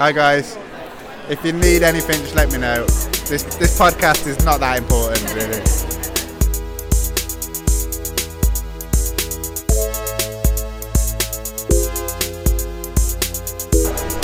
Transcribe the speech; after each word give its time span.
Hi 0.00 0.12
guys. 0.12 0.56
If 1.28 1.44
you 1.44 1.52
need 1.52 1.82
anything, 1.82 2.22
just 2.22 2.34
let 2.34 2.50
me 2.50 2.56
know. 2.56 2.86
This 3.28 3.42
this 3.58 3.78
podcast 3.78 4.26
is 4.26 4.42
not 4.46 4.60
that 4.60 4.78
important, 4.78 5.22
really. 5.34 5.60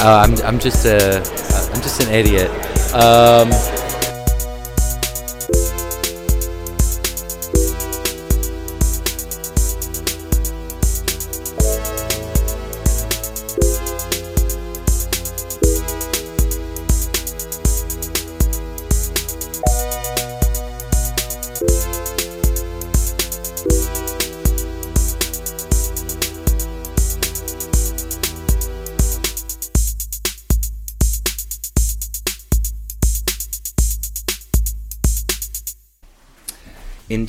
Uh, 0.00 0.24
I'm, 0.24 0.34
I'm 0.46 0.58
just 0.58 0.86
a 0.86 1.18
I'm 1.74 1.82
just 1.82 2.02
an 2.02 2.08
idiot. 2.08 2.48
Um, 2.94 3.50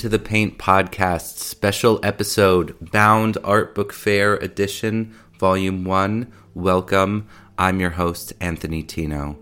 Into 0.07 0.17
the 0.17 0.23
Paint 0.23 0.57
podcast 0.57 1.39
special 1.39 1.99
episode, 2.01 2.77
Bound 2.79 3.37
Art 3.43 3.75
Book 3.75 3.91
Fair 3.91 4.35
Edition, 4.37 5.13
Volume 5.37 5.83
1. 5.83 6.31
Welcome. 6.53 7.27
I'm 7.57 7.81
your 7.81 7.89
host, 7.89 8.31
Anthony 8.39 8.83
Tino. 8.83 9.37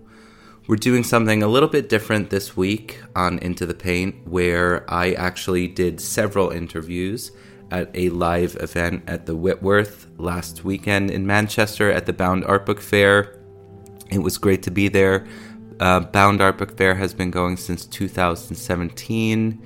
We're 0.66 0.78
doing 0.78 1.04
something 1.04 1.44
a 1.44 1.48
little 1.48 1.70
bit 1.70 1.88
different 1.88 2.32
this 2.32 2.58
week 2.58 3.00
on 3.16 3.38
Into 3.38 3.68
the 3.68 3.76
Paint, 3.76 4.28
where 4.28 4.92
I 4.92 5.12
actually 5.12 5.68
did 5.68 6.02
several 6.02 6.50
interviews 6.50 7.32
at 7.70 7.92
a 7.94 8.10
live 8.10 8.58
event 8.60 9.04
at 9.06 9.28
the 9.28 9.36
Whitworth 9.36 10.08
last 10.18 10.66
weekend 10.66 11.12
in 11.12 11.28
Manchester 11.28 11.92
at 11.92 12.08
the 12.08 12.14
Bound 12.14 12.44
Art 12.44 12.66
Book 12.66 12.82
Fair. 12.82 13.40
It 14.10 14.24
was 14.24 14.40
great 14.40 14.64
to 14.64 14.72
be 14.72 14.88
there. 14.88 15.28
Uh, 15.80 16.00
Bound 16.00 16.42
Art 16.42 16.58
Book 16.58 16.76
Fair 16.76 16.96
has 16.96 17.14
been 17.14 17.30
going 17.30 17.56
since 17.56 17.86
2017 17.86 19.62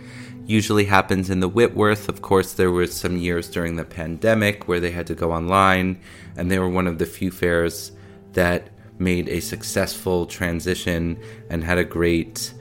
usually 0.50 0.86
happens 0.86 1.30
in 1.30 1.42
the 1.42 1.48
Whitworth. 1.48 2.10
Of 2.10 2.24
course, 2.24 2.54
there 2.54 2.72
were 2.72 2.88
some 2.88 3.18
years 3.18 3.48
during 3.48 3.76
the 3.76 3.86
pandemic 3.86 4.68
where 4.68 4.80
they 4.80 4.90
had 4.90 5.06
to 5.08 5.14
go 5.14 5.32
online, 5.32 6.00
and 6.36 6.50
they 6.50 6.58
were 6.58 6.68
one 6.68 6.88
of 6.88 6.98
the 6.98 7.06
few 7.06 7.30
fairs 7.30 7.92
that 8.34 8.70
made 8.98 9.30
a 9.30 9.42
successful 9.42 10.26
transition 10.26 11.20
and 11.52 11.64
had 11.64 11.78
a 11.78 11.84
great 11.84 12.52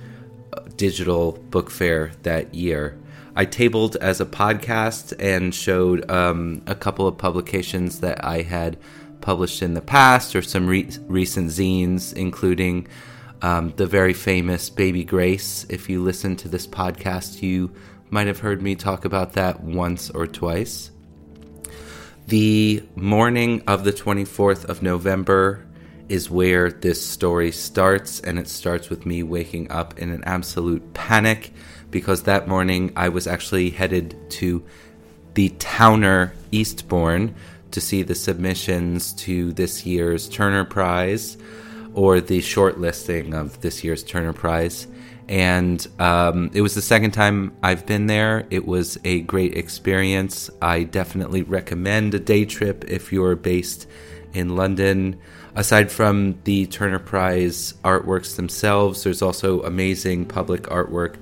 uh, 0.53 0.61
digital 0.77 1.33
book 1.51 1.71
fair 1.71 2.13
that 2.25 2.55
year. 2.55 2.99
I 3.35 3.47
tabled 3.47 3.97
as 3.97 4.21
a 4.21 4.27
podcast 4.27 5.15
and 5.19 5.55
showed 5.55 6.11
um, 6.11 6.61
a 6.67 6.75
couple 6.75 7.07
of 7.07 7.17
publications 7.17 8.01
that 8.01 8.23
I 8.23 8.43
had 8.43 8.77
published 9.23 9.63
in 9.63 9.73
the 9.73 9.81
past 9.81 10.37
or 10.37 10.43
some 10.43 10.67
re- 10.67 10.91
recent 11.07 11.49
zines, 11.49 12.13
including 12.13 12.87
um, 13.43 13.73
the 13.77 13.87
very 13.87 14.13
famous 14.13 14.71
Baby 14.71 15.05
Grace. 15.05 15.67
If 15.69 15.89
you 15.89 16.03
listen 16.03 16.37
to 16.37 16.49
this 16.49 16.67
podcast, 16.67 17.43
you 17.43 17.73
might 18.11 18.27
have 18.27 18.41
heard 18.41 18.63
me 18.63 18.75
talk 18.75 19.05
about 19.05 19.35
that 19.35 19.61
once 19.61 20.11
or 20.11 20.27
twice. 20.27 20.91
The 22.27 22.83
morning 22.95 23.63
of 23.67 23.85
the 23.85 23.93
24th 23.93 24.65
of 24.67 24.83
November 24.83 25.65
is 26.09 26.31
where 26.31 26.71
this 26.71 27.05
story 27.05 27.53
starts, 27.53 28.21
and 28.21 28.39
it 28.39 28.49
starts 28.49 28.89
with 28.89 29.07
me 29.07 29.23
waking 29.23 29.71
up 29.71 29.99
in 29.99 30.11
an 30.11 30.25
absolute 30.25 30.95
panic 30.95 31.53
because 31.91 32.25
that 32.25 32.49
morning 32.49 32.93
I 32.97 33.09
was 33.09 33.27
actually 33.27 33.71
headed 33.71 34.17
to 34.33 34.65
the 35.35 35.51
Towner 35.59 36.35
Eastbourne 36.51 37.35
to 37.71 37.81
see 37.81 38.03
the 38.03 38.15
submissions 38.15 39.13
to 39.15 39.53
this 39.53 39.87
year's 39.87 40.29
Turner 40.29 40.65
Prize 40.65 41.37
or 41.99 42.21
the 42.21 42.39
shortlisting 42.39 43.35
of 43.35 43.61
this 43.61 43.83
year's 43.83 44.05
Turner 44.05 44.33
Prize. 44.33 44.87
And 45.29 45.85
um, 45.99 46.49
it 46.55 46.61
was 46.61 46.77
the 46.77 46.81
second 46.81 47.11
time 47.11 47.57
I've 47.61 47.87
been 47.87 48.07
there. 48.07 48.47
It 48.51 48.69
was 48.69 48.99
a 49.05 49.23
great 49.23 49.57
experience. 49.57 50.49
I 50.63 50.85
definitely 50.85 51.43
recommend 51.43 52.15
a 52.15 52.21
day 52.21 52.45
trip 52.45 52.85
if 52.87 53.13
you're 53.13 53.35
based 53.35 53.89
in 54.33 54.55
London. 54.55 55.19
Aside 55.57 55.91
from 55.91 56.39
the 56.45 56.67
Turner 56.67 57.01
Prize 57.01 57.75
artworks 57.83 58.37
themselves, 58.37 59.03
there's 59.03 59.21
also 59.21 59.65
amazing 59.65 60.27
public 60.27 60.63
artwork 60.69 61.17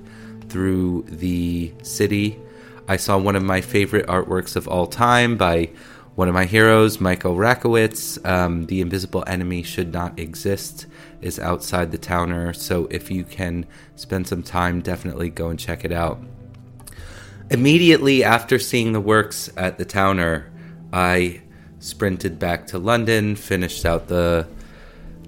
through 0.47 1.05
the 1.07 1.73
city. 1.81 2.39
I 2.87 2.97
saw 2.97 3.17
one 3.17 3.35
of 3.35 3.41
my 3.41 3.61
favorite 3.61 4.05
artworks 4.05 4.55
of 4.55 4.67
all 4.67 4.85
time 4.85 5.37
by 5.37 5.71
one 6.17 6.27
of 6.27 6.33
my 6.33 6.45
heroes, 6.45 6.99
Michael 6.99 7.35
Rakowitz, 7.35 8.17
um, 8.27 8.65
The 8.65 8.81
Invisible 8.81 9.23
Enemy 9.27 9.61
Should 9.61 9.93
Not 9.93 10.17
Exist, 10.17 10.87
is 11.21 11.37
outside 11.37 11.91
the 11.91 11.99
Towner. 11.99 12.53
So 12.53 12.87
if 12.89 13.11
you 13.11 13.23
can 13.23 13.67
spend 13.95 14.27
some 14.27 14.41
time, 14.41 14.81
definitely 14.81 15.29
go 15.29 15.49
and 15.49 15.59
check 15.59 15.85
it 15.85 15.91
out. 15.91 16.19
Immediately 17.51 18.23
after 18.23 18.57
seeing 18.57 18.93
the 18.93 18.99
works 18.99 19.51
at 19.55 19.77
the 19.77 19.85
Towner, 19.85 20.51
I 20.91 21.41
sprinted 21.77 22.39
back 22.39 22.65
to 22.67 22.79
London, 22.79 23.35
finished 23.35 23.85
out 23.85 24.07
the 24.07 24.47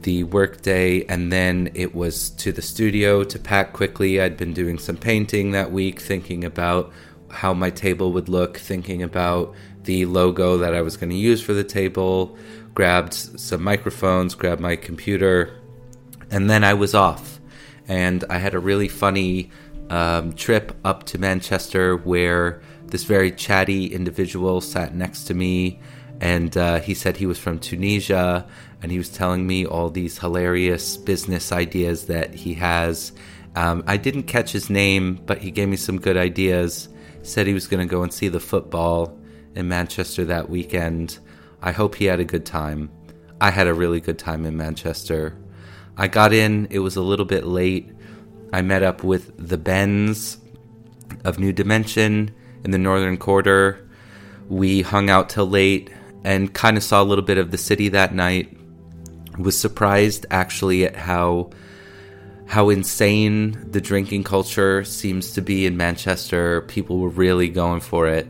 the 0.01 0.23
workday, 0.23 1.05
and 1.05 1.31
then 1.31 1.69
it 1.75 1.93
was 1.93 2.31
to 2.31 2.51
the 2.51 2.63
studio 2.63 3.23
to 3.25 3.37
pack 3.37 3.73
quickly. 3.73 4.19
I'd 4.19 4.37
been 4.37 4.53
doing 4.53 4.79
some 4.79 4.97
painting 4.97 5.51
that 5.51 5.71
week, 5.71 5.99
thinking 5.99 6.43
about 6.43 6.91
how 7.29 7.53
my 7.53 7.69
table 7.69 8.11
would 8.13 8.29
look, 8.29 8.57
thinking 8.57 9.03
about 9.03 9.53
the 9.83 10.05
logo 10.05 10.57
that 10.57 10.73
I 10.73 10.81
was 10.81 10.97
going 10.97 11.09
to 11.09 11.15
use 11.15 11.41
for 11.41 11.53
the 11.53 11.63
table, 11.63 12.37
grabbed 12.73 13.13
some 13.13 13.63
microphones, 13.63 14.35
grabbed 14.35 14.61
my 14.61 14.75
computer, 14.75 15.59
and 16.31 16.49
then 16.49 16.63
I 16.63 16.73
was 16.73 16.93
off. 16.93 17.39
And 17.87 18.23
I 18.29 18.37
had 18.37 18.53
a 18.53 18.59
really 18.59 18.87
funny 18.87 19.49
um, 19.89 20.33
trip 20.33 20.75
up 20.85 21.03
to 21.07 21.17
Manchester 21.17 21.97
where 21.97 22.61
this 22.85 23.03
very 23.03 23.31
chatty 23.31 23.87
individual 23.87 24.61
sat 24.61 24.95
next 24.95 25.23
to 25.25 25.33
me. 25.33 25.79
And 26.21 26.55
uh, 26.55 26.79
he 26.79 26.93
said 26.93 27.17
he 27.17 27.25
was 27.25 27.39
from 27.39 27.59
Tunisia 27.59 28.47
and 28.81 28.91
he 28.91 28.97
was 28.97 29.09
telling 29.09 29.45
me 29.45 29.65
all 29.65 29.89
these 29.89 30.19
hilarious 30.19 30.97
business 30.97 31.51
ideas 31.51 32.07
that 32.07 32.33
he 32.33 32.53
has. 32.55 33.11
Um, 33.55 33.83
I 33.87 33.97
didn't 33.97 34.23
catch 34.23 34.51
his 34.51 34.69
name, 34.69 35.19
but 35.25 35.39
he 35.39 35.51
gave 35.51 35.67
me 35.69 35.77
some 35.77 35.99
good 35.99 36.17
ideas. 36.17 36.89
Said 37.23 37.47
he 37.47 37.53
was 37.53 37.67
going 37.67 37.85
to 37.85 37.91
go 37.91 38.03
and 38.03 38.13
see 38.13 38.29
the 38.29 38.39
football 38.39 39.18
in 39.55 39.67
Manchester 39.67 40.25
that 40.25 40.49
weekend. 40.49 41.19
I 41.61 41.71
hope 41.71 41.95
he 41.95 42.05
had 42.05 42.19
a 42.19 42.25
good 42.25 42.45
time. 42.45 42.91
I 43.41 43.51
had 43.51 43.67
a 43.67 43.73
really 43.73 43.99
good 43.99 44.19
time 44.19 44.45
in 44.45 44.57
Manchester. 44.57 45.37
I 45.97 46.07
got 46.07 46.33
in, 46.33 46.67
it 46.69 46.79
was 46.79 46.95
a 46.95 47.01
little 47.01 47.25
bit 47.25 47.45
late. 47.45 47.89
I 48.53 48.61
met 48.61 48.83
up 48.83 49.03
with 49.03 49.33
the 49.37 49.57
Bens 49.57 50.37
of 51.23 51.39
New 51.39 51.53
Dimension 51.53 52.31
in 52.63 52.71
the 52.71 52.77
Northern 52.77 53.17
Quarter. 53.17 53.87
We 54.47 54.81
hung 54.81 55.09
out 55.09 55.29
till 55.29 55.47
late 55.47 55.89
and 56.23 56.53
kind 56.53 56.77
of 56.77 56.83
saw 56.83 57.01
a 57.01 57.05
little 57.05 57.23
bit 57.23 57.37
of 57.37 57.51
the 57.51 57.57
city 57.57 57.89
that 57.89 58.13
night. 58.13 58.55
Was 59.37 59.57
surprised 59.57 60.25
actually 60.31 60.85
at 60.85 60.95
how 60.95 61.51
how 62.47 62.69
insane 62.69 63.69
the 63.71 63.79
drinking 63.79 64.23
culture 64.23 64.83
seems 64.83 65.33
to 65.33 65.41
be 65.41 65.67
in 65.67 65.77
Manchester. 65.77 66.61
People 66.61 66.97
were 66.97 67.09
really 67.09 67.47
going 67.47 67.79
for 67.79 68.07
it. 68.07 68.27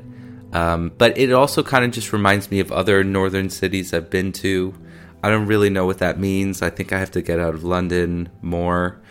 Um, 0.54 0.92
but 0.98 1.18
it 1.18 1.32
also 1.32 1.62
kind 1.64 1.86
of 1.86 1.92
just 1.92 2.12
reminds 2.12 2.50
me 2.50 2.60
of 2.60 2.72
other 2.72 3.04
northern 3.04 3.50
cities 3.50 3.94
I've 3.94 4.10
been 4.10 4.32
to. 4.34 4.74
I 5.22 5.30
don't 5.30 5.46
really 5.46 5.70
know 5.70 5.86
what 5.86 6.00
that 6.00 6.20
means. 6.20 6.62
I 6.62 6.70
think 6.70 6.92
I 6.94 7.00
have 7.00 7.12
to 7.12 7.22
get 7.22 7.40
out 7.40 7.54
of 7.54 7.64
London 7.64 8.30
more. 8.42 9.02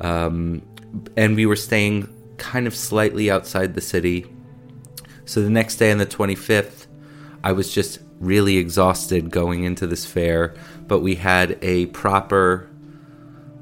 Um, 0.00 0.62
and 1.16 1.36
we 1.36 1.46
were 1.46 1.56
staying 1.56 2.08
kind 2.38 2.66
of 2.66 2.74
slightly 2.74 3.30
outside 3.30 3.74
the 3.74 3.80
city. 3.80 4.26
So 5.24 5.42
the 5.42 5.50
next 5.50 5.76
day 5.76 5.90
on 5.90 5.98
the 5.98 6.06
25th, 6.06 6.86
I 7.44 7.52
was 7.52 7.72
just 7.72 7.98
really 8.20 8.56
exhausted 8.56 9.30
going 9.30 9.64
into 9.64 9.86
this 9.86 10.06
fair, 10.06 10.54
but 10.86 11.00
we 11.00 11.16
had 11.16 11.58
a 11.62 11.86
proper 11.86 12.68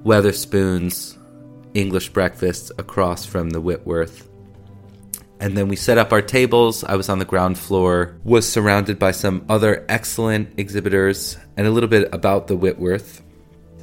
Wetherspoons 0.04 1.18
English 1.74 2.10
breakfast 2.10 2.72
across 2.78 3.26
from 3.26 3.50
the 3.50 3.60
Whitworth 3.60 4.28
and 5.40 5.56
then 5.56 5.68
we 5.68 5.76
set 5.76 5.98
up 5.98 6.12
our 6.12 6.22
tables. 6.22 6.84
I 6.84 6.96
was 6.96 7.08
on 7.08 7.18
the 7.18 7.24
ground 7.24 7.58
floor, 7.58 8.18
was 8.24 8.48
surrounded 8.48 8.98
by 8.98 9.10
some 9.10 9.44
other 9.48 9.84
excellent 9.88 10.58
exhibitors, 10.58 11.36
and 11.56 11.66
a 11.66 11.70
little 11.70 11.88
bit 11.88 12.08
about 12.12 12.46
the 12.46 12.56
Whitworth. 12.56 13.22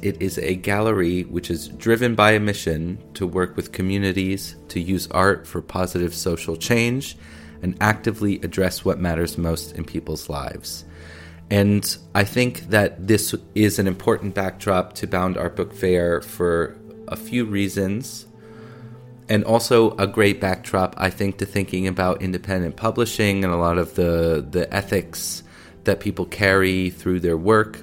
It 0.02 0.20
is 0.20 0.38
a 0.38 0.56
gallery 0.56 1.22
which 1.22 1.50
is 1.50 1.68
driven 1.68 2.14
by 2.14 2.32
a 2.32 2.40
mission 2.40 2.98
to 3.14 3.26
work 3.26 3.56
with 3.56 3.72
communities 3.72 4.56
to 4.68 4.80
use 4.80 5.06
art 5.12 5.46
for 5.46 5.62
positive 5.62 6.14
social 6.14 6.56
change 6.56 7.16
and 7.62 7.76
actively 7.80 8.36
address 8.42 8.84
what 8.84 8.98
matters 8.98 9.38
most 9.38 9.72
in 9.72 9.84
people's 9.84 10.28
lives. 10.28 10.84
And 11.50 11.96
I 12.14 12.24
think 12.24 12.68
that 12.70 13.06
this 13.06 13.34
is 13.54 13.78
an 13.78 13.86
important 13.86 14.34
backdrop 14.34 14.92
to 14.94 15.06
Bound 15.06 15.38
Art 15.38 15.56
Book 15.56 15.72
Fair 15.72 16.20
for 16.20 16.76
a 17.08 17.16
few 17.16 17.44
reasons. 17.44 18.26
And 19.28 19.44
also 19.44 19.96
a 19.96 20.06
great 20.06 20.40
backdrop, 20.40 20.94
I 20.98 21.08
think, 21.10 21.38
to 21.38 21.46
thinking 21.46 21.86
about 21.86 22.20
independent 22.20 22.76
publishing 22.76 23.42
and 23.42 23.52
a 23.52 23.56
lot 23.56 23.78
of 23.78 23.94
the, 23.94 24.46
the 24.48 24.72
ethics 24.72 25.42
that 25.84 26.00
people 26.00 26.26
carry 26.26 26.90
through 26.90 27.20
their 27.20 27.36
work. 27.36 27.80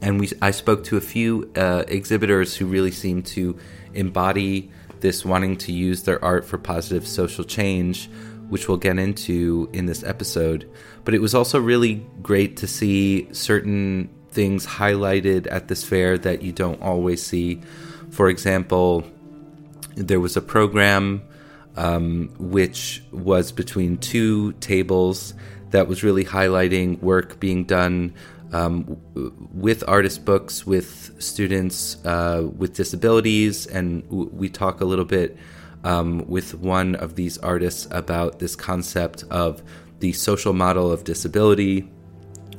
And 0.00 0.20
we, 0.20 0.30
I 0.40 0.52
spoke 0.52 0.84
to 0.84 0.96
a 0.96 1.00
few 1.00 1.50
uh, 1.56 1.84
exhibitors 1.88 2.56
who 2.56 2.66
really 2.66 2.92
seem 2.92 3.22
to 3.24 3.58
embody 3.92 4.70
this 5.00 5.24
wanting 5.24 5.56
to 5.56 5.72
use 5.72 6.04
their 6.04 6.22
art 6.24 6.44
for 6.44 6.58
positive 6.58 7.06
social 7.06 7.44
change, 7.44 8.08
which 8.48 8.68
we'll 8.68 8.78
get 8.78 8.98
into 8.98 9.68
in 9.72 9.86
this 9.86 10.02
episode. 10.02 10.70
But 11.04 11.14
it 11.14 11.20
was 11.20 11.34
also 11.34 11.60
really 11.60 12.06
great 12.22 12.56
to 12.58 12.66
see 12.66 13.32
certain 13.32 14.10
things 14.30 14.66
highlighted 14.66 15.46
at 15.50 15.68
this 15.68 15.84
fair 15.84 16.18
that 16.18 16.42
you 16.42 16.52
don't 16.52 16.80
always 16.80 17.22
see. 17.22 17.60
For 18.10 18.28
example, 18.28 19.04
there 19.98 20.20
was 20.20 20.36
a 20.36 20.40
program 20.40 21.22
um, 21.76 22.30
which 22.38 23.02
was 23.12 23.52
between 23.52 23.98
two 23.98 24.52
tables 24.54 25.34
that 25.70 25.86
was 25.86 26.02
really 26.02 26.24
highlighting 26.24 27.00
work 27.00 27.38
being 27.38 27.64
done 27.64 28.14
um, 28.52 28.98
with 29.52 29.84
artist 29.86 30.24
books 30.24 30.66
with 30.66 31.14
students 31.18 32.02
uh, 32.06 32.48
with 32.56 32.74
disabilities, 32.74 33.66
and 33.66 34.02
w- 34.04 34.30
we 34.32 34.48
talk 34.48 34.80
a 34.80 34.84
little 34.86 35.04
bit 35.04 35.36
um, 35.84 36.26
with 36.26 36.54
one 36.54 36.94
of 36.94 37.14
these 37.14 37.36
artists 37.38 37.86
about 37.90 38.38
this 38.38 38.56
concept 38.56 39.24
of 39.30 39.62
the 40.00 40.12
social 40.12 40.54
model 40.54 40.90
of 40.90 41.04
disability. 41.04 41.90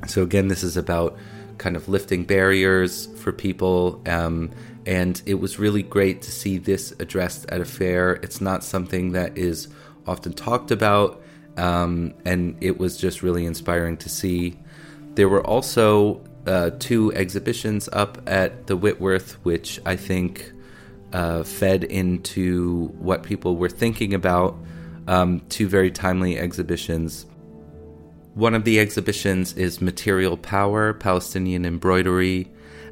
So, 0.08 0.22
again, 0.22 0.48
this 0.48 0.64
is 0.64 0.78
about 0.78 1.18
kind 1.58 1.76
of 1.76 1.90
lifting 1.90 2.24
barriers 2.24 3.08
for 3.18 3.32
people. 3.32 4.02
Um, 4.06 4.52
and 4.90 5.22
it 5.28 5.36
was 5.36 5.60
really 5.60 5.84
great 5.84 6.24
to 6.24 6.32
see 6.32 6.58
this 6.58 6.96
addressed 7.00 7.46
at 7.52 7.62
a 7.62 7.66
fair. 7.66 8.14
It's 8.24 8.42
not 8.42 8.64
something 8.64 9.12
that 9.12 9.38
is 9.38 9.68
often 10.08 10.34
talked 10.34 10.72
about, 10.72 11.22
um, 11.58 12.16
and 12.26 12.58
it 12.60 12.80
was 12.80 12.98
just 12.98 13.22
really 13.22 13.46
inspiring 13.46 13.98
to 13.98 14.10
see. 14.10 14.58
There 15.14 15.30
were 15.30 15.46
also 15.46 16.24
uh, 16.48 16.72
two 16.80 17.14
exhibitions 17.14 17.88
up 17.94 18.18
at 18.26 18.66
the 18.66 18.76
Whitworth, 18.76 19.34
which 19.44 19.80
I 19.86 19.96
think 19.96 20.52
uh, 21.14 21.44
fed 21.44 21.84
into 21.84 22.88
what 22.98 23.22
people 23.22 23.58
were 23.58 23.70
thinking 23.70 24.16
about. 24.16 24.58
Um, 25.08 25.42
two 25.50 25.68
very 25.68 25.92
timely 25.92 26.40
exhibitions. 26.40 27.28
One 28.34 28.56
of 28.56 28.64
the 28.64 28.80
exhibitions 28.80 29.54
is 29.54 29.82
Material 29.82 30.36
Power, 30.36 30.94
Palestinian 30.94 31.64
Embroidery. 31.64 32.50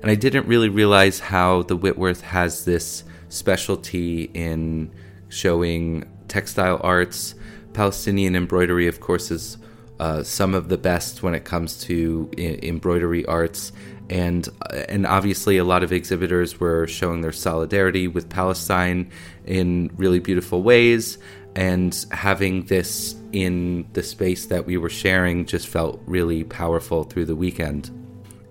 And 0.08 0.14
I 0.14 0.16
didn't 0.16 0.48
really 0.48 0.70
realize 0.70 1.20
how 1.20 1.64
the 1.64 1.76
Whitworth 1.76 2.22
has 2.22 2.64
this 2.64 3.04
specialty 3.28 4.32
in 4.34 4.90
showing 5.28 6.10
textile 6.30 6.80
arts. 6.82 7.36
Palestinian 7.74 8.34
embroidery, 8.34 8.88
of 8.88 9.02
course, 9.02 9.32
is 9.32 9.58
uh, 10.00 10.24
some 10.24 10.54
of 10.54 10.70
the 10.70 10.78
best 10.78 11.24
when 11.24 11.36
it 11.36 11.44
comes 11.44 11.82
to 11.82 12.32
I- 12.38 12.58
embroidery 12.64 13.26
arts. 13.26 13.74
And 14.10 14.48
uh, 14.62 14.84
and 14.88 15.06
obviously, 15.06 15.58
a 15.58 15.66
lot 15.66 15.84
of 15.84 15.92
exhibitors 15.92 16.58
were 16.58 16.88
showing 16.88 17.20
their 17.20 17.34
solidarity 17.34 18.08
with 18.08 18.30
Palestine 18.30 19.12
in 19.46 19.92
really 19.98 20.20
beautiful 20.20 20.64
ways. 20.64 21.18
And 21.54 21.94
having 22.12 22.64
this 22.68 23.14
in 23.34 23.90
the 23.92 24.04
space 24.04 24.46
that 24.46 24.66
we 24.66 24.78
were 24.78 24.90
sharing 24.90 25.46
just 25.46 25.68
felt 25.68 26.02
really 26.06 26.46
powerful 26.46 27.04
through 27.04 27.26
the 27.26 27.36
weekend, 27.36 27.92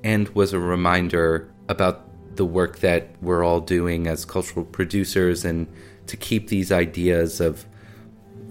and 0.07 0.29
was 0.37 0.53
a 0.53 0.61
reminder 0.61 1.53
about 1.69 2.01
the 2.37 2.45
work 2.45 2.79
that 2.79 3.09
we're 3.21 3.43
all 3.43 3.61
doing 3.61 4.07
as 4.07 4.25
cultural 4.25 4.65
producers, 4.65 5.45
and 5.45 5.67
to 6.07 6.17
keep 6.17 6.47
these 6.47 6.71
ideas 6.71 7.41
of 7.41 7.67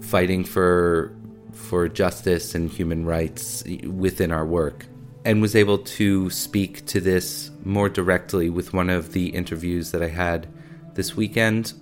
fighting 0.00 0.44
for 0.44 1.16
for 1.54 1.88
justice 1.88 2.54
and 2.54 2.70
human 2.70 3.06
rights 3.06 3.64
within 3.86 4.30
our 4.30 4.44
work 4.44 4.84
and 5.24 5.40
was 5.40 5.56
able 5.56 5.78
to 5.78 6.28
speak 6.28 6.84
to 6.84 7.00
this 7.00 7.50
more 7.64 7.88
directly 7.88 8.50
with 8.50 8.74
one 8.74 8.90
of 8.90 9.14
the 9.14 9.28
interviews 9.28 9.92
that 9.92 10.02
I 10.02 10.08
had 10.08 10.46
this 10.92 11.16
weekend. 11.16 11.72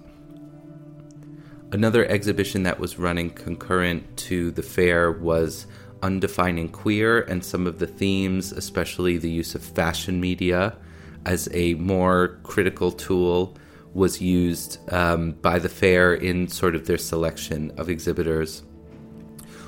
Another 1.72 2.06
exhibition 2.06 2.62
that 2.62 2.78
was 2.78 2.96
running 2.96 3.30
concurrent 3.30 4.16
to 4.28 4.52
the 4.52 4.62
fair 4.62 5.10
was 5.10 5.66
Undefining 6.04 6.70
Queer, 6.70 7.22
and 7.22 7.42
some 7.42 7.66
of 7.66 7.78
the 7.78 7.86
themes, 7.86 8.52
especially 8.52 9.16
the 9.16 9.30
use 9.30 9.54
of 9.54 9.62
fashion 9.62 10.20
media 10.20 10.76
as 11.24 11.48
a 11.52 11.72
more 11.74 12.38
critical 12.42 12.92
tool, 12.92 13.56
was 13.94 14.20
used 14.20 14.78
um, 14.92 15.32
by 15.32 15.58
the 15.58 15.68
fair 15.68 16.12
in 16.12 16.46
sort 16.48 16.74
of 16.74 16.86
their 16.86 16.98
selection 16.98 17.72
of 17.78 17.88
exhibitors. 17.88 18.62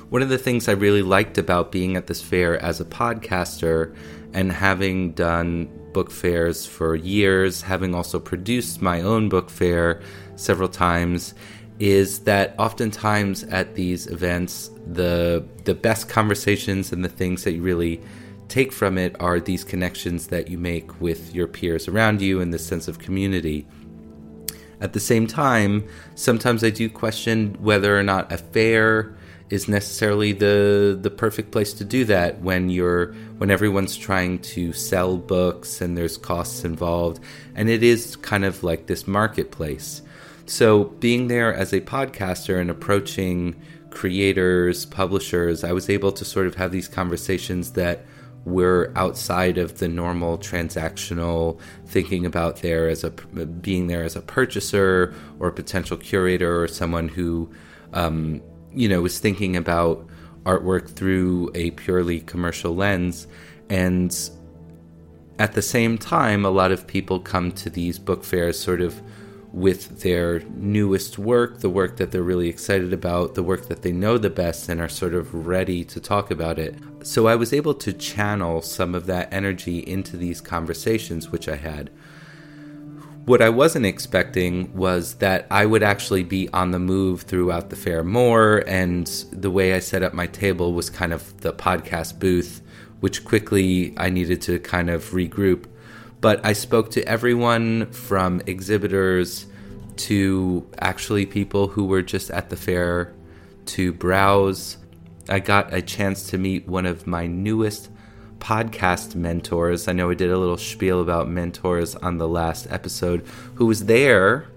One 0.09 0.21
of 0.21 0.29
the 0.29 0.37
things 0.37 0.67
I 0.67 0.73
really 0.73 1.01
liked 1.01 1.39
about 1.39 1.71
being 1.71 1.97
at 1.97 2.05
this 2.05 2.21
fair 2.21 2.61
as 2.61 2.79
a 2.79 2.85
podcaster 2.85 3.95
and 4.33 4.51
having 4.51 5.13
done 5.13 5.69
book 5.91 6.11
fairs 6.11 6.67
for 6.67 6.93
years, 6.95 7.63
having 7.63 7.95
also 7.95 8.19
produced 8.19 8.79
my 8.81 9.01
own 9.01 9.27
book 9.27 9.49
fair 9.49 10.01
several 10.35 10.69
times, 10.69 11.33
is 11.79 12.19
that 12.19 12.53
oftentimes 12.59 13.43
at 13.45 13.73
these 13.73 14.05
events, 14.07 14.69
the 14.93 15.45
the 15.65 15.73
best 15.73 16.09
conversations 16.09 16.91
and 16.91 17.03
the 17.03 17.09
things 17.09 17.43
that 17.43 17.53
you 17.53 17.61
really 17.61 18.01
take 18.47 18.71
from 18.71 18.97
it 18.97 19.15
are 19.19 19.39
these 19.39 19.63
connections 19.63 20.27
that 20.27 20.47
you 20.47 20.57
make 20.57 21.01
with 21.01 21.35
your 21.35 21.47
peers 21.47 21.87
around 21.87 22.21
you 22.21 22.39
and 22.39 22.53
this 22.53 22.65
sense 22.65 22.87
of 22.87 22.99
community. 22.99 23.67
At 24.79 24.93
the 24.93 24.99
same 24.99 25.27
time, 25.27 25.87
sometimes 26.15 26.63
I 26.63 26.69
do 26.69 26.89
question 26.89 27.57
whether 27.59 27.97
or 27.97 28.03
not 28.03 28.31
a 28.31 28.37
fair 28.37 29.15
is 29.49 29.67
necessarily 29.67 30.33
the 30.33 30.97
the 31.01 31.09
perfect 31.09 31.51
place 31.51 31.73
to 31.73 31.85
do 31.85 32.03
that 32.05 32.41
when 32.41 32.69
you're 32.69 33.13
when 33.37 33.49
everyone's 33.49 33.95
trying 33.95 34.39
to 34.39 34.73
sell 34.73 35.17
books 35.17 35.81
and 35.81 35.97
there's 35.97 36.17
costs 36.17 36.65
involved 36.65 37.21
and 37.55 37.69
it 37.69 37.81
is 37.81 38.17
kind 38.17 38.43
of 38.43 38.61
like 38.61 38.87
this 38.87 39.07
marketplace 39.07 40.01
so 40.47 40.85
being 40.85 41.27
there 41.27 41.53
as 41.53 41.71
a 41.73 41.79
podcaster 41.79 42.59
and 42.59 42.69
approaching 42.69 43.55
creators 43.99 44.85
publishers 44.85 45.63
i 45.63 45.71
was 45.71 45.89
able 45.89 46.11
to 46.11 46.23
sort 46.23 46.47
of 46.47 46.55
have 46.55 46.71
these 46.71 46.87
conversations 46.87 47.71
that 47.71 48.05
were 48.45 48.91
outside 48.95 49.57
of 49.57 49.79
the 49.79 49.87
normal 49.87 50.37
transactional 50.37 51.59
thinking 51.85 52.25
about 52.25 52.61
there 52.61 52.87
as 52.87 53.03
a 53.03 53.09
being 53.67 53.87
there 53.87 54.03
as 54.03 54.15
a 54.15 54.21
purchaser 54.21 55.13
or 55.39 55.49
a 55.49 55.53
potential 55.61 55.97
curator 55.97 56.61
or 56.61 56.67
someone 56.67 57.09
who 57.09 57.49
um, 57.93 58.41
you 58.73 58.87
know, 58.87 59.01
was 59.01 59.19
thinking 59.19 59.55
about 59.55 60.05
artwork 60.45 60.89
through 60.89 61.51
a 61.55 61.71
purely 61.71 62.21
commercial 62.21 62.75
lens. 62.75 63.27
And 63.69 64.17
at 65.39 65.53
the 65.53 65.61
same 65.61 65.97
time, 65.97 66.45
a 66.45 66.49
lot 66.49 66.71
of 66.71 66.87
people 66.87 67.19
come 67.19 67.51
to 67.53 67.69
these 67.69 67.99
book 67.99 68.23
fairs 68.23 68.59
sort 68.59 68.81
of 68.81 69.01
with 69.57 70.01
their 70.01 70.41
newest 70.55 71.17
work, 71.17 71.61
the 71.61 71.69
work 71.69 71.97
that 71.97 72.11
they're 72.11 72.21
really 72.21 72.47
excited 72.47 72.93
about, 72.93 73.33
the 73.33 73.41
work 73.41 73.67
that 73.67 73.81
they 73.81 73.91
know 73.91 74.15
the 74.15 74.29
best, 74.29 74.69
and 74.69 74.79
are 74.79 74.87
sort 74.87 75.15
of 75.15 75.47
ready 75.47 75.83
to 75.83 75.99
talk 75.99 76.29
about 76.29 76.59
it. 76.59 76.75
So 77.01 77.25
I 77.25 77.35
was 77.35 77.51
able 77.51 77.73
to 77.73 77.91
channel 77.91 78.61
some 78.61 78.93
of 78.93 79.07
that 79.07 79.33
energy 79.33 79.79
into 79.79 80.15
these 80.15 80.41
conversations, 80.41 81.31
which 81.31 81.49
I 81.49 81.55
had. 81.55 81.89
What 83.25 83.41
I 83.41 83.49
wasn't 83.49 83.87
expecting 83.87 84.75
was 84.75 85.15
that 85.15 85.47
I 85.49 85.65
would 85.65 85.81
actually 85.81 86.23
be 86.23 86.47
on 86.53 86.69
the 86.69 86.79
move 86.79 87.23
throughout 87.23 87.71
the 87.71 87.75
fair 87.75 88.03
more, 88.03 88.63
and 88.67 89.07
the 89.31 89.49
way 89.49 89.73
I 89.73 89.79
set 89.79 90.03
up 90.03 90.13
my 90.13 90.27
table 90.27 90.73
was 90.73 90.91
kind 90.91 91.11
of 91.11 91.41
the 91.41 91.51
podcast 91.51 92.19
booth, 92.19 92.61
which 92.99 93.25
quickly 93.25 93.95
I 93.97 94.11
needed 94.11 94.39
to 94.43 94.59
kind 94.59 94.91
of 94.91 95.03
regroup. 95.05 95.65
But 96.21 96.45
I 96.45 96.53
spoke 96.53 96.91
to 96.91 97.03
everyone 97.07 97.91
from 97.91 98.41
exhibitors 98.45 99.46
to 99.97 100.67
actually 100.79 101.25
people 101.25 101.67
who 101.67 101.85
were 101.85 102.01
just 102.01 102.31
at 102.31 102.49
the 102.49 102.55
fair 102.55 103.13
to 103.65 103.91
browse. 103.91 104.77
I 105.29 105.39
got 105.39 105.73
a 105.73 105.81
chance 105.81 106.29
to 106.29 106.37
meet 106.37 106.67
one 106.67 106.85
of 106.85 107.07
my 107.07 107.27
newest 107.27 107.89
podcast 108.39 109.15
mentors. 109.15 109.87
I 109.87 109.93
know 109.93 110.09
I 110.09 110.13
did 110.13 110.31
a 110.31 110.37
little 110.37 110.57
spiel 110.57 111.01
about 111.01 111.29
mentors 111.29 111.95
on 111.95 112.17
the 112.17 112.27
last 112.27 112.67
episode, 112.69 113.25
who 113.55 113.65
was 113.65 113.85
there 113.85 114.47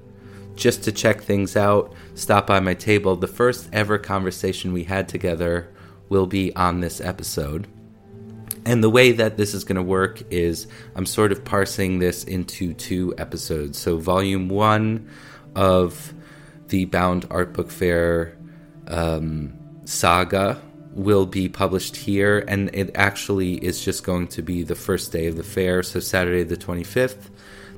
just 0.55 0.85
to 0.85 0.93
check 0.93 1.23
things 1.23 1.57
out, 1.57 1.95
stop 2.15 2.47
by 2.47 2.61
my 2.61 2.75
table. 2.75 3.17
The 3.17 3.27
first 3.27 3.69
ever 3.73 3.99
conversation 3.99 4.73
we 4.73 4.85
had 4.85 5.09
together 5.09 5.73
will 6.09 6.27
be 6.27 6.55
on 6.55 6.81
this 6.81 7.01
episode. 7.01 7.67
And 8.67 8.85
the 8.85 8.91
way 8.91 9.13
that 9.13 9.39
this 9.39 9.55
is 9.55 9.65
going 9.65 9.77
to 9.77 9.83
work 9.83 10.23
is 10.31 10.67
I'm 10.95 11.07
sort 11.07 11.33
of 11.33 11.45
parsing 11.45 11.99
this 11.99 12.25
into 12.25 12.75
two 12.75 13.15
episodes. 13.17 13.79
So, 13.79 13.97
volume 13.97 14.49
one 14.51 15.09
of 15.55 16.15
the 16.69 16.85
Bound 16.87 17.27
Art 17.31 17.53
Book 17.53 17.71
Fair 17.71 18.37
um, 18.89 19.53
saga 19.85 20.61
will 20.93 21.27
be 21.27 21.49
published 21.49 21.97
here, 21.97 22.45
and 22.49 22.71
it 22.75 22.91
actually 22.95 23.55
is 23.55 23.85
just 23.85 24.05
going 24.05 24.27
to 24.29 24.43
be 24.43 24.63
the 24.63 24.75
first 24.75 25.13
day 25.13 25.27
of 25.27 25.37
the 25.37 25.43
fair, 25.43 25.83
so 25.83 26.01
Saturday 26.01 26.43
the 26.43 26.57
25th. 26.57 27.31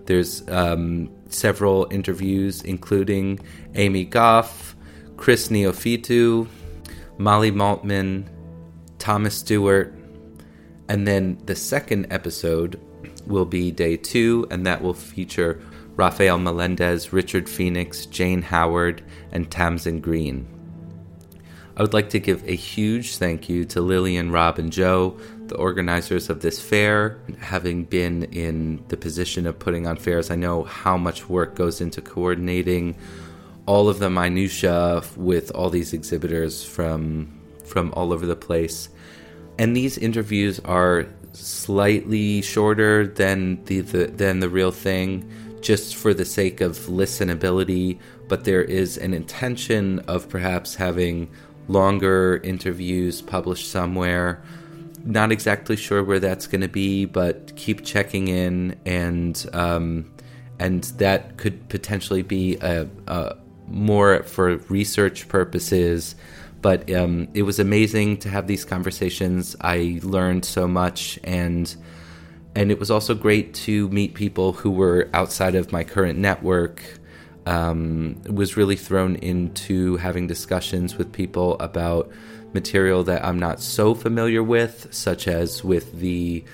There's 0.07 0.47
um, 0.49 1.11
several 1.29 1.87
interviews, 1.91 2.63
including 2.63 3.41
Amy 3.75 4.05
Gough, 4.05 4.75
Chris 5.17 5.49
Neophytou, 5.49 6.49
Molly 7.19 7.53
Maltman, 7.53 8.27
Thomas 8.99 9.35
Stewart, 9.35 9.95
and 10.89 11.07
then 11.07 11.39
the 11.45 11.55
second 11.55 12.07
episode 12.11 12.81
will 13.27 13.45
be 13.45 13.71
day 13.71 13.97
two, 13.97 14.47
and 14.51 14.67
that 14.67 14.83
will 14.83 14.95
feature 14.95 15.61
Rafael 15.97 16.39
Melendez, 16.39 17.13
Richard 17.13 17.49
Phoenix, 17.49 18.07
Jane 18.07 18.43
Howard, 18.43 19.03
and 19.31 19.51
Tamsin 19.51 20.01
Green. 20.01 20.47
I 21.77 21.83
would 21.83 21.95
like 21.95 22.11
to 22.11 22.21
give 22.21 22.47
a 22.47 22.55
huge 22.55 23.17
thank 23.17 23.49
you 23.49 23.65
to 23.67 23.81
Lillian, 23.81 24.31
Rob, 24.31 24.59
and 24.59 24.71
Joe, 24.71 25.19
the 25.47 25.57
organizers 25.57 26.29
of 26.29 26.41
this 26.41 26.61
fair. 26.61 27.19
Having 27.41 27.85
been 27.85 28.25
in 28.25 28.85
the 28.89 28.97
position 28.97 29.47
of 29.47 29.59
putting 29.59 29.87
on 29.87 29.97
fairs, 29.97 30.31
I 30.31 30.37
know 30.37 30.65
how 30.65 30.99
much 30.99 31.29
work 31.31 31.55
goes 31.55 31.81
into 31.81 32.03
coordinating 32.03 32.97
all 33.65 33.89
of 33.89 34.01
the 34.01 34.11
minutiae 34.11 35.03
with 35.17 35.51
all 35.53 35.71
these 35.71 35.93
exhibitors 35.93 36.65
from 36.65 37.39
from 37.65 37.93
all 37.95 38.13
over 38.13 38.27
the 38.27 38.37
place. 38.37 38.91
And 39.59 39.75
these 39.75 39.97
interviews 39.97 40.61
are 40.61 41.07
slightly 41.33 42.43
shorter 42.43 43.07
than 43.07 43.65
the, 43.65 43.81
the 43.81 44.07
than 44.07 44.41
the 44.41 44.49
real 44.49 44.73
thing 44.73 45.31
just 45.63 45.97
for 45.97 46.13
the 46.13 46.25
sake 46.25 46.61
of 46.61 46.77
listenability, 46.81 47.99
but 48.29 48.45
there 48.45 48.63
is 48.63 48.99
an 48.99 49.15
intention 49.15 50.01
of 50.01 50.29
perhaps 50.29 50.75
having 50.75 51.31
longer 51.69 52.41
interviews 52.43 53.23
published 53.23 53.71
somewhere. 53.71 54.43
Not 55.05 55.33
exactly 55.33 55.77
sure 55.77 56.05
where 56.05 56.21
that's 56.21 56.47
going 56.47 56.61
to 56.61 56.69
be, 56.69 57.07
but 57.07 57.57
keep 57.57 57.85
checking 57.85 58.29
in, 58.29 58.77
and 58.85 59.45
um, 59.53 60.13
and 60.59 60.85
that 60.99 61.37
could 61.39 61.69
potentially 61.69 62.23
be 62.23 62.57
a, 62.57 62.89
a 63.09 63.37
more 63.67 64.23
for 64.23 64.59
research 64.69 65.29
purposes. 65.29 66.15
But 66.61 66.89
um, 66.93 67.27
it 67.35 67.43
was 67.43 67.59
amazing 67.59 68.19
to 68.19 68.29
have 68.29 68.47
these 68.47 68.65
conversations. 68.65 69.57
I 69.61 69.99
learned 70.05 70.45
so 70.45 70.69
much, 70.69 71.19
and 71.25 71.75
and 72.55 72.71
it 72.71 72.79
was 72.79 72.91
also 72.91 73.15
great 73.15 73.55
to 73.55 73.89
meet 73.89 74.15
people 74.15 74.53
who 74.53 74.71
were 74.71 75.09
outside 75.15 75.55
of 75.55 75.73
my 75.73 75.85
current 75.85 76.19
network. 76.19 76.83
Um, 77.45 78.23
was 78.31 78.57
really 78.57 78.77
thrown 78.77 79.17
into 79.17 79.97
having 79.97 80.29
discussions 80.29 80.97
with 80.97 81.11
people 81.11 81.59
about 81.59 82.09
material 82.53 83.03
that 83.05 83.25
I'm 83.25 83.39
not 83.39 83.61
so 83.61 83.95
familiar 83.95 84.45
with, 84.45 84.87
such 84.93 85.27
as 85.27 85.65
with 85.65 85.99
the 85.99 86.45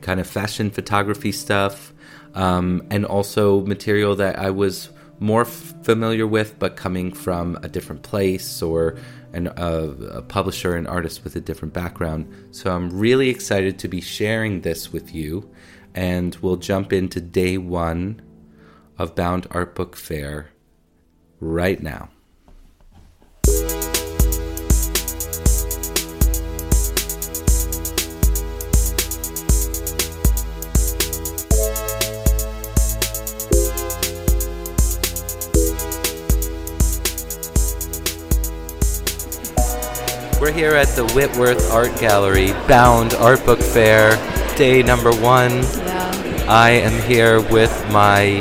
kind 0.00 0.20
of 0.20 0.28
fashion 0.28 0.70
photography 0.70 1.32
stuff, 1.32 1.92
um, 2.34 2.86
and 2.90 3.04
also 3.04 3.62
material 3.62 4.14
that 4.16 4.38
I 4.38 4.50
was 4.50 4.90
more 5.18 5.42
f- 5.42 5.74
familiar 5.82 6.26
with, 6.26 6.58
but 6.58 6.76
coming 6.76 7.12
from 7.12 7.58
a 7.62 7.68
different 7.68 8.02
place 8.02 8.62
or 8.62 8.96
an, 9.32 9.48
uh, 9.48 9.94
a 10.12 10.22
publisher 10.22 10.76
and 10.76 10.86
artist 10.88 11.24
with 11.24 11.36
a 11.36 11.40
different 11.40 11.74
background. 11.74 12.32
So 12.50 12.74
I'm 12.74 12.90
really 12.90 13.28
excited 13.28 13.78
to 13.80 13.88
be 13.88 14.00
sharing 14.00 14.62
this 14.62 14.92
with 14.92 15.14
you, 15.14 15.50
and 15.94 16.36
we'll 16.36 16.56
jump 16.56 16.92
into 16.92 17.20
day 17.20 17.58
one 17.58 18.22
of 18.98 19.14
Bound 19.14 19.46
Art 19.50 19.74
Book 19.74 19.96
Fair 19.96 20.50
right 21.40 21.82
now. 21.82 22.10
We're 40.50 40.56
here 40.56 40.74
at 40.74 40.88
the 40.96 41.06
Whitworth 41.14 41.70
Art 41.70 41.96
Gallery, 42.00 42.50
Bound 42.66 43.14
Art 43.14 43.46
Book 43.46 43.60
Fair, 43.60 44.16
day 44.56 44.82
number 44.82 45.12
one. 45.12 45.52
Yeah. 45.52 46.44
I 46.48 46.70
am 46.70 47.00
here 47.08 47.40
with 47.40 47.70
my 47.92 48.40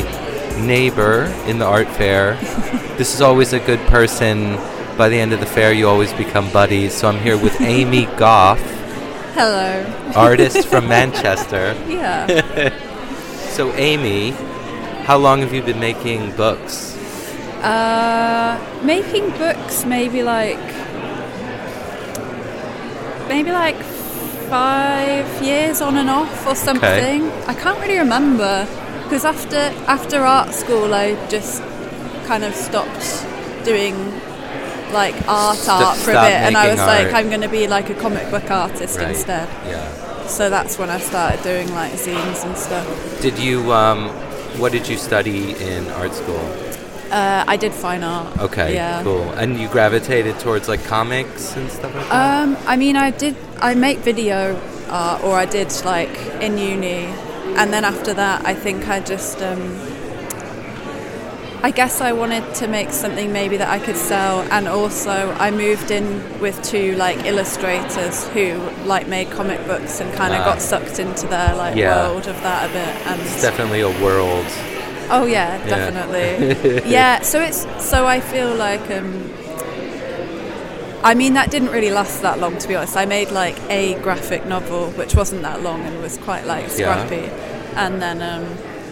neighbor 0.59 1.25
in 1.45 1.59
the 1.59 1.65
art 1.65 1.87
fair. 1.87 2.33
this 2.97 3.13
is 3.13 3.21
always 3.21 3.53
a 3.53 3.59
good 3.59 3.79
person. 3.81 4.55
By 4.97 5.09
the 5.09 5.19
end 5.19 5.33
of 5.33 5.39
the 5.39 5.45
fair, 5.45 5.71
you 5.71 5.87
always 5.87 6.11
become 6.13 6.51
buddies. 6.51 6.95
So 6.95 7.09
I'm 7.09 7.19
here 7.19 7.37
with 7.37 7.61
Amy 7.61 8.05
Gough, 8.17 8.59
Hello. 9.35 9.85
artist 10.15 10.67
from 10.67 10.87
Manchester. 10.89 11.75
Yeah. 11.87 12.73
So, 13.51 13.71
Amy, 13.73 14.31
how 15.03 15.17
long 15.19 15.41
have 15.41 15.53
you 15.53 15.61
been 15.61 15.79
making 15.79 16.35
books? 16.35 16.97
uh, 17.61 18.57
making 18.83 19.29
books, 19.31 19.85
maybe 19.85 20.23
like, 20.23 20.57
maybe 23.29 23.51
like 23.51 23.77
five 24.49 25.25
years 25.43 25.79
on 25.81 25.95
and 25.97 26.09
off 26.09 26.47
or 26.47 26.55
something. 26.55 27.29
I 27.47 27.53
can't 27.53 27.79
really 27.79 27.97
remember 27.99 28.67
because 29.03 29.23
after 29.25 29.57
after 29.87 30.17
art 30.19 30.53
school, 30.53 30.93
I 30.93 31.15
just 31.29 31.61
kind 32.25 32.43
of 32.43 32.53
stopped 32.55 33.25
doing 33.63 33.95
like 34.91 35.15
art 35.27 35.57
St- 35.57 35.81
art 35.81 35.97
for 35.97 36.11
a 36.11 36.13
bit, 36.13 36.31
and 36.45 36.57
I 36.57 36.69
was 36.71 36.79
like, 36.79 37.05
art. 37.07 37.13
I'm 37.13 37.29
going 37.29 37.41
to 37.41 37.47
be 37.49 37.67
like 37.67 37.89
a 37.89 37.95
comic 37.95 38.29
book 38.31 38.49
artist 38.49 38.97
Right. 38.97 39.09
instead. 39.09 39.47
Yeah. 39.67 40.27
So 40.27 40.49
that's 40.49 40.77
when 40.79 40.89
I 40.89 40.99
started 40.99 41.41
doing 41.43 41.71
like 41.73 41.93
zines 41.93 42.43
and 42.45 42.57
stuff. 42.57 42.87
Did 43.21 43.37
you, 43.39 43.71
um, 43.73 44.09
what 44.59 44.71
did 44.71 44.87
you 44.87 44.97
study 44.97 45.53
in 45.61 45.87
art 45.89 46.13
school? 46.13 46.39
Uh, 47.11 47.43
I 47.47 47.57
did 47.57 47.73
fine 47.73 48.03
art. 48.03 48.37
Okay, 48.39 48.73
Yeah. 48.75 49.01
cool. 49.03 49.23
And 49.31 49.59
you 49.59 49.67
gravitated 49.67 50.37
towards 50.39 50.67
like 50.69 50.83
comics 50.85 51.55
and 51.55 51.69
stuff 51.71 51.93
like 51.95 52.07
that? 52.09 52.43
Um, 52.43 52.57
I 52.67 52.75
mean, 52.77 52.95
I 52.95 53.09
did. 53.11 53.35
I 53.61 53.73
make 53.75 53.97
video 53.99 54.59
art, 54.89 55.23
or 55.23 55.35
I 55.35 55.45
did 55.45 55.69
like 55.85 56.15
in 56.39 56.57
uni, 56.57 57.05
and 57.57 57.73
then 57.73 57.83
after 57.83 58.13
that, 58.13 58.45
I 58.45 58.53
think 58.53 58.87
I 58.87 58.99
just. 58.99 59.41
Um, 59.41 59.79
I 61.61 61.71
guess 61.71 61.99
I 61.99 62.13
wanted 62.13 62.55
to 62.55 62.67
make 62.69 62.89
something 62.91 63.33
maybe 63.33 63.57
that 63.57 63.67
I 63.67 63.79
could 63.79 63.97
sell, 63.97 64.41
and 64.49 64.65
also 64.69 65.35
I 65.39 65.51
moved 65.51 65.91
in 65.91 66.39
with 66.39 66.61
two 66.63 66.95
like 66.95 67.25
illustrators 67.25 68.25
who 68.29 68.53
like 68.85 69.07
made 69.09 69.29
comic 69.31 69.65
books 69.67 69.99
and 69.99 70.13
kind 70.13 70.33
of 70.33 70.39
Ah. 70.41 70.45
got 70.53 70.61
sucked 70.61 70.99
into 70.99 71.27
their 71.27 71.53
like 71.55 71.75
Yeah. 71.75 72.07
world 72.07 72.27
of 72.27 72.41
that 72.43 72.69
a 72.69 72.73
bit. 72.73 73.07
And 73.07 73.19
it's 73.21 73.41
definitely 73.41 73.81
a 73.81 73.89
world. 74.01 74.45
Oh 75.11 75.25
yeah, 75.25 75.57
Yeah. 75.57 75.67
definitely. 75.67 76.81
yeah, 76.89 77.21
so 77.21 77.41
it's 77.41 77.65
so 77.83 78.05
I 78.05 78.19
feel 78.19 78.53
like 78.55 78.89
um 78.91 79.29
I 81.03 81.13
mean 81.15 81.33
that 81.33 81.49
didn't 81.49 81.69
really 81.71 81.91
last 81.91 82.21
that 82.21 82.39
long 82.39 82.57
to 82.57 82.67
be 82.67 82.75
honest. 82.75 82.97
I 82.97 83.05
made 83.05 83.31
like 83.31 83.57
a 83.69 83.95
graphic 84.01 84.45
novel 84.45 84.91
which 84.91 85.15
wasn't 85.15 85.41
that 85.43 85.61
long 85.63 85.81
and 85.81 86.01
was 86.01 86.17
quite 86.17 86.45
like 86.45 86.65
Yeah. 86.77 87.07
scrappy. 87.07 87.29
And 87.75 88.01
then 88.01 88.21
um 88.21 88.45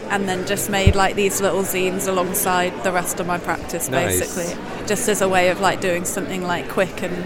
and 0.09 0.27
then 0.29 0.47
just 0.47 0.69
made 0.69 0.95
like 0.95 1.15
these 1.15 1.41
little 1.41 1.63
zines 1.63 2.07
alongside 2.07 2.71
the 2.83 2.93
rest 2.93 3.19
of 3.19 3.27
my 3.27 3.38
practice 3.38 3.89
Nice. 3.89 4.19
basically. 4.19 4.57
Just 4.88 5.09
as 5.09 5.21
a 5.21 5.27
way 5.27 5.50
of 5.50 5.59
like 5.59 5.81
doing 5.81 6.05
something 6.05 6.43
like 6.43 6.69
quick 6.69 7.03
and 7.03 7.25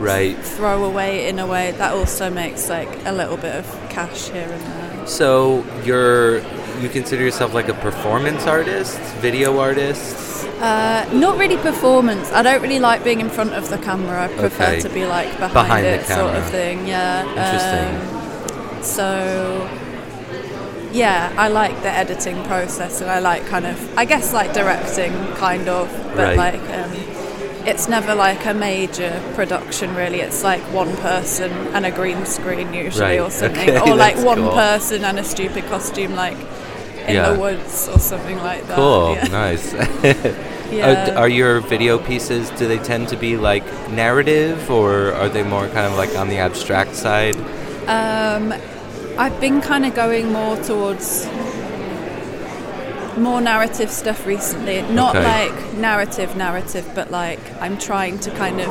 Right. 0.00 0.36
throw 0.36 0.84
away 0.84 1.28
in 1.28 1.38
a 1.38 1.46
way 1.46 1.70
that 1.72 1.92
also 1.92 2.28
makes 2.30 2.68
like 2.68 2.88
a 3.04 3.12
little 3.12 3.36
bit 3.36 3.54
of 3.54 3.66
cash 3.90 4.28
here 4.28 4.48
and 4.50 4.62
there. 4.62 5.06
So 5.06 5.64
you're 5.84 6.40
you 6.84 6.90
consider 6.90 7.22
yourself 7.24 7.54
like 7.54 7.68
a 7.68 7.74
performance 7.74 8.46
artist, 8.46 8.98
video 9.20 9.58
artist? 9.58 10.46
Uh, 10.60 11.08
not 11.12 11.38
really 11.38 11.56
performance. 11.56 12.30
I 12.32 12.42
don't 12.42 12.62
really 12.62 12.78
like 12.78 13.02
being 13.02 13.20
in 13.20 13.28
front 13.30 13.52
of 13.54 13.68
the 13.70 13.78
camera. 13.78 14.24
I 14.24 14.28
prefer 14.28 14.64
Okay. 14.64 14.80
to 14.80 14.88
be 14.90 15.04
like 15.06 15.30
behind, 15.38 15.52
Behind 15.54 15.84
the 15.86 15.94
it, 16.00 16.06
sort 16.06 16.34
of 16.34 16.44
thing. 16.50 16.86
Yeah. 16.86 17.22
Interesting. 17.28 18.76
Um, 18.76 18.82
so, 18.82 19.68
yeah, 20.92 21.32
I 21.36 21.48
like 21.48 21.82
the 21.82 21.90
editing 21.90 22.42
process, 22.44 23.00
and 23.00 23.10
I 23.10 23.18
like 23.18 23.46
kind 23.46 23.66
of, 23.66 23.98
I 23.98 24.04
guess, 24.04 24.32
like 24.32 24.52
directing, 24.52 25.12
kind 25.36 25.68
of, 25.68 25.88
but 26.14 26.36
Right. 26.36 26.36
like. 26.36 26.60
Um, 26.70 26.92
it's 27.66 27.88
never 27.88 28.14
like 28.14 28.44
a 28.44 28.52
major 28.52 29.22
production, 29.34 29.94
really. 29.96 30.20
It's 30.20 30.44
like 30.44 30.60
one 30.64 30.94
person 30.98 31.50
and 31.72 31.86
a 31.86 31.90
green 31.90 32.26
screen 32.26 32.74
usually, 32.74 33.16
Right. 33.16 33.20
or 33.20 33.30
something, 33.30 33.70
Okay, 33.70 33.90
or 33.90 33.96
like 34.06 34.16
one 34.18 34.36
cool. 34.36 34.52
person 34.52 35.02
and 35.02 35.18
a 35.18 35.24
stupid 35.24 35.64
costume, 35.70 36.14
like 36.14 36.36
in 37.08 37.14
Yeah. 37.14 37.30
the 37.32 37.38
woods 37.40 37.88
or 37.88 37.98
something 37.98 38.38
like 38.38 38.66
that. 38.68 38.76
Cool, 38.76 39.14
Yeah. 39.14 39.24
nice. 39.28 39.74
Yeah. 40.72 41.12
Are, 41.14 41.18
are 41.18 41.28
your 41.28 41.60
video 41.60 41.98
pieces? 41.98 42.50
Do 42.58 42.66
they 42.66 42.78
tend 42.78 43.08
to 43.08 43.16
be 43.16 43.36
like 43.36 43.62
narrative, 43.90 44.70
or 44.70 45.12
are 45.12 45.28
they 45.28 45.42
more 45.44 45.68
kind 45.68 45.86
of 45.86 45.94
like 45.96 46.16
on 46.16 46.28
the 46.28 46.38
abstract 46.38 46.96
side? 46.96 47.36
Um, 47.86 48.52
I've 49.16 49.38
been 49.40 49.60
kind 49.60 49.84
of 49.86 49.94
going 49.94 50.32
more 50.32 50.56
towards 50.56 51.26
more 53.16 53.40
narrative 53.40 53.90
stuff 53.90 54.26
recently. 54.26 54.82
Not 54.82 55.14
Okay. 55.14 55.24
like 55.50 55.74
narrative, 55.74 56.34
narrative, 56.36 56.90
but 56.94 57.10
like 57.10 57.40
I'm 57.60 57.78
trying 57.78 58.18
to 58.20 58.30
kind 58.32 58.60
of 58.60 58.70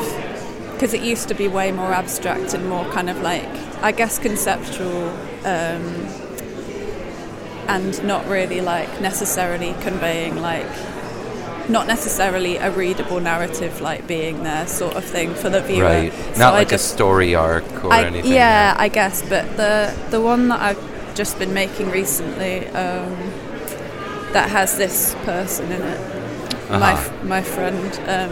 because 0.73 0.93
it 0.93 1.01
used 1.03 1.27
to 1.29 1.35
be 1.35 1.47
way 1.47 1.71
more 1.71 1.93
abstract 1.93 2.53
and 2.53 2.67
more 2.67 2.85
kind 2.91 3.09
of 3.09 3.21
like 3.21 3.47
I 3.81 3.91
guess 3.93 4.19
conceptual 4.19 5.09
um, 5.45 6.05
and 7.67 8.03
not 8.03 8.25
really 8.27 8.61
like 8.61 9.01
necessarily 9.01 9.73
conveying 9.81 10.41
like 10.41 10.65
not 11.69 11.87
necessarily 11.87 12.57
a 12.57 12.69
readable 12.71 13.19
narrative 13.21 13.79
like 13.79 14.05
being 14.05 14.43
there 14.43 14.67
sort 14.67 14.95
of 14.95 15.03
thing 15.05 15.33
for 15.33 15.49
the 15.49 15.61
viewer. 15.61 15.85
Right. 15.85 16.13
So 16.33 16.39
Not 16.39 16.53
I 16.53 16.57
like 16.57 16.69
just- 16.69 16.91
a 16.91 16.95
story 16.95 17.35
arc 17.35 17.83
or 17.85 17.93
I, 17.93 18.03
anything. 18.03 18.33
yeah, 18.33 18.75
I 18.77 18.89
guess, 18.89 19.21
but 19.21 19.45
the 19.55 19.93
the 20.09 20.19
one 20.19 20.49
that 20.49 20.61
I've 20.61 21.15
just 21.15 21.39
been 21.39 21.53
making 21.53 21.89
recently 21.91 22.67
um, 22.69 23.15
that 24.33 24.49
has 24.49 24.75
this 24.77 25.15
person 25.23 25.71
in 25.71 25.81
it, 25.81 25.99
my 26.69 26.93
Uh-huh. 26.93 27.09
f- 27.11 27.23
my 27.23 27.41
friend. 27.41 27.91
Um, 28.07 28.31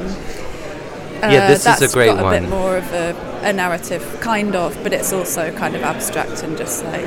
Yeah, 1.22 1.44
uh, 1.46 1.48
this 1.50 1.60
is 1.60 1.66
a 1.68 1.80
that's 1.80 1.94
great 1.94 2.08
got 2.08 2.20
a 2.20 2.24
one. 2.24 2.42
bit 2.42 2.50
more 2.50 2.78
of 2.78 2.92
a, 2.94 3.16
a 3.44 3.54
narrative, 3.54 4.04
kind 4.22 4.56
of, 4.56 4.76
but 4.84 4.92
it's 4.92 5.14
also 5.14 5.52
kind 5.54 5.76
of 5.76 5.84
abstract 5.84 6.42
and 6.44 6.58
just 6.58 6.84
like 6.84 7.06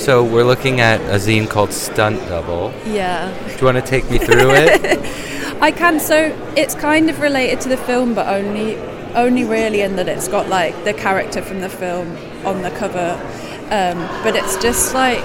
So 0.00 0.24
we're 0.24 0.44
looking 0.44 0.80
at 0.80 0.98
a 1.02 1.16
zine 1.18 1.48
called 1.48 1.72
Stunt 1.72 2.18
Double. 2.28 2.72
yeah. 2.86 3.30
Do 3.48 3.56
you 3.58 3.64
want 3.64 3.76
to 3.76 3.82
take 3.82 4.10
me 4.10 4.16
through 4.18 4.50
it? 4.54 4.98
I 5.62 5.70
can. 5.70 6.00
So 6.00 6.34
it's 6.56 6.74
kind 6.74 7.10
of 7.10 7.20
related 7.20 7.60
to 7.62 7.68
the 7.68 7.76
film, 7.76 8.14
but 8.14 8.26
only 8.26 8.76
only 9.14 9.44
really 9.44 9.82
in 9.82 9.96
that 9.96 10.08
it's 10.08 10.26
got 10.28 10.48
like 10.48 10.84
the 10.84 10.94
character 10.94 11.42
from 11.42 11.60
the 11.60 11.68
film 11.68 12.16
on 12.46 12.62
the 12.62 12.70
cover. 12.70 13.20
Um, 13.70 13.98
but 14.24 14.34
it's 14.36 14.56
just 14.62 14.94
like 14.94 15.22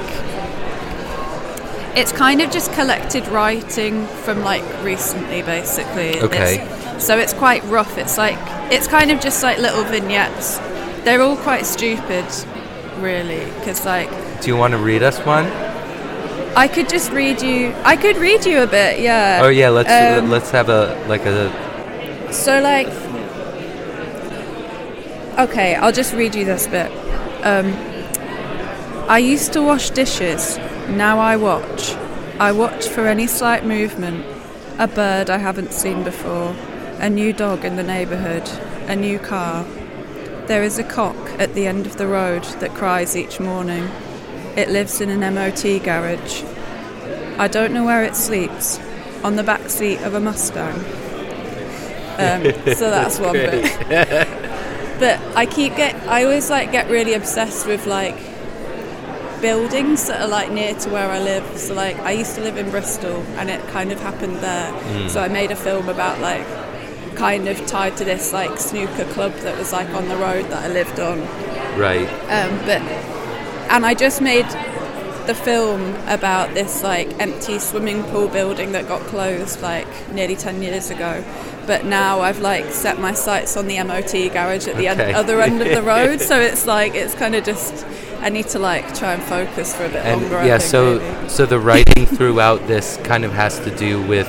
it's 1.97 2.11
kind 2.11 2.41
of 2.41 2.51
just 2.51 2.73
collected 2.73 3.25
writing 3.29 4.05
from 4.07 4.41
like 4.41 4.63
recently, 4.83 5.41
basically. 5.41 6.19
Okay. 6.21 6.55
It's- 6.55 7.05
so 7.05 7.17
it's 7.17 7.33
quite 7.33 7.61
rough. 7.65 7.97
It's 7.97 8.17
like 8.17 8.37
it's 8.73 8.87
kind 8.87 9.09
of 9.11 9.19
just 9.21 9.41
like 9.43 9.57
little 9.59 9.83
vignettes. 9.85 10.57
They're 11.05 11.21
all 11.21 11.35
quite 11.37 11.65
stupid, 11.65 12.25
really, 12.99 13.45
because 13.59 13.85
like 13.85 14.09
Do 14.45 14.51
you 14.51 14.57
want 14.57 14.73
to 14.73 14.77
read 14.77 15.01
us 15.01 15.17
one? 15.25 15.47
I 16.55 16.67
could 16.67 16.87
just 16.87 17.11
read 17.11 17.41
you. 17.41 17.73
I 17.83 17.97
could 17.97 18.15
read 18.17 18.45
you 18.45 18.61
a 18.61 18.67
bit, 18.67 18.99
yeah. 18.99 19.39
Oh 19.41 19.47
yeah, 19.47 19.69
let's 19.69 19.89
Um, 19.89 20.29
let's 20.29 20.51
have 20.51 20.69
a 20.69 21.03
like 21.07 21.25
a 21.25 22.31
So, 22.31 22.61
like, 22.61 22.85
okay, 25.39 25.73
I'll 25.73 25.91
just 25.91 26.13
read 26.13 26.35
you 26.35 26.45
this 26.45 26.67
bit. 26.67 26.91
Um, 27.43 27.73
I 29.09 29.17
used 29.17 29.51
to 29.53 29.63
wash 29.63 29.89
dishes, 29.89 30.57
now 30.89 31.17
I 31.17 31.37
watch. 31.37 31.95
I 32.39 32.51
watch 32.51 32.87
for 32.87 33.07
any 33.07 33.25
slight 33.25 33.65
movement 33.65 34.23
a 34.77 34.87
bird 34.87 35.31
I 35.31 35.39
haven't 35.39 35.73
seen 35.73 36.03
before, 36.03 36.55
a 36.99 37.09
new 37.09 37.33
dog 37.33 37.65
in 37.65 37.77
the 37.77 37.83
neighbourhood, 37.83 38.47
a 38.87 38.95
new 38.95 39.17
car. 39.17 39.65
There 40.45 40.61
is 40.61 40.77
a 40.77 40.83
cock 40.83 41.17
at 41.39 41.55
the 41.55 41.65
end 41.65 41.87
of 41.87 41.97
the 41.97 42.05
road 42.05 42.43
that 42.59 42.75
cries 42.75 43.15
each 43.15 43.39
morning. 43.39 43.89
It 44.55 44.69
lives 44.69 45.01
in 45.01 45.09
an 45.09 45.33
MOT 45.33 45.83
garage. 45.83 46.43
I 47.37 47.47
don't 47.47 47.73
know 47.73 47.83
where 47.83 48.03
it 48.03 48.15
sleeps, 48.15 48.79
on 49.23 49.35
the 49.35 49.43
back 49.43 49.69
seat 49.69 49.99
of 50.01 50.13
a 50.13 50.19
Mustang. 50.19 50.75
Um, 52.17 52.43
so 52.75 52.89
that's 52.89 53.19
one 53.19 53.33
bit. 53.33 53.63
but 54.99 55.19
I 55.35 55.45
keep 55.45 55.75
get 55.75 55.95
I 56.07 56.23
always 56.23 56.49
like 56.49 56.71
get 56.71 56.89
really 56.89 57.13
obsessed 57.13 57.67
with 57.67 57.85
like 57.85 58.15
buildings 59.41 60.07
that 60.07 60.21
are 60.21 60.27
like 60.27 60.51
near 60.51 60.73
to 60.75 60.89
where 60.89 61.09
I 61.09 61.19
live. 61.19 61.57
So 61.57 61.73
like 61.73 61.97
I 61.99 62.11
used 62.11 62.35
to 62.35 62.41
live 62.41 62.57
in 62.57 62.69
Bristol 62.69 63.21
and 63.37 63.49
it 63.49 63.65
kind 63.67 63.91
of 63.91 63.99
happened 63.99 64.37
there. 64.37 65.09
So 65.09 65.21
I 65.21 65.27
made 65.27 65.51
a 65.51 65.55
film 65.55 65.89
about 65.89 66.19
like 66.21 66.45
kind 67.15 67.47
of 67.47 67.65
tied 67.65 67.97
to 67.97 68.05
this 68.05 68.31
like 68.31 68.57
snooker 68.57 69.05
club 69.13 69.33
that 69.33 69.57
was 69.57 69.73
like 69.73 69.89
on 69.89 70.07
the 70.07 70.15
road 70.15 70.45
that 70.45 70.63
I 70.63 70.73
lived 70.73 70.99
on. 70.99 71.19
right. 71.77 72.07
Um, 72.29 72.57
but 72.65 72.81
and 73.69 73.85
I 73.85 73.93
just 73.93 74.21
made 74.21 74.45
the 75.27 75.33
film 75.35 75.95
about 76.07 76.53
this 76.53 76.83
like 76.83 77.07
empty 77.19 77.57
swimming 77.57 78.03
pool 78.05 78.27
building 78.27 78.73
that 78.73 78.87
got 78.87 79.01
closed 79.07 79.61
like 79.61 79.87
nearly 80.11 80.35
10 80.35 80.61
years 80.61 80.91
ago 80.91 81.23
but 81.65 81.83
now 81.83 82.19
I've 82.21 82.41
like 82.41 82.65
set 82.71 82.99
my 82.99 83.11
sights 83.13 83.57
on 83.57 83.65
the 83.65 83.81
MOT 83.81 84.11
garage 84.31 84.67
at 84.67 84.75
the 84.77 84.87
Okay. 84.89 85.05
end, 85.05 85.15
other 85.15 85.41
end 85.41 85.61
of 85.63 85.69
the 85.69 85.81
road 85.95 86.21
so 86.21 86.39
it's 86.39 86.67
like 86.67 86.93
it's 86.93 87.15
kind 87.15 87.33
of 87.33 87.43
just 87.43 87.85
I 88.21 88.29
need 88.29 88.47
to 88.49 88.59
like 88.59 88.93
try 88.93 89.13
and 89.13 89.23
focus 89.23 89.75
for 89.75 89.85
a 89.85 89.89
bit 89.89 90.05
And 90.05 90.21
longer 90.21 90.45
yeah, 90.45 90.59
think, 90.59 90.69
so 90.69 90.97
really. 90.99 91.29
so 91.29 91.45
the 91.47 91.59
writing 91.59 92.05
throughout 92.05 92.67
this 92.67 92.97
kind 92.97 93.25
of 93.25 93.31
has 93.33 93.57
to 93.61 93.75
do 93.75 94.01
with 94.05 94.27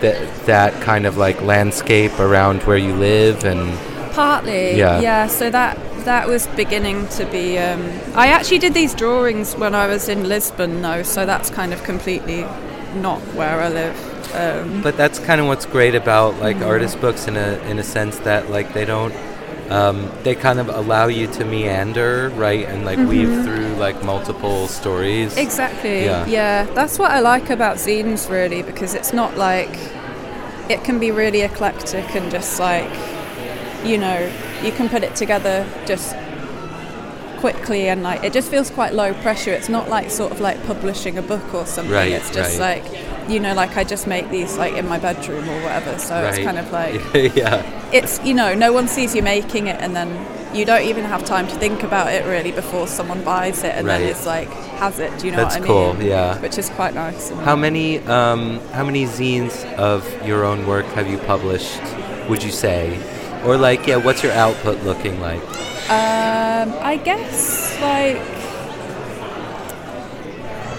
that 0.00 0.46
that 0.46 0.82
kind 0.82 1.06
of 1.06 1.18
like 1.18 1.40
landscape 1.42 2.18
around 2.18 2.62
where 2.64 2.76
you 2.78 2.94
live 2.94 3.44
and 3.44 3.78
Partly, 4.12 4.76
Yeah. 4.76 5.00
yeah. 5.00 5.26
So 5.28 5.50
that 5.50 5.78
that 6.04 6.28
was 6.28 6.46
beginning 6.48 7.06
to 7.08 7.24
be. 7.26 7.58
Um, 7.58 7.82
I 8.14 8.28
actually 8.28 8.58
did 8.58 8.74
these 8.74 8.94
drawings 8.94 9.54
when 9.54 9.74
I 9.74 9.86
was 9.86 10.08
in 10.08 10.28
Lisbon, 10.28 10.82
though, 10.82 11.02
so 11.02 11.26
that's 11.26 11.50
kind 11.50 11.72
of 11.72 11.82
completely 11.84 12.42
not 12.96 13.20
where 13.34 13.60
I 13.60 13.68
live. 13.68 14.34
Um, 14.34 14.82
But 14.82 14.96
that's 14.96 15.18
kind 15.18 15.40
of 15.40 15.46
what's 15.46 15.66
great 15.66 15.94
about 15.94 16.38
like 16.38 16.56
artist 16.58 17.00
books 17.00 17.26
in 17.26 17.36
a 17.36 17.58
in 17.68 17.78
a 17.78 17.82
sense 17.82 18.18
that 18.20 18.50
like 18.50 18.72
they 18.74 18.84
don't 18.84 19.14
um, 19.70 20.10
they 20.24 20.34
kind 20.34 20.58
of 20.58 20.68
allow 20.68 21.06
you 21.06 21.26
to 21.28 21.44
meander 21.44 22.30
right 22.30 22.66
and 22.66 22.84
like 22.84 22.98
weave 22.98 23.44
through 23.44 23.74
like 23.74 24.04
multiple 24.04 24.66
stories. 24.68 25.36
exactly. 25.36 26.04
Yeah. 26.04 26.26
Yeah. 26.26 26.64
That's 26.74 26.98
what 26.98 27.10
I 27.12 27.20
like 27.20 27.50
about 27.50 27.76
zines, 27.76 28.28
really, 28.28 28.62
because 28.62 28.94
it's 28.94 29.12
not 29.12 29.36
like 29.36 29.76
it 30.68 30.84
can 30.84 30.98
be 30.98 31.10
really 31.10 31.42
eclectic 31.42 32.14
and 32.14 32.30
just 32.30 32.60
like 32.60 32.90
you 33.84 33.96
know 33.98 34.30
you 34.64 34.72
can 34.72 34.88
put 34.88 35.02
it 35.02 35.14
together 35.16 35.66
just 35.86 36.14
quickly 37.40 37.88
and 37.88 38.02
like 38.02 38.22
it 38.22 38.32
just 38.34 38.50
feels 38.50 38.70
quite 38.70 38.92
low 38.92 39.14
pressure 39.14 39.50
it's 39.50 39.68
not 39.70 39.88
like 39.88 40.10
sort 40.10 40.30
of 40.30 40.40
like 40.40 40.62
publishing 40.66 41.16
a 41.16 41.22
book 41.22 41.54
or 41.54 41.64
something 41.64 41.92
Right, 41.92 42.12
it's 42.12 42.30
just 42.30 42.58
right. 42.60 42.82
like 42.82 43.30
you 43.30 43.40
know 43.40 43.54
like 43.54 43.78
i 43.78 43.84
just 43.84 44.06
make 44.06 44.28
these 44.28 44.58
like 44.58 44.74
in 44.74 44.86
my 44.86 44.98
bedroom 44.98 45.48
or 45.48 45.62
whatever 45.62 45.98
so 45.98 46.22
it's 46.22 46.38
kind 46.38 46.58
of 46.58 46.70
like 46.70 46.94
yeah. 47.34 47.90
it's 47.92 48.22
you 48.24 48.34
know 48.34 48.54
no 48.54 48.72
one 48.74 48.88
sees 48.88 49.14
you 49.14 49.22
making 49.22 49.68
it 49.68 49.80
and 49.80 49.96
then 49.96 50.08
you 50.54 50.64
don't 50.66 50.82
even 50.82 51.04
have 51.04 51.24
time 51.24 51.46
to 51.46 51.54
think 51.54 51.82
about 51.82 52.12
it 52.12 52.26
really 52.26 52.52
before 52.52 52.86
someone 52.86 53.22
buys 53.24 53.62
it 53.64 53.74
and 53.74 53.88
then 53.88 54.02
it's 54.02 54.26
like 54.26 54.48
has 54.48 54.98
it 54.98 55.16
do 55.18 55.26
you 55.26 55.32
know 55.32 55.38
That's 55.38 55.54
what 55.56 55.64
i 55.64 55.66
cool, 55.66 55.94
mean 55.94 56.08
yeah. 56.08 56.38
which 56.40 56.58
is 56.58 56.68
quite 56.70 56.92
nice 56.92 57.30
How 57.30 57.56
many 57.56 58.00
um, 58.00 58.58
how 58.72 58.84
many 58.84 59.04
zines 59.06 59.64
of 59.76 60.04
your 60.26 60.44
own 60.44 60.66
work 60.66 60.84
have 60.86 61.08
you 61.08 61.18
published? 61.18 61.80
Would 62.28 62.42
you 62.42 62.50
say, 62.50 62.98
or 63.44 63.56
like 63.56 63.86
yeah, 63.86 63.96
what's 63.96 64.22
your 64.22 64.32
output 64.32 64.82
looking 64.84 65.20
like? 65.20 65.42
Um, 65.90 66.72
I 66.80 67.00
guess 67.02 67.78
like 67.80 68.20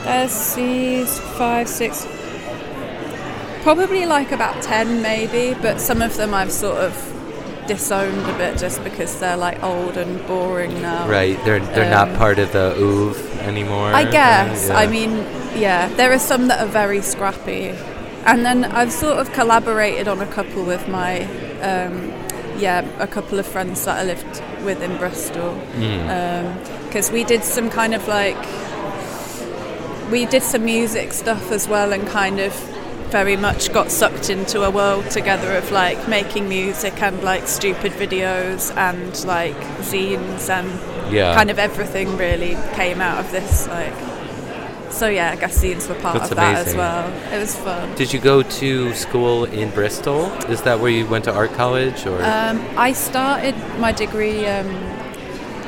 there's 0.03 0.55
these 0.55 1.19
five, 1.37 1.67
six, 1.67 2.07
probably 3.63 4.05
like 4.05 4.31
about 4.31 4.61
ten 4.63 5.01
maybe, 5.01 5.57
but 5.61 5.79
some 5.79 6.01
of 6.01 6.15
them 6.17 6.33
I've 6.33 6.51
sort 6.51 6.77
of 6.77 6.93
disowned 7.67 8.25
a 8.27 8.37
bit 8.37 8.57
just 8.57 8.83
because 8.83 9.19
they're 9.19 9.37
like 9.37 9.61
old 9.63 9.97
and 9.97 10.25
boring 10.27 10.81
now. 10.81 11.07
Right, 11.07 11.37
they're 11.45 11.59
they're 11.59 11.89
not 11.89 12.09
Um, 12.09 12.15
part 12.17 12.39
of 12.39 12.51
the 12.51 12.75
oeuvre 12.77 13.41
anymore. 13.43 13.93
I 13.93 14.03
guess. 14.09 14.67
Yeah. 14.69 14.77
I 14.77 14.87
mean, 14.87 15.25
yeah, 15.55 15.87
there 15.95 16.11
are 16.11 16.19
some 16.19 16.47
that 16.47 16.59
are 16.61 16.67
very 16.71 17.01
scrappy, 17.01 17.75
and 18.25 18.45
then 18.45 18.65
I've 18.65 18.91
sort 18.91 19.17
of 19.17 19.31
collaborated 19.33 20.07
on 20.07 20.19
a 20.21 20.25
couple 20.27 20.63
with 20.63 20.87
my, 20.87 21.23
um, 21.61 22.11
yeah, 22.59 22.85
a 22.99 23.07
couple 23.07 23.39
of 23.39 23.45
friends 23.45 23.85
that 23.85 23.99
I 23.99 24.03
lived 24.03 24.41
with 24.63 24.81
in 24.81 24.97
Bristol, 24.97 25.53
hmm. 25.53 26.09
um, 26.09 26.57
because 26.85 27.11
we 27.11 27.23
did 27.23 27.43
some 27.43 27.69
kind 27.69 27.93
of 27.93 28.07
like, 28.07 28.37
we 30.11 30.25
did 30.25 30.43
some 30.43 30.65
music 30.65 31.13
stuff 31.13 31.51
as 31.51 31.67
well, 31.67 31.93
and 31.93 32.07
kind 32.07 32.39
of 32.39 32.53
very 33.11 33.35
much 33.35 33.73
got 33.73 33.91
sucked 33.91 34.29
into 34.29 34.63
a 34.63 34.69
world 34.71 35.09
together 35.09 35.55
of 35.57 35.69
like 35.71 36.07
making 36.07 36.47
music 36.47 37.01
and 37.01 37.21
like 37.23 37.45
stupid 37.45 37.91
videos 37.91 38.73
and 38.77 39.25
like 39.25 39.57
zines 39.81 40.49
and 40.49 41.13
Yeah. 41.13 41.35
kind 41.35 41.51
of 41.51 41.59
everything 41.59 42.15
really 42.15 42.57
came 42.73 43.01
out 43.01 43.19
of 43.19 43.29
this 43.31 43.67
like 43.67 43.93
so 44.91 45.07
yeah 45.07 45.35
guess 45.35 45.61
were 45.87 45.95
part 45.95 46.17
That's 46.17 46.31
of 46.31 46.37
that 46.37 46.67
as 46.67 46.75
well. 46.75 47.11
It 47.33 47.39
was 47.39 47.55
fun. 47.55 47.95
Did 47.95 48.13
you 48.13 48.19
go 48.19 48.43
to 48.43 48.93
school 48.93 49.45
in 49.45 49.69
Bristol? 49.71 50.25
Is 50.49 50.61
that 50.63 50.79
where 50.79 50.91
you 50.91 51.05
went 51.07 51.25
to 51.25 51.33
art 51.33 51.53
college, 51.53 52.05
or? 52.05 52.21
Um, 52.23 52.63
I 52.77 52.93
started 52.93 53.55
my 53.79 53.91
degree 53.91 54.45
um, 54.45 54.67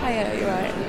oh 0.03 0.09
yeah 0.09 0.33
you're 0.33 0.49
right 0.49 0.82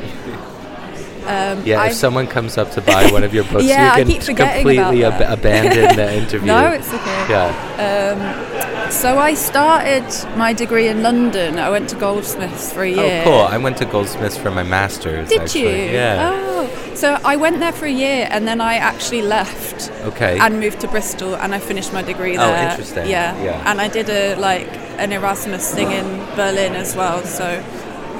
um, 1.26 1.62
yeah? 1.64 1.80
I, 1.80 1.86
if 1.88 1.94
someone 1.94 2.26
comes 2.26 2.58
up 2.58 2.70
to 2.72 2.80
buy 2.82 3.10
one 3.10 3.24
of 3.24 3.32
your 3.32 3.44
books, 3.44 3.64
Yeah, 3.74 3.96
you 3.98 4.04
can 4.18 4.36
completely 4.36 5.04
ab- 5.04 5.20
abandon 5.38 5.96
the 5.96 6.14
interview. 6.22 6.46
no 6.46 6.68
it's 6.72 6.88
okay 6.92 7.26
yeah. 7.30 8.88
so 8.90 9.18
I 9.18 9.34
started 9.34 10.04
my 10.36 10.52
degree 10.52 10.88
in 10.88 11.02
London 11.02 11.58
I 11.58 11.70
went 11.70 11.88
to 11.90 11.96
Goldsmiths 11.96 12.72
for 12.72 12.82
a 12.82 12.88
year 12.90 13.22
Oh, 13.22 13.24
cool! 13.24 13.40
I 13.40 13.58
went 13.58 13.76
to 13.78 13.84
Goldsmiths 13.86 14.36
for 14.36 14.50
my 14.50 14.62
master's. 14.62 15.28
did 15.28 15.40
actually. 15.42 15.86
you 15.86 15.92
Yeah. 15.92 16.30
oh 16.32 16.92
so 16.94 17.18
I 17.24 17.36
went 17.36 17.58
there 17.58 17.72
for 17.72 17.86
a 17.86 17.90
year 17.90 18.28
and 18.30 18.46
then 18.46 18.60
I 18.60 18.74
actually 18.76 19.22
left 19.22 19.90
Okay. 20.04 20.38
and 20.38 20.60
moved 20.60 20.80
to 20.80 20.88
Bristol 20.88 21.34
and 21.36 21.54
I 21.54 21.58
finished 21.58 21.92
my 21.92 22.02
degree 22.02 22.36
there. 22.36 22.56
Oh, 22.66 22.70
interesting. 22.70 23.08
Yeah. 23.08 23.34
Yeah. 23.42 23.68
And 23.70 23.80
I 23.80 23.88
did 23.88 24.08
a 24.08 24.36
like 24.36 24.68
an 24.98 25.10
Erasmus 25.12 25.74
thing 25.74 25.90
in 25.90 26.06
Berlin 26.36 26.74
as 26.76 26.94
well. 26.94 27.22
So 27.24 27.44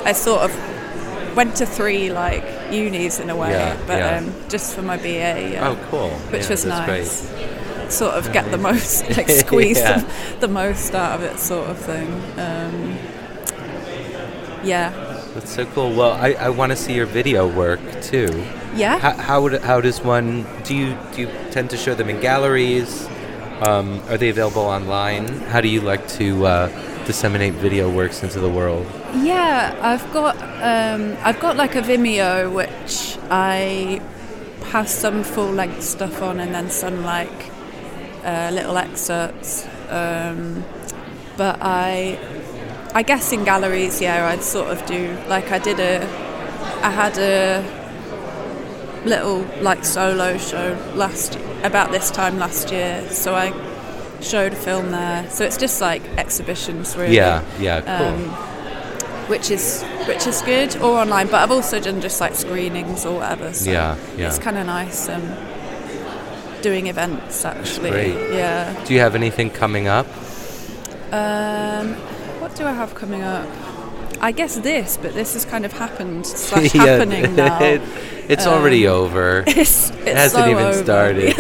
I 0.05 0.13
sort 0.13 0.43
of 0.43 1.37
went 1.37 1.55
to 1.57 1.67
three 1.67 2.11
like 2.11 2.45
unis 2.75 3.21
in 3.21 3.31
a 3.31 3.37
way, 3.37 3.51
Yeah, 3.51 3.77
but 3.87 3.99
yeah. 3.99 4.17
Um, 4.19 4.35
just 4.49 4.75
for 4.75 4.83
my 4.83 4.97
BA. 4.97 5.53
Yeah, 5.53 5.69
Oh, 5.69 5.77
cool. 5.91 6.11
which 6.33 6.49
was 6.49 6.65
nice. 6.65 7.27
Great. 7.31 7.91
Sort 7.93 8.15
of 8.15 8.33
get 8.33 8.51
the 8.51 8.59
most, 8.59 9.09
like 9.17 9.29
squeeze 9.29 9.81
the, 9.81 10.05
the 10.41 10.49
most 10.49 10.95
out 10.95 11.21
of 11.21 11.23
it, 11.23 11.39
sort 11.39 11.69
of 11.69 11.79
thing. 11.79 12.09
Um, 12.39 12.97
yeah, 14.63 14.91
That's 15.35 15.53
so 15.55 15.67
cool. 15.67 15.93
Well, 15.95 16.13
I, 16.13 16.33
I 16.33 16.49
want 16.49 16.71
to 16.73 16.77
see 16.77 16.95
your 16.95 17.07
video 17.07 17.47
work 17.47 17.81
too. 18.03 18.29
yeah. 18.75 18.99
How, 18.99 19.13
how, 19.13 19.43
would, 19.43 19.61
how 19.63 19.81
does 19.81 20.01
one 20.01 20.47
do 20.65 20.75
you 20.75 20.97
do 21.15 21.23
you 21.23 21.29
tend 21.51 21.71
to 21.71 21.77
show 21.77 21.95
them 21.95 22.09
in 22.09 22.21
galleries? 22.21 23.07
Um, 23.61 24.01
are 24.09 24.17
they 24.17 24.31
available 24.31 24.63
online? 24.63 25.29
How 25.53 25.61
do 25.61 25.69
you 25.69 25.81
like 25.83 26.09
to 26.19 26.47
uh, 26.47 26.69
disseminate 27.07 27.55
video 27.55 27.91
works 27.91 28.23
into 28.23 28.41
the 28.41 28.49
world? 28.49 28.87
Yeah, 29.15 29.77
I've 29.81 30.13
got 30.13 30.37
um, 30.63 31.17
I've 31.23 31.41
got 31.41 31.57
like 31.57 31.75
a 31.75 31.83
Vimeo 31.83 32.53
which 32.53 33.19
I 33.31 34.01
have 34.73 34.89
some 34.89 35.23
full 35.23 35.51
length 35.51 35.83
stuff 35.83 36.23
on 36.23 36.41
and 36.41 36.55
then 36.55 36.71
some 36.71 37.05
like 37.05 37.51
uh, 38.25 38.51
little 38.53 38.77
excerpts. 38.79 39.67
Um, 39.89 40.65
but 41.37 41.59
I 41.61 42.19
I 42.95 43.03
guess 43.03 43.33
in 43.33 43.45
galleries, 43.45 44.01
yeah, 44.01 44.29
I'd 44.29 44.43
sort 44.43 44.69
of 44.69 44.85
do 44.87 45.17
like 45.29 45.51
I 45.51 45.59
did 45.59 45.81
a 45.81 46.03
I 46.83 46.91
had 46.91 47.19
a 47.19 47.63
little 49.05 49.43
like 49.63 49.85
solo 49.85 50.39
show 50.39 50.79
last 50.95 51.37
about 51.63 51.91
this 51.93 52.11
time 52.11 52.39
last 52.39 52.71
year, 52.71 53.09
so 53.11 53.35
I 53.35 53.53
showed 54.25 54.53
a 54.53 54.57
film 54.57 54.91
there. 54.91 55.29
So 55.31 55.45
it's 55.45 55.57
just 55.57 55.81
like 55.81 56.03
exhibitions, 56.19 56.97
really 56.97 57.17
Yeah, 57.17 57.43
yeah, 57.61 57.81
cool. 57.81 58.07
um, 58.09 58.31
which 59.29 59.51
is 59.51 59.83
which 60.07 60.27
is 60.27 60.43
good 60.43 60.77
or 60.83 60.99
online 60.99 61.27
but 61.29 61.37
I've 61.37 61.51
also 61.51 61.81
done 61.81 62.03
just 62.03 62.21
like 62.21 62.35
screenings 62.35 63.07
or 63.07 63.21
whatever 63.21 63.55
so 63.55 63.71
Yeah, 63.71 63.97
yeah. 64.19 64.27
it's 64.29 64.39
kind 64.39 64.59
of 64.59 64.67
nice 64.67 65.09
um, 65.09 65.23
doing 66.61 66.89
events 66.89 67.43
actually 67.47 67.91
great. 67.91 68.35
yeah 68.35 68.85
do 68.85 68.93
you 68.93 69.01
have 69.01 69.15
anything 69.15 69.49
coming 69.49 69.87
up? 69.89 70.07
um, 71.11 71.95
what 72.41 72.55
do 72.55 72.67
I 72.67 72.73
have 72.73 72.95
coming 72.95 73.23
up 73.23 73.49
I 74.21 74.31
guess 74.33 74.57
this 74.57 74.99
but 75.01 75.15
this 75.15 75.33
has 75.33 75.47
kind 75.47 75.65
of 75.65 75.73
happened 75.73 76.27
slash 76.47 76.75
Yeah, 76.75 76.85
happening 76.85 77.35
now 77.45 77.63
it- 77.63 77.81
it's 78.29 78.47
already 78.47 78.87
over. 78.89 79.45
it's, 79.47 79.91
it's 79.91 79.99
It 80.07 80.17
hasn't 80.17 80.45
so 80.45 80.51
even 80.51 80.65
over. 80.65 80.83
started. 80.83 81.35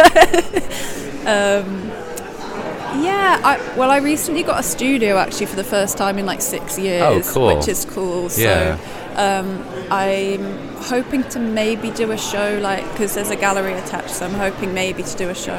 Yeah, 3.02 3.40
I, 3.42 3.76
well, 3.76 3.90
I 3.90 3.98
recently 3.98 4.42
got 4.42 4.60
a 4.60 4.62
studio 4.62 5.16
actually 5.16 5.46
for 5.46 5.56
the 5.56 5.64
first 5.64 5.96
time 5.98 6.18
in 6.18 6.26
like 6.26 6.40
six 6.40 6.78
years, 6.78 7.30
cool. 7.32 7.56
which 7.56 7.68
is 7.68 7.84
cool. 7.84 8.28
Yeah. 8.36 8.76
So 8.76 8.80
um, 9.16 9.64
I'm 9.90 10.58
hoping 10.76 11.22
to 11.30 11.38
maybe 11.38 11.90
do 11.90 12.10
a 12.12 12.18
show 12.18 12.58
like 12.62 12.84
because 12.92 13.14
there's 13.14 13.30
a 13.30 13.36
gallery 13.36 13.72
attached, 13.74 14.10
so 14.10 14.26
I'm 14.26 14.34
hoping 14.34 14.74
maybe 14.74 15.02
to 15.02 15.16
do 15.16 15.28
a 15.28 15.34
show 15.34 15.56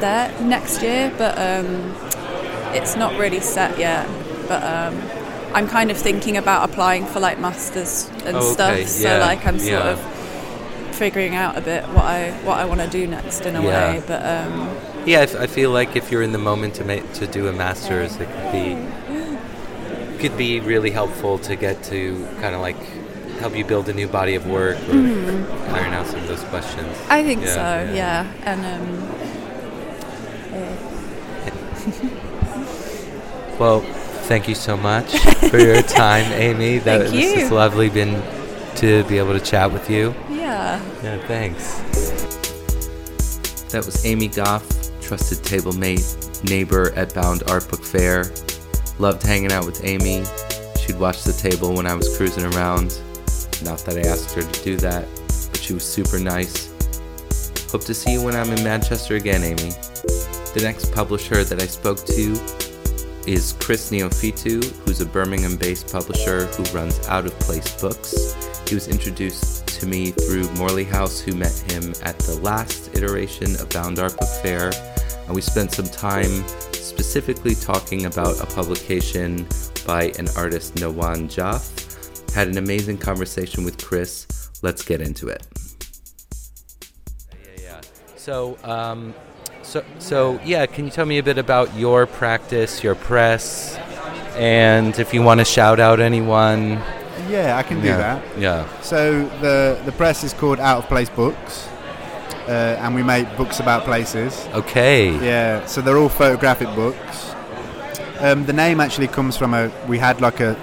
there 0.00 0.32
next 0.40 0.82
year, 0.82 1.12
but 1.18 1.36
um, 1.38 1.94
it's 2.74 2.96
not 2.96 3.18
really 3.18 3.40
set 3.40 3.78
yet. 3.78 4.06
But 4.48 4.62
um, 4.62 5.00
I'm 5.54 5.66
kind 5.68 5.90
of 5.90 5.96
thinking 5.98 6.36
about 6.36 6.68
applying 6.70 7.04
for 7.06 7.20
like 7.20 7.38
masters 7.38 8.08
and 8.24 8.36
Oh, 8.36 8.52
okay, 8.52 8.84
stuff. 8.84 9.00
yeah, 9.02 9.18
So 9.18 9.26
like 9.26 9.46
I'm 9.46 9.58
sort 9.58 9.70
yeah. 9.70 9.90
of 9.90 10.94
figuring 10.94 11.34
out 11.34 11.56
a 11.56 11.60
bit 11.60 11.84
what 11.88 12.04
I 12.04 12.30
what 12.44 12.58
I 12.58 12.64
want 12.64 12.80
to 12.80 12.88
do 12.88 13.06
next 13.06 13.42
in 13.46 13.54
a 13.56 13.62
Yeah. 13.62 13.92
way. 13.94 14.02
But 14.06 14.22
um, 14.24 14.68
Yeah, 15.08 15.20
I 15.20 15.22
f- 15.22 15.36
I 15.36 15.46
feel 15.46 15.70
like 15.70 15.96
if 15.96 16.10
you're 16.12 16.22
in 16.22 16.32
the 16.32 16.38
moment 16.38 16.74
to 16.74 16.84
make 16.84 17.10
to 17.14 17.26
do 17.26 17.48
a 17.48 17.52
master's, 17.52 18.16
it 18.16 18.28
could 18.28 18.52
be 18.52 18.76
could 20.18 20.36
be 20.36 20.60
really 20.60 20.90
helpful 20.90 21.38
to 21.38 21.56
get 21.56 21.82
to 21.84 22.26
kind 22.40 22.54
of 22.54 22.60
like 22.60 22.76
help 23.40 23.56
you 23.56 23.64
build 23.64 23.88
a 23.88 23.92
new 23.94 24.08
body 24.08 24.34
of 24.34 24.46
work 24.46 24.76
or 24.88 24.94
iron 25.72 25.92
out 25.94 26.06
some 26.08 26.20
of 26.20 26.26
those 26.28 26.42
questions. 26.44 26.86
Mm-hmm. 26.88 27.12
I 27.12 27.22
think 27.22 27.40
Yeah, 27.42 27.54
so, 27.54 27.92
yeah. 27.94 27.94
yeah. 27.94 28.26
And 28.50 28.60
um, 28.66 28.84
Well, 33.58 33.80
thank 34.28 34.48
you 34.48 34.54
so 34.54 34.76
much 34.76 35.16
for 35.50 35.58
your 35.58 35.82
time, 35.82 36.30
Amy. 36.32 36.78
That 36.78 37.02
Thank 37.02 37.14
this 37.14 37.36
you. 37.36 37.42
is 37.44 37.50
lovely 37.50 37.88
been 37.88 38.22
to 38.76 39.02
be 39.04 39.18
able 39.18 39.32
to 39.38 39.44
chat 39.44 39.72
with 39.72 39.88
you. 39.90 40.14
yeah. 40.30 40.80
Yeah, 41.02 41.18
thanks. 41.26 41.80
That 43.72 43.84
was 43.84 44.04
Amy 44.06 44.28
Gough, 44.28 44.62
trusted 45.08 45.42
table 45.42 45.72
mate, 45.72 46.04
neighbor 46.50 46.92
at 46.92 47.14
Bound 47.14 47.42
Art 47.48 47.66
Book 47.70 47.82
Fair. 47.82 48.30
Loved 48.98 49.22
hanging 49.22 49.52
out 49.52 49.64
with 49.64 49.82
Amy. 49.82 50.22
She'd 50.78 50.98
watch 50.98 51.24
the 51.24 51.32
table 51.32 51.74
when 51.74 51.86
I 51.86 51.94
was 51.94 52.14
cruising 52.14 52.44
around. 52.52 53.00
Not 53.64 53.78
that 53.86 53.96
I 53.96 54.06
asked 54.06 54.34
her 54.34 54.42
to 54.42 54.62
do 54.62 54.76
that, 54.76 55.08
but 55.50 55.62
she 55.62 55.72
was 55.72 55.82
super 55.82 56.18
nice. 56.18 56.68
Hope 57.72 57.84
to 57.84 57.94
see 57.94 58.12
you 58.12 58.22
when 58.22 58.36
I'm 58.36 58.50
in 58.50 58.62
Manchester 58.62 59.16
again, 59.16 59.42
Amy. 59.44 59.70
The 60.52 60.60
next 60.62 60.92
publisher 60.92 61.42
that 61.42 61.62
I 61.62 61.66
spoke 61.66 62.04
to 62.04 62.32
is 63.26 63.54
Chris 63.60 63.90
Neophytou, 63.90 64.62
who's 64.84 65.00
a 65.00 65.06
Birmingham 65.06 65.56
based 65.56 65.90
publisher 65.90 66.44
who 66.46 66.64
runs 66.76 66.98
Out 67.08 67.24
of 67.24 67.32
Place 67.40 67.80
Books. 67.80 68.34
He 68.68 68.74
was 68.74 68.88
introduced 68.88 69.66
to 69.68 69.86
me 69.86 70.10
through 70.10 70.50
Morley 70.56 70.84
House, 70.84 71.18
who 71.18 71.34
met 71.34 71.56
him 71.72 71.94
at 72.02 72.18
the 72.18 72.38
last 72.42 72.94
iteration 72.94 73.54
of 73.54 73.70
Bound 73.70 73.98
Art 73.98 74.14
Book 74.18 74.28
Fair, 74.42 74.70
and 75.28 75.34
we 75.34 75.42
spent 75.42 75.70
some 75.70 75.84
time 75.84 76.46
specifically 76.72 77.54
talking 77.54 78.06
about 78.06 78.40
a 78.42 78.46
publication 78.46 79.46
by 79.86 80.04
an 80.18 80.26
artist, 80.36 80.76
Nahwand 80.76 81.30
Jaff. 81.30 82.34
Had 82.34 82.48
an 82.48 82.56
amazing 82.56 82.96
conversation 82.96 83.62
with 83.62 83.76
Chris. 83.82 84.26
Let's 84.62 84.82
get 84.82 85.02
into 85.02 85.28
it. 85.28 85.46
Yeah, 87.32 87.62
yeah. 87.62 87.80
So, 88.16 88.56
um, 88.64 89.14
so, 89.62 89.84
so 89.98 90.40
yeah. 90.44 90.64
Can 90.64 90.86
you 90.86 90.90
tell 90.90 91.06
me 91.06 91.18
a 91.18 91.22
bit 91.22 91.36
about 91.36 91.74
your 91.74 92.06
practice, 92.06 92.82
your 92.82 92.94
press, 92.94 93.76
and 94.34 94.98
if 94.98 95.12
you 95.12 95.22
want 95.22 95.40
to 95.40 95.44
shout 95.44 95.78
out 95.78 96.00
anyone? 96.00 96.82
Yeah, 97.28 97.58
I 97.58 97.62
can 97.62 97.82
do 97.82 97.88
yeah. 97.88 97.96
that. 97.98 98.38
Yeah. 98.38 98.80
So 98.80 99.28
the 99.42 99.78
the 99.84 99.92
press 99.92 100.24
is 100.24 100.32
called 100.32 100.58
Out 100.58 100.84
of 100.84 100.88
Place 100.88 101.10
Books, 101.10 101.68
uh, 102.48 102.80
and 102.82 102.94
we 102.94 103.02
make 103.02 103.26
books 103.36 103.60
about 103.60 103.84
places. 103.84 104.48
Okay. 104.54 105.10
Yeah, 105.24 105.64
so 105.66 105.80
they're 105.82 105.98
all 105.98 106.08
photographic 106.08 106.74
books. 106.74 107.34
Um, 108.20 108.46
the 108.46 108.52
name 108.52 108.80
actually 108.80 109.08
comes 109.08 109.36
from 109.36 109.54
a 109.54 109.70
we 109.86 109.98
had 109.98 110.20
like 110.20 110.40
a, 110.40 110.56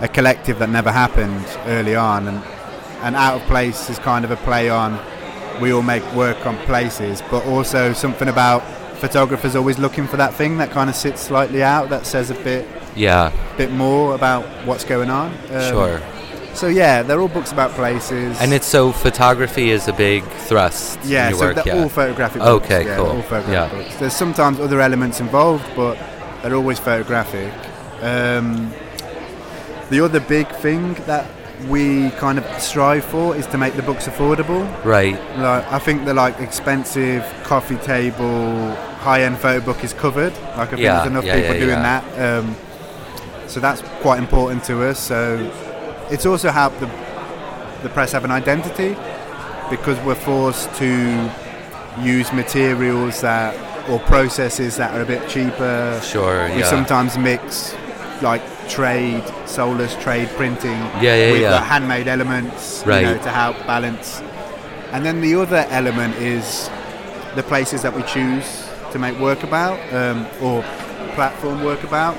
a 0.00 0.08
collective 0.08 0.58
that 0.60 0.70
never 0.70 0.90
happened 0.92 1.44
early 1.66 1.96
on, 1.96 2.28
and 2.28 2.42
and 3.02 3.16
Out 3.16 3.40
of 3.40 3.46
Place 3.48 3.90
is 3.90 3.98
kind 3.98 4.24
of 4.24 4.30
a 4.30 4.36
play 4.36 4.70
on 4.70 4.98
we 5.60 5.72
all 5.72 5.82
make 5.82 6.02
work 6.14 6.46
on 6.46 6.56
places, 6.66 7.22
but 7.30 7.44
also 7.46 7.92
something 7.92 8.28
about 8.28 8.62
photographers 8.98 9.54
always 9.54 9.78
looking 9.78 10.06
for 10.06 10.16
that 10.16 10.34
thing 10.34 10.56
that 10.58 10.70
kind 10.70 10.88
of 10.90 10.96
sits 10.96 11.20
slightly 11.20 11.62
out 11.62 11.90
that 11.90 12.06
says 12.06 12.30
a 12.30 12.34
bit 12.34 12.66
Yeah. 12.96 13.30
bit 13.56 13.70
more 13.70 14.14
about 14.14 14.44
what's 14.66 14.84
going 14.84 15.10
on. 15.10 15.32
Um, 15.52 15.60
Sure. 15.70 16.00
So 16.54 16.68
yeah, 16.68 17.02
they're 17.02 17.20
all 17.20 17.28
books 17.28 17.52
about 17.52 17.72
places. 17.72 18.40
And 18.40 18.52
it's 18.52 18.66
so 18.66 18.92
photography 18.92 19.70
is 19.70 19.88
a 19.88 19.92
big 19.92 20.24
thrust 20.48 20.98
yeah, 21.04 21.24
in 21.26 21.30
your 21.30 21.38
so 21.38 21.46
work. 21.46 21.54
they're 21.64 21.74
yeah. 21.74 21.82
all 21.82 21.88
photographic 21.88 22.40
books. 22.42 22.64
Okay, 22.66 22.84
yeah, 22.86 22.96
cool. 22.96 23.06
All 23.06 23.22
photographic 23.22 23.72
Yeah. 23.72 23.82
books. 23.82 23.96
There's 23.96 24.12
sometimes 24.16 24.60
other 24.60 24.80
elements 24.80 25.20
involved, 25.20 25.64
but 25.76 25.98
they're 26.42 26.54
always 26.54 26.78
photographic. 26.78 27.52
Um, 28.02 28.72
the 29.90 30.00
other 30.04 30.20
big 30.20 30.48
thing 30.56 30.94
that 31.06 31.26
we 31.68 32.10
kind 32.12 32.38
of 32.38 32.44
strive 32.60 33.04
for 33.04 33.34
is 33.36 33.46
to 33.48 33.58
make 33.58 33.74
the 33.74 33.82
books 33.82 34.06
affordable. 34.06 34.62
right. 34.84 35.14
Like 35.38 35.70
I 35.72 35.78
think 35.78 36.04
the 36.04 36.14
like 36.14 36.40
expensive 36.40 37.24
coffee 37.44 37.76
table 37.76 38.74
high-end 39.00 39.38
photo 39.38 39.64
book 39.64 39.84
is 39.84 39.92
covered. 39.92 40.32
Like 40.32 40.58
I 40.58 40.66
think 40.66 40.80
Yeah, 40.80 40.94
there's 40.96 41.06
enough 41.08 41.24
people 41.24 41.54
doing 41.54 41.82
that. 41.82 42.04
Um, 42.18 42.56
so 43.46 43.60
that's 43.60 43.82
quite 44.02 44.18
important 44.18 44.64
to 44.64 44.82
us. 44.88 44.98
So 44.98 45.38
it's 46.10 46.26
also 46.26 46.50
helped 46.50 46.80
the 46.80 46.86
the 47.82 47.90
press 47.90 48.12
have 48.12 48.24
an 48.24 48.30
identity 48.30 48.96
because 49.68 49.98
we're 50.06 50.14
forced 50.14 50.72
to 50.76 51.30
use 52.00 52.32
materials 52.32 53.20
that 53.20 53.54
or 53.90 53.98
processes 54.00 54.76
that 54.78 54.94
are 54.94 55.02
a 55.02 55.04
bit 55.06 55.28
cheaper. 55.28 56.00
Sure. 56.02 56.48
We 56.48 56.60
yeah. 56.60 56.70
sometimes 56.70 57.18
mix 57.18 57.74
like 58.22 58.40
trade, 58.70 59.22
soulless 59.44 59.94
trade 59.96 60.28
printing 60.30 60.70
Yeah, 61.02 61.14
yeah, 61.16 61.32
with 61.32 61.42
yeah. 61.42 61.50
the 61.50 61.60
handmade 61.60 62.08
elements 62.08 62.82
you 62.84 62.90
Right. 62.90 63.02
know, 63.04 63.18
to 63.18 63.28
help 63.30 63.56
balance. 63.66 64.22
And 64.92 65.04
then 65.04 65.20
the 65.20 65.34
other 65.34 65.66
element 65.68 66.14
is 66.16 66.70
the 67.34 67.42
places 67.42 67.82
that 67.82 67.94
we 67.94 68.02
choose 68.04 68.66
to 68.92 68.98
make 68.98 69.18
work 69.18 69.42
about 69.42 69.78
um, 69.92 70.26
or 70.40 70.62
platform 71.14 71.62
work 71.64 71.82
about. 71.84 72.16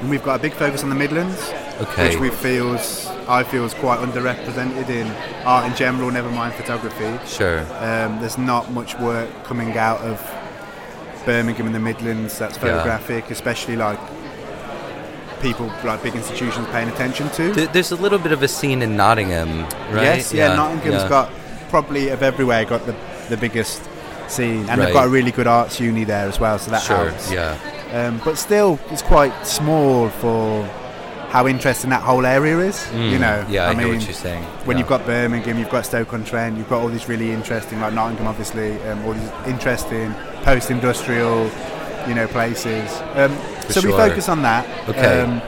And 0.00 0.10
we've 0.10 0.22
got 0.24 0.40
a 0.40 0.42
big 0.42 0.54
focus 0.54 0.82
on 0.82 0.88
the 0.88 0.94
Midlands, 0.96 1.52
Okay. 1.80 2.08
which 2.10 2.18
we 2.20 2.30
feels 2.30 3.06
I 3.26 3.42
feel 3.42 3.64
is 3.64 3.74
quite 3.74 3.98
underrepresented 3.98 4.88
in 4.90 5.06
art 5.44 5.66
in 5.66 5.74
general, 5.76 6.10
never 6.10 6.30
mind 6.30 6.54
photography. 6.54 7.18
Sure. 7.26 7.60
Um, 7.80 8.20
there's 8.20 8.38
not 8.38 8.70
much 8.72 8.96
work 8.98 9.28
coming 9.44 9.76
out 9.76 10.00
of 10.00 10.20
Birmingham 11.26 11.66
and 11.66 11.74
the 11.74 11.80
Midlands 11.80 12.38
that's 12.38 12.54
Yeah. 12.56 12.60
photographic, 12.62 13.30
especially 13.30 13.76
like 13.76 13.98
people 15.40 15.70
like 15.84 16.02
big 16.02 16.14
institutions 16.14 16.66
paying 16.70 16.88
attention 16.88 17.28
to. 17.30 17.52
Th- 17.52 17.68
There's 17.70 17.92
a 17.92 17.96
little 17.96 18.18
bit 18.18 18.32
of 18.32 18.42
a 18.42 18.48
scene 18.48 18.80
in 18.82 18.96
Nottingham, 18.96 19.62
right? 19.90 20.02
Yes, 20.02 20.32
yeah, 20.32 20.54
Nottingham's 20.54 21.02
yeah. 21.02 21.08
got 21.08 21.30
probably 21.70 22.08
of 22.10 22.22
everywhere 22.22 22.64
got 22.64 22.86
the 22.86 22.94
the 23.30 23.36
biggest 23.38 23.82
scene, 24.28 24.60
and 24.60 24.68
Right. 24.68 24.76
they've 24.86 24.94
got 24.94 25.06
a 25.06 25.08
really 25.08 25.30
good 25.30 25.46
arts 25.46 25.80
uni 25.80 26.04
there 26.04 26.28
as 26.28 26.38
well, 26.38 26.58
so 26.58 26.70
that 26.70 26.82
Sure, 26.82 27.08
helps. 27.08 27.30
yeah. 27.32 27.56
Um, 27.92 28.20
but 28.24 28.36
still, 28.38 28.78
it's 28.90 29.00
quite 29.02 29.32
small 29.46 30.08
for 30.10 30.68
how 31.34 31.48
interesting 31.48 31.90
that 31.90 32.00
whole 32.00 32.24
area 32.24 32.60
is. 32.60 32.76
Mm, 32.92 33.10
You 33.10 33.18
know, 33.18 33.44
yeah, 33.48 33.66
I, 33.66 33.74
mean, 33.74 33.88
know 33.88 33.94
what 33.94 34.04
you're 34.04 34.12
saying. 34.12 34.44
when 34.66 34.76
yeah. 34.76 34.82
you've 34.82 34.88
got 34.88 35.04
Birmingham, 35.04 35.58
you've 35.58 35.68
got 35.68 35.84
Stoke-on-Trent, 35.84 36.56
you've 36.56 36.68
got 36.68 36.80
all 36.80 36.86
these 36.86 37.08
really 37.08 37.32
interesting, 37.32 37.80
like 37.80 37.92
Nottingham, 37.92 38.28
obviously, 38.28 38.80
um, 38.82 39.04
all 39.04 39.14
these 39.14 39.30
interesting 39.44 40.14
post-industrial, 40.44 41.50
you 42.06 42.14
know, 42.14 42.28
places. 42.28 42.88
Um, 43.14 43.36
so 43.68 43.80
we 43.80 43.90
focus 43.90 44.28
on 44.28 44.42
that. 44.42 44.64
Okay. 44.88 45.22
Um, 45.22 45.42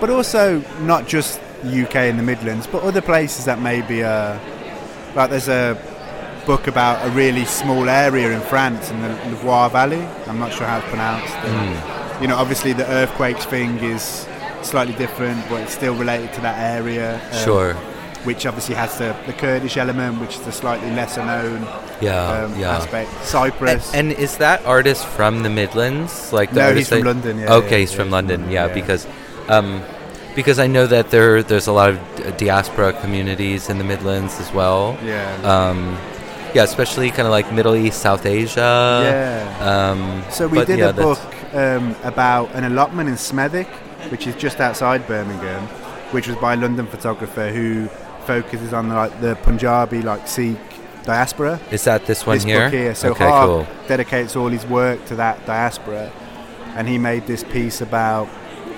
but 0.00 0.10
also 0.10 0.60
not 0.80 1.06
just 1.06 1.38
UK 1.64 1.94
and 2.10 2.18
the 2.18 2.24
Midlands, 2.24 2.66
but 2.66 2.82
other 2.82 3.00
places 3.00 3.44
that 3.44 3.60
maybe, 3.60 4.02
uh, 4.02 4.36
like 5.14 5.30
there's 5.30 5.48
a 5.48 5.80
book 6.44 6.66
about 6.66 7.06
a 7.06 7.10
really 7.10 7.44
small 7.44 7.88
area 7.88 8.32
in 8.32 8.40
France 8.40 8.90
in 8.90 9.00
the 9.00 9.38
Loire 9.44 9.70
Valley. 9.70 10.02
I'm 10.26 10.40
not 10.40 10.52
sure 10.52 10.66
how 10.66 10.78
it's 10.78 10.88
pronounced. 10.88 11.34
Hmm. 11.34 12.20
You 12.20 12.26
know, 12.26 12.36
obviously 12.36 12.72
the 12.72 12.88
earthquakes 12.90 13.44
thing 13.44 13.78
is 13.78 14.26
slightly 14.66 14.94
different, 14.94 15.48
but 15.48 15.60
it's 15.62 15.72
still 15.74 15.94
related 15.94 16.32
to 16.34 16.40
that 16.42 16.58
area. 16.76 17.20
um, 17.32 17.44
Sure. 17.44 17.74
Which 18.24 18.46
obviously 18.46 18.74
has 18.74 18.98
the, 18.98 19.14
the 19.26 19.32
Kurdish 19.32 19.76
element, 19.76 20.20
which 20.20 20.34
is 20.34 20.40
the 20.42 20.52
slightly 20.52 20.90
lesser 20.90 21.24
known 21.24 21.62
Yeah, 22.00 22.44
um, 22.44 22.58
yeah. 22.58 22.76
aspect. 22.76 23.10
And, 23.14 23.24
Cyprus. 23.24 23.94
and 23.94 24.12
is 24.12 24.36
that 24.38 24.64
artist 24.66 25.06
from 25.06 25.42
the 25.44 25.48
Midlands? 25.50 26.32
Like 26.32 26.50
the 26.50 26.60
No, 26.60 26.74
he's 26.74 26.88
from 26.88 27.02
London, 27.02 27.38
yeah, 27.38 27.54
okay, 27.54 27.70
yeah, 27.70 27.78
he's 27.78 27.92
from 27.92 28.06
he's 28.06 28.06
from 28.06 28.10
London. 28.10 28.40
London, 28.40 28.52
yeah, 28.52 28.66
yeah. 28.66 28.74
because 28.74 29.06
um, 29.48 29.82
because 30.34 30.58
I 30.58 30.66
know 30.66 30.86
that 30.86 31.10
there 31.10 31.42
there's 31.42 31.68
a 31.68 31.72
lot 31.72 31.90
of 31.90 32.36
diaspora 32.36 32.92
communities 33.00 33.70
in 33.70 33.78
the 33.78 33.84
Midlands 33.84 34.38
as 34.40 34.52
well. 34.52 34.98
yeah. 35.04 35.30
Um, 35.42 35.96
yeah, 36.54 36.64
especially 36.64 37.10
kind 37.10 37.26
of 37.26 37.30
like 37.30 37.52
Middle 37.52 37.76
East, 37.76 38.00
South 38.00 38.24
Asia. 38.26 39.00
yeah. 39.04 39.90
Um, 39.90 40.22
So 40.30 40.48
we 40.48 40.64
did 40.64 40.78
yeah, 40.80 40.90
a 40.90 40.92
book 40.92 41.20
um, 41.54 41.94
about 42.04 42.50
an 42.54 42.64
allotment 42.64 43.08
in 43.08 43.16
Smethwick, 43.16 43.68
which 44.10 44.26
is 44.26 44.34
just 44.36 44.60
outside 44.60 45.06
Birmingham, 45.06 45.66
which 46.12 46.28
was 46.28 46.36
by 46.36 46.54
a 46.54 46.56
London 46.56 46.86
photographer 46.86 47.50
who 47.50 47.88
focuses 48.26 48.72
on 48.72 48.88
like 48.88 49.20
the 49.20 49.36
Punjabi 49.36 50.02
like 50.02 50.26
Sikh 50.28 50.58
diaspora. 51.04 51.58
Is 51.70 51.84
that 51.84 52.06
this 52.06 52.26
one 52.26 52.36
this 52.36 52.44
here? 52.44 52.64
book 52.64 52.72
here. 52.72 52.94
So 52.94 53.10
okay, 53.10 53.28
cool. 53.28 53.66
dedicates 53.86 54.36
all 54.36 54.48
his 54.48 54.66
work 54.66 55.04
to 55.06 55.16
that 55.16 55.44
diaspora, 55.46 56.12
and 56.76 56.86
he 56.88 56.98
made 56.98 57.26
this 57.26 57.42
piece 57.44 57.80
about 57.80 58.28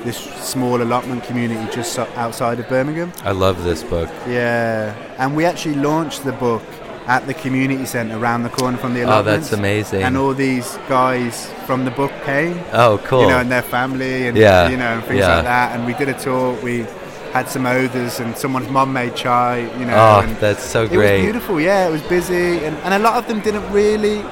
this 0.05 0.17
small 0.17 0.81
allotment 0.81 1.25
community 1.25 1.71
just 1.73 1.99
outside 1.99 2.59
of 2.61 2.69
Birmingham. 2.69 3.13
I 3.23 3.33
love 3.33 3.65
this 3.65 3.83
book. 3.83 4.09
Yeah, 4.27 4.95
and 5.19 5.37
we 5.37 5.45
actually 5.45 5.75
launched 5.75 6.25
the 6.25 6.33
book 6.33 6.63
at 7.07 7.27
the 7.27 7.35
community 7.35 7.87
centre 7.87 8.17
around 8.17 8.43
the 8.43 8.51
corner 8.51 8.77
from 8.79 8.95
the 8.95 9.03
Oh, 9.03 9.23
that's 9.23 9.53
amazing. 9.53 10.03
And 10.03 10.17
all 10.17 10.35
these 10.35 10.77
guys 10.89 11.51
from 11.67 11.85
the 11.85 11.91
book 11.91 12.13
came 12.25 12.63
oh, 12.73 13.01
cool. 13.05 13.23
you 13.23 13.29
know, 13.29 13.39
and 13.39 13.51
their 13.51 13.63
family 13.63 14.29
and 14.29 14.37
Yeah, 14.37 14.69
you 14.69 14.77
know, 14.77 14.95
and 14.95 15.05
things 15.05 15.21
yeah. 15.21 15.37
like 15.37 15.45
that. 15.45 15.77
And 15.77 15.87
we 15.87 15.95
did 15.95 16.09
a 16.09 16.19
tour. 16.19 16.61
We 16.63 16.87
had 17.33 17.49
some 17.49 17.65
others, 17.67 18.21
and 18.21 18.37
someone's 18.37 18.69
mum 18.69 18.93
made 18.93 19.15
chai. 19.17 19.59
You 19.79 19.87
know, 19.87 19.95
oh, 19.97 20.21
and 20.21 20.37
that's 20.39 20.65
so 20.65 20.87
great! 20.89 20.99
it 20.99 21.17
was 21.17 21.25
beautiful. 21.25 21.61
Yeah, 21.61 21.89
it 21.89 21.93
was 21.93 22.03
busy, 22.03 22.65
and, 22.65 22.77
and 22.79 22.95
a 22.95 22.99
lot 22.99 23.17
of 23.17 23.27
them 23.29 23.41
didn't 23.41 23.71
really. 23.73 24.23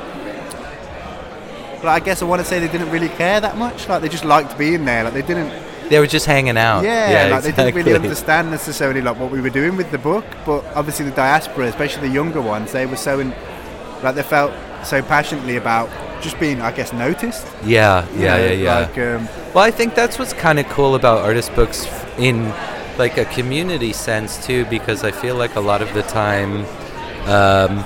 Like, 1.84 2.02
I 2.02 2.04
guess 2.04 2.22
I 2.22 2.24
want 2.24 2.40
to 2.42 2.44
say 2.44 2.58
they 2.58 2.66
didn't 2.66 2.90
really 2.90 3.08
care 3.08 3.40
that 3.40 3.56
much. 3.56 3.88
Like 3.88 4.02
they 4.02 4.08
just 4.08 4.24
liked 4.24 4.58
being 4.58 4.84
there. 4.84 5.04
Like 5.04 5.14
they 5.14 5.22
didn't. 5.22 5.67
They 5.88 5.98
were 5.98 6.06
just 6.06 6.26
hanging 6.26 6.56
out. 6.56 6.84
Yeah, 6.84 7.28
like 7.30 7.44
they 7.44 7.52
didn't 7.52 7.74
really 7.74 7.94
understand 7.94 8.50
necessarily 8.50 9.00
like 9.00 9.18
what 9.18 9.30
we 9.30 9.40
were 9.40 9.50
doing 9.50 9.76
with 9.76 9.90
the 9.90 9.98
book. 9.98 10.24
But 10.44 10.64
obviously 10.74 11.04
the 11.06 11.16
diaspora, 11.16 11.66
especially 11.66 12.08
the 12.08 12.14
younger 12.14 12.40
ones, 12.40 12.72
they 12.72 12.86
were 12.86 12.96
so 12.96 13.20
in, 13.20 13.30
like 14.02 14.14
they 14.14 14.22
felt 14.22 14.52
so 14.84 15.02
passionately 15.02 15.56
about 15.56 15.88
just 16.22 16.38
being, 16.40 16.60
I 16.60 16.72
guess, 16.72 16.92
noticed. 16.92 17.46
Yeah, 17.64 18.06
yeah, 18.14 18.36
know, 18.36 18.44
yeah, 18.44 18.52
yeah. 18.52 18.78
Like, 18.80 18.98
um, 18.98 19.28
Well, 19.54 19.64
I 19.64 19.70
think 19.70 19.94
that's 19.94 20.18
what's 20.18 20.32
kind 20.32 20.58
of 20.58 20.66
cool 20.68 20.94
about 20.94 21.18
artist 21.24 21.54
books 21.54 21.86
in 22.18 22.52
like 22.98 23.16
a 23.16 23.24
community 23.26 23.92
sense 23.92 24.44
too, 24.44 24.64
because 24.66 25.04
I 25.04 25.12
feel 25.12 25.36
like 25.36 25.54
a 25.54 25.60
lot 25.60 25.82
of 25.82 25.92
the 25.94 26.02
time, 26.02 26.64
um, 27.26 27.84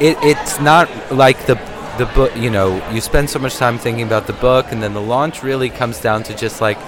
it, 0.00 0.16
it's 0.22 0.60
not 0.60 0.88
like 1.12 1.46
the 1.46 1.56
the 1.98 2.06
book. 2.06 2.34
You 2.36 2.50
know, 2.50 2.82
you 2.92 3.00
spend 3.00 3.28
so 3.28 3.38
much 3.38 3.56
time 3.56 3.78
thinking 3.78 4.06
about 4.06 4.26
the 4.26 4.32
book, 4.34 4.66
and 4.70 4.82
then 4.82 4.94
the 4.94 5.02
launch 5.02 5.42
really 5.42 5.68
comes 5.68 6.00
down 6.00 6.22
to 6.24 6.34
just 6.34 6.60
like 6.60 6.78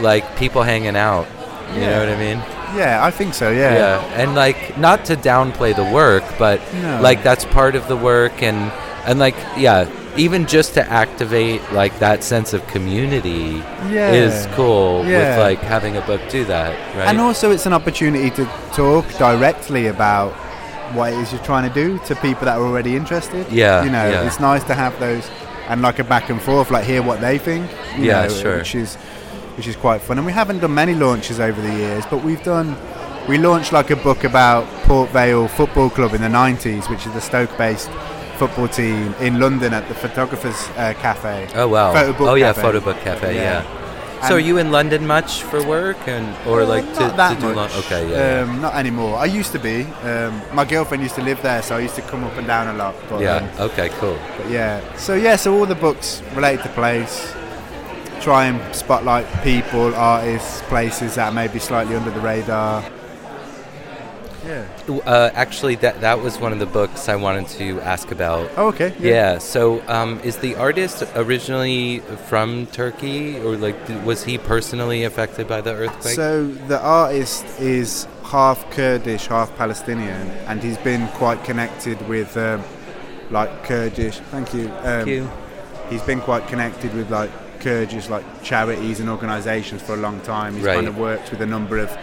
like 0.00 0.24
people 0.36 0.62
hanging 0.62 0.96
out. 0.96 1.26
You 1.74 1.82
Yeah. 1.82 1.90
know 1.90 1.98
what 2.00 2.08
I 2.08 2.18
mean? 2.18 2.42
yeah, 2.76 3.04
I 3.04 3.10
think 3.10 3.34
so. 3.34 3.50
Yeah. 3.50 3.74
yeah 3.74 4.20
and 4.22 4.34
like 4.36 4.78
not 4.78 5.04
to 5.06 5.16
downplay 5.16 5.74
the 5.74 5.84
work 5.84 6.22
but 6.38 6.60
No. 6.82 7.00
like 7.02 7.24
that's 7.24 7.44
part 7.44 7.74
of 7.74 7.88
the 7.88 7.96
work 7.96 8.42
and 8.44 8.70
and 9.06 9.18
like 9.18 9.34
yeah 9.56 9.88
even 10.16 10.46
just 10.46 10.74
to 10.74 10.82
activate 10.88 11.60
like 11.72 11.98
that 11.98 12.22
sense 12.22 12.52
of 12.52 12.64
community 12.68 13.60
Yeah. 13.90 14.12
is 14.12 14.46
cool 14.54 15.04
Yeah. 15.04 15.18
with 15.18 15.38
like 15.48 15.60
having 15.62 15.96
a 15.96 16.00
book 16.02 16.20
do 16.30 16.44
that 16.44 16.70
right 16.96 17.08
And 17.08 17.20
also, 17.20 17.50
it's 17.50 17.66
an 17.66 17.72
opportunity 17.72 18.30
to 18.38 18.44
talk 18.72 19.04
directly 19.18 19.88
about 19.88 20.30
what 20.96 21.12
it 21.12 21.18
is 21.18 21.32
you're 21.32 21.42
trying 21.42 21.66
to 21.68 21.74
do 21.74 21.98
to 22.06 22.14
people 22.16 22.44
that 22.46 22.56
are 22.58 22.64
already 22.70 22.94
interested. 22.96 23.46
Yeah, 23.50 23.82
you 23.84 23.90
know, 23.90 24.06
yeah. 24.10 24.26
it's 24.26 24.38
nice 24.40 24.64
to 24.64 24.74
have 24.74 24.92
those 25.00 25.24
and 25.68 25.82
like 25.82 25.98
a 26.00 26.04
back 26.04 26.30
and 26.30 26.40
forth, 26.42 26.70
like 26.70 26.84
hear 26.84 27.02
what 27.02 27.20
they 27.20 27.38
think. 27.38 27.64
Yeah, 27.98 28.26
know, 28.26 28.28
sure. 28.42 28.58
Which 28.58 28.74
is 28.74 28.96
which 29.60 29.68
is 29.68 29.76
quite 29.76 30.00
fun. 30.00 30.16
And 30.16 30.24
we 30.26 30.32
haven't 30.32 30.60
done 30.60 30.72
many 30.72 30.94
launches 30.94 31.38
over 31.38 31.60
the 31.60 31.68
years, 31.74 32.02
but 32.06 32.24
we've 32.24 32.42
done. 32.42 32.74
We 33.28 33.36
launched 33.36 33.72
like 33.74 33.90
a 33.90 33.96
book 33.96 34.24
about 34.24 34.64
Port 34.84 35.10
Vale 35.10 35.48
Football 35.48 35.90
Club 35.90 36.14
in 36.14 36.22
the 36.22 36.28
90s, 36.28 36.88
which 36.88 37.06
is 37.06 37.12
the 37.12 37.20
Stoke-based 37.20 37.90
football 38.38 38.68
team 38.68 39.12
in 39.20 39.38
London 39.38 39.74
at 39.74 39.86
the 39.86 39.94
Photographers 39.94 40.56
uh, 40.78 40.94
Cafe. 41.02 41.46
oh 41.56 41.68
wow 41.68 41.92
oh 42.20 42.34
yeah 42.36 42.54
cafe. 42.54 42.62
photo 42.62 42.80
book 42.80 42.96
cafe 43.02 43.34
yeah, 43.34 43.42
Yeah. 43.42 44.20
so 44.20 44.24
And- 44.24 44.32
are 44.36 44.46
you 44.48 44.56
in 44.56 44.70
london 44.72 45.06
much 45.06 45.42
for 45.42 45.62
work 45.62 45.98
and 46.08 46.24
or 46.48 46.62
Uh, 46.62 46.66
like 46.74 46.86
to, 46.94 47.00
not 47.00 47.16
that 47.18 47.34
to 47.34 47.40
do 47.42 47.54
much. 47.54 47.56
long 47.56 47.70
okay 47.84 48.02
yeah 48.10 48.44
Um, 48.44 48.62
not 48.62 48.74
anymore. 48.76 49.18
I 49.18 49.26
used 49.26 49.52
to 49.52 49.58
be. 49.58 49.76
Um, 50.10 50.40
my 50.54 50.64
girlfriend 50.64 51.02
used 51.02 51.16
to 51.16 51.22
live 51.30 51.42
there, 51.42 51.60
so 51.62 51.76
I 51.76 51.80
used 51.80 51.96
to 51.96 52.02
come 52.10 52.24
up 52.24 52.34
and 52.38 52.46
down 52.46 52.74
a 52.74 52.76
lot. 52.82 52.94
But, 53.10 53.20
yeah, 53.20 53.36
um, 53.58 53.68
okay 53.68 53.90
cool 54.00 54.16
but 54.38 54.48
yeah. 54.48 54.80
So 54.96 55.12
yeah. 55.26 55.36
So 55.36 55.48
all 55.56 55.66
the 55.66 55.80
books 55.86 56.22
related 56.34 56.62
to 56.62 56.70
place. 56.70 57.16
Try 58.20 58.46
and 58.46 58.74
spotlight 58.74 59.26
people, 59.42 59.94
artists, 59.94 60.62
places 60.62 61.14
that 61.14 61.32
may 61.32 61.48
be 61.48 61.58
slightly 61.58 61.96
under 61.96 62.10
the 62.10 62.20
radar. 62.20 62.84
Yeah. 64.44 64.66
uh, 64.88 65.30
actually 65.34 65.74
that 65.76 66.00
that 66.00 66.20
was 66.20 66.38
one 66.38 66.52
of 66.52 66.58
the 66.58 66.66
books 66.66 67.10
i 67.10 67.14
wanted 67.14 67.46
to 67.58 67.78
ask 67.82 68.10
about 68.10 68.50
Oh, 68.56 68.68
okay. 68.68 68.94
Yeah. 68.98 69.38
So, 69.38 69.86
um, 69.86 70.18
is 70.20 70.38
the 70.38 70.56
artist 70.56 71.02
originally 71.14 72.00
from 72.26 72.66
Turkey, 72.66 73.38
or 73.38 73.56
like 73.56 73.76
was 74.04 74.24
he 74.24 74.38
personally 74.38 75.04
affected 75.04 75.46
by 75.46 75.60
the 75.60 75.74
earthquake? 75.74 76.14
So 76.14 76.46
the 76.46 76.80
artist 76.80 77.44
is 77.60 78.08
half 78.24 78.68
Kurdish, 78.70 79.26
half 79.26 79.54
Palestinian, 79.56 80.28
and 80.48 80.62
he's 80.62 80.78
been 80.78 81.06
quite 81.08 81.44
connected 81.44 82.00
with 82.08 82.36
um, 82.36 82.62
like 83.30 83.64
Kurdish. 83.64 84.18
Thank 84.30 84.54
you. 84.54 84.68
Um, 84.68 84.82
Thank 84.82 85.08
you. 85.08 85.30
he's 85.90 86.02
been 86.02 86.20
quite 86.20 86.48
connected 86.48 86.94
with 86.94 87.10
like 87.10 87.30
Kurdish 87.60 88.08
like 88.08 88.24
charities 88.42 89.00
and 89.00 89.08
organisations 89.08 89.82
for 89.82 89.94
a 89.94 89.98
long 89.98 90.20
time. 90.20 90.54
He's 90.54 90.64
Right. 90.64 90.74
kind 90.74 90.88
of 90.88 90.98
worked 90.98 91.30
with 91.30 91.40
a 91.40 91.46
number 91.46 91.78
of 91.78 91.96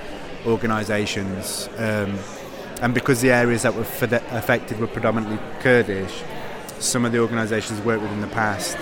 organisations, 0.45 1.69
um, 1.77 2.17
and 2.81 2.93
because 2.93 3.21
the 3.21 3.31
areas 3.31 3.63
that 3.63 3.75
were 3.75 3.83
fede- 3.83 4.21
affected 4.31 4.79
were 4.79 4.87
predominantly 4.87 5.39
Kurdish, 5.61 6.23
some 6.79 7.05
of 7.05 7.11
the 7.11 7.19
organisations 7.19 7.81
worked 7.81 8.01
with 8.03 8.11
in 8.11 8.21
the 8.21 8.27
past 8.27 8.77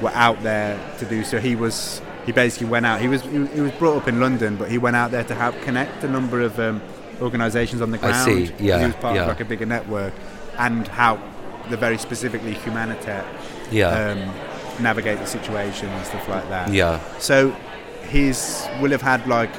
were 0.00 0.12
out 0.14 0.42
there 0.42 0.78
to 0.98 1.04
do 1.06 1.24
so. 1.24 1.38
He 1.38 1.56
was 1.56 2.00
he 2.26 2.32
basically 2.32 2.68
went 2.68 2.86
out. 2.86 3.00
He 3.00 3.08
was 3.08 3.22
he, 3.22 3.46
he 3.46 3.60
was 3.60 3.72
brought 3.72 3.96
up 3.96 4.08
in 4.08 4.20
London, 4.20 4.56
but 4.56 4.70
he 4.70 4.78
went 4.78 4.96
out 4.96 5.10
there 5.10 5.24
to 5.24 5.34
help 5.34 5.60
connect 5.62 6.04
a 6.04 6.08
number 6.08 6.40
of 6.40 6.58
um, 6.60 6.80
organisations 7.20 7.80
on 7.82 7.90
the 7.90 7.98
ground. 7.98 8.16
I 8.16 8.24
see, 8.24 8.52
yeah, 8.58 8.78
he 8.80 8.86
was 8.86 8.94
part 8.96 9.14
yeah. 9.14 9.22
of 9.22 9.28
like 9.28 9.40
a 9.40 9.44
bigger 9.44 9.66
network, 9.66 10.12
and 10.58 10.86
how 10.88 11.18
the 11.70 11.76
very 11.76 11.98
specifically 11.98 12.54
humanitarian 12.54 13.24
yeah. 13.70 13.88
um, 13.88 14.49
navigate 14.80 15.18
the 15.18 15.26
situation 15.26 15.88
and 15.88 16.06
stuff 16.06 16.28
like 16.28 16.48
that. 16.48 16.72
yeah. 16.72 17.00
So 17.18 17.54
he's 18.08 18.66
will 18.80 18.90
have 18.90 19.02
had 19.02 19.26
like 19.26 19.54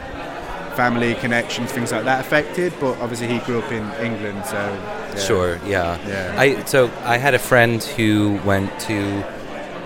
family 0.76 1.16
connections, 1.16 1.72
things 1.72 1.92
like 1.92 2.06
that 2.06 2.22
affected, 2.22 2.74
but 2.80 2.98
obviously 3.00 3.28
he 3.28 3.40
grew 3.40 3.60
up 3.60 3.72
in 3.72 3.84
England, 4.04 4.46
so 4.46 4.58
yeah. 4.58 5.16
Sure. 5.16 5.60
Yeah. 5.66 6.00
Yeah. 6.08 6.36
I 6.38 6.64
so 6.66 6.90
I 7.04 7.18
had 7.18 7.34
a 7.34 7.40
friend 7.40 7.84
who 7.84 8.40
went 8.46 8.78
to 8.82 9.24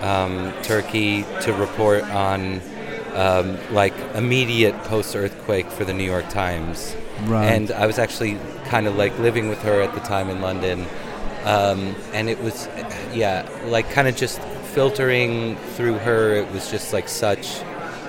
um, 0.02 0.52
Turkey 0.62 1.24
to 1.42 1.52
report 1.52 2.04
on 2.04 2.60
um, 3.14 3.58
like 3.72 3.94
immediate 4.14 4.76
post 4.84 5.16
earthquake 5.16 5.70
for 5.70 5.84
the 5.84 5.92
New 5.92 6.04
York 6.04 6.28
Times. 6.28 6.94
Right. 7.24 7.46
And 7.46 7.70
I 7.70 7.86
was 7.86 7.98
actually 7.98 8.38
kind 8.66 8.86
of 8.86 8.96
like 8.96 9.18
living 9.18 9.48
with 9.48 9.62
her 9.62 9.80
at 9.80 9.94
the 9.94 10.00
time 10.00 10.28
in 10.28 10.40
London. 10.40 10.86
Um, 11.44 11.94
and 12.12 12.28
it 12.28 12.40
was, 12.42 12.68
yeah, 13.14 13.48
like 13.66 13.88
kind 13.90 14.08
of 14.08 14.16
just 14.16 14.40
filtering 14.76 15.56
through 15.74 15.94
her. 15.94 16.34
It 16.34 16.52
was 16.52 16.70
just 16.70 16.92
like 16.92 17.08
such 17.08 17.62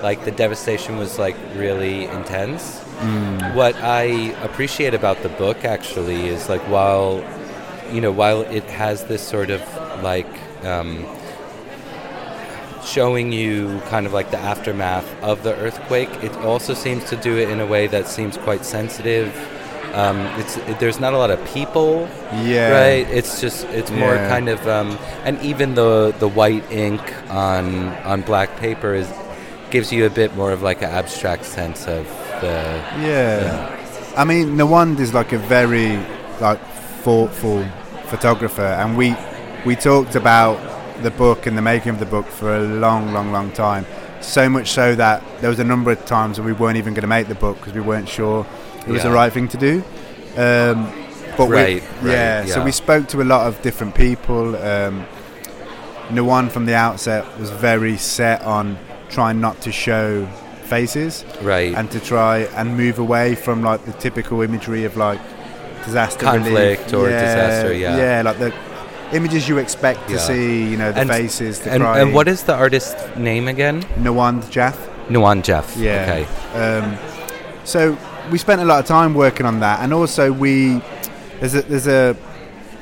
like 0.04 0.26
the 0.26 0.32
devastation 0.32 0.98
was 0.98 1.18
like 1.18 1.38
really 1.56 2.04
intense. 2.04 2.82
What 3.56 3.76
I 3.78 4.04
appreciate 4.44 4.94
about 4.94 5.24
the 5.24 5.30
book 5.30 5.64
actually 5.64 6.28
is 6.28 6.50
like 6.50 6.62
while 6.64 7.24
you 7.90 8.02
know 8.02 8.12
while 8.12 8.42
it 8.42 8.66
has 8.66 9.06
this 9.06 9.26
sort 9.26 9.50
of 9.50 9.62
like 10.04 10.28
um, 10.66 11.06
showing 12.84 13.32
you 13.32 13.80
kind 13.88 14.06
of 14.06 14.12
like 14.12 14.30
the 14.32 14.38
aftermath 14.38 15.08
of 15.24 15.44
the 15.44 15.56
earthquake, 15.56 16.10
it 16.22 16.34
also 16.40 16.74
seems 16.74 17.06
to 17.06 17.16
do 17.16 17.38
it 17.38 17.50
in 17.50 17.62
a 17.62 17.66
way 17.66 17.88
that 17.88 18.10
seems 18.10 18.36
quite 18.38 18.66
sensitive. 18.66 19.34
Um, 19.94 20.20
it's 20.40 20.58
it, 20.58 20.80
there's 20.80 21.00
not 21.00 21.14
a 21.14 21.18
lot 21.18 21.32
of 21.32 21.44
people, 21.54 22.08
Yeah. 22.44 22.72
right? 22.72 23.08
It's 23.10 23.42
just 23.42 23.66
it's 23.66 23.90
more 23.92 24.16
Yeah. 24.16 24.30
kind 24.30 24.50
of 24.50 24.68
um, 24.68 24.98
and 25.26 25.42
even 25.42 25.76
the 25.76 26.14
the 26.20 26.28
white 26.28 26.70
ink 26.72 27.02
on 27.30 27.90
on 28.06 28.22
black 28.22 28.58
paper 28.58 28.94
is 28.94 29.08
gives 29.72 29.92
you 29.92 30.06
a 30.06 30.10
bit 30.10 30.36
more 30.36 30.52
of 30.52 30.62
like 30.62 30.82
an 30.82 30.90
abstract 30.92 31.46
sense 31.46 31.88
of 31.88 32.06
the 32.42 32.82
Yeah. 33.02 33.74
I 34.16 34.24
mean, 34.26 34.56
Nahwand 34.58 35.00
is 35.00 35.14
like 35.14 35.34
a 35.34 35.38
very 35.38 35.98
like 36.40 36.60
thoughtful 37.04 37.66
photographer, 38.06 38.66
and 38.82 38.98
we 38.98 39.16
we 39.66 39.76
talked 39.76 40.16
about 40.16 40.58
the 41.04 41.12
book 41.12 41.46
and 41.48 41.58
the 41.58 41.62
making 41.62 41.92
of 41.94 42.00
the 42.00 42.06
book 42.06 42.26
for 42.28 42.56
a 42.56 42.62
long, 42.62 43.14
long, 43.14 43.32
long 43.32 43.52
time. 43.52 43.86
So 44.22 44.50
much 44.50 44.72
so 44.72 44.96
that 44.96 45.22
there 45.42 45.50
was 45.50 45.60
a 45.60 45.64
number 45.64 45.92
of 45.92 46.04
times 46.06 46.40
when 46.40 46.46
we 46.48 46.54
weren't 46.54 46.78
even 46.78 46.94
going 46.94 47.04
to 47.04 47.08
make 47.08 47.28
the 47.28 47.36
book 47.36 47.58
because 47.58 47.74
we 47.74 47.82
weren't 47.82 48.10
sure 48.10 48.46
it 48.88 48.92
was 48.92 49.04
the 49.04 49.12
right 49.12 49.32
thing 49.32 49.48
to 49.50 49.58
do. 49.58 49.84
Um, 50.38 50.92
but 51.38 51.50
Right, 51.50 51.84
we, 52.02 52.10
right, 52.10 52.14
yeah, 52.14 52.46
so 52.46 52.64
we 52.64 52.72
spoke 52.72 53.08
to 53.10 53.22
a 53.22 53.28
lot 53.34 53.46
of 53.48 53.62
different 53.62 53.94
people. 53.96 54.56
Um, 54.56 55.06
Nahwand 56.10 56.52
from 56.52 56.66
the 56.66 56.74
outset 56.76 57.26
was 57.40 57.50
very 57.50 57.98
set 57.98 58.42
on 58.44 58.78
trying 59.10 59.40
not 59.42 59.60
to 59.62 59.72
show 59.72 60.26
faces 60.64 61.24
right 61.42 61.74
and 61.76 61.90
to 61.92 62.00
try 62.00 62.40
and 62.56 62.76
move 62.76 63.00
away 63.00 63.36
from 63.36 63.62
like 63.64 63.84
the 63.86 63.94
typical 63.94 64.42
imagery 64.42 64.84
of 64.84 64.98
like 64.98 65.20
disaster 65.86 66.20
Conflict 66.20 66.92
relief. 66.92 66.94
or 66.94 67.10
disaster, 67.10 67.74
yeah. 67.74 67.96
yeah 67.98 68.22
like 68.22 68.38
the 68.40 68.54
images 69.14 69.48
you 69.48 69.58
expect 69.60 70.06
to 70.08 70.14
Yeah. 70.16 70.20
see 70.20 70.70
you 70.70 70.76
know 70.78 70.92
the 70.92 71.02
And- 71.02 71.10
faces 71.10 71.60
the 71.62 71.72
and, 71.72 71.84
and 71.84 72.14
what 72.14 72.28
is 72.28 72.44
the 72.44 72.54
artist's 72.56 72.96
name 73.18 73.48
again? 73.48 73.84
Nahwand 74.00 74.50
Jaff 74.50 74.78
Nuan 75.10 75.42
Jeff. 75.42 75.76
yeah 75.78 76.04
Okay. 76.04 76.24
um, 76.60 76.98
so 77.64 77.98
we 78.32 78.38
spent 78.38 78.62
a 78.62 78.66
lot 78.66 78.80
of 78.80 78.86
time 78.86 79.14
working 79.14 79.46
on 79.46 79.60
that 79.62 79.80
and 79.82 79.94
also 79.94 80.32
we 80.32 80.82
there's 81.40 81.56
a 81.56 81.62
there's 81.64 81.88
a 81.88 82.16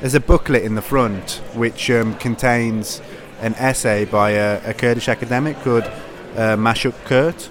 there's 0.01 0.13
a 0.15 0.19
booklet 0.19 0.63
in 0.63 0.75
the 0.75 0.81
front 0.81 1.41
which 1.53 1.89
um, 1.89 2.15
contains 2.15 3.01
an 3.41 3.53
essay 3.55 4.05
by 4.05 4.31
a, 4.31 4.69
a 4.69 4.73
Kurdish 4.73 5.07
academic 5.09 5.57
called 5.61 5.83
uh, 5.83 6.55
Mashuk 6.57 6.93
Kurt, 7.05 7.49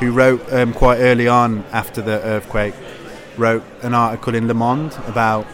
who 0.00 0.10
wrote 0.12 0.52
um, 0.52 0.72
quite 0.72 0.98
early 0.98 1.28
on 1.28 1.64
after 1.72 2.02
the 2.02 2.20
earthquake, 2.24 2.74
wrote 3.36 3.62
an 3.82 3.94
article 3.94 4.34
in 4.34 4.48
Le 4.48 4.54
Monde 4.54 4.92
about 5.06 5.46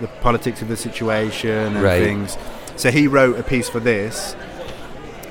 the 0.00 0.06
politics 0.20 0.62
of 0.62 0.68
the 0.68 0.76
situation 0.76 1.50
and 1.76 1.82
Right. 1.82 2.02
things. 2.02 2.36
So 2.76 2.90
he 2.90 3.08
wrote 3.08 3.38
a 3.38 3.42
piece 3.42 3.68
for 3.68 3.80
this, 3.80 4.36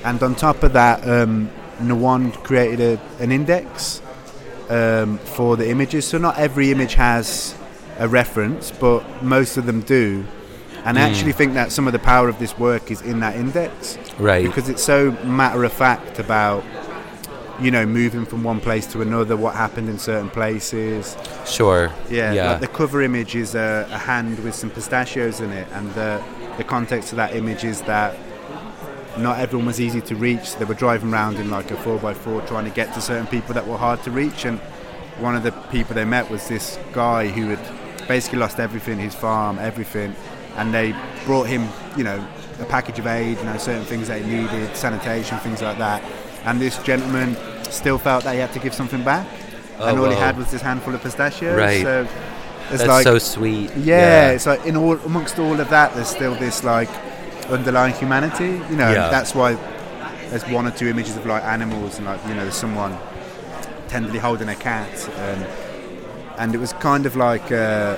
and 0.04 0.22
on 0.22 0.36
top 0.36 0.64
of 0.64 0.74
that, 0.74 1.08
um, 1.08 1.50
Nahwand 1.80 2.44
created 2.44 3.00
a, 3.00 3.24
an 3.24 3.32
index 3.32 4.02
um, 4.70 5.18
for 5.20 5.56
the 5.58 5.70
images. 5.70 6.06
So 6.08 6.18
not 6.18 6.38
every 6.38 6.72
image 6.72 6.96
has 6.96 7.56
a 8.00 8.08
reference, 8.08 8.72
but 8.72 9.24
most 9.24 9.58
of 9.58 9.66
them 9.66 9.82
do. 9.82 10.26
And 10.86 10.98
I 10.98 11.02
Mm. 11.02 11.10
actually 11.10 11.32
think 11.34 11.54
that 11.56 11.72
some 11.72 11.88
of 11.88 11.94
the 11.94 12.00
power 12.00 12.30
of 12.30 12.38
this 12.40 12.58
work 12.58 12.92
is 12.92 13.02
in 13.02 13.20
that 13.20 13.36
index 13.36 13.98
Right. 14.20 14.46
because 14.46 14.70
it's 14.70 14.84
so 14.84 15.12
matter 15.24 15.64
of 15.64 15.74
fact 15.74 16.20
about 16.20 16.64
you 17.60 17.72
know 17.72 17.86
moving 17.88 18.24
from 18.26 18.44
one 18.44 18.60
place 18.60 18.86
to 18.86 19.02
another, 19.02 19.36
what 19.36 19.56
happened 19.56 19.90
in 19.90 19.98
certain 19.98 20.30
places. 20.30 21.18
Sure. 21.46 21.92
Yeah, 22.10 22.32
Yeah. 22.34 22.52
Like 22.52 22.62
the 22.62 22.68
cover 22.68 23.02
image 23.02 23.36
is 23.36 23.56
a, 23.56 23.88
a 23.92 23.98
hand 23.98 24.38
with 24.44 24.54
some 24.54 24.70
pistachios 24.70 25.40
in 25.42 25.52
it, 25.52 25.68
and 25.74 25.92
the 25.96 26.22
the 26.58 26.64
context 26.64 27.12
of 27.14 27.18
that 27.18 27.36
image 27.36 27.64
is 27.64 27.82
that 27.82 28.16
not 29.20 29.40
everyone 29.40 29.66
was 29.68 29.80
easy 29.82 30.02
to 30.02 30.16
reach. 30.16 30.56
They 30.56 30.66
were 30.66 30.74
driving 30.74 31.12
around 31.14 31.38
in 31.38 31.50
like 31.50 31.72
a 31.72 31.78
four 31.78 32.04
x 32.10 32.18
four 32.20 32.42
trying 32.42 32.66
to 32.66 32.72
get 32.72 32.94
to 32.94 33.02
certain 33.02 33.28
people 33.28 33.54
that 33.54 33.68
were 33.68 33.78
hard 33.78 34.02
to 34.04 34.12
reach, 34.12 34.46
and 34.46 34.60
one 35.20 35.36
of 35.36 35.44
the 35.44 35.52
people 35.72 35.96
they 35.96 36.06
met 36.06 36.30
was 36.30 36.48
this 36.48 36.78
guy 36.94 37.28
who 37.28 37.50
had 37.50 38.08
basically 38.08 38.40
lost 38.40 38.60
everything, 38.60 39.00
his 39.00 39.16
farm, 39.16 39.58
everything, 39.60 40.16
and 40.56 40.74
they 40.74 40.96
brought 41.26 41.46
him, 41.48 41.68
you 41.98 42.04
know, 42.04 42.26
a 42.60 42.66
package 42.66 43.00
of 43.00 43.08
aid, 43.08 43.38
you 43.38 43.44
know, 43.44 43.58
certain 43.58 43.84
things 43.86 44.08
that 44.08 44.22
he 44.22 44.28
needed, 44.38 44.76
sanitation, 44.76 45.38
things 45.40 45.62
like 45.62 45.78
that. 45.78 46.02
And 46.46 46.62
this 46.62 46.78
gentleman 46.84 47.36
still 47.70 47.98
felt 47.98 48.24
that 48.24 48.34
he 48.34 48.40
had 48.40 48.54
to 48.54 48.60
give 48.60 48.74
something 48.74 49.04
back, 49.04 49.28
Oh, 49.80 49.88
and 49.90 50.00
all 50.00 50.10
he 50.10 50.16
had 50.16 50.38
was 50.38 50.50
this 50.50 50.62
handful 50.62 50.96
of 50.96 51.02
pistachios. 51.04 51.56
Right. 51.58 51.84
So 51.84 52.08
it's 52.72 52.80
That's 52.84 52.88
like, 52.88 53.04
so 53.04 53.18
sweet. 53.20 53.72
yeah, 53.78 54.32
it's 54.32 54.46
like 54.46 54.66
in 54.66 54.76
all 54.76 54.98
amongst 55.00 55.38
all 55.40 55.60
of 55.60 55.70
that, 55.70 55.94
there's 55.94 56.08
still 56.08 56.34
this 56.36 56.64
like 56.64 56.90
underlying 57.50 57.94
humanity. 57.96 58.60
You 58.70 58.76
know, 58.78 58.92
Yeah. 58.92 59.10
that's 59.10 59.34
why 59.36 59.58
there's 60.30 60.46
one 60.48 60.68
or 60.68 60.72
two 60.72 60.88
images 60.88 61.16
of 61.18 61.26
like 61.26 61.44
animals 61.44 61.98
and 61.98 62.06
like 62.06 62.20
you 62.28 62.34
know 62.34 62.42
there's 62.42 62.56
someone 62.56 62.98
tenderly 63.88 64.20
holding 64.20 64.50
a 64.50 64.56
cat, 64.56 65.10
and 65.18 65.46
and 66.38 66.54
it 66.56 66.60
was 66.60 66.74
kind 66.74 67.06
of 67.06 67.16
like 67.16 67.52
uh, 67.52 67.96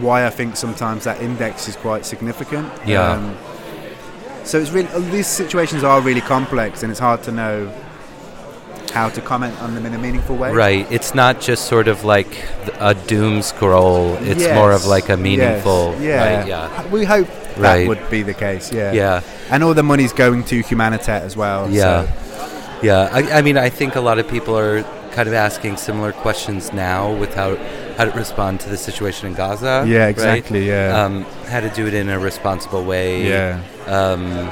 why 0.00 0.26
I 0.26 0.30
think 0.30 0.56
sometimes 0.56 1.04
that 1.04 1.20
index 1.20 1.68
is 1.68 1.76
quite 1.76 2.04
significant. 2.04 2.66
Um, 2.66 2.88
Yeah. 2.88 3.20
so 4.44 4.58
it's 4.58 4.70
really 4.70 4.88
these 5.10 5.26
situations 5.26 5.84
are 5.84 6.00
really 6.00 6.20
complex, 6.20 6.82
and 6.82 6.90
it's 6.90 7.00
hard 7.00 7.22
to 7.24 7.32
know 7.32 7.70
how 8.92 9.08
to 9.08 9.20
comment 9.20 9.60
on 9.60 9.74
them 9.74 9.86
in 9.86 9.94
a 9.94 9.98
meaningful 9.98 10.36
way. 10.36 10.52
Right. 10.52 10.86
It's 10.88 11.14
not 11.16 11.40
just 11.40 11.64
sort 11.66 11.88
of 11.88 12.04
like 12.04 12.44
a 12.78 12.94
doom 12.94 13.42
scroll. 13.42 14.14
It's 14.20 14.42
Yes, 14.42 14.54
more 14.54 14.70
of 14.70 14.84
like 14.86 15.06
a 15.08 15.14
yes, 15.14 15.18
meaningful. 15.18 15.96
Yeah. 16.00 16.38
Right, 16.38 16.46
yeah. 16.46 16.86
We 16.92 17.04
hope 17.04 17.26
that 17.56 17.62
Right. 17.74 17.88
would 17.88 18.10
be 18.10 18.22
the 18.22 18.34
case. 18.34 18.72
Yeah. 18.72 18.92
Yeah. 18.92 19.20
And 19.50 19.62
all 19.62 19.74
the 19.74 19.82
money's 19.82 20.12
going 20.12 20.44
to 20.44 20.62
Humanitet 20.62 21.22
as 21.22 21.36
well. 21.36 21.68
Yeah. 21.70 22.06
so- 22.06 22.08
Yeah. 22.82 23.08
I, 23.12 23.38
I 23.38 23.42
mean, 23.42 23.56
I 23.56 23.68
think 23.70 23.94
a 23.96 24.00
lot 24.00 24.18
of 24.18 24.26
people 24.28 24.58
are 24.58 24.82
kind 25.12 25.28
of 25.28 25.34
asking 25.34 25.76
similar 25.76 26.12
questions 26.12 26.72
now 26.72 27.12
with 27.12 27.32
how, 27.34 27.56
how 27.96 28.04
to 28.04 28.10
respond 28.18 28.58
to 28.60 28.68
the 28.68 28.76
situation 28.76 29.28
in 29.28 29.34
Gaza. 29.34 29.84
Yeah, 29.86 30.00
right? 30.00 30.08
exactly. 30.08 30.66
Yeah. 30.68 31.00
Um, 31.04 31.24
how 31.48 31.60
to 31.60 31.70
do 31.70 31.86
it 31.86 31.94
in 31.94 32.08
a 32.08 32.18
responsible 32.18 32.84
way. 32.84 33.28
yeah. 33.28 33.60
um, 33.86 34.50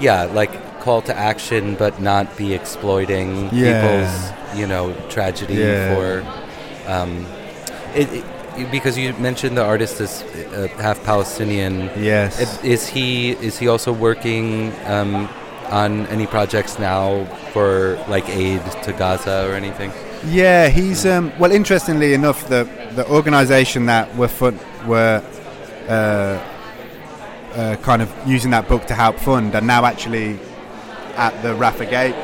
yeah, 0.00 0.24
like 0.24 0.80
call 0.80 1.02
to 1.02 1.14
action, 1.16 1.74
but 1.74 2.00
not 2.00 2.36
be 2.36 2.54
exploiting 2.54 3.48
Yeah. 3.52 3.80
people's, 3.80 4.58
you 4.60 4.66
know, 4.66 4.94
tragedy 5.08 5.54
Yeah. 5.54 5.94
for. 5.94 6.24
Um, 6.86 7.26
it, 7.94 8.12
it, 8.12 8.24
because 8.64 8.96
you 8.98 9.12
mentioned 9.14 9.56
the 9.56 9.64
artist 9.64 10.00
is 10.00 10.22
uh, 10.22 10.68
half 10.78 11.02
Palestinian. 11.04 11.90
Yes. 11.96 12.38
Is 12.64 12.86
he 12.88 13.32
is 13.32 13.58
he 13.58 13.68
also 13.68 13.92
working 13.92 14.72
um, 14.86 15.28
on 15.70 16.06
any 16.08 16.26
projects 16.26 16.78
now 16.78 17.24
for 17.52 17.98
like 18.08 18.28
aid 18.28 18.62
to 18.84 18.92
Gaza 18.92 19.48
or 19.48 19.54
anything? 19.54 19.92
Yeah, 20.26 20.68
he's 20.68 21.04
um, 21.06 21.32
well. 21.38 21.52
Interestingly 21.52 22.14
enough, 22.14 22.48
the 22.48 22.64
the 22.94 23.06
organisation 23.08 23.86
that 23.86 24.14
were 24.16 24.28
fun, 24.28 24.58
were 24.86 25.22
uh, 25.88 26.40
uh, 27.54 27.76
kind 27.82 28.02
of 28.02 28.12
using 28.26 28.50
that 28.50 28.68
book 28.68 28.86
to 28.86 28.94
help 28.94 29.18
fund 29.18 29.54
are 29.54 29.60
now 29.60 29.84
actually 29.84 30.38
at 31.16 31.32
the 31.42 31.48
Rafah 31.54 31.88
Gate 31.90 32.14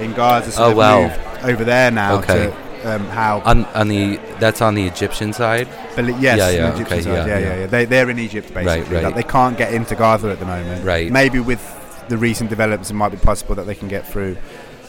in 0.00 0.12
Gaza. 0.14 0.50
So 0.52 0.64
Oh, 0.64 0.74
wow. 0.74 1.02
moved 1.02 1.20
over 1.44 1.64
there 1.64 1.90
now 1.90 2.18
Okay. 2.18 2.46
to 2.46 2.69
um, 2.84 3.06
how. 3.06 3.40
On 3.40 3.64
on 3.66 3.88
the 3.88 4.16
that's 4.38 4.62
on 4.62 4.74
the 4.74 4.86
Egyptian 4.86 5.32
side. 5.32 5.68
Yes, 5.96 6.20
Yeah, 6.20 6.34
yeah, 6.36 6.74
Egyptian 6.74 6.86
okay, 6.86 7.00
side, 7.02 7.12
yeah, 7.12 7.26
yeah, 7.26 7.38
yeah, 7.38 7.60
yeah. 7.60 7.66
They, 7.66 7.84
they're 7.84 8.10
in 8.10 8.18
Egypt 8.18 8.52
basically. 8.54 8.94
right. 8.94 9.04
Like, 9.04 9.14
they 9.14 9.22
can't 9.22 9.56
get 9.58 9.74
into 9.74 9.94
Gaza 9.94 10.30
at 10.30 10.38
the 10.38 10.46
moment. 10.46 10.84
Right. 10.84 11.10
Maybe 11.10 11.40
with 11.40 11.60
the 12.08 12.16
recent 12.16 12.50
developments, 12.50 12.90
it 12.90 12.94
might 12.94 13.10
be 13.10 13.18
possible 13.18 13.54
that 13.56 13.66
they 13.66 13.74
can 13.74 13.88
get 13.88 14.06
through. 14.06 14.36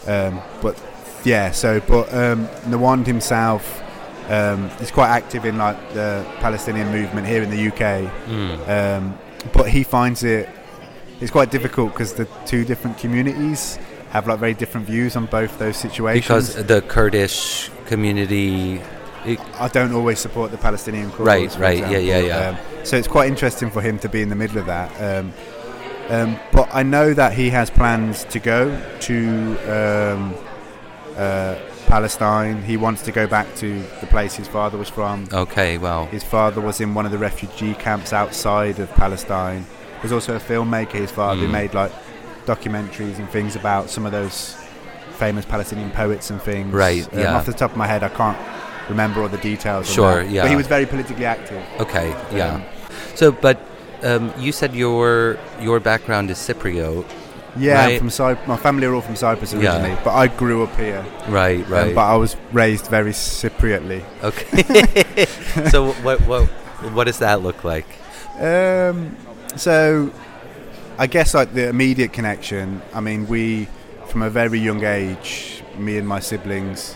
Um, 0.07 0.41
but 0.61 0.81
yeah, 1.23 1.51
so 1.51 1.79
but 1.81 2.13
um, 2.13 2.47
Nahwand 2.65 3.05
himself 3.05 3.83
um, 4.29 4.65
is 4.79 4.91
quite 4.91 5.09
active 5.09 5.45
in 5.45 5.57
like 5.57 5.77
the 5.93 6.25
Palestinian 6.39 6.91
movement 6.91 7.27
here 7.27 7.43
in 7.43 7.49
the 7.49 7.67
UK. 7.67 8.11
Mm. 8.27 8.69
Um, 8.69 9.19
but 9.53 9.69
he 9.69 9.83
finds 9.83 10.23
it 10.23 10.47
it's 11.21 11.31
quite 11.31 11.51
difficult 11.51 11.93
because 11.93 12.13
the 12.13 12.25
two 12.45 12.65
different 12.65 12.97
communities 12.97 13.77
have 14.11 14.27
like 14.27 14.39
very 14.39 14.53
different 14.53 14.85
views 14.87 15.15
on 15.15 15.25
both 15.25 15.57
those 15.57 15.77
situations. 15.77 16.23
Because 16.53 16.65
the 16.65 16.81
Kurdish 16.81 17.69
community 17.85 18.81
it, 19.25 19.39
I 19.59 19.67
don't 19.67 19.93
always 19.93 20.19
support 20.19 20.51
the 20.51 20.57
Palestinian 20.57 21.11
cause. 21.11 21.25
Right, 21.27 21.55
right, 21.57 21.77
yeah, 21.79 21.97
yeah, 21.97 22.19
yeah. 22.19 22.49
Um, 22.49 22.85
so 22.85 22.97
it's 22.97 23.07
quite 23.07 23.27
interesting 23.27 23.69
for 23.69 23.81
him 23.81 23.99
to 23.99 24.09
be 24.09 24.21
in 24.21 24.29
the 24.29 24.35
middle 24.35 24.57
of 24.57 24.65
that. 24.65 24.89
Um, 25.01 25.33
um, 26.09 26.39
but 26.51 26.69
I 26.73 26.83
know 26.83 27.13
that 27.13 27.33
he 27.33 27.49
has 27.51 27.69
plans 27.69 28.25
to 28.25 28.39
go 28.39 28.81
to 29.01 29.57
um, 29.71 30.35
uh, 31.15 31.55
Palestine. 31.85 32.63
He 32.63 32.77
wants 32.77 33.03
to 33.03 33.11
go 33.11 33.27
back 33.27 33.53
to 33.57 33.81
the 34.01 34.07
place 34.07 34.35
his 34.35 34.47
father 34.47 34.77
was 34.77 34.89
from. 34.89 35.27
Okay, 35.31 35.77
well, 35.77 36.07
His 36.07 36.23
father 36.23 36.59
was 36.59 36.81
in 36.81 36.93
one 36.93 37.05
of 37.05 37.11
the 37.11 37.17
refugee 37.17 37.75
camps 37.75 38.13
outside 38.13 38.79
of 38.79 38.89
Palestine. 38.95 39.65
There's 40.01 40.11
also 40.11 40.35
a 40.35 40.39
filmmaker, 40.39 40.93
his 40.93 41.11
father, 41.11 41.41
who 41.41 41.47
Mm. 41.47 41.51
made 41.51 41.73
like 41.73 41.91
documentaries 42.45 43.17
and 43.19 43.29
things 43.29 43.55
about 43.55 43.89
some 43.89 44.05
of 44.05 44.11
those 44.11 44.55
famous 45.17 45.45
Palestinian 45.45 45.91
poets 45.91 46.29
and 46.29 46.41
things. 46.41 46.73
Right, 46.73 47.05
Um, 47.13 47.19
yeah. 47.19 47.35
Off 47.35 47.45
the 47.45 47.53
top 47.53 47.71
of 47.71 47.77
my 47.77 47.87
head, 47.87 48.03
I 48.03 48.09
can't 48.09 48.37
remember 48.89 49.21
all 49.21 49.29
the 49.29 49.37
details. 49.37 49.87
Sure, 49.91 50.23
that. 50.23 50.29
yeah. 50.31 50.41
But 50.43 50.49
he 50.51 50.55
was 50.57 50.67
very 50.67 50.85
politically 50.85 51.25
active. 51.25 51.61
Okay, 51.79 52.09
yeah. 52.33 52.55
Um, 52.55 52.63
So, 53.15 53.31
but 53.31 53.57
um, 54.03 54.33
you 54.39 54.51
said 54.51 54.73
your 54.73 55.37
your 55.61 55.79
background 55.79 56.31
is 56.31 56.37
Cypriot, 56.37 57.05
Yeah, 57.57 57.75
Right. 57.75 57.93
I'm 57.93 57.99
from 57.99 58.09
Cyprus. 58.09 58.47
My 58.47 58.57
family 58.57 58.87
are 58.87 58.95
all 58.95 59.01
from 59.01 59.15
Cyprus 59.17 59.51
Yeah. 59.53 59.59
originally, 59.59 59.97
but 60.03 60.13
I 60.15 60.27
grew 60.27 60.63
up 60.63 60.75
here. 60.77 61.03
right? 61.27 61.63
um, 61.65 61.71
Right. 61.71 61.93
but 61.95 62.05
I 62.13 62.15
was 62.15 62.35
raised 62.53 62.87
very 62.87 63.11
Cypriotly. 63.13 64.01
okay. 64.23 65.25
so 65.73 65.91
what 66.05 66.19
what 66.27 66.47
what 66.95 67.03
does 67.07 67.19
that 67.19 67.41
look 67.43 67.63
like? 67.63 67.85
Um, 68.41 69.15
so, 69.55 70.09
I 71.01 71.07
guess 71.07 71.33
like 71.33 71.51
the 71.55 71.67
immediate 71.67 72.13
connection. 72.13 72.79
I 72.93 72.99
mean, 73.01 73.27
we 73.27 73.67
from 74.05 74.21
a 74.21 74.29
very 74.29 74.59
young 74.59 74.83
age, 74.83 75.63
me 75.75 75.97
and 75.97 76.07
my 76.07 76.19
siblings 76.19 76.95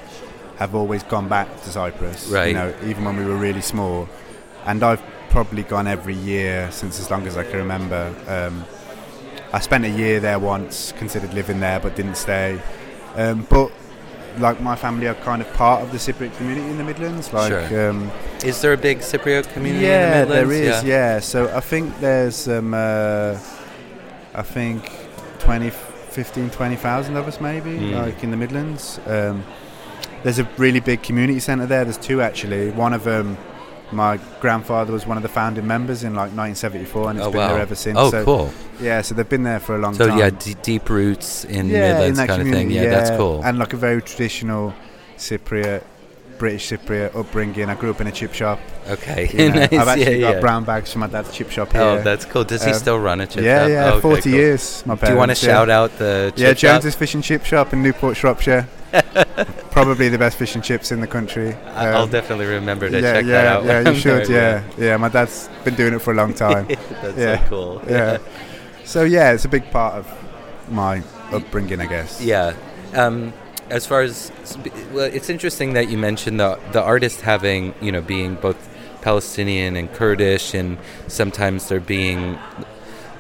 have 0.58 0.76
always 0.76 1.02
gone 1.02 1.28
back 1.28 1.48
to 1.64 1.70
Cyprus. 1.72 2.28
Right. 2.28 2.50
You 2.50 2.54
know, 2.54 2.74
even 2.86 3.04
when 3.04 3.18
we 3.18 3.26
were 3.26 3.36
really 3.36 3.62
small, 3.62 4.08
and 4.66 4.84
I've 4.84 5.02
probably 5.32 5.64
gone 5.64 5.88
every 5.88 6.14
year 6.14 6.70
since 6.72 7.00
as 7.00 7.10
long 7.10 7.26
as 7.26 7.36
I 7.36 7.44
can 7.46 7.58
remember. 7.58 8.14
Um, 8.28 8.64
I 9.52 9.60
spent 9.60 9.86
a 9.86 9.90
year 9.90 10.20
there 10.20 10.38
once, 10.38 10.92
considered 10.92 11.34
living 11.34 11.60
there, 11.60 11.80
but 11.80 11.96
didn't 11.96 12.18
stay. 12.18 12.62
Um, 13.16 13.48
but 13.50 13.72
like 14.38 14.62
my 14.62 14.76
family 14.76 15.08
are 15.08 15.16
kind 15.16 15.42
of 15.42 15.52
part 15.54 15.82
of 15.82 15.92
the 15.92 15.98
Cypriot 15.98 16.38
community 16.38 16.68
in 16.70 16.78
the 16.78 16.84
Midlands. 16.84 17.34
Like, 17.34 17.70
Sure. 17.70 17.90
um, 17.90 18.12
Is 18.44 18.62
there 18.62 18.74
a 18.74 18.78
big 18.78 19.00
Cypriot 19.00 19.52
community 19.54 19.86
yeah, 19.88 20.22
in 20.22 20.28
the 20.30 20.36
Midlands? 20.36 20.62
there 20.62 20.78
is. 20.78 20.84
Yeah. 20.84 21.20
so 21.22 21.56
I 21.56 21.62
think 21.62 22.00
there's, 22.00 22.48
um, 22.48 22.74
uh, 22.76 23.40
I 24.36 24.42
think 24.42 24.92
20, 25.40 25.70
15, 25.70 26.50
20,000 26.50 27.16
of 27.18 27.28
us 27.28 27.40
maybe, 27.42 27.72
Mm. 27.72 27.94
like 28.06 28.24
in 28.24 28.32
the 28.32 28.38
Midlands. 28.38 29.00
Um, 29.08 29.44
there's 30.24 30.40
a 30.40 30.48
really 30.58 30.80
big 30.80 31.02
community 31.04 31.40
centre 31.40 31.66
there. 31.66 31.84
There's 31.84 31.98
two 31.98 32.22
actually. 32.22 32.72
One 32.72 32.94
of 32.94 33.04
them, 33.04 33.38
my 33.92 34.20
grandfather 34.42 34.92
was 34.92 35.06
one 35.06 35.18
of 35.18 35.24
the 35.24 35.30
founding 35.30 35.68
members 35.68 36.04
in 36.04 36.14
like 36.16 36.32
1974, 36.34 37.10
and 37.12 37.20
it's 37.20 37.28
Oh 37.28 37.32
been 37.32 37.40
wow. 37.42 37.48
there 37.50 37.60
ever 37.60 37.76
since. 37.76 37.98
oh 37.98 38.10
so, 38.12 38.26
cool. 38.26 38.50
Yeah, 38.82 39.02
so 39.02 39.14
they've 39.16 39.30
been 39.30 39.44
there 39.44 39.60
for 39.60 39.76
a 39.76 39.78
long 39.80 39.94
So 39.94 40.08
time. 40.08 40.18
yeah, 40.18 40.32
d- 40.32 40.56
deep 40.64 40.90
roots 40.90 41.46
in 41.46 41.70
yeah, 41.70 41.94
Midlands 41.94 42.08
in 42.10 42.16
that 42.16 42.28
kind 42.28 42.42
of 42.42 42.48
thing. 42.48 42.68
community, 42.68 42.90
Yeah, 42.90 42.96
that's 43.00 43.12
cool. 43.18 43.42
And 43.44 43.58
like 43.60 43.74
a 43.74 43.78
very 43.78 44.02
traditional 44.02 44.74
Cypriot, 45.18 45.84
British 46.38 46.70
Cypriot 46.70 47.16
upbringing. 47.16 47.70
I 47.70 47.76
grew 47.76 47.90
up 47.92 48.02
in 48.02 48.08
a 48.08 48.12
chip 48.12 48.34
shop. 48.34 48.60
okay. 48.90 49.30
You 49.32 49.50
know, 49.50 49.56
nice. 49.56 49.74
I've 49.74 49.88
actually 49.88 50.16
yeah, 50.20 50.28
got 50.28 50.34
yeah. 50.36 50.40
brown 50.42 50.64
bags 50.66 50.92
from 50.92 51.02
my 51.02 51.08
dad's 51.08 51.34
chip 51.34 51.50
shop 51.52 51.72
here. 51.72 51.82
Oh, 51.82 52.02
that's 52.02 52.26
cool. 52.26 52.44
Does 52.44 52.64
he 52.64 52.72
Um, 52.72 52.78
still 52.78 53.00
run 53.00 53.22
a 53.22 53.28
chip 53.28 53.44
yeah, 53.44 53.62
shop? 53.62 53.70
yeah, 53.70 53.86
Oh, 53.86 53.90
okay, 53.94 54.02
40 54.02 54.22
cool. 54.22 54.32
years. 54.34 54.84
My 54.86 54.96
parents, 54.96 55.08
Do 55.08 55.14
you 55.14 55.18
want 55.18 55.32
to 55.38 55.46
yeah. 55.46 55.54
shout 55.54 55.70
out 55.70 55.98
the 55.98 56.34
chip 56.36 56.40
Yeah, 56.40 56.50
shop? 56.54 56.58
Jones's 56.82 56.96
Fish 56.96 57.14
and 57.16 57.24
Chip 57.24 57.46
Shop 57.46 57.74
in 57.74 57.82
Newport, 57.84 58.18
Shropshire. 58.18 58.68
Probably 59.72 60.08
the 60.10 60.18
best 60.18 60.38
fish 60.38 60.56
and 60.56 60.64
chips 60.64 60.92
in 60.92 61.02
the 61.02 61.08
country. 61.08 61.54
I- 61.76 61.90
I'll 61.90 62.04
Um, 62.04 62.10
definitely 62.10 62.46
remember 62.46 62.90
to 62.90 63.00
yeah, 63.02 63.14
check 63.14 63.26
yeah, 63.26 63.32
that 63.42 63.48
out. 63.48 63.66
yeah, 63.66 63.80
you 63.82 63.88
I'm 63.88 63.96
should. 63.96 64.30
Yeah, 64.30 64.64
yeah. 64.78 64.98
My 64.98 65.10
dad's 65.10 65.50
been 65.66 65.76
doing 65.76 65.94
it 65.94 66.00
for 66.02 66.12
a 66.12 66.16
long 66.16 66.34
time. 66.46 66.68
that's 67.02 67.18
Yeah. 67.18 67.42
so 67.44 67.50
cool. 67.50 67.82
yeah. 67.90 68.18
So 68.86 69.04
yeah, 69.04 69.32
it's 69.34 69.46
a 69.46 69.50
big 69.50 69.70
part 69.72 69.96
of 69.96 70.08
my 70.72 71.02
upbringing, 71.34 71.82
I 71.82 71.88
guess. 71.88 72.22
Yeah. 72.22 72.54
Um, 72.94 73.34
as 73.70 73.86
far 73.86 74.02
as 74.02 74.32
well, 74.94 75.06
it's 75.06 75.30
interesting 75.30 75.74
that 75.74 75.90
you 75.90 75.98
mentioned 75.98 76.40
the 76.40 76.60
the 76.72 76.82
artist 76.82 77.22
having 77.22 77.74
you 77.82 77.92
know 77.92 78.02
being 78.02 78.36
both 78.36 78.58
Palestinian 79.02 79.76
and 79.76 79.92
Kurdish, 79.94 80.54
and 80.54 80.78
sometimes 81.08 81.70
there 81.70 81.80
being 81.80 82.38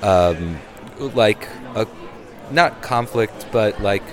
um, 0.01 0.57
like 0.99 1.47
a 1.75 1.87
not 2.51 2.81
conflict, 2.81 3.47
but 3.51 3.81
like 3.81 4.03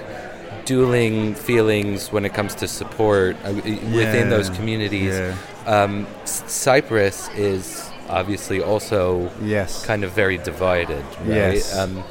dueling 0.65 1.35
feelings 1.35 2.13
when 2.13 2.25
it 2.25 2.33
comes 2.35 2.55
to 2.57 2.69
support 2.69 3.37
uh, 3.45 3.53
within 3.55 4.31
those 4.31 4.49
communities. 4.51 5.15
Yeah. 5.19 5.37
Um, 5.67 6.07
Cyprus 6.25 7.29
is 7.31 7.91
obviously 8.09 8.61
also 8.63 9.31
Yes. 9.43 9.85
kind 9.87 10.05
of 10.05 10.13
very 10.13 10.39
divided, 10.39 11.05
right? 11.21 11.55
Yes. 11.57 11.77
Um, 11.77 12.05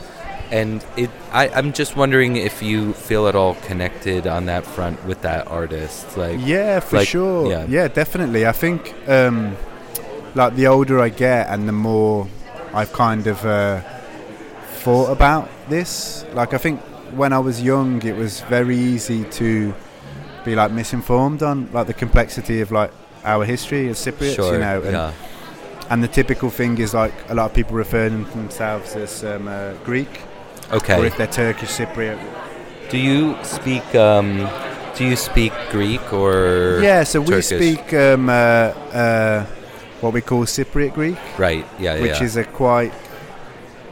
and 0.51 0.83
it, 0.97 1.09
I, 1.31 1.47
I'm 1.49 1.71
just 1.73 1.95
wondering 1.95 2.35
if 2.35 2.61
you 2.61 2.93
feel 2.93 3.27
at 3.27 3.35
all 3.35 3.55
connected 3.55 4.27
on 4.27 4.45
that 4.47 4.65
front 4.65 5.03
with 5.05 5.21
that 5.21 5.47
artist, 5.47 6.17
like 6.17 6.39
Yeah, 6.41 6.79
for 6.81 6.97
like, 6.97 7.07
sure. 7.07 7.49
yeah. 7.49 7.65
Yeah. 7.69 7.87
definitely. 7.87 8.45
I 8.45 8.51
think 8.51 8.93
um, 9.07 9.55
like 10.35 10.55
the 10.55 10.67
older 10.67 10.99
I 10.99 11.09
get 11.09 11.47
and 11.49 11.67
the 11.67 11.73
more 11.73 12.27
I've 12.73 12.91
kind 12.93 13.27
of 13.27 13.45
uh, 13.45 13.81
thought 14.83 15.11
about 15.11 15.49
this. 15.69 16.25
Like 16.33 16.53
I 16.53 16.57
think 16.57 16.79
when 17.15 17.33
I 17.33 17.39
was 17.39 17.61
young, 17.61 18.01
it 18.03 18.15
was 18.15 18.41
very 18.41 18.77
easy 18.77 19.23
to 19.25 19.73
be 20.45 20.55
like 20.55 20.71
misinformed 20.71 21.43
on 21.43 21.69
like 21.71 21.87
the 21.87 21.93
complexity 21.93 22.61
of 22.61 22.71
like 22.71 22.91
our 23.23 23.45
history 23.45 23.87
as 23.89 23.99
Cypriots. 23.99 24.35
sure, 24.35 24.53
You 24.53 24.59
know, 24.59 24.81
and, 24.81 24.91
yeah, 24.91 25.13
and 25.89 26.03
the 26.03 26.07
typical 26.07 26.49
thing 26.49 26.77
is 26.79 26.93
like 26.93 27.13
a 27.29 27.35
lot 27.35 27.45
of 27.45 27.53
people 27.53 27.75
refer 27.75 28.09
to 28.09 28.15
themselves 28.15 28.95
as 28.95 29.23
um, 29.23 29.47
uh, 29.47 29.73
Greek, 29.83 30.09
or 30.71 30.77
okay. 30.77 31.05
if 31.05 31.17
they're 31.17 31.27
Turkish 31.27 31.69
Cypriot. 31.69 32.19
Do 32.89 32.97
you 32.97 33.37
speak? 33.43 33.95
Um, 33.95 34.49
do 34.95 35.05
you 35.05 35.15
speak 35.15 35.53
Greek 35.71 36.13
or 36.13 36.79
Yeah, 36.81 37.03
so 37.03 37.21
we 37.21 37.41
speak 37.41 37.93
um, 37.93 38.29
uh, 38.29 38.33
uh, 38.33 39.45
what 40.01 40.13
we 40.13 40.21
call 40.21 40.45
Cypriot 40.45 40.93
Greek. 40.93 41.17
right? 41.37 41.65
Yeah, 41.79 41.95
yeah. 41.95 42.01
which 42.01 42.21
is 42.21 42.35
a 42.35 42.43
quite 42.43 42.93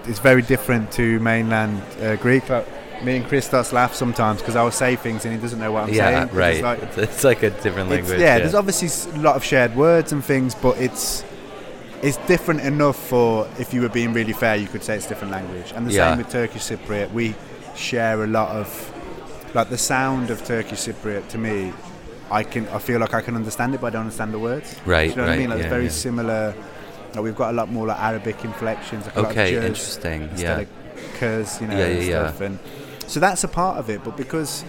it's 0.06 0.20
very 0.20 0.42
different 0.42 0.92
to 0.94 1.20
mainland 1.20 1.82
uh, 2.02 2.16
Greek. 2.18 2.50
Like, 2.50 2.68
me 3.04 3.16
and 3.16 3.26
Christos 3.26 3.72
laugh 3.72 3.94
sometimes 3.94 4.42
because 4.42 4.56
I'll 4.56 4.72
say 4.72 4.96
things 4.96 5.24
and 5.24 5.34
he 5.34 5.40
doesn't 5.40 5.60
know 5.60 5.72
what 5.72 5.84
I'm 5.84 5.94
saying. 5.94 6.28
yeah, 6.28 6.38
right. 6.38 6.56
It's 6.56 6.64
like, 6.64 6.84
It's, 6.84 6.98
it's 6.98 7.24
like 7.24 7.44
a 7.44 7.50
different 7.50 7.90
language. 7.90 8.20
yeah, 8.20 8.40
there's 8.40 8.56
obviously 8.56 8.90
a 9.14 9.22
lot 9.22 9.36
of 9.36 9.44
shared 9.44 9.76
words 9.76 10.12
and 10.12 10.24
things, 10.24 10.56
but 10.56 10.78
it's 10.78 11.24
it's 12.02 12.18
different 12.28 12.62
enough 12.62 12.96
for 12.98 13.48
if 13.60 13.74
you 13.74 13.82
were 13.82 13.90
being 13.90 14.14
really 14.14 14.34
fair, 14.34 14.56
you 14.56 14.68
could 14.68 14.84
say 14.84 14.96
it's 14.96 15.08
different 15.08 15.32
language. 15.34 15.74
And 15.76 15.86
the 15.88 15.92
Yeah. 15.94 16.10
same 16.10 16.18
with 16.20 16.30
Turkish 16.30 16.64
Cypriot. 16.64 17.12
We 17.12 17.36
share 17.76 18.24
a 18.24 18.28
lot 18.28 18.50
of 18.50 18.94
like 19.54 19.70
the 19.70 19.78
sound 19.78 20.30
of 20.30 20.44
Turkish 20.46 20.80
Cypriot 20.80 21.28
to 21.30 21.38
me. 21.38 21.74
I 22.32 22.44
can 22.44 22.68
I 22.70 22.78
feel 22.80 23.00
like 23.00 23.14
I 23.14 23.22
can 23.22 23.36
understand 23.36 23.74
it, 23.76 23.82
but 23.82 23.88
I 23.88 23.90
don't 23.92 24.02
understand 24.04 24.34
the 24.34 24.40
words. 24.40 24.76
Right, 24.86 25.06
Do 25.06 25.10
you 25.10 25.16
know 25.18 25.24
what 25.24 25.30
right, 25.30 25.36
I 25.36 25.38
mean? 25.40 25.50
Like 25.50 25.58
yeah, 25.60 25.66
it's 25.66 25.72
very 25.74 25.84
yeah. 25.86 25.90
similar. 25.90 26.54
Like 27.16 27.24
we've 27.24 27.36
got 27.36 27.50
a 27.50 27.54
lot 27.58 27.72
more 27.72 27.88
like 27.88 28.00
Arabic 28.00 28.46
inflections. 28.46 29.06
Like 29.06 29.16
a 29.16 29.22
lot 29.22 29.32
of 29.32 29.38
okay, 29.38 29.56
interesting. 29.56 30.22
instead 30.32 30.40
Yeah, 30.40 30.60
of 31.04 31.14
curs, 31.20 31.60
you 31.60 31.68
know, 31.68 31.78
Yeah, 31.78 31.86
and 31.86 32.04
yeah. 32.04 32.28
stuff. 32.28 32.42
And 32.42 32.60
so 33.08 33.20
that's 33.20 33.44
a 33.44 33.48
part 33.48 33.78
of 33.78 33.90
it. 33.90 34.04
But 34.04 34.16
because 34.16 34.64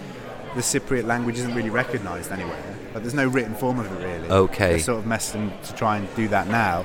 the 0.55 0.61
Cypriot 0.61 1.05
language 1.05 1.37
isn't 1.37 1.53
really 1.53 1.69
recognised 1.69 2.31
anywhere, 2.31 2.57
like 2.93 3.03
there's 3.03 3.13
no 3.13 3.27
written 3.27 3.53
form 3.53 3.79
of 3.79 3.85
it 3.85 4.03
really. 4.05 4.29
Okay. 4.29 4.69
They're 4.71 4.79
sort 4.79 4.97
of 4.99 5.05
messing 5.05 5.53
to 5.63 5.73
try 5.75 5.97
and 5.97 6.13
do 6.15 6.27
that 6.29 6.47
now. 6.47 6.83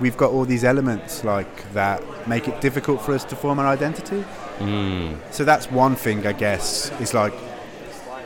We've 0.00 0.16
got 0.16 0.30
all 0.30 0.44
these 0.44 0.64
elements 0.64 1.24
like 1.24 1.72
that 1.72 2.02
make 2.28 2.48
it 2.48 2.60
difficult 2.60 3.00
for 3.00 3.12
us 3.12 3.24
to 3.24 3.36
form 3.36 3.58
our 3.58 3.66
identity. 3.66 4.24
mm, 4.58 5.16
So 5.32 5.44
that's 5.44 5.70
one 5.70 5.94
thing, 5.96 6.26
I 6.26 6.32
guess, 6.32 6.90
is 7.00 7.14
like 7.14 7.32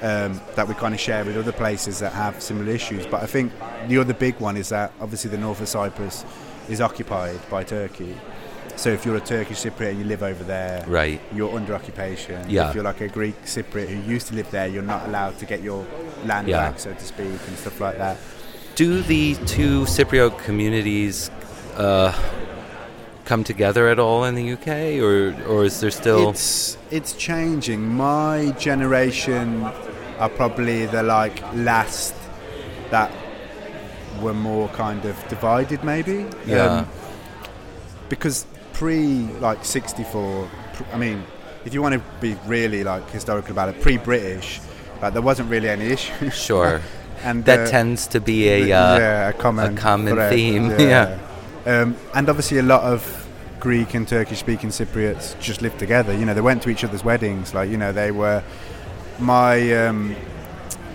um, 0.02 0.40
that 0.56 0.66
we 0.66 0.74
kind 0.74 0.94
of 0.94 1.00
share 1.00 1.24
with 1.24 1.36
other 1.36 1.52
places 1.52 1.98
that 2.00 2.12
have 2.12 2.40
similar 2.42 2.70
issues. 2.72 3.06
But 3.06 3.22
I 3.22 3.26
think 3.26 3.52
the 3.88 3.98
other 3.98 4.14
big 4.14 4.38
one 4.40 4.56
is 4.56 4.70
that 4.70 4.92
obviously 5.00 5.30
the 5.30 5.38
north 5.38 5.60
of 5.60 5.68
Cyprus 5.68 6.24
is 6.68 6.80
occupied 6.80 7.38
by 7.50 7.62
Turkey. 7.64 8.16
So 8.76 8.88
if 8.88 9.04
you're 9.04 9.16
a 9.16 9.20
Turkish 9.20 9.58
Cypriot 9.62 9.90
and 9.90 9.98
you 9.98 10.04
live 10.06 10.22
over 10.22 10.42
there, 10.42 10.84
right. 10.88 11.20
you're 11.34 11.54
under 11.54 11.74
occupation. 11.74 12.48
Yeah. 12.48 12.68
If 12.70 12.74
you're 12.74 12.84
like 12.84 13.02
a 13.02 13.08
Greek 13.08 13.40
Cypriot 13.44 13.88
who 13.88 14.10
used 14.10 14.28
to 14.28 14.34
live 14.34 14.50
there, 14.50 14.66
you're 14.68 14.82
not 14.82 15.06
allowed 15.06 15.38
to 15.38 15.44
get 15.46 15.62
your 15.62 15.86
land 16.24 16.48
Yeah. 16.48 16.70
back, 16.70 16.78
so 16.80 16.92
to 16.94 17.04
speak, 17.04 17.26
and 17.26 17.58
stuff 17.58 17.78
like 17.80 17.98
that. 17.98 18.16
Do 18.76 19.02
the 19.02 19.34
two 19.44 19.82
Cypriot 19.82 20.38
communities 20.38 21.30
uh, 21.76 22.12
come 23.24 23.44
together 23.44 23.88
at 23.88 23.98
all 23.98 24.24
in 24.24 24.34
the 24.34 24.52
UK, 24.52 25.00
or 25.02 25.34
or 25.48 25.64
is 25.64 25.80
there 25.80 25.90
still? 25.90 26.30
It's 26.30 26.76
it's 26.90 27.12
changing. 27.12 27.86
My 27.88 28.54
generation 28.58 29.64
are 30.18 30.28
probably 30.28 30.86
the 30.86 31.02
like 31.02 31.42
last 31.54 32.14
that 32.90 33.10
were 34.20 34.34
more 34.34 34.68
kind 34.68 35.04
of 35.04 35.16
divided, 35.28 35.82
maybe. 35.84 36.18
Um, 36.18 36.28
Yeah. 36.46 36.84
because 38.08 38.46
pre 38.72 39.28
like 39.40 39.64
'64, 39.64 40.48
pr- 40.74 40.84
I 40.92 40.98
mean, 40.98 41.22
if 41.64 41.74
you 41.74 41.82
want 41.82 41.94
to 41.94 42.02
be 42.20 42.36
really 42.46 42.84
like 42.84 43.08
historical 43.10 43.52
about 43.52 43.68
it, 43.68 43.80
pre-British, 43.80 44.60
like 45.00 45.12
there 45.12 45.22
wasn't 45.22 45.48
really 45.50 45.68
any 45.68 45.86
issue. 45.86 46.30
Sure. 46.30 46.80
and 47.22 47.44
that 47.44 47.60
uh, 47.60 47.70
tends 47.70 48.06
to 48.08 48.20
be 48.20 48.48
a 48.48 48.62
uh, 48.62 48.98
yeah, 48.98 49.28
a 49.28 49.32
common, 49.32 49.76
common 49.76 50.14
thread, 50.14 50.32
theme, 50.32 50.68
Um, 51.66 51.96
and 52.14 52.28
obviously, 52.28 52.58
a 52.58 52.62
lot 52.62 52.82
of 52.82 53.28
Greek 53.60 53.94
and 53.94 54.06
Turkish-speaking 54.08 54.70
Cypriots 54.70 55.38
just 55.40 55.60
lived 55.62 55.78
together. 55.78 56.12
You 56.16 56.24
know, 56.24 56.34
they 56.34 56.40
went 56.40 56.62
to 56.62 56.70
each 56.70 56.84
other's 56.84 57.04
weddings. 57.04 57.54
Like, 57.54 57.70
you 57.70 57.76
know, 57.76 57.92
they 57.92 58.10
were 58.10 58.42
my. 59.18 59.86
Um, 59.86 60.16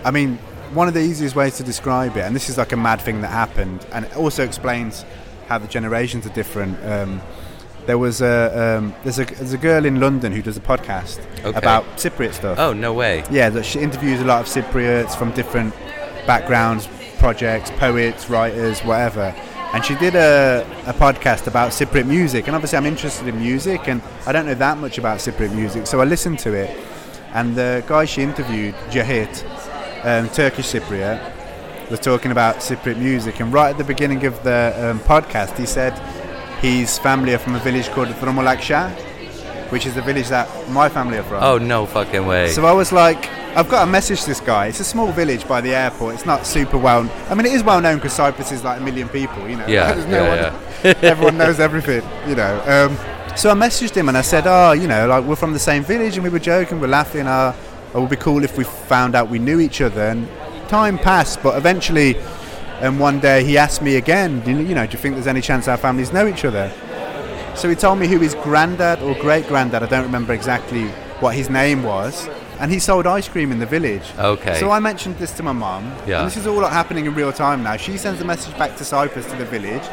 I 0.04 0.12
mean, 0.12 0.38
one 0.74 0.88
of 0.88 0.94
the 0.94 1.02
easiest 1.02 1.36
ways 1.36 1.58
to 1.58 1.64
describe 1.64 2.18
it, 2.18 2.22
and 2.22 2.36
this 2.36 2.50
is 2.50 2.58
like 2.58 2.72
a 2.72 2.78
mad 2.78 3.02
thing 3.02 3.22
that 3.22 3.30
happened, 3.30 3.86
and 3.92 4.06
it 4.06 4.16
also 4.18 4.44
explains 4.44 5.06
how 5.48 5.58
the 5.58 5.68
generations 5.68 6.26
are 6.26 6.34
different. 6.34 6.84
Um, 6.84 7.22
there 7.86 7.98
was 8.00 8.22
a 8.22 8.78
um, 8.80 8.96
there's 9.04 9.20
a 9.20 9.26
there's 9.26 9.54
a 9.54 9.60
girl 9.60 9.86
in 9.86 10.00
London 10.00 10.32
who 10.32 10.42
does 10.42 10.58
a 10.58 10.62
podcast 10.62 11.20
Okay. 11.46 11.56
about 11.58 11.84
Cypriot 11.98 12.34
stuff. 12.34 12.58
Oh 12.58 12.74
no 12.74 12.94
way. 12.94 13.24
Yeah, 13.30 13.50
that 13.52 13.64
she 13.64 13.80
interviews 13.80 14.22
a 14.22 14.26
lot 14.26 14.42
of 14.42 14.48
Cypriots 14.48 15.16
from 15.16 15.32
different 15.34 15.74
backgrounds, 16.26 16.88
projects, 17.20 17.70
poets, 17.78 18.28
writers, 18.30 18.82
whatever. 18.82 19.36
And 19.74 19.84
she 19.84 19.96
did 19.96 20.16
a, 20.16 20.66
a 20.86 20.94
podcast 20.94 21.48
about 21.48 21.72
Cypriot 21.72 22.06
music. 22.08 22.48
And 22.48 22.56
obviously, 22.56 22.78
I'm 22.78 22.86
interested 22.86 23.28
in 23.28 23.40
music, 23.40 23.88
and 23.88 24.02
I 24.26 24.32
don't 24.32 24.46
know 24.46 24.54
that 24.56 24.78
much 24.78 24.98
about 24.98 25.20
Cypriot 25.20 25.54
music. 25.54 25.88
So 25.88 26.00
I 26.00 26.06
listened 26.06 26.40
to 26.40 26.54
it. 26.54 26.70
And 27.34 27.56
the 27.56 27.84
guy 27.88 28.06
she 28.06 28.22
interviewed, 28.22 28.76
Jahit, 28.90 29.44
um, 30.06 30.30
Turkish 30.30 30.68
Cypriot, 30.68 31.90
was 31.90 32.00
talking 32.00 32.32
about 32.32 32.58
Cypriot 32.58 32.98
music. 32.98 33.42
And 33.42 33.52
right 33.52 33.72
at 33.72 33.78
the 33.78 33.84
beginning 33.84 34.26
of 34.26 34.42
the 34.44 34.74
um, 34.78 35.00
podcast, 35.02 35.58
he 35.58 35.66
said 35.66 35.94
his 36.60 36.98
family 37.00 37.34
are 37.34 37.38
from 37.38 37.56
a 37.56 37.60
village 37.60 37.90
called 37.90 38.08
Dromolaxia, 38.08 38.90
which 39.72 39.86
is 39.86 39.96
the 39.96 40.02
village 40.02 40.30
that 40.30 40.48
my 40.70 40.88
family 40.88 41.18
are 41.18 41.24
from. 41.24 41.44
Oh 41.44 41.58
no 41.58 41.86
fucking 41.86 42.26
way. 42.26 42.52
So 42.52 42.66
I 42.66 42.72
was 42.72 42.92
like, 42.92 43.30
I've 43.56 43.70
got 43.70 43.86
to 43.86 43.90
message 43.92 44.26
this 44.26 44.42
guy. 44.42 44.68
It's 44.68 44.82
a 44.82 44.84
small 44.84 45.12
village 45.14 45.48
by 45.48 45.62
the 45.62 45.74
airport. 45.74 46.16
It's 46.16 46.26
not 46.26 46.46
super 46.46 46.78
well. 46.78 47.04
Known. 47.04 47.16
I 47.30 47.36
mean, 47.36 47.46
it 47.46 47.54
is 47.54 47.64
well 47.64 47.80
known 47.80 47.98
because 47.98 48.12
Cyprus 48.14 48.52
is 48.52 48.64
like 48.66 48.82
a 48.82 48.84
million 48.84 49.08
people. 49.10 49.48
You 49.48 49.56
know, 49.58 49.68
Yeah, 49.68 49.94
no 50.10 50.24
yeah, 50.26 50.52
one- 50.84 50.96
everyone 51.04 51.38
knows 51.38 51.60
everything. 51.62 52.04
You 52.28 52.36
know. 52.36 52.62
Um, 52.66 52.98
so 53.38 53.50
I 53.50 53.54
messaged 53.54 53.96
him 53.96 54.10
and 54.10 54.18
I 54.18 54.22
said, 54.22 54.44
oh, 54.46 54.74
you 54.74 54.88
know, 54.88 55.08
like 55.08 55.24
we're 55.24 55.36
from 55.38 55.54
the 55.54 55.60
same 55.60 55.84
village 55.84 56.16
and 56.16 56.24
we 56.24 56.30
were 56.30 56.40
joking, 56.40 56.80
we're 56.82 56.88
laughing. 56.88 57.28
Uh, 57.28 57.56
it 57.94 57.98
would 58.00 58.10
be 58.10 58.16
cool 58.18 58.44
if 58.44 58.58
we 58.58 58.66
found 58.66 59.16
out 59.16 59.30
we 59.30 59.40
knew 59.40 59.60
each 59.62 59.80
other. 59.82 60.02
And 60.02 60.28
time 60.68 60.98
passed, 60.98 61.42
but 61.42 61.58
eventually, 61.58 62.18
and 62.82 63.00
one 63.00 63.20
day 63.22 63.44
he 63.46 63.58
asked 63.58 63.82
me 63.82 63.96
again, 63.96 64.42
"Do 64.42 64.52
you 64.52 64.58
you 64.60 64.76
know, 64.76 64.86
do 64.86 64.94
you 64.94 65.00
think 65.00 65.16
there's 65.16 65.28
any 65.28 65.40
chance 65.42 65.68
our 65.70 65.78
families 65.78 66.12
know 66.12 66.28
each 66.28 66.44
other? 66.44 66.72
So 67.56 67.70
he 67.70 67.76
told 67.76 68.00
me 68.00 68.08
who 68.08 68.20
his 68.20 68.36
granddad 68.36 69.02
or 69.02 69.16
great 69.16 69.48
granddad, 69.48 69.82
I 69.82 69.86
don't 69.86 70.04
remember 70.04 70.34
exactly 70.34 70.88
what 71.22 71.36
his 71.36 71.50
name 71.50 71.84
was, 71.84 72.28
and 72.60 72.72
he 72.72 72.80
sold 72.80 73.06
ice 73.08 73.28
cream 73.28 73.52
in 73.52 73.60
the 73.60 73.66
village. 73.66 74.04
Okay. 74.18 74.60
So 74.60 74.72
I 74.72 74.80
mentioned 74.80 75.18
this 75.18 75.32
to 75.38 75.44
my 75.44 75.52
mum, 75.52 75.92
Yeah. 76.08 76.20
and 76.20 76.28
this 76.28 76.38
is 76.38 76.48
all 76.48 76.62
like, 76.62 76.72
happening 76.72 77.06
in 77.06 77.14
real 77.16 77.32
time 77.34 77.64
now. 77.64 77.78
She 77.78 77.98
sends 77.98 78.22
a 78.22 78.26
message 78.26 78.58
back 78.58 78.76
to 78.78 78.86
Cyprus 78.86 79.26
to 79.32 79.36
the 79.36 79.46
village, 79.46 79.84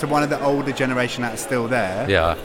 to 0.00 0.06
one 0.06 0.22
of 0.22 0.30
the 0.30 0.42
older 0.42 0.72
generation 0.72 1.22
that's 1.22 1.42
still 1.42 1.68
there. 1.68 2.08
yeah. 2.08 2.36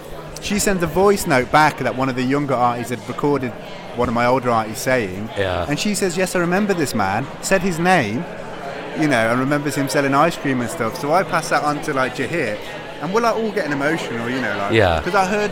She 0.41 0.59
sends 0.59 0.83
a 0.83 0.87
voice 0.87 1.25
note 1.25 1.51
back 1.51 1.79
that 1.79 1.95
one 1.95 2.07
of 2.09 2.15
the 2.15 2.21
younger 2.21 2.53
artists 2.53 2.91
had 2.91 3.07
recorded 3.07 3.51
one 3.95 4.07
of 4.09 4.13
my 4.13 4.25
older 4.27 4.49
artists 4.51 4.83
saying. 4.83 5.29
Yeah. 5.37 5.65
And 5.67 5.79
she 5.79 5.95
says, 5.95 6.17
Yes, 6.17 6.35
I 6.35 6.39
remember 6.39 6.73
this 6.75 6.93
man, 6.93 7.25
said 7.41 7.61
his 7.61 7.79
name, 7.79 8.17
you 8.99 9.07
know, 9.07 9.31
and 9.31 9.39
remembers 9.39 9.75
him 9.75 9.87
selling 9.89 10.13
ice 10.13 10.37
cream 10.37 10.61
and 10.61 10.69
stuff. 10.69 10.99
So 10.99 11.13
I 11.13 11.23
pass 11.23 11.49
that 11.49 11.63
on 11.63 11.81
to 11.83 11.93
like 11.93 12.15
Jahit, 12.15 12.59
and 13.01 13.11
we're 13.13 13.21
like 13.21 13.35
all 13.35 13.51
getting 13.53 13.71
emotional, 13.71 14.29
you 14.29 14.39
know, 14.41 14.55
like. 14.57 14.73
Yeah. 14.73 14.99
Because 14.99 15.15
I 15.15 15.25
heard, 15.25 15.51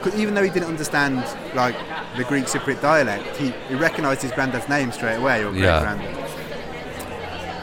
cause 0.00 0.14
even 0.14 0.34
though 0.34 0.42
he 0.42 0.50
didn't 0.50 0.68
understand 0.68 1.16
like 1.54 1.74
the 2.16 2.24
Greek 2.24 2.44
Cypriot 2.46 2.80
dialect, 2.80 3.36
he, 3.36 3.50
he 3.68 3.74
recognised 3.74 4.22
his 4.22 4.32
granddad's 4.32 4.68
name 4.68 4.90
straight 4.92 5.16
away, 5.16 5.44
or 5.44 5.50
great 5.50 5.62
Yeah. 5.64 5.80
granddad. 5.80 6.16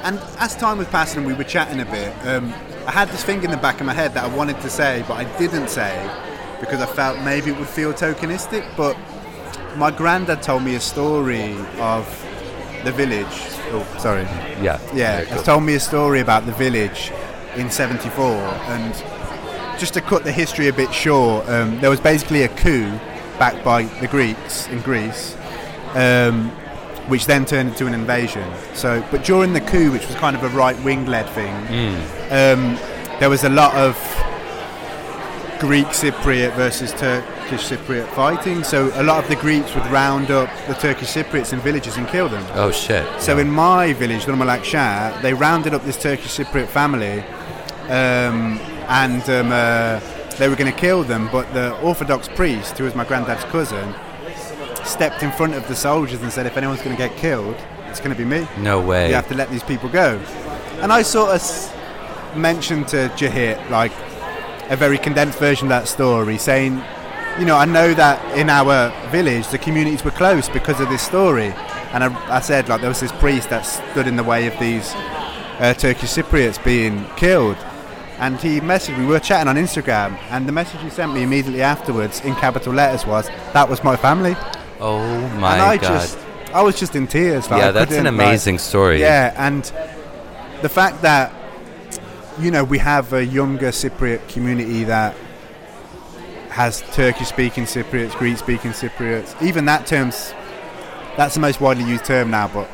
And 0.03 0.19
as 0.39 0.55
time 0.55 0.77
was 0.77 0.87
passing 0.87 1.19
and 1.19 1.27
we 1.27 1.33
were 1.33 1.43
chatting 1.43 1.79
a 1.81 1.85
bit, 1.85 2.13
um, 2.27 2.53
I 2.85 2.91
had 2.91 3.09
this 3.09 3.23
thing 3.23 3.43
in 3.43 3.51
the 3.51 3.57
back 3.57 3.79
of 3.81 3.85
my 3.85 3.93
head 3.93 4.13
that 4.13 4.23
I 4.23 4.27
wanted 4.35 4.59
to 4.61 4.69
say, 4.69 5.03
but 5.07 5.15
I 5.17 5.25
didn't 5.37 5.69
say 5.69 5.93
because 6.61 6.79
I 6.81 6.85
felt 6.85 7.19
maybe 7.23 7.51
it 7.51 7.57
would 7.59 7.67
feel 7.67 7.93
tokenistic. 7.93 8.63
But 8.77 8.95
my 9.75 9.91
granddad 9.91 10.41
told 10.41 10.63
me 10.63 10.75
a 10.75 10.79
story 10.79 11.55
of 11.79 12.05
the 12.85 12.91
village. 12.91 13.27
Oh, 13.73 13.85
sorry. 13.99 14.21
Yeah. 14.63 14.79
Yeah, 14.93 15.23
he 15.25 15.43
told 15.43 15.63
me 15.63 15.75
a 15.75 15.79
story 15.79 16.21
about 16.21 16.45
the 16.45 16.53
village 16.53 17.11
in 17.55 17.69
'74, 17.69 18.23
and 18.25 18.93
just 19.77 19.93
to 19.93 20.01
cut 20.01 20.23
the 20.23 20.31
history 20.31 20.67
a 20.67 20.73
bit 20.73 20.93
short, 20.93 21.47
um, 21.49 21.79
there 21.79 21.89
was 21.89 21.99
basically 21.99 22.43
a 22.43 22.49
coup 22.49 22.89
backed 23.39 23.63
by 23.63 23.83
the 24.01 24.07
Greeks 24.07 24.67
in 24.67 24.81
Greece, 24.81 25.35
um, 25.93 26.49
which 27.07 27.25
then 27.25 27.45
turned 27.45 27.69
into 27.69 27.87
an 27.87 27.93
invasion. 27.93 28.47
So, 28.73 29.03
but 29.11 29.23
during 29.23 29.53
the 29.53 29.61
coup, 29.61 29.91
which 29.91 30.05
was 30.07 30.15
kind 30.15 30.35
of 30.35 30.43
a 30.43 30.49
right-wing 30.49 31.05
led 31.05 31.29
thing, 31.29 31.53
um, 32.31 32.77
there 33.19 33.29
was 33.29 33.43
a 33.43 33.49
lot 33.49 33.73
of 33.75 33.95
Greek 35.59 35.87
Cypriot 35.87 36.55
versus 36.55 36.91
Turkish 36.93 37.69
Cypriot 37.69 38.07
fighting. 38.13 38.63
So 38.63 38.91
a 38.93 39.03
lot 39.03 39.23
of 39.23 39.29
the 39.29 39.35
Greeks 39.37 39.73
would 39.73 39.85
round 39.87 40.29
up 40.29 40.49
the 40.67 40.73
Turkish 40.75 41.09
Cypriots 41.13 41.53
in 41.53 41.59
villages 41.59 41.97
and 41.97 42.07
kill 42.07 42.29
them. 42.29 42.45
Oh 42.53 42.71
shit. 42.71 43.05
So 43.21 43.39
in 43.39 43.49
my 43.49 43.93
village, 43.93 44.25
Nurmalak 44.25 45.21
they 45.21 45.33
rounded 45.33 45.73
up 45.73 45.83
this 45.83 45.99
Turkish 46.01 46.37
Cypriot 46.37 46.67
family, 46.67 47.23
um, 47.89 48.59
and 48.87 49.21
um, 49.29 49.51
uh, 49.51 49.99
they 50.37 50.47
were 50.47 50.55
going 50.55 50.71
to 50.71 50.77
kill 50.77 51.03
them. 51.03 51.29
But 51.31 51.51
the 51.53 51.77
Orthodox 51.81 52.27
priest, 52.27 52.77
who 52.77 52.83
was 52.83 52.95
my 52.95 53.05
granddad's 53.05 53.43
cousin, 53.45 53.93
stepped 54.85 55.23
in 55.23 55.31
front 55.31 55.55
of 55.55 55.67
the 55.67 55.75
soldiers 55.75 56.21
and 56.21 56.31
said, 56.31 56.45
"If 56.45 56.57
anyone's 56.57 56.81
going 56.81 56.95
to 56.95 57.01
get 57.07 57.15
killed, 57.17 57.55
it's 57.87 57.99
going 57.99 58.11
to 58.11 58.17
be 58.17 58.25
me. 58.25 58.47
No 58.57 58.79
way. 58.81 59.09
You 59.09 59.15
have 59.15 59.27
to 59.29 59.35
let 59.35 59.49
these 59.49 59.63
people 59.63 59.89
go." 59.89 60.17
And 60.81 60.91
I 60.93 61.01
sort 61.01 61.31
of 61.31 62.37
mentioned 62.37 62.87
to 62.89 63.09
Jahit 63.15 63.69
like 63.69 63.91
a 64.69 64.75
very 64.75 64.97
condensed 64.97 65.39
version 65.39 65.67
of 65.67 65.69
that 65.69 65.87
story, 65.87 66.37
saying, 66.37 66.81
you 67.39 67.45
know, 67.45 67.55
I 67.55 67.65
know 67.65 67.93
that 67.93 68.37
in 68.37 68.49
our 68.49 68.91
village 69.09 69.47
the 69.47 69.57
communities 69.57 70.03
were 70.03 70.11
close 70.11 70.49
because 70.49 70.79
of 70.79 70.89
this 70.89 71.01
story. 71.01 71.53
And 71.93 72.03
I, 72.03 72.35
I 72.37 72.41
said, 72.41 72.67
like, 72.67 72.81
there 72.81 72.89
was 72.89 72.99
this 72.99 73.13
priest 73.13 73.49
that 73.49 73.61
stood 73.61 74.07
in 74.07 74.17
the 74.17 74.23
way 74.23 74.47
of 74.47 74.59
these 74.59 74.91
uh, 75.59 75.73
Turkish 75.77 76.09
Cypriots 76.11 76.63
being 76.63 77.05
killed. 77.15 77.57
And 78.19 78.39
he 78.39 78.59
messaged, 78.59 78.97
me, 78.97 79.05
we 79.05 79.11
were 79.11 79.19
chatting 79.19 79.47
on 79.47 79.55
Instagram, 79.57 80.17
and 80.31 80.47
the 80.47 80.51
message 80.51 80.81
he 80.81 80.89
sent 80.89 81.13
me 81.13 81.21
immediately 81.23 81.61
afterwards 81.61 82.19
in 82.21 82.33
capital 82.35 82.73
letters 82.73 83.05
was, 83.05 83.27
that 83.53 83.69
was 83.69 83.83
my 83.83 83.95
family. 83.95 84.35
oh 84.79 84.99
my 85.37 85.53
and 85.53 85.61
I 85.61 85.77
god. 85.77 85.87
just, 86.01 86.17
I 86.53 86.61
was 86.63 86.79
just 86.79 86.95
in 86.95 87.05
tears. 87.07 87.49
Like, 87.51 87.61
yeah, 87.61 87.67
I 87.69 87.71
that's 87.71 87.91
an 87.91 87.97
couldn't, 88.03 88.17
like- 88.17 88.27
amazing 88.27 88.57
story. 88.57 88.99
yeah, 89.01 89.33
and 89.37 89.63
the 90.63 90.69
fact 90.69 91.01
that 91.03 91.31
you 92.39 92.49
know 92.51 92.63
we 92.63 92.77
have 92.79 93.13
a 93.13 93.23
younger 93.25 93.69
Cypriot 93.69 94.27
community 94.29 94.83
that 94.85 95.15
has 96.49 96.81
Turkish-speaking 96.93 97.65
Cypriots, 97.65 98.15
Greek-speaking 98.17 98.71
Cypriots. 98.71 99.39
Even 99.43 99.65
that 99.65 99.85
term's 99.85 100.33
that's 101.17 101.35
the 101.35 101.39
most 101.39 101.61
widely 101.61 101.83
used 101.83 102.05
term 102.05 102.31
now, 102.31 102.47
but 102.47 102.67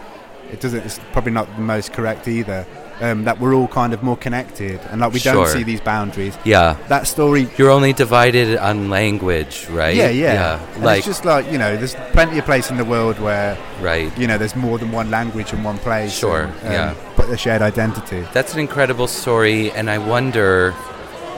it 0.51 0.59
doesn't. 0.61 0.81
It's 0.85 0.99
probably 1.11 1.31
not 1.33 1.53
the 1.55 1.61
most 1.61 1.91
correct 1.93 2.27
either. 2.27 2.65
Um, 3.03 3.25
that 3.25 3.37
we're 3.41 3.53
all 3.53 3.67
kind 3.67 3.93
of 3.93 4.01
more 4.01 4.15
connected, 4.15 4.79
and 4.89 5.01
like 5.01 5.11
we 5.11 5.19
Sure. 5.19 5.33
don't 5.33 5.47
see 5.47 5.63
these 5.63 5.81
boundaries. 5.81 6.37
Yeah. 6.45 6.77
That 6.87 7.05
story 7.05 7.49
You're 7.57 7.69
only 7.69 7.91
divided 7.91 8.57
on 8.57 8.89
language, 8.89 9.67
right? 9.69 9.93
yeah, 9.93 10.07
yeah. 10.07 10.59
And 10.75 10.83
Like 10.85 10.99
it's 10.99 11.07
just 11.07 11.25
like 11.25 11.51
you 11.51 11.57
know, 11.57 11.75
there's 11.75 11.95
plenty 12.13 12.39
of 12.39 12.45
places 12.45 12.71
in 12.71 12.77
the 12.77 12.85
world 12.85 13.19
where 13.19 13.57
right. 13.81 14.09
you 14.17 14.25
know 14.25 14.37
there's 14.37 14.55
more 14.55 14.77
than 14.79 14.93
one 14.93 15.11
language 15.11 15.51
in 15.51 15.63
one 15.63 15.79
place. 15.79 16.13
Sure, 16.17 16.43
and, 16.63 16.71
yeah. 16.73 16.93
But 17.17 17.27
a 17.29 17.35
shared 17.35 17.61
identity. 17.61 18.25
That's 18.31 18.53
an 18.53 18.59
incredible 18.61 19.07
story, 19.07 19.69
and 19.71 19.89
I 19.89 19.97
wonder, 19.97 20.73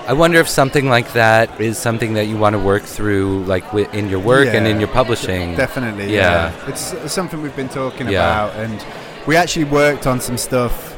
I 0.08 0.14
wonder 0.14 0.40
if 0.40 0.48
something 0.48 0.88
like 0.88 1.14
that 1.14 1.60
is 1.60 1.80
something 1.80 2.14
that 2.14 2.26
you 2.28 2.38
want 2.38 2.54
to 2.54 2.60
work 2.60 2.84
through, 2.84 3.44
like 3.46 3.66
wi- 3.72 3.90
in 3.92 4.08
your 4.08 4.20
work 4.20 4.50
and 4.54 4.68
in 4.68 4.78
your 4.80 4.90
publishing. 4.90 5.56
Definitely, 5.56 6.14
Yeah. 6.14 6.54
yeah. 6.54 6.70
It's, 6.70 6.94
it's 6.94 7.14
something 7.14 7.42
we've 7.42 7.56
been 7.56 7.70
talking 7.70 8.08
Yeah. 8.08 8.22
about, 8.22 8.56
and 8.64 8.86
we 9.26 9.36
actually 9.36 9.66
worked 9.66 10.06
on 10.06 10.22
some 10.22 10.38
stuff. 10.38 10.92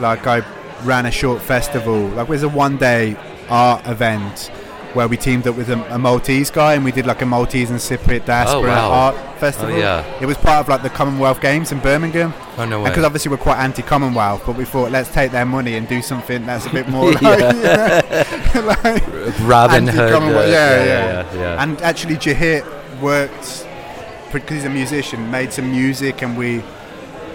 Like 0.00 0.26
I 0.26 0.42
ran 0.84 1.06
a 1.06 1.10
short 1.10 1.40
festival. 1.42 2.08
Like 2.08 2.26
it 2.28 2.30
was 2.30 2.42
a 2.42 2.48
one-day 2.48 3.16
art 3.48 3.86
event 3.86 4.50
where 4.94 5.06
we 5.08 5.16
teamed 5.18 5.46
up 5.46 5.54
with 5.56 5.68
a, 5.68 5.94
a 5.94 5.98
Maltese 5.98 6.50
guy, 6.50 6.72
and 6.74 6.82
we 6.82 6.90
did 6.90 7.04
like 7.06 7.20
a 7.20 7.26
Maltese 7.26 7.68
and 7.70 7.78
Cypriot 7.78 8.24
diaspora 8.24 8.60
Oh, 8.62 8.74
wow. 8.74 8.90
art 8.90 9.16
festival. 9.38 9.76
yeah. 9.76 10.02
It 10.22 10.26
was 10.26 10.38
part 10.38 10.60
of 10.60 10.68
like 10.68 10.82
the 10.82 10.88
Commonwealth 10.88 11.40
Games 11.42 11.70
in 11.70 11.80
Birmingham. 11.80 12.32
Oh 12.56 12.64
no 12.64 12.80
way! 12.82 12.88
Because 12.88 13.04
obviously 13.04 13.30
we're 13.30 13.36
quite 13.36 13.58
anti-Commonwealth, 13.58 14.44
but 14.46 14.56
we 14.56 14.64
thought 14.64 14.90
let's 14.90 15.12
take 15.12 15.32
their 15.32 15.44
money 15.44 15.74
and 15.76 15.86
do 15.86 16.00
something 16.00 16.46
that's 16.46 16.64
a 16.66 16.70
bit 16.70 16.88
more 16.96 17.12
like, 17.12 17.22
like 18.54 19.02
Robin 19.40 19.86
Hood. 19.86 20.12
uh, 20.12 20.20
yeah, 20.20 20.46
yeah, 20.46 20.84
yeah, 20.84 20.84
yeah, 20.84 21.34
yeah. 21.34 21.62
And 21.62 21.80
actually, 21.82 22.16
Jahit 22.16 22.64
worked 23.00 23.66
because 24.32 24.56
he's 24.56 24.64
a 24.64 24.70
musician, 24.70 25.30
made 25.30 25.52
some 25.52 25.70
music, 25.70 26.22
and 26.22 26.36
we 26.38 26.62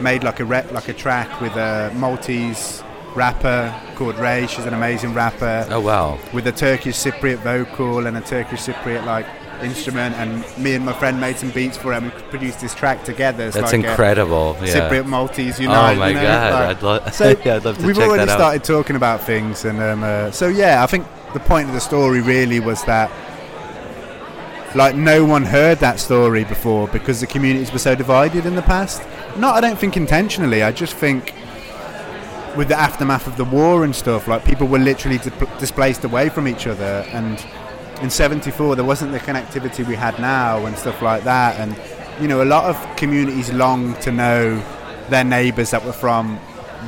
made 0.02 0.24
like 0.24 0.40
a 0.40 0.46
rep, 0.46 0.72
like 0.72 0.88
a 0.90 0.94
track 0.94 1.42
with 1.42 1.54
a 1.56 1.92
Maltese 1.96 2.84
rapper 3.16 3.74
called 3.96 4.18
Ray. 4.18 4.48
She's 4.48 4.66
an 4.66 4.74
amazing 4.74 5.14
rapper 5.14 5.66
oh 5.70 5.80
wow! 5.80 6.18
with 6.34 6.48
a 6.48 6.52
Turkish 6.52 6.96
Cypriot 6.98 7.38
vocal 7.40 8.08
and 8.08 8.18
a 8.18 8.22
Turkish 8.22 8.62
Cypriot 8.62 9.06
like 9.06 9.26
instrument. 9.62 10.16
And 10.16 10.44
me 10.58 10.76
and 10.76 10.86
my 10.86 10.94
friend 10.94 11.20
made 11.20 11.38
some 11.38 11.52
beats 11.52 11.78
for 11.78 11.94
it. 11.94 11.98
and 11.98 12.06
We 12.14 12.22
produced 12.24 12.62
this 12.62 12.74
track 12.74 13.04
together. 13.04 13.46
It's 13.48 13.56
That's 13.56 13.74
like 13.74 13.86
incredible. 13.86 14.58
Yeah. 14.62 14.90
Cypriot 14.90 15.06
Maltese 15.06 15.60
unite. 15.60 15.96
oh 15.96 16.00
my 16.00 16.10
you 16.10 16.16
know, 16.16 16.22
god! 16.22 16.54
like- 16.54 16.78
I'd, 16.78 16.84
lo- 16.84 17.06
so 17.12 17.30
yeah, 17.46 17.56
I'd 17.56 17.66
love 17.66 17.78
to 17.78 17.86
we've 17.86 17.96
check 17.96 18.08
already 18.08 18.26
that 18.26 18.30
out. 18.30 18.38
started 18.38 18.64
talking 18.64 18.96
about 18.96 19.22
things, 19.22 19.66
and 19.66 19.80
um, 19.82 20.04
uh, 20.04 20.32
so 20.32 20.48
yeah, 20.48 20.84
I 20.84 20.88
think 20.88 21.06
the 21.34 21.40
point 21.40 21.68
of 21.68 21.74
the 21.74 21.82
story 21.82 22.22
really 22.22 22.60
was 22.60 22.84
that 22.86 23.12
like 24.76 24.96
no 24.96 25.26
one 25.26 25.44
heard 25.44 25.80
that 25.80 26.00
story 26.00 26.46
before 26.46 26.88
because 26.88 27.20
the 27.20 27.28
communities 27.28 27.72
were 27.74 27.80
so 27.80 27.96
divided 27.96 28.46
in 28.46 28.56
the 28.56 28.62
past. 28.62 29.02
Not, 29.38 29.56
I 29.56 29.62
don't 29.62 29.78
think 29.80 29.98
intentionally. 29.98 30.62
I 30.64 30.72
just 30.72 30.94
think 30.94 31.34
with 32.58 32.68
the 32.68 32.78
aftermath 32.78 33.28
of 33.28 33.38
the 33.38 33.46
war 33.46 33.84
and 33.86 33.96
stuff, 33.96 34.28
like 34.28 34.44
people 34.44 34.68
were 34.68 34.80
literally 34.80 35.18
di- 35.20 35.32
displaced 35.60 36.04
away 36.04 36.30
from 36.30 36.48
each 36.48 36.68
other, 36.68 37.06
and 37.14 37.44
in 38.02 38.10
74 38.10 38.76
there 38.76 38.84
wasn't 38.86 39.12
the 39.12 39.20
connectivity 39.20 39.88
we 39.88 39.96
had 39.96 40.18
now 40.20 40.66
and 40.66 40.76
stuff 40.76 41.04
like 41.04 41.24
that 41.24 41.56
and 41.60 41.76
you 42.20 42.28
know 42.28 42.42
a 42.42 42.46
lot 42.46 42.64
of 42.64 42.96
communities 42.98 43.54
long 43.54 43.94
to 43.98 44.12
know 44.12 44.60
their 45.10 45.24
neighbors 45.24 45.70
that 45.70 45.86
were 45.86 45.94
from 45.94 46.40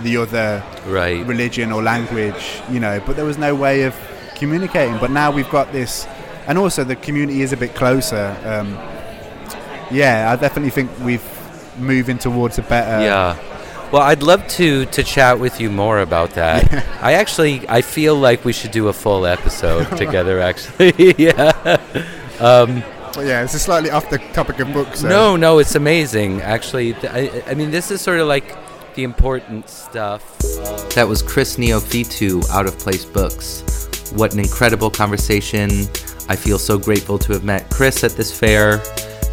the 0.01 0.17
other 0.17 0.63
Right. 0.87 1.23
religion 1.27 1.71
or 1.71 1.83
language 1.83 2.59
you 2.71 2.79
know 2.79 2.99
but 3.05 3.15
there 3.15 3.25
was 3.25 3.37
no 3.37 3.53
way 3.53 3.83
of 3.83 3.93
communicating 4.33 4.97
but 4.97 5.11
now 5.11 5.29
we've 5.29 5.51
got 5.51 5.71
this 5.71 6.07
and 6.47 6.57
also 6.57 6.83
the 6.83 6.95
community 6.95 7.43
is 7.43 7.53
a 7.53 7.57
bit 7.57 7.75
closer 7.75 8.35
um, 8.45 8.73
yeah 9.95 10.31
i 10.31 10.35
definitely 10.35 10.71
think 10.71 10.89
we've 11.01 11.21
moving 11.77 12.17
towards 12.17 12.57
a 12.59 12.61
better 12.63 13.03
yeah. 13.03 13.37
Well, 13.91 14.01
I'd 14.01 14.23
love 14.23 14.47
to 14.57 14.85
to 14.87 15.03
chat 15.03 15.39
with 15.39 15.61
you 15.61 15.69
more 15.69 15.99
about 15.99 16.31
that. 16.31 16.73
I 17.01 17.13
actually 17.13 17.67
I 17.69 17.81
feel 17.81 18.15
like 18.15 18.43
we 18.43 18.51
should 18.51 18.71
do 18.71 18.87
a 18.87 18.93
full 18.93 19.25
episode 19.27 19.85
together. 19.97 20.39
Actually, 20.39 21.13
yeah. 21.17 21.51
Um, 22.39 22.81
But 23.13 23.25
yeah 23.27 23.43
it's 23.43 23.53
a 23.53 23.59
slightly 23.59 23.91
off 23.91 24.09
the 24.09 24.17
topic 24.33 24.59
of 24.59 24.73
books 24.73 25.01
so. 25.01 25.09
No, 25.09 25.35
no, 25.35 25.59
it's 25.59 25.75
amazing. 25.75 26.41
Actually, 26.41 26.95
I, 27.03 27.43
I 27.47 27.53
mean, 27.53 27.69
this 27.69 27.91
is 27.91 28.01
sort 28.01 28.19
of 28.19 28.27
like 28.27 28.57
the 28.95 29.03
important 29.03 29.69
stuff. 29.69 30.21
That 30.95 31.07
was 31.07 31.21
Chris 31.21 31.57
Neophytou, 31.57 32.49
Out 32.49 32.65
of 32.65 32.77
Place 32.79 33.05
Books. 33.05 33.61
What 34.15 34.33
an 34.33 34.39
incredible 34.39 34.89
conversation. 34.89 35.69
I 36.29 36.35
feel 36.35 36.57
so 36.57 36.77
grateful 36.79 37.19
to 37.19 37.33
have 37.33 37.43
met 37.43 37.69
Chris 37.69 38.03
at 38.03 38.11
this 38.11 38.31
fair. 38.37 38.81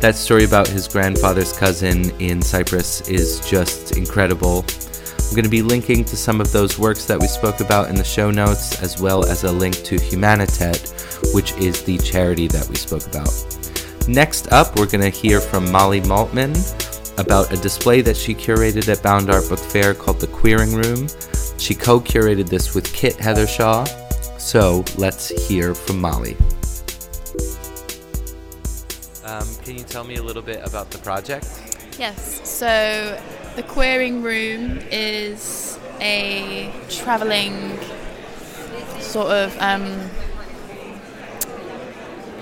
That 0.01 0.17
story 0.17 0.45
about 0.45 0.67
his 0.67 0.89
grandfather's 0.89 1.53
cousin 1.53 2.09
in 2.21 2.41
Cyprus 2.41 3.07
is 3.07 3.39
just 3.47 3.99
incredible. 3.99 4.65
I'm 5.19 5.31
going 5.33 5.45
to 5.45 5.51
be 5.51 5.61
linking 5.61 6.07
to 6.07 6.17
some 6.17 6.41
of 6.41 6.51
those 6.53 6.79
works 6.79 7.05
that 7.05 7.21
we 7.21 7.27
spoke 7.27 7.61
about 7.61 7.91
in 7.91 7.97
the 7.97 8.03
show 8.03 8.31
notes, 8.31 8.83
as 8.83 8.99
well 8.99 9.27
as 9.27 9.45
a 9.45 9.53
link 9.53 9.75
to 9.85 9.97
Humanitet, 9.97 11.35
which 11.35 11.53
is 11.59 11.83
the 11.83 11.99
charity 11.99 12.49
that 12.49 12.67
we 12.67 12.77
spoke 12.77 13.07
about. 13.09 13.29
Next 14.09 14.51
up, 14.53 14.79
we're 14.79 14.87
going 14.87 15.03
to 15.03 15.11
hear 15.11 15.39
from 15.39 15.71
Molly 15.71 16.01
Maltman 16.01 16.57
about 17.21 17.53
a 17.53 17.57
display 17.57 18.01
that 18.01 18.17
she 18.17 18.35
curated 18.35 18.89
at 18.89 19.03
Bound 19.03 19.29
Art 19.29 19.51
Book 19.51 19.59
Fair 19.59 19.93
called 19.93 20.19
The 20.19 20.29
Queering 20.29 20.73
Room. 20.73 21.09
She 21.59 21.75
co 21.75 22.01
curated 22.01 22.49
this 22.49 22.75
with 22.75 22.91
Kit 22.95 23.17
Heathershaw. 23.19 23.87
So 24.41 24.83
let's 24.97 25.29
hear 25.47 25.75
from 25.75 26.01
Molly. 26.01 26.39
Um, 29.31 29.47
can 29.63 29.79
you 29.79 29.85
tell 29.85 30.03
me 30.03 30.17
a 30.17 30.23
little 30.25 30.43
bit 30.43 30.61
about 30.67 30.91
the 30.91 30.99
project? 30.99 31.47
Yes, 32.01 32.41
so 32.43 33.17
the 33.55 33.63
Queering 33.63 34.23
Room 34.23 34.81
is 34.91 35.79
a 36.01 36.73
travelling 36.89 37.79
sort 38.99 39.29
of 39.29 39.57
um, 39.61 40.11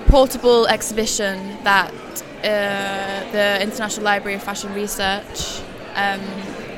portable 0.07 0.65
exhibition 0.65 1.63
that 1.63 1.93
uh, 2.39 3.31
the 3.33 3.61
International 3.61 4.03
Library 4.03 4.33
of 4.33 4.41
Fashion 4.41 4.73
Research 4.73 5.61
um, 5.93 6.21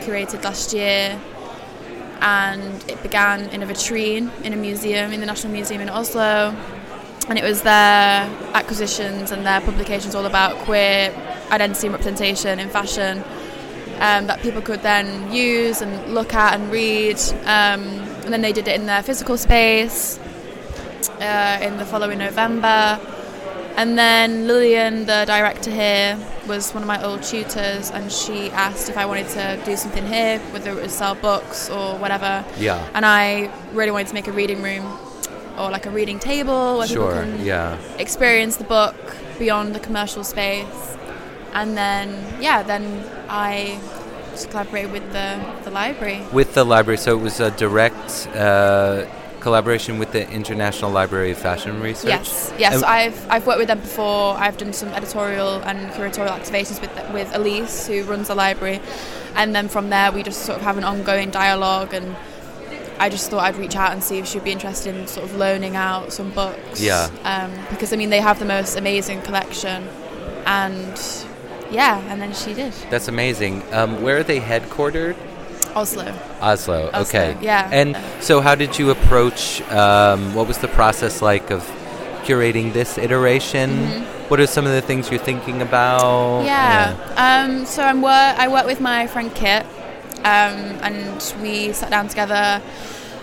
curated 0.01 0.43
last 0.43 0.73
year. 0.73 1.17
And 2.19 2.83
it 2.89 3.01
began 3.01 3.47
in 3.51 3.63
a 3.63 3.65
vitrine 3.65 4.29
in 4.43 4.51
a 4.51 4.57
museum, 4.57 5.13
in 5.13 5.21
the 5.21 5.25
National 5.25 5.53
Museum 5.53 5.79
in 5.79 5.87
Oslo. 5.87 6.53
And 7.29 7.37
it 7.37 7.43
was 7.43 7.61
their 7.61 8.25
acquisitions 8.53 9.31
and 9.31 9.45
their 9.45 9.61
publications 9.61 10.15
all 10.15 10.25
about 10.25 10.57
queer 10.65 11.13
identity 11.51 11.87
and 11.87 11.93
representation 11.93 12.59
in 12.59 12.69
fashion 12.69 13.23
um, 13.99 14.27
that 14.27 14.41
people 14.41 14.61
could 14.61 14.81
then 14.81 15.31
use 15.31 15.81
and 15.81 16.13
look 16.13 16.33
at 16.33 16.59
and 16.59 16.71
read. 16.71 17.19
Um, 17.43 17.83
and 18.23 18.33
then 18.33 18.41
they 18.41 18.51
did 18.51 18.67
it 18.67 18.79
in 18.79 18.87
their 18.87 19.03
physical 19.03 19.37
space 19.37 20.19
uh, 21.19 21.59
in 21.61 21.77
the 21.77 21.85
following 21.85 22.17
November. 22.17 22.99
And 23.77 23.97
then 23.97 24.47
Lillian, 24.47 25.05
the 25.05 25.23
director 25.25 25.71
here, 25.71 26.17
was 26.47 26.73
one 26.73 26.83
of 26.83 26.87
my 26.87 27.01
old 27.03 27.23
tutors, 27.23 27.89
and 27.91 28.11
she 28.11 28.49
asked 28.51 28.89
if 28.89 28.97
I 28.97 29.05
wanted 29.05 29.29
to 29.29 29.61
do 29.63 29.77
something 29.77 30.05
here, 30.05 30.39
whether 30.51 30.71
it 30.71 30.81
was 30.81 30.91
sell 30.91 31.15
books 31.15 31.69
or 31.69 31.97
whatever. 31.97 32.43
Yeah. 32.57 32.85
And 32.93 33.05
I 33.05 33.51
really 33.71 33.91
wanted 33.91 34.07
to 34.07 34.13
make 34.13 34.27
a 34.27 34.31
reading 34.31 34.61
room 34.61 34.83
or 35.61 35.71
like 35.71 35.85
a 35.85 35.91
reading 35.91 36.19
table 36.19 36.77
where 36.77 36.87
Sure, 36.87 37.11
people 37.11 37.37
can 37.37 37.45
yeah. 37.45 37.77
experience 37.97 38.57
the 38.57 38.63
book 38.63 38.95
beyond 39.37 39.75
the 39.75 39.79
commercial 39.79 40.23
space. 40.23 40.97
And 41.53 41.77
then, 41.77 42.07
yeah, 42.41 42.63
then 42.63 43.03
I 43.27 43.79
just 44.31 44.49
collaborated 44.49 44.91
with 44.91 45.11
the, 45.11 45.39
the 45.63 45.71
library. 45.71 46.21
With 46.31 46.53
the 46.53 46.63
library, 46.63 46.97
so 46.97 47.17
it 47.17 47.21
was 47.21 47.39
a 47.39 47.51
direct 47.51 48.27
uh, 48.33 49.05
collaboration 49.41 49.99
with 49.99 50.11
the 50.13 50.29
International 50.31 50.89
Library 50.89 51.31
of 51.31 51.37
Fashion 51.37 51.81
Research? 51.81 52.09
Yes, 52.09 52.53
yes. 52.57 52.75
And- 52.75 52.85
I've 52.85 53.29
I've 53.29 53.45
worked 53.45 53.59
with 53.59 53.67
them 53.67 53.79
before. 53.81 54.35
I've 54.35 54.57
done 54.57 54.71
some 54.71 54.89
editorial 54.89 55.61
and 55.63 55.91
curatorial 55.91 56.29
activations 56.39 56.79
with 56.79 56.91
with 57.11 57.35
Elise, 57.35 57.87
who 57.87 58.03
runs 58.03 58.29
the 58.29 58.35
library, 58.35 58.79
and 59.35 59.53
then 59.53 59.67
from 59.67 59.89
there 59.89 60.11
we 60.11 60.23
just 60.23 60.43
sort 60.43 60.57
of 60.59 60.63
have 60.63 60.77
an 60.77 60.85
ongoing 60.85 61.31
dialogue. 61.31 61.93
And 61.93 62.15
I 63.01 63.09
just 63.09 63.29
thought 63.29 63.43
I'd 63.43 63.55
reach 63.57 63.75
out 63.75 63.91
and 63.93 64.03
see 64.03 64.19
if 64.19 64.27
she'd 64.27 64.43
be 64.43 64.51
interested 64.51 64.95
in 64.95 65.07
sort 65.07 65.25
of 65.27 65.35
loaning 65.35 65.75
out 65.75 66.13
some 66.13 66.29
books. 66.31 66.79
Yeah. 66.79 67.09
Um, 67.23 67.51
because 67.71 67.91
I 67.93 67.95
mean 67.95 68.09
they 68.11 68.21
have 68.21 68.37
the 68.39 68.45
most 68.45 68.77
amazing 68.77 69.21
collection, 69.23 69.87
and 70.45 70.93
yeah, 71.71 71.99
and 72.11 72.21
then 72.21 72.33
she 72.33 72.53
did 72.53 72.73
That's 72.89 73.07
amazing. 73.07 73.63
Um, 73.73 74.01
where 74.03 74.17
are 74.17 74.23
they 74.23 74.39
headquartered? 74.39 75.15
Oslo. 75.75 76.05
Oslo. 76.41 76.89
Oslo, 76.93 77.01
Okay. 77.01 77.37
yeah. 77.41 77.69
And 77.71 77.97
so, 78.21 78.41
how 78.41 78.55
did 78.55 78.77
you 78.77 78.89
approach? 78.91 79.61
Um, 79.71 80.35
what 80.35 80.45
was 80.47 80.57
the 80.57 80.67
process 80.67 81.21
like 81.21 81.49
of 81.49 81.61
curating 82.25 82.73
this 82.73 82.97
iteration? 82.97 84.03
What 84.27 84.39
are 84.39 84.47
some 84.47 84.65
of 84.65 84.73
the 84.73 84.81
things 84.81 85.09
you're 85.09 85.19
thinking 85.31 85.61
about? 85.61 86.01
Mm-hmm. 86.01 86.45
Yeah. 86.45 86.95
Um, 87.47 87.65
so 87.65 87.83
I'm 87.83 88.01
wor- 88.01 88.11
I 88.43 88.47
work 88.49 88.65
with 88.65 88.81
my 88.81 89.07
friend 89.07 89.33
Kit, 89.33 89.65
um, 90.23 90.79
and 90.83 91.33
we 91.41 91.71
sat 91.73 91.89
down 91.89 92.07
together, 92.07 92.61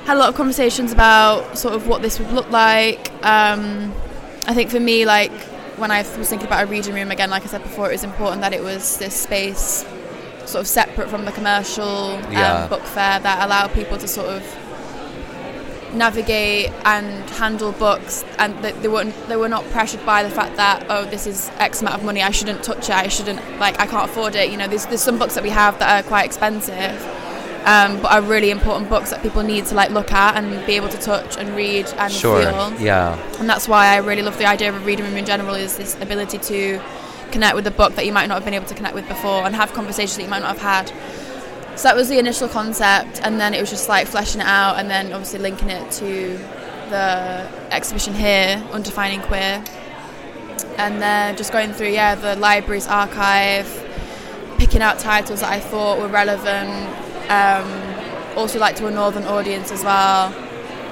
had 0.05 0.17
a 0.17 0.19
lot 0.19 0.29
of 0.29 0.35
conversations 0.35 0.93
about 0.93 1.59
sort 1.59 1.75
of 1.75 1.87
what 1.87 2.03
this 2.03 2.19
would 2.19 2.33
look 2.33 2.51
like. 2.51 3.13
Um, 3.25 3.93
I 4.47 4.55
think 4.55 4.71
for 4.71 4.81
me, 4.81 5.05
like 5.05 5.33
when 5.77 5.91
I 5.91 5.99
was 6.19 6.29
thinking 6.29 6.47
about 6.47 6.65
a 6.65 6.67
reading 6.67 6.95
room 6.95 7.11
again, 7.11 7.31
like 7.31 7.43
I 7.45 7.47
said 7.47 7.63
before, 7.63 7.89
it 7.89 7.93
was 7.93 8.05
important 8.05 8.41
that 8.43 8.53
it 8.53 8.63
was 8.63 8.97
this 8.99 9.15
space 9.15 9.85
sort 10.45 10.63
of 10.63 10.67
separate 10.67 11.11
from 11.11 11.25
the 11.27 11.33
commercial 11.33 12.15
um, 12.17 12.33
Yeah. 12.33 12.67
book 12.69 12.83
fair 12.83 13.21
that 13.21 13.45
allowed 13.45 13.73
people 13.75 13.99
to 13.99 14.09
sort 14.09 14.29
of 14.29 14.43
navigate 15.99 16.71
and 16.85 17.29
handle 17.31 17.73
books 17.73 18.25
and 18.39 18.55
that 18.65 18.81
they 18.83 18.89
weren't 18.89 19.15
they 19.29 19.37
were 19.37 19.49
not 19.49 19.65
pressured 19.71 20.05
by 20.07 20.23
the 20.23 20.31
fact 20.31 20.57
that 20.57 20.87
oh 20.89 21.05
this 21.07 21.27
is 21.27 21.51
x 21.59 21.81
amount 21.83 21.97
of 21.97 22.05
money 22.05 22.23
I 22.23 22.31
shouldn't 22.31 22.63
touch 22.63 22.85
it 22.89 22.95
I 22.95 23.09
shouldn't 23.09 23.41
like 23.59 23.79
I 23.81 23.87
can't 23.87 24.09
afford 24.09 24.35
it 24.35 24.51
you 24.51 24.57
know 24.57 24.69
there's, 24.69 24.87
there's 24.87 25.03
some 25.03 25.19
books 25.19 25.35
that 25.35 25.43
we 25.43 25.51
have 25.51 25.79
that 25.81 26.05
are 26.05 26.09
quite 26.09 26.25
expensive 26.25 26.97
um, 27.65 28.01
but 28.01 28.13
are 28.13 28.23
really 28.23 28.51
important 28.51 28.89
books 28.89 29.11
that 29.11 29.21
people 29.23 29.43
need 29.43 29.67
to 29.67 29.75
like 29.75 29.91
look 29.91 30.13
at 30.13 30.37
and 30.37 30.65
be 30.67 30.75
able 30.75 30.89
to 30.89 30.97
touch 30.99 31.37
and 31.37 31.55
read 31.55 31.87
and 31.99 32.13
Sure. 32.13 32.41
feel 32.41 32.81
Yeah. 32.81 33.19
and 33.41 33.51
that's 33.51 33.69
why 33.69 33.89
I 33.89 33.97
really 33.97 34.23
love 34.23 34.39
the 34.39 34.47
idea 34.47 34.69
of 34.71 34.77
a 34.77 34.85
reading 34.85 35.05
room 35.05 35.17
in 35.17 35.27
general 35.27 35.55
is 35.55 35.77
this 35.77 35.95
ability 36.01 36.39
to 36.39 36.81
connect 37.33 37.55
with 37.57 37.67
a 37.67 37.71
book 37.71 37.95
that 37.97 38.07
you 38.07 38.13
might 38.13 38.27
not 38.27 38.37
have 38.37 38.45
been 38.45 38.55
able 38.55 38.67
to 38.67 38.75
connect 38.75 38.95
with 38.95 39.07
before 39.09 39.45
and 39.45 39.55
have 39.55 39.73
conversations 39.75 40.17
that 40.17 40.23
you 40.23 40.31
might 40.31 40.41
not 40.41 40.57
have 40.57 40.63
had 40.87 40.93
so 41.79 41.85
that 41.85 41.95
was 41.95 42.09
the 42.09 42.19
initial 42.19 42.49
concept 42.49 43.21
and 43.23 43.39
then 43.39 43.55
it 43.55 43.61
was 43.61 43.71
just 43.71 43.89
like 43.89 44.09
fleshing 44.09 44.41
it 44.41 44.49
out 44.49 44.81
and 44.81 44.91
then 44.91 45.13
obviously 45.13 45.39
linking 45.39 45.71
it 45.71 45.93
to 45.93 46.37
the 46.91 47.49
exhibition 47.71 48.15
here 48.15 48.61
undefining 48.73 49.23
queer. 49.23 49.63
And 50.77 51.01
then 51.01 51.37
just 51.37 51.53
going 51.53 51.73
through 51.73 51.91
yeah 51.91 52.17
the 52.17 52.35
library's 52.35 52.89
archive 52.89 53.69
picking 54.59 54.83
out 54.83 54.99
titles 54.99 55.39
that 55.39 55.53
I 55.53 55.61
thought 55.61 56.01
were 56.01 56.09
relevant 56.09 56.69
um, 57.31 58.37
also 58.37 58.59
like 58.59 58.75
to 58.77 58.89
a 58.89 58.91
northern 58.91 59.23
audience 59.23 59.71
as 59.71 59.85
well. 59.85 60.35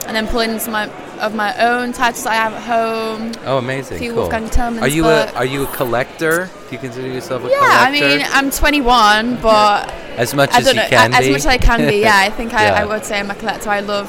And 0.06 0.14
then 0.14 0.28
pulling 0.28 0.60
some 0.60 0.74
of 1.20 1.34
my- 1.34 1.56
own 1.58 1.92
titles 1.92 2.24
that 2.24 2.32
I 2.32 2.36
have 2.36 2.52
at 2.54 2.62
home 2.62 3.32
Oh, 3.46 3.58
amazing. 3.58 3.96
a 3.96 4.00
few 4.00 4.12
cool. 4.12 4.20
Wolfgang 4.22 4.48
Tillmans 4.48 4.82
Are 4.82 4.88
you 4.88 5.02
books. 5.02 5.32
a 5.32 5.36
Are 5.36 5.44
you 5.44 5.62
a 5.64 5.66
collector? 5.68 6.50
Do 6.68 6.74
you 6.74 6.78
consider 6.78 7.08
yourself 7.08 7.44
a 7.44 7.48
collector? 7.48 7.66
yeah 7.66 7.80
I 7.80 7.90
mean 7.90 8.26
I'm 8.32 8.50
21 8.50 9.36
but 9.42 9.92
as 10.16 10.34
much 10.34 10.52
I 10.52 10.58
as 10.60 10.66
you 10.68 10.74
know 10.74 10.86
can 10.88 11.14
as 11.14 11.20
be. 11.26 11.30
much 11.32 11.40
as 11.40 11.46
I 11.46 11.58
can 11.58 11.86
be 11.88 11.96
yeah 12.00 12.16
I 12.18 12.30
think 12.38 12.54
I, 12.54 12.66
Yeah. 12.66 12.80
I 12.82 12.84
would 12.84 13.04
say 13.04 13.18
I'm 13.18 13.30
a 13.30 13.34
collector 13.34 13.70
I 13.70 13.80
love 13.80 14.08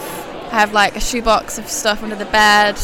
I 0.52 0.60
have 0.60 0.74
like 0.74 0.96
a 0.96 1.00
shoebox 1.02 1.58
of 1.58 1.68
stuff 1.70 2.04
under 2.04 2.16
the 2.16 2.26
bed 2.26 2.78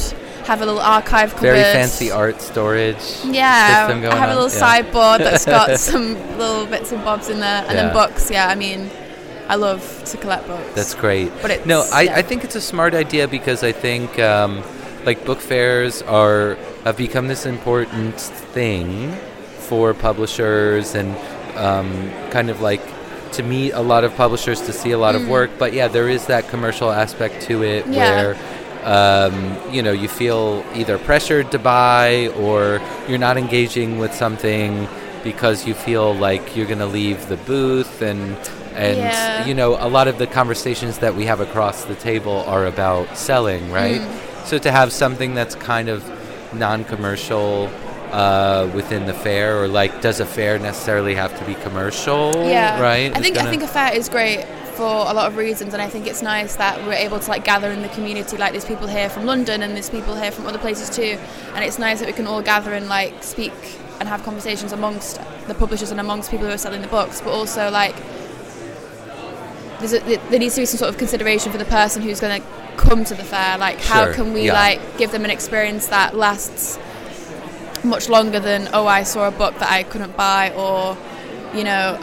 have 0.45 0.61
a 0.61 0.65
little 0.65 0.81
archive 0.81 1.31
cupboard 1.33 1.53
Very 1.55 1.63
fancy 1.63 2.11
art 2.11 2.41
storage. 2.41 2.97
yeah 3.23 3.87
I 3.89 4.15
have 4.17 4.29
a 4.29 4.33
little 4.35 4.49
Yeah. 4.49 4.59
sideboard 4.65 5.21
that's 5.21 5.45
got 5.45 5.79
some 5.91 6.15
little 6.37 6.65
bits 6.65 6.91
and 6.91 7.03
bobs 7.05 7.29
in 7.29 7.39
there 7.39 7.63
and 7.67 7.73
Yeah. 7.75 7.83
then 7.85 7.93
books 7.93 8.29
yeah 8.29 8.47
I 8.47 8.55
mean 8.55 8.89
I 9.53 9.55
love 9.55 9.81
to 10.11 10.17
collect 10.17 10.47
books 10.47 10.73
That's 10.73 10.95
great. 10.95 11.29
But 11.43 11.51
it's- 11.51 11.67
no, 11.67 11.79
I, 11.93 12.01
yeah. 12.03 12.15
I 12.19 12.21
think 12.23 12.43
it's 12.43 12.55
a 12.55 12.61
smart 12.73 12.93
idea 13.05 13.27
because 13.27 13.61
I 13.63 13.71
think 13.71 14.17
um, 14.19 14.63
like 15.05 15.25
book 15.29 15.39
fairs 15.39 16.01
are 16.21 16.55
have 16.85 16.97
become 16.97 17.27
this 17.27 17.45
important 17.45 18.15
thing 18.55 19.13
for 19.69 19.93
publishers 19.93 20.95
and 20.95 21.09
um, 21.67 21.89
kind 22.31 22.49
of 22.49 22.61
like 22.61 22.81
to 23.37 23.43
meet 23.43 23.71
a 23.73 23.81
lot 23.81 24.03
of 24.03 24.11
publishers 24.15 24.59
to 24.61 24.73
see 24.73 24.91
a 24.91 24.97
lot 24.97 25.13
of 25.15 25.27
work. 25.27 25.49
But 25.59 25.73
yeah, 25.73 25.87
there 25.87 26.09
is 26.09 26.25
that 26.33 26.49
commercial 26.49 26.89
aspect 27.03 27.35
to 27.47 27.63
it 27.63 27.85
Mm. 27.85 27.93
Yeah. 27.93 28.09
where 28.15 28.35
um, 28.95 29.35
you 29.75 29.81
know 29.85 29.91
you 30.03 30.09
feel 30.09 30.65
either 30.75 30.97
pressured 30.97 31.51
to 31.51 31.59
buy 31.59 32.27
or 32.45 32.81
you're 33.07 33.23
not 33.29 33.37
engaging 33.37 33.99
with 33.99 34.13
something 34.13 34.87
because 35.23 35.65
you 35.67 35.73
feel 35.73 36.13
like 36.27 36.55
you're 36.55 36.65
going 36.73 36.83
to 36.87 36.91
leave 37.01 37.19
the 37.29 37.37
booth 37.37 38.01
and 38.01 38.35
and 38.75 38.97
Yeah. 38.97 39.45
you 39.45 39.53
know 39.53 39.75
a 39.79 39.87
lot 39.89 40.07
of 40.07 40.17
the 40.17 40.27
conversations 40.27 40.97
that 40.99 41.15
we 41.15 41.25
have 41.25 41.39
across 41.39 41.85
the 41.85 41.95
table 41.95 42.43
are 42.47 42.65
about 42.65 43.17
selling 43.17 43.71
right 43.71 44.01
Mm. 44.01 44.45
so 44.45 44.57
to 44.57 44.71
have 44.71 44.91
something 44.91 45.33
that's 45.35 45.55
kind 45.55 45.89
of 45.89 46.03
non-commercial 46.53 47.69
uh, 48.11 48.67
within 48.75 49.05
the 49.05 49.13
fair 49.13 49.61
or 49.61 49.67
like 49.67 50.01
does 50.01 50.19
a 50.19 50.25
fair 50.25 50.59
necessarily 50.59 51.15
have 51.15 51.37
to 51.39 51.45
be 51.45 51.55
commercial 51.55 52.31
yeah 52.47 52.79
right 52.81 53.15
i 53.15 53.19
think 53.19 53.35
i 53.35 53.39
gonna- 53.39 53.49
think 53.49 53.63
a 53.63 53.67
fair 53.67 53.91
is 53.93 54.07
great 54.09 54.45
for 54.77 54.83
a 55.11 55.13
lot 55.13 55.27
of 55.27 55.35
reasons 55.37 55.73
and 55.73 55.81
i 55.81 55.89
think 55.89 56.05
it's 56.07 56.21
nice 56.21 56.55
that 56.55 56.77
we're 56.85 56.93
able 57.07 57.19
to 57.19 57.29
like 57.29 57.43
gather 57.43 57.69
in 57.71 57.81
the 57.81 57.89
community 57.89 58.37
like 58.37 58.51
there's 58.53 58.65
people 58.65 58.87
here 58.87 59.09
from 59.09 59.25
london 59.25 59.61
and 59.63 59.73
there's 59.75 59.89
people 59.89 60.15
here 60.15 60.31
from 60.31 60.45
other 60.47 60.57
places 60.59 60.89
too 60.89 61.17
and 61.55 61.63
it's 61.63 61.77
nice 61.79 61.99
that 61.99 62.07
we 62.07 62.13
can 62.13 62.27
all 62.27 62.41
gather 62.41 62.73
and 62.73 62.87
like 62.87 63.13
speak 63.23 63.53
and 63.99 64.07
have 64.09 64.23
conversations 64.23 64.71
amongst 64.73 65.19
the 65.47 65.53
publishers 65.55 65.91
and 65.91 65.99
amongst 65.99 66.29
people 66.31 66.45
who 66.47 66.53
are 66.53 66.57
selling 66.57 66.81
the 66.81 66.87
books 66.87 67.21
but 67.21 67.31
also 67.31 67.69
like 67.71 67.95
a, 69.91 69.99
there 69.99 70.39
needs 70.39 70.55
to 70.55 70.61
be 70.61 70.65
some 70.65 70.77
sort 70.77 70.87
of 70.89 70.97
consideration 70.97 71.51
for 71.51 71.57
the 71.57 71.65
person 71.65 72.01
who's 72.01 72.21
going 72.21 72.41
to 72.41 72.47
come 72.77 73.03
to 73.03 73.13
the 73.15 73.23
fair 73.23 73.57
like 73.57 73.79
how 73.81 74.05
Sure, 74.05 74.13
can 74.13 74.33
we 74.33 74.45
yeah. 74.45 74.53
like 74.53 74.97
give 74.97 75.11
them 75.11 75.25
an 75.25 75.31
experience 75.31 75.87
that 75.87 76.15
lasts 76.15 76.79
much 77.83 78.07
longer 78.07 78.39
than 78.39 78.69
oh 78.73 78.87
I 78.87 79.03
saw 79.03 79.27
a 79.27 79.31
book 79.31 79.57
that 79.59 79.69
I 79.69 79.83
couldn't 79.83 80.15
buy 80.15 80.51
or 80.55 80.95
you 81.53 81.65
know 81.65 81.99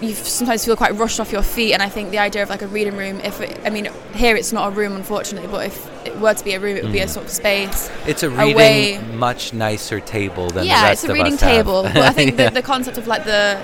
you 0.00 0.12
sometimes 0.14 0.64
feel 0.64 0.76
quite 0.76 0.94
rushed 0.96 1.20
off 1.20 1.32
your 1.32 1.42
feet 1.42 1.72
and 1.72 1.82
I 1.82 1.88
think 1.88 2.10
the 2.10 2.18
idea 2.18 2.42
of 2.42 2.50
like 2.50 2.62
a 2.62 2.66
reading 2.66 2.96
room 2.96 3.18
if 3.20 3.40
it, 3.40 3.58
I 3.64 3.70
mean 3.70 3.88
here 4.14 4.36
it's 4.36 4.52
not 4.52 4.68
a 4.68 4.70
room 4.70 4.94
unfortunately 4.94 5.48
but 5.50 5.66
if 5.66 6.06
it 6.06 6.18
were 6.18 6.34
to 6.34 6.44
be 6.44 6.52
a 6.54 6.60
room 6.60 6.76
it 6.76 6.84
would 6.84 6.92
be 6.92 7.00
a 7.00 7.06
Mm. 7.06 7.10
sort 7.10 7.26
of 7.26 7.32
space 7.32 7.90
it's 8.06 8.22
a 8.22 8.30
reading 8.30 9.16
much 9.18 9.52
nicer 9.52 10.00
table 10.00 10.48
than 10.48 10.64
the 10.64 10.66
yeah 10.66 10.90
it's 10.92 11.04
a 11.04 11.12
reading 11.12 11.36
table 11.36 11.82
but 11.84 11.96
I 11.98 12.10
think 12.12 12.36
Yeah. 12.38 12.50
the, 12.50 12.56
the 12.56 12.62
concept 12.62 12.98
of 12.98 13.06
like 13.06 13.24
the 13.24 13.58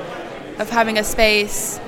of 0.59 0.69
having 0.71 0.99
a 0.99 1.05
space 1.05 1.79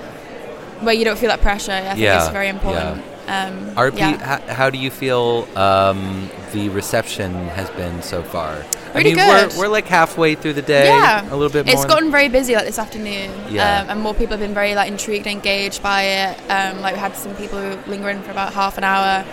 where 0.84 0.94
you 0.94 1.04
don't 1.04 1.18
feel 1.18 1.30
that 1.30 1.40
pressure 1.40 1.72
I 1.72 1.80
think 1.82 1.98
Yeah, 2.00 2.24
is 2.24 2.28
very 2.30 2.48
important 2.48 3.02
um, 3.26 3.70
RP, 3.74 3.98
yeah. 3.98 4.18
how, 4.22 4.54
how 4.54 4.70
do 4.70 4.78
you 4.78 4.90
feel 4.90 5.48
um, 5.56 6.30
the 6.52 6.68
reception 6.68 7.32
has 7.48 7.70
been 7.70 8.02
so 8.02 8.22
far? 8.22 8.62
I 8.94 9.02
mean, 9.02 9.14
good. 9.14 9.52
We're, 9.52 9.60
we're 9.60 9.68
like 9.68 9.86
halfway 9.86 10.34
through 10.34 10.52
the 10.52 10.62
day. 10.62 10.86
Yeah. 10.86 11.22
A 11.32 11.34
little 11.34 11.48
bit 11.48 11.66
It's 11.66 11.76
more. 11.76 11.86
gotten 11.86 12.10
very 12.10 12.28
busy 12.28 12.54
like 12.54 12.66
this 12.66 12.78
afternoon, 12.78 13.30
Yeah. 13.50 13.80
um, 13.82 13.90
and 13.90 14.00
more 14.00 14.14
people 14.14 14.32
have 14.32 14.40
been 14.40 14.54
very 14.54 14.74
like 14.74 14.90
intrigued, 14.90 15.26
and 15.26 15.36
engaged 15.36 15.82
by 15.82 16.02
it. 16.02 16.38
Um, 16.50 16.80
like 16.80 16.94
we 16.94 17.00
had 17.00 17.16
some 17.16 17.34
people 17.36 17.58
who 17.60 17.90
linger 17.90 18.14
for 18.22 18.30
about 18.30 18.52
half 18.52 18.78
an 18.78 18.84
hour, 18.84 19.24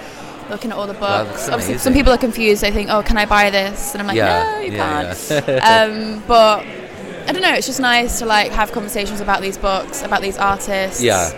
looking 0.50 0.72
at 0.72 0.78
all 0.78 0.88
the 0.88 0.94
books. 0.94 1.48
Wow, 1.48 1.56
Obviously, 1.56 1.78
some 1.78 1.94
people 1.94 2.14
are 2.14 2.18
confused. 2.18 2.64
They 2.64 2.72
think, 2.72 2.90
"Oh, 2.90 3.04
can 3.04 3.18
I 3.18 3.26
buy 3.26 3.50
this?" 3.50 3.94
And 3.94 4.02
I'm 4.02 4.08
like, 4.08 4.16
yeah. 4.18 4.56
"No, 4.56 4.60
you 4.62 4.72
yeah, 4.72 5.14
can't." 5.14 5.48
yeah. 5.48 5.84
um, 5.84 6.24
but 6.28 6.66
I 7.32 7.34
don't 7.34 7.44
know. 7.44 7.54
It's 7.54 7.68
just 7.68 7.80
nice 7.80 8.20
to 8.20 8.26
like 8.26 8.52
have 8.52 8.74
conversations 8.74 9.22
about 9.22 9.42
these 9.42 9.58
books, 9.58 10.02
about 10.02 10.22
these 10.22 10.38
artists. 10.38 11.02
Yeah. 11.02 11.32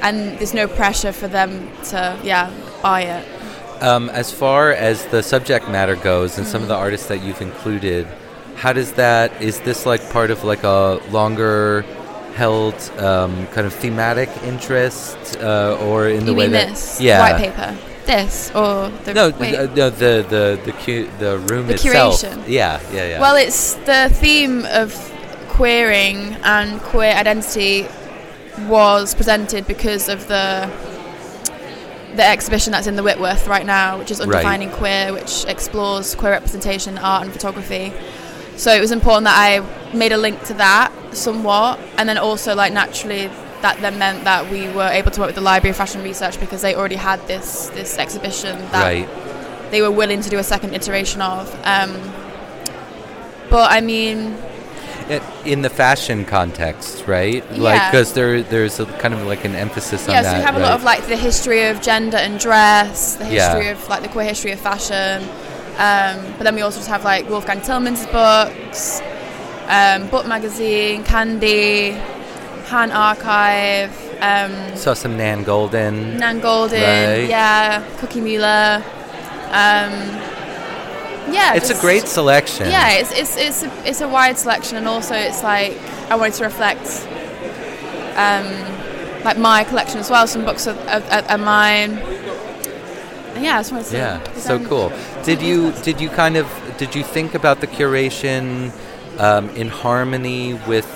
And 0.00 0.38
there's 0.38 0.54
no 0.54 0.66
pressure 0.66 1.12
for 1.12 1.28
them 1.28 1.70
to, 1.90 2.18
yeah, 2.24 2.50
buy 2.82 3.02
it. 3.02 3.82
Um, 3.82 4.08
as 4.08 4.32
far 4.32 4.70
as 4.70 5.04
the 5.08 5.22
subject 5.22 5.68
matter 5.68 5.94
goes, 5.94 6.38
and 6.38 6.46
some 6.46 6.62
of 6.62 6.68
Mm. 6.68 6.70
the 6.70 6.76
artists 6.76 7.08
that 7.08 7.20
you've 7.22 7.42
included, 7.42 8.06
how 8.56 8.72
does 8.72 8.92
that? 8.92 9.42
Is 9.42 9.60
this 9.60 9.84
like 9.84 10.08
part 10.08 10.30
of 10.30 10.42
like 10.42 10.62
a 10.64 10.98
longer 11.10 11.84
held 12.34 12.74
um, 12.98 13.46
kind 13.48 13.66
of 13.66 13.74
thematic 13.74 14.30
interest, 14.42 15.36
uh, 15.38 15.76
or 15.82 16.08
in 16.08 16.24
the 16.24 16.32
you 16.32 16.38
way 16.38 16.44
mean 16.44 16.52
that 16.52 16.70
this? 16.70 16.98
yeah, 16.98 17.20
White 17.20 17.36
paper. 17.44 17.76
This 18.06 18.50
or 18.54 18.90
the 19.04 19.14
no, 19.14 19.28
uh, 19.28 19.68
no, 19.74 19.88
the 19.90 20.26
the 20.28 20.60
the 20.64 20.72
cu- 20.72 21.08
the 21.18 21.38
room 21.38 21.68
The 21.68 21.74
itself. 21.74 22.20
curation. 22.22 22.44
Yeah, 22.46 22.78
yeah, 22.92 23.08
yeah. 23.08 23.20
Well, 23.20 23.36
it's 23.36 23.74
the 23.86 24.10
theme 24.12 24.66
of 24.66 24.92
queering 25.48 26.36
and 26.42 26.80
queer 26.82 27.12
identity 27.14 27.86
was 28.68 29.14
presented 29.14 29.66
because 29.66 30.08
of 30.10 30.28
the 30.28 30.70
the 32.16 32.24
exhibition 32.24 32.72
that's 32.72 32.86
in 32.86 32.94
the 32.96 33.02
Whitworth 33.02 33.48
right 33.48 33.64
now, 33.66 33.98
which 33.98 34.10
is 34.10 34.20
Right. 34.24 34.44
Undefining 34.44 34.70
Queer, 34.72 35.12
which 35.12 35.44
explores 35.46 36.14
queer 36.14 36.32
representation, 36.32 36.96
art, 36.98 37.24
and 37.24 37.32
photography. 37.32 37.92
So 38.56 38.72
it 38.72 38.80
was 38.80 38.92
important 38.92 39.24
that 39.24 39.36
I 39.36 39.60
made 39.96 40.12
a 40.12 40.16
link 40.16 40.42
to 40.44 40.54
that 40.54 40.92
somewhat, 41.12 41.80
and 41.96 42.08
then 42.08 42.18
also 42.18 42.54
like 42.54 42.72
naturally 42.72 43.30
that 43.64 43.80
then 43.80 43.98
meant 43.98 44.24
that 44.24 44.50
we 44.50 44.68
were 44.68 44.88
able 44.88 45.10
to 45.10 45.20
work 45.20 45.28
with 45.28 45.34
the 45.36 45.40
Library 45.52 45.70
of 45.70 45.76
Fashion 45.76 46.02
Research 46.02 46.38
because 46.38 46.60
they 46.60 46.74
already 46.74 46.96
had 46.96 47.18
this 47.26 47.68
this 47.70 47.96
exhibition 47.98 48.58
that 48.72 48.84
right. 48.84 49.08
they 49.70 49.80
were 49.80 49.90
willing 49.90 50.20
to 50.20 50.28
do 50.28 50.38
a 50.38 50.44
second 50.44 50.74
iteration 50.74 51.22
of. 51.22 51.48
Um, 51.64 51.90
but 53.48 53.72
I 53.72 53.80
mean, 53.80 54.36
in 55.44 55.62
the 55.62 55.70
fashion 55.70 56.26
context, 56.26 57.06
right? 57.06 57.42
Like 57.52 57.80
Yeah. 57.80 57.90
because 57.90 58.12
there 58.12 58.42
there's 58.42 58.80
a 58.80 58.86
kind 59.02 59.14
of 59.14 59.22
like 59.26 59.44
an 59.46 59.54
emphasis 59.54 60.06
on 60.08 60.14
yeah, 60.14 60.22
that. 60.22 60.30
so 60.30 60.38
we 60.38 60.44
have 60.44 60.56
a 60.56 60.60
lot 60.60 60.72
of 60.72 60.84
like 60.84 61.06
the 61.06 61.16
history 61.16 61.62
of 61.70 61.80
gender 61.80 62.18
and 62.18 62.38
dress, 62.38 63.16
the 63.16 63.24
Yeah. 63.24 63.32
history 63.32 63.68
of 63.70 63.88
like 63.88 64.02
the 64.02 64.08
queer 64.08 64.26
history 64.26 64.52
of 64.52 64.60
fashion. 64.60 65.22
Um, 65.88 66.16
but 66.36 66.44
then 66.44 66.54
we 66.54 66.62
also 66.62 66.78
just 66.78 66.90
have 66.90 67.02
like 67.04 67.28
Wolfgang 67.30 67.60
Tillmans 67.60 68.04
books, 68.12 69.00
um, 69.68 70.08
Book 70.08 70.26
Magazine, 70.26 71.02
Candy, 71.02 71.96
Han 72.66 72.90
Archive, 72.92 73.92
um, 74.20 74.76
saw 74.76 74.94
some 74.94 75.16
Nan 75.16 75.44
Goldin. 75.44 76.18
Nan 76.18 76.40
Goldin, 76.40 76.82
Right. 76.82 77.28
yeah, 77.28 77.82
Cookie 77.98 78.20
Mueller. 78.20 78.82
Um, 79.50 79.92
yeah, 81.32 81.54
it's 81.54 81.70
a 81.70 81.80
great 81.80 82.06
selection. 82.08 82.68
Yeah, 82.70 82.92
it's 82.92 83.12
it's 83.12 83.36
it's 83.36 83.62
a, 83.64 83.88
it's 83.88 84.00
a 84.00 84.08
wide 84.08 84.38
selection, 84.38 84.76
and 84.78 84.86
also 84.88 85.14
it's 85.14 85.42
like 85.42 85.76
I 86.10 86.16
wanted 86.16 86.34
to 86.34 86.44
reflect, 86.44 86.86
um, 88.16 88.46
like 89.24 89.38
my 89.38 89.64
collection 89.64 89.98
as 90.00 90.10
well. 90.10 90.26
Some 90.26 90.44
books 90.44 90.66
are, 90.66 90.76
are, 90.88 91.24
are- 91.28 91.38
mine. 91.38 91.98
Yeah, 93.40 93.56
I 93.56 93.60
just 93.60 93.72
wanted 93.72 93.86
to. 93.90 93.96
Yeah, 93.96 94.32
so 94.34 94.58
cool. 94.64 94.92
Did 95.24 95.42
you 95.42 95.72
did 95.82 96.00
you 96.00 96.08
kind 96.08 96.36
of 96.36 96.46
did 96.78 96.94
you 96.94 97.02
think 97.02 97.34
about 97.34 97.60
the 97.60 97.66
curation 97.66 98.72
um, 99.18 99.48
in 99.50 99.68
harmony 99.68 100.54
with 100.66 100.86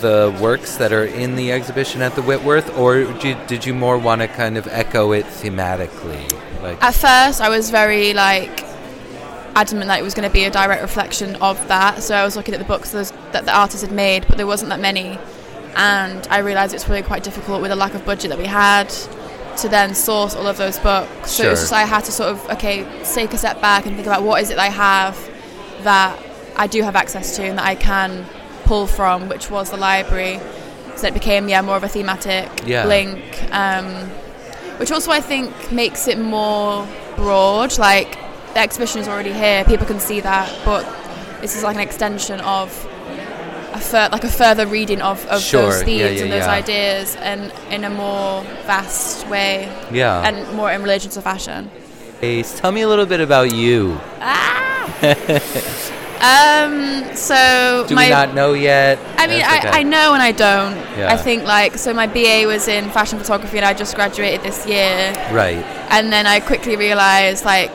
the 0.00 0.36
works 0.40 0.76
that 0.76 0.92
are 0.92 1.04
in 1.04 1.36
the 1.36 1.52
exhibition 1.52 2.02
at 2.02 2.14
the 2.14 2.22
Whitworth, 2.22 2.76
or 2.76 3.04
did 3.04 3.24
you, 3.24 3.36
did 3.46 3.66
you 3.66 3.74
more 3.74 3.98
want 3.98 4.20
to 4.20 4.28
kind 4.28 4.56
of 4.56 4.66
echo 4.68 5.12
it 5.12 5.24
thematically? 5.26 6.30
Like, 6.62 6.82
At 6.82 6.94
first, 6.94 7.40
I 7.40 7.48
was 7.48 7.70
very 7.70 8.14
like 8.14 8.64
adamant 9.54 9.88
that 9.88 9.98
it 9.98 10.02
was 10.02 10.14
going 10.14 10.28
to 10.28 10.32
be 10.32 10.44
a 10.44 10.50
direct 10.50 10.82
reflection 10.82 11.36
of 11.36 11.56
that. 11.68 12.02
So 12.02 12.14
I 12.14 12.24
was 12.24 12.36
looking 12.36 12.54
at 12.54 12.58
the 12.58 12.66
books 12.66 12.90
that 12.92 13.12
the 13.32 13.54
artist 13.54 13.82
had 13.82 13.92
made, 13.92 14.26
but 14.28 14.36
there 14.36 14.46
wasn't 14.46 14.70
that 14.70 14.80
many, 14.80 15.18
and 15.76 16.26
I 16.28 16.38
realised 16.38 16.74
it's 16.74 16.88
really 16.88 17.02
quite 17.02 17.22
difficult 17.24 17.60
with 17.60 17.70
the 17.70 17.76
lack 17.76 17.94
of 17.94 18.04
budget 18.04 18.30
that 18.30 18.38
we 18.38 18.46
had 18.46 18.88
to 19.58 19.68
then 19.68 19.94
source 19.94 20.36
all 20.36 20.46
of 20.46 20.56
those 20.56 20.78
books. 20.78 21.32
So 21.32 21.44
it 21.46 21.50
was 21.50 21.58
Sure. 21.58 21.64
just 21.64 21.72
I 21.72 21.82
had 21.82 22.04
to 22.04 22.12
sort 22.12 22.30
of 22.30 22.50
okay 22.50 22.86
take 23.12 23.32
a 23.32 23.38
step 23.38 23.60
back 23.60 23.86
and 23.86 23.96
think 23.96 24.06
about 24.06 24.22
what 24.22 24.40
is 24.40 24.50
it 24.50 24.56
that 24.56 24.62
I 24.62 24.68
have 24.70 25.18
that 25.82 26.16
I 26.56 26.66
do 26.68 26.82
have 26.82 26.94
access 26.94 27.36
to 27.36 27.44
and 27.44 27.58
that 27.58 27.64
I 27.64 27.74
can 27.74 28.24
pull 28.68 28.86
from, 28.86 29.28
which 29.28 29.50
was 29.50 29.70
the 29.70 29.76
library. 29.76 30.38
So 30.96 31.06
it 31.06 31.14
became 31.14 31.48
yeah 31.48 31.62
more 31.62 31.76
of 31.76 31.84
a 31.84 31.88
thematic 31.88 32.48
Yeah. 32.66 32.84
link, 32.86 33.18
um, 33.52 33.86
which 34.78 34.90
also 34.92 35.10
I 35.10 35.20
think 35.20 35.46
makes 35.72 36.06
it 36.08 36.18
more 36.18 36.86
broad. 37.16 37.78
Like 37.78 38.10
the 38.54 38.60
exhibition 38.60 39.00
is 39.00 39.08
already 39.08 39.32
here, 39.32 39.64
people 39.64 39.86
can 39.86 40.00
see 40.00 40.20
that, 40.20 40.46
but 40.64 40.84
this 41.40 41.56
is 41.56 41.62
like 41.62 41.76
an 41.76 41.82
extension 41.82 42.40
of 42.40 42.68
a 43.72 43.80
fur- 43.80 44.08
like 44.10 44.24
a 44.24 44.28
further 44.42 44.66
reading 44.66 45.00
of, 45.02 45.24
of 45.26 45.40
Sure, 45.40 45.62
those 45.62 45.82
themes 45.82 46.16
yeah, 46.16 46.22
and 46.24 46.32
those 46.32 46.46
yeah. 46.46 46.60
ideas, 46.62 47.16
and 47.16 47.52
in 47.70 47.84
a 47.84 47.90
more 47.90 48.42
vast 48.66 49.26
way, 49.28 49.68
yeah. 49.92 50.26
and 50.26 50.36
more 50.56 50.70
in 50.72 50.82
relation 50.82 51.10
to 51.12 51.22
fashion. 51.22 51.70
Ace, 52.22 52.58
tell 52.58 52.72
me 52.72 52.80
a 52.82 52.88
little 52.88 53.06
bit 53.06 53.20
about 53.20 53.54
you. 53.54 53.98
Um, 56.20 57.14
so 57.16 57.84
Do 57.88 57.94
my 57.94 58.04
we 58.06 58.10
not 58.10 58.34
know 58.34 58.52
yet? 58.54 58.98
I 59.16 59.26
mean, 59.26 59.38
That's 59.40 59.64
I, 59.66 59.68
okay. 59.68 59.78
I 59.80 59.82
know 59.84 60.14
and 60.14 60.22
I 60.22 60.32
don't. 60.32 60.74
Yeah. 60.98 61.12
I 61.12 61.16
think 61.16 61.44
like 61.44 61.78
so 61.78 61.94
my 61.94 62.06
BA 62.06 62.44
was 62.46 62.66
in 62.68 62.90
fashion 62.90 63.18
photography 63.18 63.56
and 63.58 63.64
I 63.64 63.72
just 63.74 63.94
graduated 63.94 64.42
this 64.42 64.66
year, 64.66 65.12
Right. 65.32 65.62
and 65.90 66.12
then 66.12 66.26
I 66.26 66.40
quickly 66.40 66.76
realised 66.76 67.44
like 67.44 67.70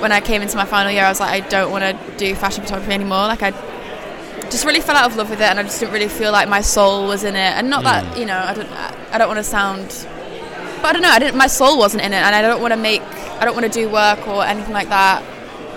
when 0.00 0.12
I 0.12 0.20
came 0.20 0.42
into 0.42 0.56
my 0.56 0.64
final 0.66 0.90
year, 0.92 1.04
I 1.04 1.08
was 1.08 1.20
like, 1.20 1.30
I 1.44 1.48
don't 1.48 1.70
want 1.70 1.84
to 1.84 2.16
do 2.18 2.34
fashion 2.34 2.62
photography 2.62 2.92
anymore. 2.92 3.26
Like 3.26 3.42
I 3.42 3.52
just 4.50 4.66
really 4.66 4.80
fell 4.80 4.96
out 4.96 5.10
of 5.10 5.16
love 5.16 5.30
with 5.30 5.40
it, 5.40 5.44
and 5.46 5.58
I 5.58 5.62
just 5.62 5.80
didn't 5.80 5.94
really 5.94 6.08
feel 6.08 6.30
like 6.32 6.48
my 6.48 6.60
soul 6.60 7.06
was 7.06 7.24
in 7.24 7.34
it. 7.36 7.52
And 7.56 7.70
not 7.70 7.80
Mm. 7.82 7.84
that 7.84 8.18
you 8.18 8.26
know, 8.26 8.36
I 8.38 8.52
don't, 8.54 8.68
I 9.12 9.16
don't 9.18 9.28
want 9.28 9.38
to 9.38 9.44
sound, 9.44 9.88
but 10.82 10.88
I 10.88 10.92
don't 10.92 11.02
know. 11.02 11.10
I 11.10 11.18
didn't. 11.18 11.36
My 11.36 11.46
soul 11.46 11.78
wasn't 11.78 12.02
in 12.04 12.12
it, 12.12 12.16
and 12.16 12.34
I 12.34 12.42
don't 12.42 12.60
want 12.60 12.72
to 12.72 12.76
make, 12.76 13.00
I 13.40 13.44
don't 13.46 13.54
want 13.54 13.64
to 13.72 13.72
do 13.72 13.88
work 13.88 14.26
or 14.28 14.44
anything 14.44 14.74
like 14.74 14.88
that 14.90 15.22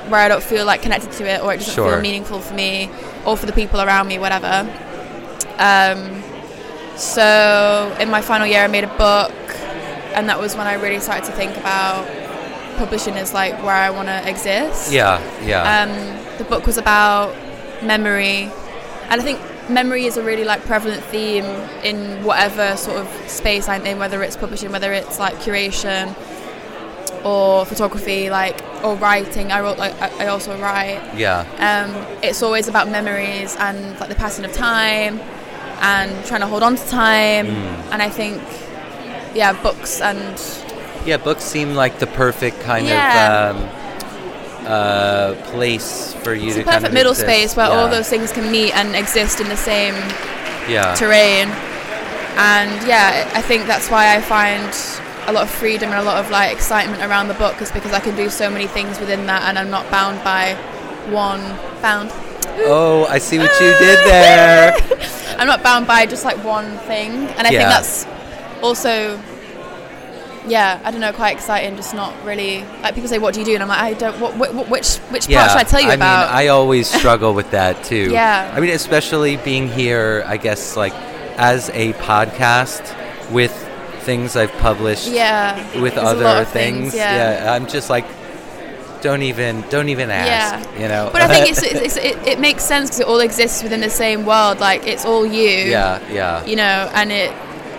where 0.10 0.22
I 0.22 0.28
don't 0.28 0.44
feel 0.44 0.66
like 0.66 0.82
connected 0.82 1.12
to 1.14 1.26
it 1.28 1.42
or 1.42 1.54
it 1.54 1.58
doesn't 1.58 1.74
Sure. 1.74 1.92
feel 1.94 2.02
meaningful 2.02 2.40
for 2.40 2.54
me 2.54 2.90
or 3.26 3.36
for 3.38 3.46
the 3.46 3.54
people 3.54 3.82
around 3.82 4.08
me, 4.08 4.20
whatever. 4.20 4.68
Um, 5.58 6.22
so 6.96 7.96
in 8.00 8.10
my 8.10 8.22
final 8.22 8.48
year, 8.48 8.64
I 8.64 8.68
made 8.68 8.84
a 8.84 8.98
book, 8.98 9.32
and 10.14 10.30
that 10.30 10.40
was 10.40 10.56
when 10.56 10.68
I 10.68 10.74
really 10.76 11.00
started 11.00 11.26
to 11.26 11.32
think 11.34 11.56
about 11.58 12.08
publishing 12.78 13.16
is 13.16 13.34
like 13.34 13.54
where 13.64 13.74
I 13.76 13.90
want 13.90 14.08
to 14.10 14.30
exist. 14.30 14.92
Yeah, 14.92 15.22
yeah. 15.44 15.82
Um, 15.84 16.38
the 16.38 16.44
book 16.44 16.66
was 16.66 16.78
about 16.78 17.34
memory, 17.84 18.52
and 19.10 19.22
I 19.22 19.24
think 19.24 19.40
memory 19.70 20.06
is 20.06 20.18
a 20.18 20.24
really 20.24 20.44
like 20.44 20.62
prevalent 20.66 21.04
theme 21.06 21.46
in 21.84 22.24
whatever 22.24 22.78
sort 22.78 22.98
of 22.98 23.08
space 23.30 23.68
I'm 23.68 23.86
in, 23.86 23.98
whether 24.00 24.22
it's 24.24 24.36
publishing, 24.38 24.72
whether 24.72 24.94
it's 24.94 25.20
like 25.20 25.36
curation 25.36 26.14
or 27.26 27.66
photography, 27.66 28.30
like 28.30 28.62
or 28.84 28.96
writing. 28.96 29.52
I 29.52 29.60
wrote, 29.62 29.78
like, 29.80 30.00
I 30.22 30.28
also 30.28 30.56
write. 30.62 31.02
yeah. 31.18 31.42
Um, 31.58 31.90
it's 32.24 32.42
always 32.44 32.68
about 32.68 32.88
memories 32.88 33.56
and 33.58 34.00
like 34.00 34.10
the 34.10 34.16
passing 34.16 34.46
of 34.46 34.54
time 34.54 35.20
and 35.82 36.26
trying 36.26 36.42
to 36.42 36.48
hold 36.48 36.62
on 36.64 36.76
to 36.76 36.88
time. 36.88 37.48
Mm. 37.48 37.92
And 37.94 38.02
I 38.02 38.10
think, 38.10 38.42
yeah, 39.34 39.54
books 39.62 40.02
and 40.02 40.40
Yeah, 41.06 41.18
books 41.18 41.44
seem 41.44 41.74
like 41.74 41.98
the 42.00 42.08
perfect 42.08 42.62
kind 42.62 42.86
Yeah. 42.88 43.50
of 43.50 43.56
um, 43.56 43.70
uh, 44.68 45.36
place 45.52 46.14
for 46.24 46.34
you 46.34 46.48
it's 46.48 46.56
to 46.56 46.62
a 46.62 46.64
kind 46.64 46.76
perfect 46.76 46.88
of 46.88 46.94
middle 46.94 47.12
exist. 47.12 47.28
space 47.28 47.56
where 47.56 47.68
yeah. 47.68 47.76
all 47.76 47.90
those 47.90 48.08
things 48.10 48.32
can 48.32 48.52
meet 48.52 48.72
and 48.76 48.96
exist 48.96 49.40
in 49.40 49.48
the 49.50 49.58
same 49.58 49.96
yeah. 50.70 50.94
terrain. 50.96 51.50
And 52.38 52.70
yeah, 52.88 53.30
I 53.34 53.42
think 53.42 53.66
that's 53.68 53.90
why 53.90 54.16
I 54.16 54.22
find 54.22 54.72
a 55.28 55.34
lot 55.34 55.44
of 55.44 55.50
freedom 55.50 55.90
and 55.90 56.00
a 56.00 56.04
lot 56.04 56.24
of 56.24 56.30
like 56.32 56.54
excitement 56.54 57.02
around 57.02 57.28
the 57.28 57.34
book 57.36 57.62
is 57.62 57.72
because 57.72 57.94
I 57.94 58.00
can 58.00 58.16
do 58.16 58.30
so 58.30 58.50
many 58.50 58.68
things 58.68 59.00
within 59.00 59.26
that 59.28 59.44
and 59.44 59.58
I'm 59.58 59.70
not 59.72 59.90
bound 59.90 60.24
by 60.24 60.54
one 61.12 61.40
bound. 61.82 62.12
Oh, 62.68 63.06
I 63.10 63.18
see 63.18 63.38
what 63.38 63.52
you 63.60 63.68
did 63.80 64.00
there. 64.06 64.74
I'm 65.38 65.48
not 65.48 65.62
bound 65.64 65.88
by 65.88 66.06
just 66.06 66.24
like 66.24 66.42
one 66.44 66.78
thing, 66.80 67.12
and 67.12 67.46
I 67.46 67.50
Yeah. 67.52 67.60
think 67.60 67.70
that's 67.70 68.06
also, 68.62 69.20
yeah, 70.48 70.80
I 70.84 70.92
don't 70.92 71.02
know, 71.02 71.12
quite 71.12 71.36
exciting. 71.36 71.76
Just 71.76 71.94
not 71.94 72.14
really 72.24 72.64
like 72.82 72.94
people 72.96 73.10
say, 73.10 73.18
"What 73.18 73.34
do 73.34 73.40
you 73.42 73.46
do?" 73.46 73.54
and 73.56 73.64
I'm 73.64 73.68
like, 73.70 73.80
I 73.80 73.94
don't. 73.94 74.20
What, 74.22 74.38
what, 74.38 74.70
which 74.70 74.98
which 75.10 75.28
part 75.28 75.52
should 75.52 75.60
I 75.60 75.64
tell 75.64 75.82
you 75.82 75.90
I 75.90 75.96
about? 75.96 76.30
mean, 76.30 76.38
I 76.38 76.48
always 76.48 76.88
struggle 76.88 77.34
with 77.34 77.52
that 77.52 77.84
too. 77.84 78.10
Yeah. 78.12 78.54
I 78.56 78.60
mean, 78.62 78.70
especially 78.70 79.38
being 79.38 79.68
here, 79.68 80.24
I 80.28 80.38
guess, 80.38 80.78
like 80.78 80.94
as 81.38 81.70
a 81.72 81.92
podcast 81.94 82.84
with 83.32 83.52
things 84.06 84.36
I've 84.36 84.52
published 84.54 85.08
yeah, 85.10 85.82
with 85.82 85.98
other 85.98 86.26
of 86.42 86.48
things. 86.50 86.96
yeah. 86.96 87.54
I'm 87.54 87.68
just 87.68 87.90
like, 87.90 88.06
don't 89.02 89.22
even, 89.24 89.62
don't 89.70 89.90
even 89.90 90.10
ask. 90.10 90.66
Yeah. 90.74 90.82
You 90.82 90.88
know. 90.88 91.10
But 91.12 91.22
I 91.24 91.28
think 91.28 91.50
it's, 91.50 91.64
it's, 91.86 91.98
it, 91.98 92.18
it 92.28 92.40
makes 92.40 92.64
sense 92.64 92.90
because 92.90 93.00
it 93.02 93.08
all 93.08 93.20
exists 93.20 93.62
within 93.64 93.82
the 93.82 93.90
same 93.90 94.26
world. 94.26 94.60
Like 94.60 94.86
it's 94.88 95.06
all 95.06 95.26
you. 95.26 95.50
yeah, 95.50 96.00
yeah. 96.12 96.46
You 96.46 96.56
know, 96.56 96.90
and 96.94 97.12
it 97.12 97.32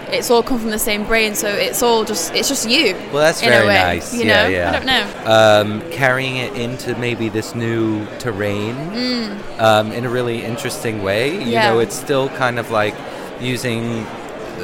it's 0.09 0.31
all 0.31 0.41
come 0.41 0.61
from 0.61 0.71
the 0.71 0.79
same 0.79 1.05
brain, 1.05 1.35
so 1.35 1.49
it's 1.49 1.83
all 1.83 2.05
just 2.05 2.33
it's 2.33 2.49
just 2.49 2.69
you. 2.69 2.95
Well, 3.13 3.25
that's 3.27 3.41
very 3.41 3.67
way, 3.67 3.75
nice. 3.75 4.15
You 4.15 4.27
know, 4.27 4.47
yeah. 4.47 4.69
I 4.71 4.73
don't 4.73 4.87
know. 4.87 5.83
um, 5.83 5.91
carrying 5.91 6.37
it 6.37 6.53
into 6.55 6.95
maybe 6.97 7.29
this 7.29 7.57
new 7.57 8.07
terrain 8.21 8.77
um, 9.59 9.91
in 9.91 10.05
a 10.05 10.09
really 10.09 10.45
interesting 10.45 11.03
way. 11.03 11.35
You 11.35 11.41
Mm. 11.41 11.51
Yeah. 11.51 11.71
know, 11.71 11.79
it's 11.81 11.97
still 11.97 12.29
kind 12.31 12.61
of 12.61 12.71
like 12.71 12.95
using 13.41 14.07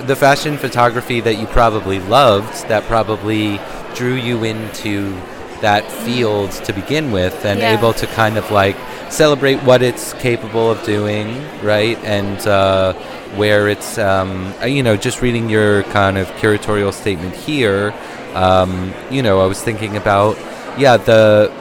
the 0.06 0.16
fashion 0.16 0.56
photography 0.58 1.20
that 1.20 1.34
you 1.36 1.46
probably 1.46 1.98
loved, 2.00 2.68
that 2.68 2.84
probably 2.84 3.60
drew 3.94 4.14
you 4.14 4.44
into 4.44 5.14
that 5.60 5.90
field 5.90 6.50
to 6.50 6.72
begin 6.72 7.12
with, 7.12 7.44
and 7.44 7.60
Yeah. 7.60 7.76
able 7.78 7.92
to 7.94 8.06
kind 8.06 8.36
of 8.36 8.50
like 8.50 8.76
celebrate 9.10 9.62
what 9.62 9.82
it's 9.82 10.12
capable 10.14 10.70
of 10.70 10.82
doing, 10.84 11.44
right? 11.62 11.98
And 12.02 12.44
uh, 12.46 12.94
where 13.36 13.68
it's, 13.68 13.98
um, 13.98 14.54
uh, 14.62 14.66
you 14.66 14.82
know, 14.82 14.96
just 14.96 15.22
reading 15.22 15.48
your 15.48 15.82
kind 15.84 16.18
of 16.18 16.26
curatorial 16.36 16.92
statement 16.92 17.34
here, 17.34 17.94
um, 18.34 18.92
you 19.10 19.22
know, 19.22 19.40
I 19.40 19.46
was 19.46 19.62
thinking 19.62 19.96
about, 19.96 20.36
yeah, 20.78 20.96
the 20.96 21.52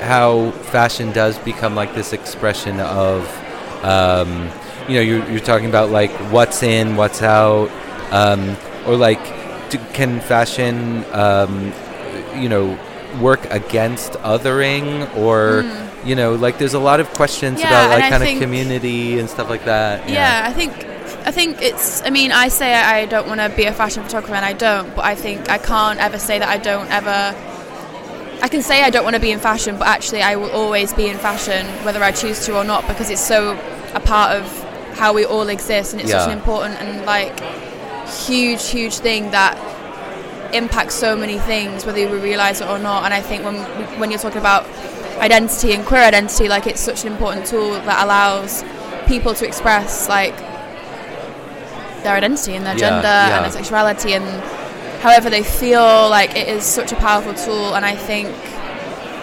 how 0.00 0.50
fashion 0.70 1.12
does 1.12 1.38
become 1.38 1.74
like 1.74 1.94
this 1.94 2.12
expression 2.12 2.78
of, 2.80 3.20
um, 3.82 4.48
you 4.88 4.94
know, 4.94 5.00
you're, 5.00 5.30
you're 5.30 5.40
talking 5.40 5.68
about 5.68 5.90
like 5.90 6.10
what's 6.30 6.62
in, 6.62 6.96
what's 6.96 7.22
out, 7.22 7.70
um, 8.12 8.56
or 8.86 8.96
like, 8.96 9.22
do, 9.70 9.78
can 9.92 10.20
fashion, 10.20 11.04
um, 11.12 11.72
you 12.36 12.48
know, 12.48 12.78
work 13.20 13.44
against 13.50 14.12
othering, 14.14 15.14
or 15.16 15.64
you 16.04 16.14
know, 16.14 16.34
like 16.34 16.58
there's 16.58 16.74
a 16.74 16.78
lot 16.78 17.00
of 17.00 17.10
questions. 17.14 17.60
Yeah, 17.60 17.68
about 17.68 17.98
like 17.98 18.10
kind 18.10 18.22
of 18.22 18.42
community 18.42 19.18
and 19.18 19.28
stuff 19.28 19.48
like 19.48 19.64
that. 19.64 20.08
Yeah, 20.08 20.42
I 20.44 20.52
think 20.52 20.72
I 21.26 21.30
think 21.30 21.62
it's. 21.62 22.02
I 22.02 22.10
mean, 22.10 22.32
I 22.32 22.48
say 22.48 22.74
I 22.74 23.06
don't 23.06 23.26
want 23.26 23.40
to 23.40 23.48
be 23.56 23.64
a 23.64 23.72
fashion 23.72 24.02
photographer, 24.02 24.34
and 24.34 24.44
I 24.44 24.52
don't. 24.52 24.94
But 24.94 25.04
I 25.04 25.14
think 25.14 25.50
I 25.50 25.58
can't 25.58 25.98
ever 25.98 26.18
say 26.18 26.38
that 26.38 26.48
I 26.48 26.58
don't 26.58 26.90
ever. 26.90 27.34
I 28.42 28.48
can 28.48 28.62
say 28.62 28.82
I 28.82 28.90
don't 28.90 29.04
want 29.04 29.14
to 29.14 29.22
be 29.22 29.32
in 29.32 29.38
fashion, 29.38 29.78
but 29.78 29.88
actually, 29.88 30.20
I 30.20 30.36
will 30.36 30.50
always 30.50 30.92
be 30.92 31.08
in 31.08 31.16
fashion, 31.16 31.66
whether 31.84 32.02
I 32.02 32.12
choose 32.12 32.44
to 32.46 32.58
or 32.58 32.64
not, 32.64 32.86
because 32.86 33.08
it's 33.08 33.24
so 33.24 33.52
a 33.94 34.00
part 34.00 34.32
of 34.36 34.63
how 34.94 35.12
we 35.12 35.24
all 35.24 35.48
exist, 35.48 35.92
and 35.92 36.00
it's 36.00 36.10
such 36.10 36.28
an 36.28 36.36
important 36.38 36.80
and 36.80 37.04
like 37.06 37.38
huge, 38.26 38.68
huge 38.68 38.98
thing 38.98 39.30
that 39.30 39.56
impacts 40.54 40.94
so 40.94 41.16
many 41.16 41.38
things, 41.38 41.84
whether 41.84 42.08
we 42.08 42.18
realize 42.18 42.60
it 42.60 42.68
or 42.68 42.78
not. 42.78 43.04
And 43.04 43.12
I 43.12 43.20
think 43.20 43.44
when 43.44 43.56
when 43.98 44.10
you're 44.10 44.20
talking 44.20 44.38
about 44.40 44.66
identity 45.18 45.72
and 45.72 45.84
queer 45.84 46.02
identity, 46.02 46.48
like 46.48 46.66
it's 46.66 46.80
such 46.80 47.04
an 47.04 47.12
important 47.12 47.46
tool 47.46 47.72
that 47.72 48.04
allows 48.04 48.64
people 49.06 49.34
to 49.34 49.46
express 49.46 50.08
like 50.08 50.36
their 52.02 52.14
identity 52.16 52.54
and 52.54 52.64
their 52.66 52.74
Yeah, 52.74 52.90
gender 52.90 53.08
yeah. 53.08 53.36
and 53.36 53.44
their 53.44 53.52
sexuality 53.52 54.12
and 54.12 54.24
however 55.02 55.30
they 55.30 55.42
feel. 55.42 56.08
Like 56.08 56.36
it 56.36 56.48
is 56.48 56.64
such 56.64 56.92
a 56.92 56.96
powerful 56.96 57.34
tool, 57.34 57.74
and 57.74 57.84
I 57.84 57.96
think 57.96 58.28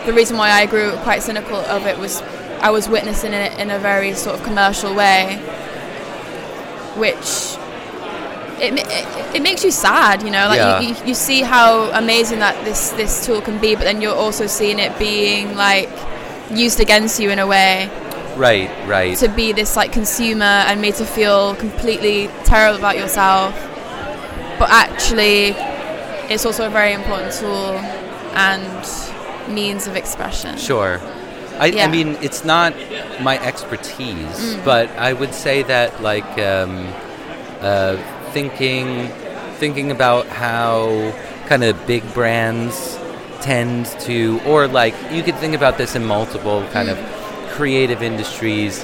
the 0.05 0.13
reason 0.13 0.37
why 0.37 0.49
I 0.51 0.65
grew 0.65 0.91
quite 1.03 1.21
cynical 1.23 1.57
of 1.57 1.85
it 1.85 1.97
was 1.97 2.21
I 2.61 2.69
was 2.71 2.87
witnessing 2.87 3.33
it 3.33 3.59
in 3.59 3.71
a 3.71 3.79
very 3.79 4.13
sort 4.13 4.37
of 4.39 4.43
commercial 4.45 4.93
way, 4.95 5.37
which 6.95 7.57
it, 8.61 8.73
it, 8.77 9.35
it 9.37 9.41
makes 9.41 9.63
you 9.63 9.71
sad, 9.71 10.21
you 10.21 10.29
know. 10.29 10.47
Like 10.47 10.57
Yeah. 10.57 10.79
you, 10.79 10.89
you, 10.89 11.05
you 11.07 11.13
see 11.15 11.41
how 11.41 11.89
amazing 11.91 12.39
that 12.39 12.63
this 12.63 12.91
this 12.91 13.25
tool 13.25 13.41
can 13.41 13.59
be, 13.59 13.75
but 13.75 13.83
then 13.83 14.01
you're 14.01 14.15
also 14.15 14.45
seeing 14.47 14.79
it 14.79 14.97
being 14.99 15.55
like 15.55 15.89
used 16.51 16.79
against 16.79 17.19
you 17.19 17.29
in 17.31 17.39
a 17.39 17.47
way 17.47 17.89
Right, 18.35 18.69
right. 18.87 19.17
to 19.19 19.27
be 19.29 19.53
this 19.53 19.75
like 19.75 19.91
consumer 19.93 20.43
and 20.67 20.81
made 20.81 20.95
to 20.95 21.05
feel 21.05 21.55
completely 21.55 22.29
terrible 22.43 22.77
about 22.79 22.97
yourself. 22.97 23.53
But 24.59 24.69
actually, 24.69 25.55
it's 26.31 26.45
also 26.45 26.67
a 26.67 26.69
very 26.69 26.93
important 26.93 27.33
tool 27.33 27.71
and 28.35 28.85
means 29.51 29.87
of 29.87 29.95
expression. 29.95 30.57
Sure. 30.57 30.99
I, 31.61 31.67
I 31.79 31.87
mean, 31.87 32.17
it's 32.23 32.43
not 32.43 32.73
my 33.21 33.37
expertise, 33.39 34.57
but 34.65 34.89
I 34.97 35.13
would 35.13 35.33
say 35.33 35.61
that, 35.63 36.01
like, 36.01 36.25
um, 36.39 36.87
uh, 37.61 37.97
thinking, 38.31 39.09
thinking 39.59 39.91
about 39.91 40.25
how 40.25 41.13
kind 41.45 41.63
of 41.63 41.85
big 41.85 42.03
brands 42.15 42.97
tend 43.41 43.85
to, 44.01 44.41
or 44.47 44.67
like, 44.67 44.95
you 45.11 45.21
could 45.21 45.35
think 45.35 45.53
about 45.53 45.77
this 45.77 45.95
in 45.95 46.03
multiple 46.03 46.67
kind 46.73 46.89
of 46.89 46.97
creative 47.51 48.01
industries 48.01 48.83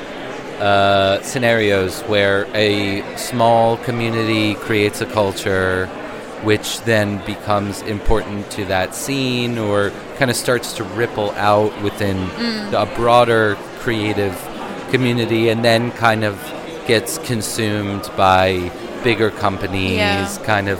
uh, 0.59 1.19
scenarios 1.23 2.01
where 2.03 2.45
a 2.55 3.01
small 3.17 3.77
community 3.77 4.53
creates 4.55 5.01
a 5.01 5.05
culture 5.07 5.89
which 6.43 6.81
then 6.81 7.23
becomes 7.25 7.81
important 7.83 8.49
to 8.51 8.65
that 8.65 8.93
scene 8.93 9.57
or 9.57 9.91
kind 10.17 10.29
of 10.29 10.37
starts 10.37 10.73
to 10.73 10.83
ripple 10.83 11.31
out 11.31 11.71
within 11.81 12.17
a 12.73 12.85
broader 12.95 13.55
creative 13.79 14.35
community 14.91 15.49
and 15.49 15.63
then 15.65 15.91
kind 15.91 16.23
of 16.23 16.35
gets 16.87 17.17
consumed 17.19 18.09
by 18.15 18.71
bigger 19.03 19.29
companies 19.31 19.95
Yeah. 19.97 20.37
kind 20.43 20.69
of 20.69 20.79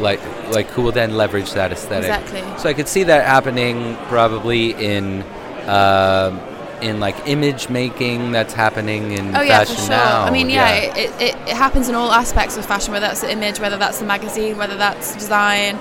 like 0.00 0.20
like 0.52 0.66
who 0.68 0.82
will 0.82 0.92
then 0.92 1.16
leverage 1.16 1.52
that 1.52 1.72
aesthetic 1.72 2.10
Exactly. 2.10 2.42
so 2.58 2.68
I 2.68 2.74
could 2.74 2.88
see 2.88 3.04
that 3.04 3.24
happening 3.26 3.96
probably 4.08 4.72
in 4.74 5.22
um 5.66 6.40
in 6.82 7.00
like 7.00 7.16
image 7.26 7.68
making 7.68 8.32
that's 8.32 8.52
happening 8.54 9.12
in 9.12 9.34
Oh 9.36 9.40
yeah, 9.42 9.58
fashion 9.58 9.76
for 9.76 9.80
sure. 9.82 9.90
now. 9.90 10.22
I 10.24 10.30
mean, 10.30 10.48
yeah, 10.50 10.70
It, 10.74 11.10
it, 11.20 11.34
it 11.48 11.56
happens 11.56 11.88
in 11.88 11.94
all 11.94 12.12
aspects 12.12 12.56
of 12.56 12.64
fashion, 12.66 12.92
whether 12.92 13.06
that's 13.06 13.20
the 13.20 13.30
image, 13.32 13.58
whether 13.60 13.76
that's 13.76 13.98
the 13.98 14.06
magazine, 14.06 14.56
whether 14.58 14.76
that's 14.76 15.14
design. 15.14 15.78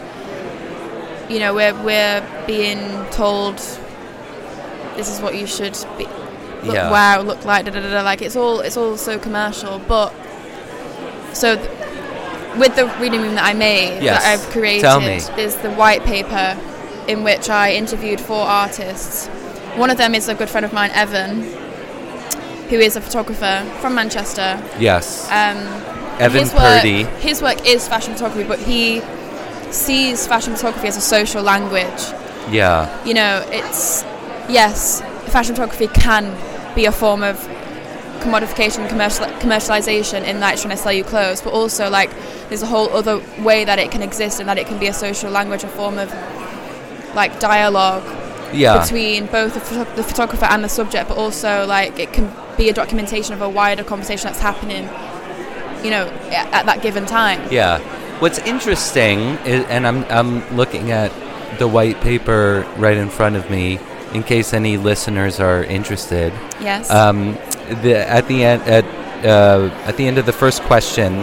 You 1.30 1.40
know, 1.40 1.54
we're 1.54 1.74
we're 1.84 2.24
being 2.48 2.80
told 3.12 3.58
this 4.96 5.10
is 5.14 5.20
what 5.22 5.36
you 5.36 5.46
should 5.46 5.78
be, 5.98 6.06
look, 6.64 6.76
Yeah. 6.76 6.90
wear, 6.92 7.22
look 7.22 7.44
like. 7.46 7.66
Da, 7.66 7.72
da, 7.72 7.80
da, 7.82 7.90
da. 7.92 8.02
Like 8.02 8.22
it's 8.22 8.36
all 8.36 8.62
it's 8.62 8.78
all 8.78 8.98
so 8.98 9.20
commercial, 9.20 9.80
but 9.88 10.14
so. 11.34 11.56
Th- 11.56 11.70
with 12.58 12.76
the 12.76 12.88
reading 13.00 13.22
room 13.22 13.36
that 13.36 13.46
I 13.46 13.54
made, 13.54 14.02
Yes. 14.02 14.24
that 14.24 14.34
I've 14.34 14.50
created, 14.52 15.38
is 15.38 15.56
the 15.58 15.70
white 15.74 16.04
paper 16.06 16.58
in 17.08 17.24
which 17.24 17.52
I 17.52 17.74
interviewed 17.74 18.20
four 18.20 18.42
artists. 18.44 19.30
One 19.78 19.92
of 19.92 19.98
them 19.98 20.16
is 20.16 20.28
a 20.28 20.34
good 20.34 20.50
friend 20.50 20.66
of 20.66 20.74
mine, 20.74 20.90
Evan, 20.94 21.44
who 22.70 22.78
is 22.78 22.96
a 22.96 23.02
photographer 23.02 23.64
from 23.80 23.94
Manchester. 23.94 24.60
Yes. 24.80 25.26
Um, 25.28 25.58
Evan 26.20 26.42
his 26.42 26.52
work, 26.52 26.82
Purdy. 26.82 27.04
His 27.20 27.44
work 27.44 27.68
is 27.68 27.88
fashion 27.88 28.14
photography, 28.14 28.48
but 28.48 28.58
he 28.58 29.02
sees 29.72 30.26
fashion 30.26 30.56
photography 30.56 30.88
as 30.88 30.98
a 30.98 31.02
social 31.02 31.44
language. 31.44 32.02
Yeah. 32.50 33.06
You 33.06 33.14
know, 33.14 33.46
it's 33.50 34.02
yes, 34.50 35.02
fashion 35.32 35.54
photography 35.54 35.88
can 35.88 36.36
be 36.74 36.86
a 36.86 36.92
form 36.92 37.22
of 37.22 37.38
commodification, 38.22 38.90
commercial, 38.90 39.26
commercialization 39.40 40.24
in 40.24 40.40
that 40.40 40.54
it's 40.54 40.64
trying 40.64 40.76
to 40.76 40.82
sell 40.82 40.92
you 40.92 41.04
clothes, 41.04 41.42
but 41.42 41.54
also 41.54 41.88
like 41.88 42.10
there's 42.50 42.64
a 42.64 42.68
whole 42.68 42.90
other 42.90 43.22
way 43.44 43.64
that 43.64 43.78
it 43.78 43.92
can 43.92 44.02
exist 44.02 44.40
and 44.40 44.50
that 44.50 44.58
it 44.58 44.66
can 44.66 44.80
be 44.80 44.88
a 44.88 44.94
social 44.94 45.30
language, 45.30 45.64
a 45.64 45.68
form 45.68 46.00
of 46.00 46.12
like 47.14 47.40
dialogue 47.40 48.04
Yeah. 48.54 48.82
between 48.82 49.26
both 49.28 49.54
the, 49.54 49.84
the 49.96 50.04
photographer 50.04 50.46
and 50.46 50.64
the 50.64 50.70
subject, 50.70 51.10
but 51.10 51.18
also 51.18 51.66
like 51.66 52.00
it 52.00 52.14
can 52.14 52.32
be 52.58 52.70
a 52.70 52.74
documentation 52.74 53.34
of 53.34 53.42
a 53.42 53.50
wider 53.50 53.84
conversation 53.84 54.28
that's 54.28 54.40
happening, 54.40 54.84
you 55.84 55.92
know, 55.92 56.08
at, 56.32 56.54
at 56.54 56.66
that 56.66 56.82
given 56.82 57.06
time. 57.06 57.42
Yeah. 57.52 57.80
What's 58.20 58.40
interesting 58.40 59.20
is, 59.46 59.66
and 59.66 59.86
I'm 59.86 60.04
I'm 60.06 60.56
looking 60.56 60.92
at 60.92 61.12
the 61.60 61.68
white 61.68 62.02
paper 62.02 62.66
right 62.78 62.98
in 62.98 63.10
front 63.10 63.36
of 63.36 63.50
me, 63.50 63.80
in 64.14 64.24
case 64.24 64.54
any 64.54 64.78
listeners 64.78 65.40
are 65.40 65.64
interested. 65.64 66.34
Yes. 66.60 66.90
Um, 66.90 67.34
the 67.84 67.96
at 68.10 68.28
the 68.28 68.44
end 68.44 68.64
at 68.64 68.86
uh, 69.26 69.70
at 69.86 69.98
the 69.98 70.08
end 70.08 70.18
of 70.18 70.26
the 70.26 70.34
first 70.34 70.62
question, 70.64 71.14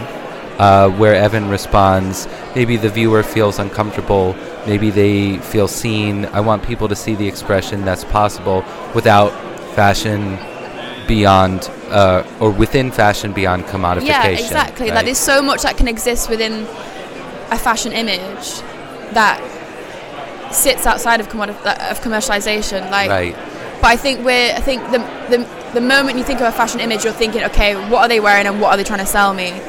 uh, 0.59 0.89
where 0.91 1.15
Evan 1.15 1.49
responds, 1.49 2.29
maybe 2.55 2.77
the 2.77 2.91
viewer 2.91 3.23
feels 3.23 3.59
uncomfortable, 3.59 4.35
maybe 4.67 4.91
they 4.91 5.39
feel 5.39 5.69
seen. 5.69 6.27
I 6.27 6.41
want 6.41 6.63
people 6.63 6.89
to 6.89 6.97
see 6.97 7.15
the 7.15 7.29
expression 7.29 7.85
that's 7.85 8.05
possible 8.05 8.65
without 8.95 9.31
fashion 9.75 10.39
beyond 11.07 11.71
uh, 11.91 12.25
or 12.41 12.51
within 12.51 12.91
fashion 12.91 13.33
beyond 13.33 13.65
commodification. 13.65 14.07
Yeah, 14.07 14.27
exactly. 14.29 14.91
Like 14.91 15.05
there's 15.05 15.19
so 15.19 15.43
much 15.43 15.63
that 15.63 15.77
can 15.77 15.89
exist 15.89 16.31
within 16.31 16.67
a 17.51 17.59
fashion 17.59 17.93
image 17.93 18.61
that 19.13 19.41
sits 20.53 20.87
outside 20.87 21.21
of 21.21 21.29
commodi- 21.29 21.65
uh, 21.65 21.91
of 21.91 22.01
commercialization. 22.01 22.91
Like, 22.91 23.11
right. 23.11 23.35
but 23.81 23.89
I 23.89 23.97
think 23.97 24.25
we're 24.25 24.55
I 24.55 24.61
think 24.61 24.83
the, 24.91 24.99
the 25.29 25.49
the 25.75 25.81
moment 25.81 26.17
you 26.19 26.25
think 26.25 26.41
of 26.41 26.47
a 26.47 26.57
fashion 26.57 26.81
image, 26.81 27.05
you're 27.05 27.13
thinking, 27.13 27.43
okay, 27.45 27.75
what 27.91 28.01
are 28.03 28.09
they 28.09 28.21
wearing 28.21 28.47
and 28.47 28.61
what 28.61 28.71
are 28.71 28.77
they 28.77 28.85
trying 28.85 29.01
to 29.01 29.07
sell 29.07 29.35
me? 29.35 29.61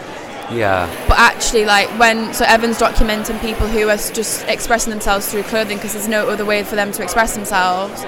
Yeah. 0.52 0.88
But 1.08 1.18
actually, 1.18 1.66
like 1.66 1.90
when 2.00 2.34
so 2.34 2.46
Evan's 2.46 2.78
documenting 2.78 3.40
people 3.42 3.68
who 3.68 3.90
are 3.90 3.98
just 3.98 4.46
expressing 4.48 4.92
themselves 4.92 5.28
through 5.30 5.44
clothing 5.44 5.78
because 5.78 5.94
there's 5.94 6.08
no 6.08 6.30
other 6.30 6.46
way 6.46 6.64
for 6.64 6.76
them 6.76 6.92
to 6.94 7.04
express 7.04 7.36
themselves. 7.36 8.04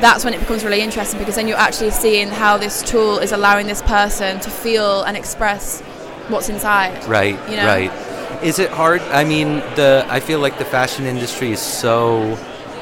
That's 0.00 0.24
when 0.24 0.34
it 0.34 0.40
becomes 0.40 0.64
really 0.64 0.80
interesting 0.80 1.18
because 1.18 1.36
then 1.36 1.48
you're 1.48 1.56
actually 1.56 1.90
seeing 1.90 2.28
how 2.28 2.58
this 2.58 2.82
tool 2.82 3.18
is 3.18 3.32
allowing 3.32 3.66
this 3.66 3.80
person 3.82 4.40
to 4.40 4.50
feel 4.50 5.02
and 5.02 5.16
express 5.16 5.80
what's 6.28 6.48
inside. 6.48 7.04
Right. 7.06 7.38
You 7.48 7.56
know? 7.56 7.66
Right. 7.66 8.42
Is 8.42 8.58
it 8.58 8.70
hard? 8.70 9.00
I 9.02 9.24
mean, 9.24 9.58
the 9.76 10.04
I 10.08 10.20
feel 10.20 10.40
like 10.40 10.58
the 10.58 10.64
fashion 10.64 11.06
industry 11.06 11.52
is 11.52 11.62
so 11.62 12.36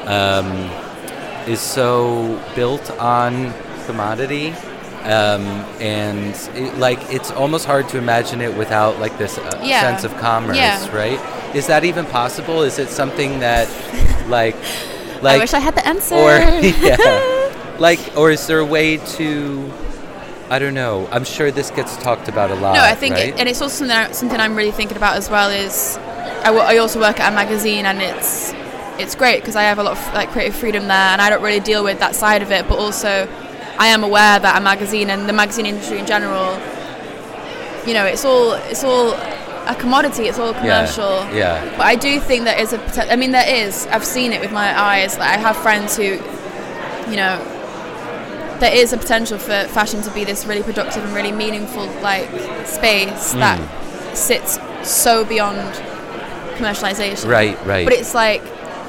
um, 0.06 0.46
is 1.46 1.60
so 1.60 2.42
built 2.56 2.90
on 2.98 3.52
commodity, 3.86 4.54
um, 5.04 5.42
and 5.80 6.34
it, 6.54 6.78
like 6.78 7.00
it's 7.12 7.30
almost 7.30 7.66
hard 7.66 7.88
to 7.90 7.98
imagine 7.98 8.40
it 8.40 8.56
without 8.56 8.98
like 9.00 9.16
this 9.18 9.38
uh, 9.38 9.60
Yeah. 9.62 9.80
sense 9.80 10.04
of 10.04 10.16
commerce, 10.18 10.56
Yeah. 10.56 10.94
right? 10.96 11.54
Is 11.54 11.66
that 11.66 11.84
even 11.84 12.06
possible? 12.06 12.62
Is 12.62 12.78
it 12.78 12.88
something 12.88 13.40
that 13.40 13.68
like 14.28 14.56
like 15.22 15.36
I 15.36 15.38
wish 15.38 15.54
I 15.54 15.60
had 15.60 15.74
the 15.74 15.86
answer. 15.86 16.14
or 16.14 16.38
yeah, 16.60 17.76
like 17.78 18.00
or 18.16 18.30
is 18.30 18.46
there 18.46 18.60
a 18.60 18.66
way 18.66 18.98
to 19.18 19.72
I 20.50 20.58
don't 20.58 20.74
know. 20.74 21.08
I'm 21.10 21.24
sure 21.24 21.50
this 21.50 21.70
gets 21.70 21.96
talked 21.96 22.28
about 22.28 22.50
a 22.50 22.54
lot. 22.56 22.74
No, 22.74 22.82
I 22.84 22.94
think, 22.94 23.14
right? 23.14 23.28
it, 23.30 23.40
and 23.40 23.48
it's 23.48 23.62
also 23.62 23.86
something, 23.86 24.12
something 24.12 24.38
I'm 24.38 24.54
really 24.54 24.70
thinking 24.70 24.98
about 24.98 25.16
as 25.16 25.30
well. 25.30 25.48
Is 25.48 25.96
I, 26.44 26.52
I 26.52 26.76
also 26.76 27.00
work 27.00 27.20
at 27.20 27.32
a 27.32 27.34
magazine, 27.34 27.86
and 27.86 28.02
it's 28.02 28.52
it's 28.98 29.14
great 29.14 29.40
because 29.40 29.56
I 29.56 29.62
have 29.62 29.78
a 29.78 29.82
lot 29.82 29.96
of 29.96 30.14
like 30.14 30.28
creative 30.30 30.54
freedom 30.54 30.88
there, 30.88 31.08
and 31.12 31.22
I 31.22 31.30
don't 31.30 31.42
really 31.42 31.60
deal 31.60 31.82
with 31.82 32.00
that 32.00 32.14
side 32.14 32.42
of 32.42 32.52
it. 32.52 32.68
But 32.68 32.78
also, 32.78 33.26
I 33.78 33.88
am 33.88 34.04
aware 34.04 34.38
that 34.38 34.60
a 34.60 34.62
magazine 34.62 35.10
and 35.10 35.28
the 35.28 35.32
magazine 35.32 35.66
industry 35.66 35.98
in 35.98 36.06
general, 36.06 36.52
you 37.86 37.94
know, 37.94 38.04
it's 38.04 38.24
all 38.24 38.52
it's 38.52 38.84
all 38.84 39.14
a 39.66 39.74
commodity. 39.74 40.24
It's 40.24 40.38
all 40.38 40.52
commercial. 40.52 41.10
Yeah. 41.32 41.64
yeah. 41.64 41.76
But 41.76 41.86
I 41.86 41.96
do 41.96 42.20
think 42.20 42.44
there 42.44 42.60
is 42.60 42.72
a 42.72 43.12
I 43.12 43.16
mean, 43.16 43.32
there 43.32 43.48
is. 43.48 43.86
I've 43.86 44.04
seen 44.04 44.32
it 44.32 44.40
with 44.40 44.52
my 44.52 44.78
eyes. 44.78 45.18
Like, 45.18 45.30
I 45.30 45.40
have 45.40 45.56
friends 45.56 45.96
who, 45.96 46.18
you 47.10 47.16
know, 47.16 47.38
there 48.60 48.74
is 48.74 48.92
a 48.92 48.96
potential 48.96 49.38
for 49.38 49.64
fashion 49.68 50.02
to 50.02 50.10
be 50.12 50.24
this 50.24 50.46
really 50.46 50.62
productive 50.62 51.04
and 51.04 51.14
really 51.14 51.32
meaningful 51.32 51.86
like 52.00 52.28
space 52.66 53.32
hmm. 53.32 53.40
that 53.40 54.16
sits 54.16 54.58
so 54.88 55.24
beyond 55.24 55.58
commercialization. 56.56 57.28
Right, 57.28 57.58
right. 57.66 57.84
But 57.84 57.94
it's 57.94 58.14
like 58.14 58.42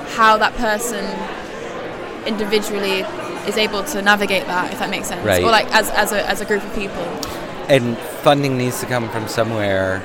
how 0.10 0.38
that 0.38 0.54
person 0.56 1.04
individually 2.28 3.04
is 3.48 3.58
able 3.58 3.84
to 3.84 4.02
navigate 4.02 4.46
that, 4.48 4.72
if 4.72 4.80
that 4.80 4.90
makes 4.90 5.08
sense. 5.08 5.26
Right. 5.26 5.44
Or 5.44 5.52
like 5.52 5.68
as, 5.74 5.90
as, 5.92 6.12
a, 6.12 6.28
as 6.30 6.42
a 6.42 6.46
group 6.46 6.64
of 6.64 6.74
people. 6.76 7.04
and 7.70 7.98
funding 7.98 8.58
needs 8.58 8.80
to 8.82 8.86
come 8.86 9.10
from 9.10 9.28
somewhere. 9.28 10.04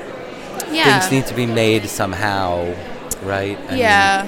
Yeah. 0.71 0.99
Things 0.99 1.11
need 1.11 1.25
to 1.27 1.33
be 1.35 1.45
made 1.45 1.87
somehow, 1.89 2.73
right? 3.23 3.57
I 3.57 3.69
mean, 3.69 3.79
yeah, 3.79 4.23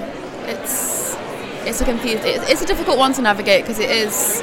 it's 0.46 1.16
it's 1.64 1.80
a 1.80 1.84
confused. 1.84 2.24
It's, 2.24 2.50
it's 2.50 2.62
a 2.62 2.66
difficult 2.66 2.98
one 2.98 3.12
to 3.14 3.22
navigate 3.22 3.62
because 3.62 3.78
it 3.78 3.90
is. 3.90 4.42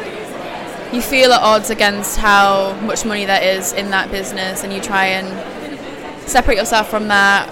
You 0.93 1.01
feel 1.01 1.31
at 1.33 1.41
odds 1.41 1.69
against 1.69 2.17
how 2.17 2.73
much 2.81 3.05
money 3.05 3.25
there 3.25 3.43
is 3.43 3.73
in 3.73 3.91
that 3.91 4.09
business, 4.11 4.63
and 4.63 4.73
you 4.73 4.81
try 4.81 5.07
and 5.07 5.27
separate 6.27 6.57
yourself 6.57 6.89
from 6.89 7.09
that 7.09 7.49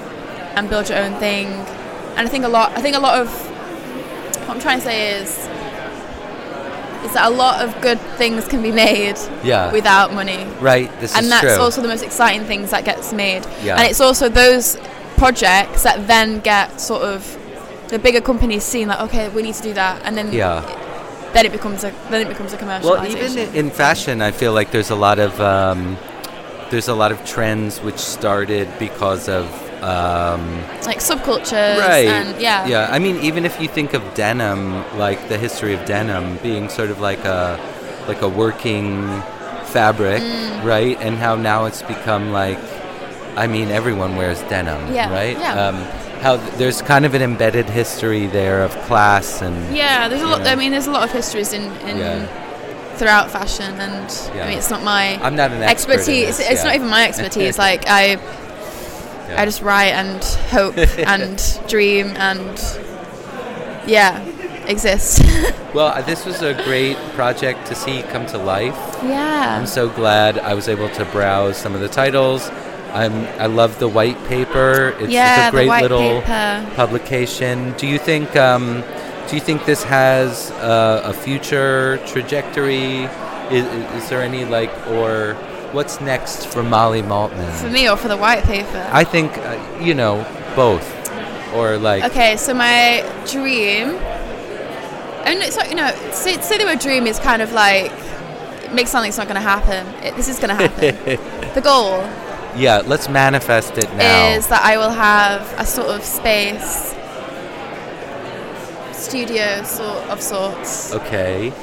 and 0.55 0.70
build 0.70 0.89
your 0.89 0.97
own 0.97 1.20
thing. 1.20 1.47
And 1.47 2.20
I 2.20 2.28
think 2.28 2.45
a 2.45 2.49
lot. 2.49 2.72
I 2.78 2.82
think 2.82 2.95
a 2.95 2.99
lot 2.99 3.20
of 3.20 3.30
what 4.47 4.51
I'm 4.51 4.59
trying 4.61 4.80
to 4.80 4.86
say 4.86 5.20
is 5.20 5.47
is 7.08 7.14
that 7.14 7.26
a 7.32 7.36
lot 7.36 7.64
of 7.64 7.70
good 7.82 7.99
things 8.18 8.47
can 8.47 8.62
be 8.62 8.72
made 8.72 9.18
Yeah. 9.43 9.72
without 9.72 10.14
money 10.14 10.45
right. 10.62 10.89
This 10.99 11.16
and 11.16 11.24
is 11.26 11.30
that's 11.30 11.53
true. 11.55 11.64
also 11.64 11.82
the 11.82 11.88
most 11.88 12.03
exciting 12.03 12.45
things 12.45 12.70
that 12.72 12.84
gets 12.86 13.14
made. 13.14 13.43
Yeah. 13.64 13.78
And 13.78 13.88
it's 13.89 14.01
also 14.01 14.30
those 14.30 14.78
projects 15.18 15.84
that 15.84 16.08
then 16.08 16.39
get 16.41 16.80
sort 16.80 17.01
of 17.03 17.20
the 17.89 17.97
bigger 17.99 18.22
companies 18.22 18.64
seeing 18.64 18.88
like, 18.88 18.99
okay, 19.08 19.30
we 19.30 19.41
need 19.41 19.55
to 19.55 19.64
do 19.64 19.74
that, 19.74 20.01
and 20.05 20.18
then 20.18 20.32
yeah. 20.34 20.62
then 21.34 21.45
it 21.45 21.51
becomes 21.51 21.84
a 21.84 21.91
then 22.10 22.22
it 22.26 22.30
becomes 22.30 22.51
a 22.53 22.58
commercial. 22.58 22.91
Well, 22.91 23.05
even 23.08 23.38
in- 23.38 23.55
in 23.55 23.70
fashion, 23.72 24.22
I 24.22 24.32
feel 24.32 24.53
like 24.53 24.72
there's 24.72 24.89
a 24.91 24.95
lot 24.95 25.20
of 25.20 25.39
um, 25.39 25.97
there's 26.70 26.89
a 26.89 26.93
lot 26.93 27.12
of 27.14 27.24
trends 27.26 27.80
which 27.80 27.97
started 27.97 28.68
because 28.78 29.30
of 29.30 29.45
um, 29.82 30.61
like 30.86 30.99
subcultures, 30.99 31.78
right. 31.80 32.07
And 32.07 32.41
yeah, 32.41 32.65
Yeah. 32.67 32.88
I 32.91 32.99
mean, 32.99 33.17
even 33.17 33.45
if 33.45 33.59
you 33.61 33.67
think 33.67 33.93
of 33.93 34.01
denim, 34.13 34.84
like 34.97 35.30
the 35.30 35.38
history 35.38 35.73
of 35.73 35.86
denim 35.86 36.38
being 36.38 36.69
sort 36.69 36.89
of 36.89 36.99
like 36.99 37.23
a 37.25 37.59
like 38.07 38.21
a 38.21 38.30
working 38.30 39.07
fabric, 39.65 40.21
Mm. 40.23 40.63
right? 40.63 40.97
And 41.01 41.17
how 41.17 41.36
now 41.36 41.65
it's 41.65 41.82
become 41.84 42.32
like, 42.32 42.57
I 43.36 43.47
mean, 43.47 43.69
everyone 43.69 44.15
wears 44.15 44.41
denim, 44.43 44.93
Yeah, 44.93 45.11
right? 45.11 45.38
yeah. 45.38 45.53
Um, 45.67 45.75
how 46.21 46.38
th- 46.38 46.53
there's 46.57 46.82
kind 46.82 47.05
of 47.05 47.13
an 47.13 47.21
embedded 47.21 47.69
history 47.69 48.25
there 48.28 48.63
of 48.63 48.71
class 48.88 49.41
and 49.41 49.75
Yeah, 49.75 50.07
there's 50.07 50.21
a 50.23 50.28
lot. 50.28 50.41
Yeah. 50.43 50.53
I 50.53 50.55
mean, 50.55 50.71
there's 50.71 50.88
a 50.88 50.91
lot 50.91 51.03
of 51.03 51.11
histories 51.11 51.53
in, 51.53 51.63
in 51.86 51.97
Yeah. 51.97 52.25
throughout 52.95 53.30
fashion, 53.30 53.75
and 53.80 54.09
Yeah. 54.34 54.45
I 54.45 54.47
mean, 54.49 54.57
it's 54.57 54.71
not 54.71 54.82
my 54.84 55.19
I'm 55.21 55.36
not 55.36 55.51
an 55.51 55.61
expert 55.61 55.99
expertise. 55.99 56.38
this, 56.38 56.49
it's 56.49 56.61
yeah. 56.61 56.67
not 56.67 56.75
even 56.75 56.89
my 56.89 57.05
expertise. 57.07 57.57
like 57.67 57.84
I, 57.88 58.17
Yeah. 59.28 59.41
I 59.41 59.45
just 59.45 59.61
write 59.61 59.93
and 59.93 60.23
hope 60.49 60.78
and 60.97 61.38
dream 61.67 62.07
and 62.17 62.57
yeah, 63.88 64.23
exist. 64.67 65.21
Well, 65.73 65.88
uh, 65.88 66.01
this 66.01 66.25
was 66.25 66.41
a 66.41 66.55
great 66.63 66.97
project 67.13 67.67
to 67.67 67.75
see 67.75 68.01
come 68.03 68.25
to 68.28 68.38
life. 68.39 68.73
yeah. 69.03 69.57
I'm 69.59 69.67
so 69.67 69.89
glad 69.89 70.39
I 70.39 70.55
was 70.55 70.67
able 70.69 70.89
to 70.89 71.05
browse 71.05 71.55
some 71.57 71.75
of 71.75 71.82
the 71.82 71.89
titles. 71.89 72.49
I'm 72.93 73.13
I 73.39 73.45
love 73.45 73.78
the 73.78 73.88
white 73.88 74.17
paper. 74.28 74.95
It's, 74.99 75.11
yeah, 75.11 75.47
it's 75.47 75.47
a 75.49 75.51
great 75.51 75.82
little 75.82 76.21
paper. 76.21 76.71
publication. 76.75 77.73
Do 77.73 77.86
you 77.86 77.99
think 77.99 78.36
um, 78.36 78.82
do 79.28 79.36
you 79.36 79.41
think 79.41 79.65
this 79.65 79.84
has 79.84 80.49
uh, 80.51 81.01
a 81.03 81.13
future 81.13 81.99
trajectory? 82.07 83.03
Is, 83.51 83.65
is 84.01 84.09
there 84.09 84.21
any 84.23 84.45
like 84.45 84.71
or 84.88 85.36
what's 85.78 86.01
next 86.01 86.47
for 86.47 86.63
Molly 86.63 87.03
Maltman? 87.03 87.53
For 87.61 87.69
me 87.69 87.88
or 87.88 87.95
for 87.95 88.07
the 88.07 88.17
white 88.17 88.43
paper? 88.43 88.89
I 88.91 89.03
think 89.03 89.38
uh, 89.38 89.80
you 89.80 89.93
know 89.93 90.25
both, 90.55 90.88
or 91.53 91.78
like 91.78 92.03
okay, 92.05 92.36
so 92.36 92.53
my 92.55 93.05
dream. 93.28 93.95
I 95.23 95.36
mean, 95.36 95.43
it's 95.43 95.57
like, 95.57 95.69
you 95.69 95.75
know, 95.75 95.91
say, 96.13 96.39
say 96.39 96.57
the 96.57 96.63
word 96.63 96.80
dream 96.80 97.05
is 97.05 97.19
kind 97.19 97.41
of 97.41 97.51
like, 97.51 97.91
make 98.67 98.73
makes 98.73 98.91
something 98.91 99.09
it's 99.09 99.17
not 99.17 99.28
going 99.28 99.36
to 99.36 99.41
happen. 99.41 99.86
It, 100.01 100.15
this 100.15 100.30
is 100.30 100.39
going 100.39 100.55
to 100.55 100.55
happen. 100.55 101.53
the 101.53 101.61
goal 101.61 102.01
yeah. 102.55 102.82
Let's 102.86 103.07
manifest 103.09 103.78
it 103.78 103.91
now. 103.93 104.30
is 104.30 104.47
that 104.47 104.63
I 104.63 104.78
will 104.78 104.89
have 104.89 105.41
a 105.59 105.65
sort 105.65 105.89
of 105.89 106.03
space, 106.03 106.95
studio 108.93 109.63
sort 109.63 110.09
of 110.09 110.21
sorts, 110.21 110.93
okay. 110.95 111.53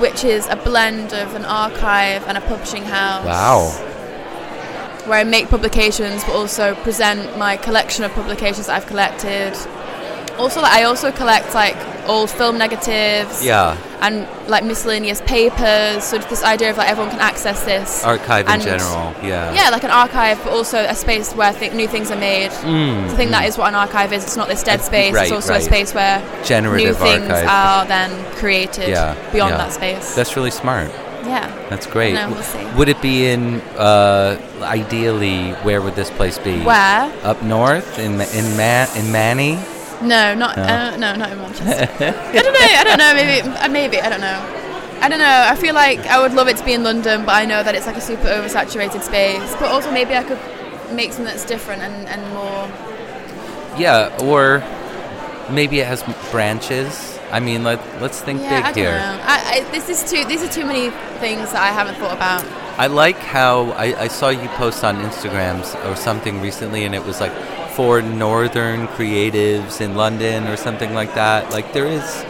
Which 0.00 0.24
is 0.24 0.46
a 0.48 0.56
blend 0.56 1.12
of 1.12 1.34
an 1.34 1.44
archive 1.44 2.26
and 2.26 2.38
a 2.38 2.40
publishing 2.40 2.82
house. 2.82 3.24
Wow. 3.24 3.70
Where 5.06 5.18
I 5.18 5.24
make 5.24 5.48
publications, 5.48 6.24
but 6.24 6.34
also 6.34 6.74
present 6.76 7.36
my 7.38 7.56
collection 7.56 8.04
of 8.04 8.12
publications 8.12 8.66
that 8.66 8.76
I've 8.76 8.86
collected, 8.86 9.54
also, 10.38 10.60
like, 10.62 10.72
I 10.72 10.84
also 10.84 11.10
collect 11.12 11.54
like 11.54 11.76
old 12.08 12.30
film 12.30 12.58
negatives. 12.58 13.44
Yeah, 13.44 13.76
And 14.00 14.26
like 14.48 14.64
miscellaneous 14.64 15.20
papers. 15.22 16.02
So 16.04 16.18
this 16.18 16.42
idea 16.42 16.70
of 16.70 16.78
like 16.78 16.88
everyone 16.88 17.10
can 17.10 17.20
access 17.20 17.62
this. 17.64 18.02
archive 18.04 18.48
in 18.48 18.60
general. 18.60 19.14
Yeah. 19.22 19.52
Yeah, 19.52 19.68
like 19.70 19.84
an 19.84 19.90
archive, 19.90 20.38
but 20.42 20.52
also 20.52 20.78
a 20.78 20.94
space 20.94 21.34
where 21.34 21.52
th- 21.52 21.72
new 21.72 21.86
things 21.86 22.10
are 22.10 22.16
made. 22.18 22.50
Mm, 22.50 23.04
I 23.10 23.14
think 23.14 23.30
that 23.30 23.44
is 23.44 23.58
what 23.58 23.68
an 23.68 23.74
archive 23.74 24.12
is. 24.12 24.24
It's 24.24 24.36
not 24.36 24.48
this 24.48 24.62
dead 24.62 24.80
space. 24.80 25.14
right, 25.14 25.24
it's 25.24 25.32
also 25.32 25.52
right. 25.52 25.62
a 25.62 25.64
space 25.64 25.94
where 25.94 26.18
Generative 26.44 26.88
new 26.88 26.94
things 26.94 27.30
archive. 27.30 27.48
are 27.48 27.84
then 27.86 28.10
created 28.36 28.88
Yeah, 28.88 29.14
beyond 29.32 29.52
yeah. 29.52 29.58
that 29.58 29.72
space. 29.72 30.14
That's 30.14 30.34
really 30.36 30.50
smart. 30.50 30.90
yeah. 31.24 31.46
That's 31.68 31.86
great. 31.86 32.14
No, 32.14 32.30
we'll 32.30 32.42
see. 32.42 32.64
Would 32.78 32.88
it 32.88 33.00
be 33.02 33.26
in 33.26 33.60
uh, 33.76 34.40
ideally? 34.62 35.52
Where 35.62 35.80
would 35.82 35.94
this 35.94 36.10
place 36.10 36.38
be? 36.38 36.58
Where? 36.62 37.12
Up 37.22 37.42
north 37.42 37.98
in 37.98 38.12
in 38.38 38.56
Man 38.56 38.88
in 38.96 39.12
Manny. 39.12 39.58
No, 40.02 40.34
not 40.34 40.56
No. 40.56 40.62
Uh, 40.62 40.96
no, 40.96 41.14
not 41.14 41.32
in 41.32 41.38
Manchester. 41.38 41.88
I 42.00 42.42
don't 42.42 42.52
know. 42.52 42.60
I 42.60 42.84
don't 42.84 42.98
know. 42.98 43.14
Maybe 43.14 43.48
uh, 43.48 43.68
maybe 43.68 44.00
I 44.00 44.08
don't 44.08 44.20
know. 44.20 44.56
I 45.00 45.08
don't 45.08 45.18
know. 45.18 45.46
I 45.48 45.56
feel 45.56 45.74
like 45.74 46.00
I 46.06 46.20
would 46.20 46.34
love 46.34 46.48
it 46.48 46.56
to 46.58 46.64
be 46.64 46.74
in 46.74 46.82
London, 46.82 47.24
but 47.24 47.34
I 47.34 47.44
know 47.46 47.62
that 47.62 47.74
it's 47.74 47.86
like 47.86 47.96
a 47.96 48.00
super 48.00 48.28
oversaturated 48.28 49.02
space. 49.02 49.54
But 49.56 49.70
also 49.70 49.90
maybe 49.90 50.14
I 50.14 50.22
could 50.22 50.38
make 50.92 51.12
something 51.12 51.24
that's 51.26 51.44
different 51.44 51.82
and, 51.82 52.08
and 52.08 52.22
more. 52.34 52.68
Yeah, 53.78 54.14
or 54.22 54.62
maybe 55.50 55.80
it 55.80 55.86
has 55.86 56.02
branches. 56.30 57.18
I 57.30 57.40
mean, 57.40 57.62
let 57.62 57.78
let's 58.00 58.20
think 58.20 58.42
yeah, 58.42 58.56
big 58.56 58.64
I 58.64 58.72
don't 58.72 58.76
here. 58.76 58.92
know. 58.92 59.20
I, 59.22 59.64
I, 59.66 59.70
this 59.70 59.88
is 59.88 60.10
too. 60.10 60.24
These 60.24 60.42
are 60.42 60.52
too 60.52 60.66
many 60.66 60.90
things 61.20 61.52
that 61.52 61.62
I 61.62 61.72
haven't 61.72 61.94
thought 61.96 62.16
about. 62.16 62.44
I 62.78 62.86
like 62.86 63.16
how 63.16 63.70
I, 63.72 64.04
I 64.04 64.08
saw 64.08 64.30
you 64.30 64.48
post 64.48 64.84
on 64.84 64.96
Instagrams 64.96 65.74
or 65.88 65.96
something 65.96 66.40
recently, 66.40 66.84
and 66.84 66.94
it 66.94 67.04
was 67.04 67.20
like 67.20 67.32
for 67.80 68.02
northern 68.02 68.86
creatives 68.88 69.80
in 69.80 69.94
London 69.94 70.46
or 70.48 70.56
something 70.58 70.92
like 70.92 71.14
that. 71.14 71.50
Like 71.50 71.72
there 71.72 71.86
is. 71.86 72.04
is 72.04 72.24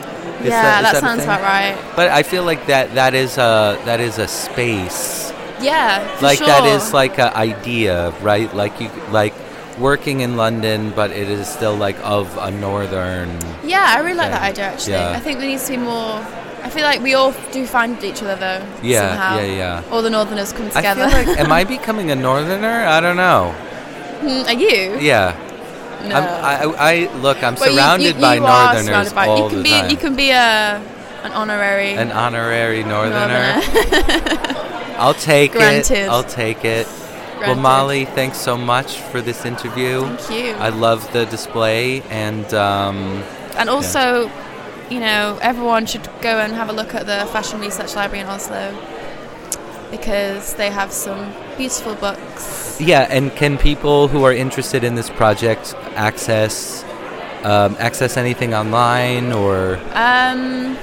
yeah, 0.47 0.79
is 0.79 0.93
that, 0.93 0.95
a 0.95 1.01
sounds 1.01 1.25
about 1.25 1.43
right. 1.43 1.75
But 1.97 2.09
I 2.11 2.23
feel 2.23 2.45
like 2.45 2.67
that 2.67 2.95
that 2.95 3.15
is 3.15 3.37
a 3.37 3.77
that 3.85 3.99
is 3.99 4.19
a 4.19 4.29
space. 4.29 5.35
Yeah, 5.61 6.07
like 6.23 6.39
sure. 6.39 6.47
that 6.47 6.65
is 6.67 6.95
like 6.95 7.19
an 7.19 7.35
idea, 7.35 8.15
right? 8.23 8.47
Like 8.55 8.81
you 8.81 8.91
like 9.11 9.35
working 9.77 10.21
in 10.21 10.37
London, 10.37 10.93
but 10.95 11.11
it 11.11 11.29
is 11.29 11.49
still 11.49 11.75
like 11.75 11.99
of 12.07 12.31
a 12.39 12.53
northern. 12.53 13.29
Yeah, 13.67 13.87
I 13.89 13.99
really 14.07 14.23
like 14.23 14.31
that 14.31 14.47
idea 14.55 14.67
actually. 14.71 15.03
Yeah. 15.03 15.19
I 15.19 15.19
think 15.19 15.41
there 15.41 15.49
needs 15.49 15.67
to 15.67 15.73
be 15.73 15.83
more. 15.83 16.23
I 16.63 16.71
feel 16.71 16.85
like 16.85 17.01
we 17.03 17.15
all 17.15 17.35
do 17.51 17.67
find 17.67 17.99
each 18.05 18.23
other 18.23 18.37
though. 18.37 18.63
Yeah, 18.87 19.09
somehow. 19.09 19.37
yeah, 19.41 19.57
yeah. 19.63 19.91
All 19.91 20.03
the 20.03 20.11
Northerners 20.11 20.53
come 20.53 20.67
I 20.67 20.79
together. 20.79 21.11
feel 21.11 21.27
like, 21.27 21.41
am 21.43 21.51
I 21.51 21.65
becoming 21.65 22.13
a 22.13 22.15
northerner? 22.15 22.87
I 22.87 23.01
don't 23.01 23.17
know. 23.17 23.53
Hmm, 24.21 24.47
Are 24.47 24.53
you? 24.53 24.99
Yeah. 25.01 25.37
No. 26.07 26.15
I'm, 26.17 26.25
I, 26.25 26.55
I, 26.65 26.93
I 26.93 27.15
look. 27.17 27.43
I'm 27.43 27.55
Well, 27.57 27.71
you- 27.71 27.77
surrounded 27.77 28.15
you, 28.17 28.21
by 28.21 28.35
you 28.37 28.45
are 28.45 28.75
northerners 28.75 28.87
surrounded 29.09 29.15
by- 29.15 29.27
all 29.27 29.43
you 29.45 29.49
can 29.49 29.59
the 29.59 29.63
be, 29.65 29.71
time. 29.71 29.91
You 29.91 29.97
can 29.97 30.17
be 30.17 30.31
a 30.31 30.83
an 31.23 31.33
honorary 31.33 31.93
An 31.95 32.11
honorary 32.13 32.83
northerner. 32.83 33.61
northerner. 33.61 34.57
I'll 34.99 35.13
take 35.15 35.53
Granted. 35.53 35.99
it. 36.05 36.09
I'll 36.09 36.25
take 36.25 36.65
it. 36.65 36.87
Well, 37.41 37.55
Molly, 37.57 38.05
thanks 38.05 38.39
so 38.39 38.57
much 38.59 38.99
for 38.99 39.21
this 39.23 39.45
interview. 39.47 40.03
Thank 40.17 40.31
you. 40.45 40.53
I 40.55 40.69
love 40.71 41.11
the 41.13 41.25
display, 41.27 42.03
and 42.11 42.53
um, 42.55 43.23
and 43.57 43.69
also, 43.71 44.31
you 44.91 45.01
know, 45.01 45.39
everyone 45.41 45.87
should 45.87 46.07
go 46.21 46.39
and 46.39 46.53
have 46.55 46.69
a 46.69 46.73
look 46.73 46.95
at 46.95 47.07
the 47.07 47.27
Fashion 47.33 47.61
Research 47.61 47.95
Library 47.95 48.21
in 48.21 48.27
Oslo 48.27 48.73
because 49.91 50.55
they 50.55 50.71
have 50.71 50.93
some 50.93 51.33
beautiful 51.57 51.95
books. 51.97 52.81
yeah. 52.81 53.07
And 53.11 53.31
can 53.35 53.59
people 53.59 54.09
who 54.09 54.25
are 54.25 54.33
interested 54.33 54.85
in 54.85 54.95
this 54.95 55.11
project 55.11 55.75
access 55.97 56.85
um, 57.45 57.75
access 57.79 58.17
anything 58.17 58.53
online 58.55 59.33
or? 59.33 59.77
Um, 59.95 60.77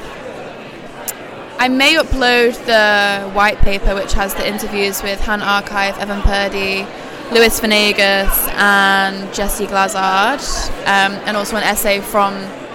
I 1.59 1.67
may 1.69 1.95
upload 1.95 2.53
the 2.65 3.29
white 3.31 3.57
paper, 3.59 3.95
which 3.95 4.13
has 4.13 4.33
the 4.35 4.47
interviews 4.47 5.01
with 5.01 5.19
Han 5.21 5.41
Archive, 5.41 5.97
Evan 5.97 6.21
Purdy, 6.21 6.85
Louis 7.31 7.59
Venegas, 7.59 8.47
and 8.53 9.33
Jesse 9.33 9.65
Glazard, 9.65 10.41
um, 10.85 11.13
and 11.25 11.35
also 11.35 11.57
an 11.57 11.63
essay 11.63 11.99
from 11.99 12.33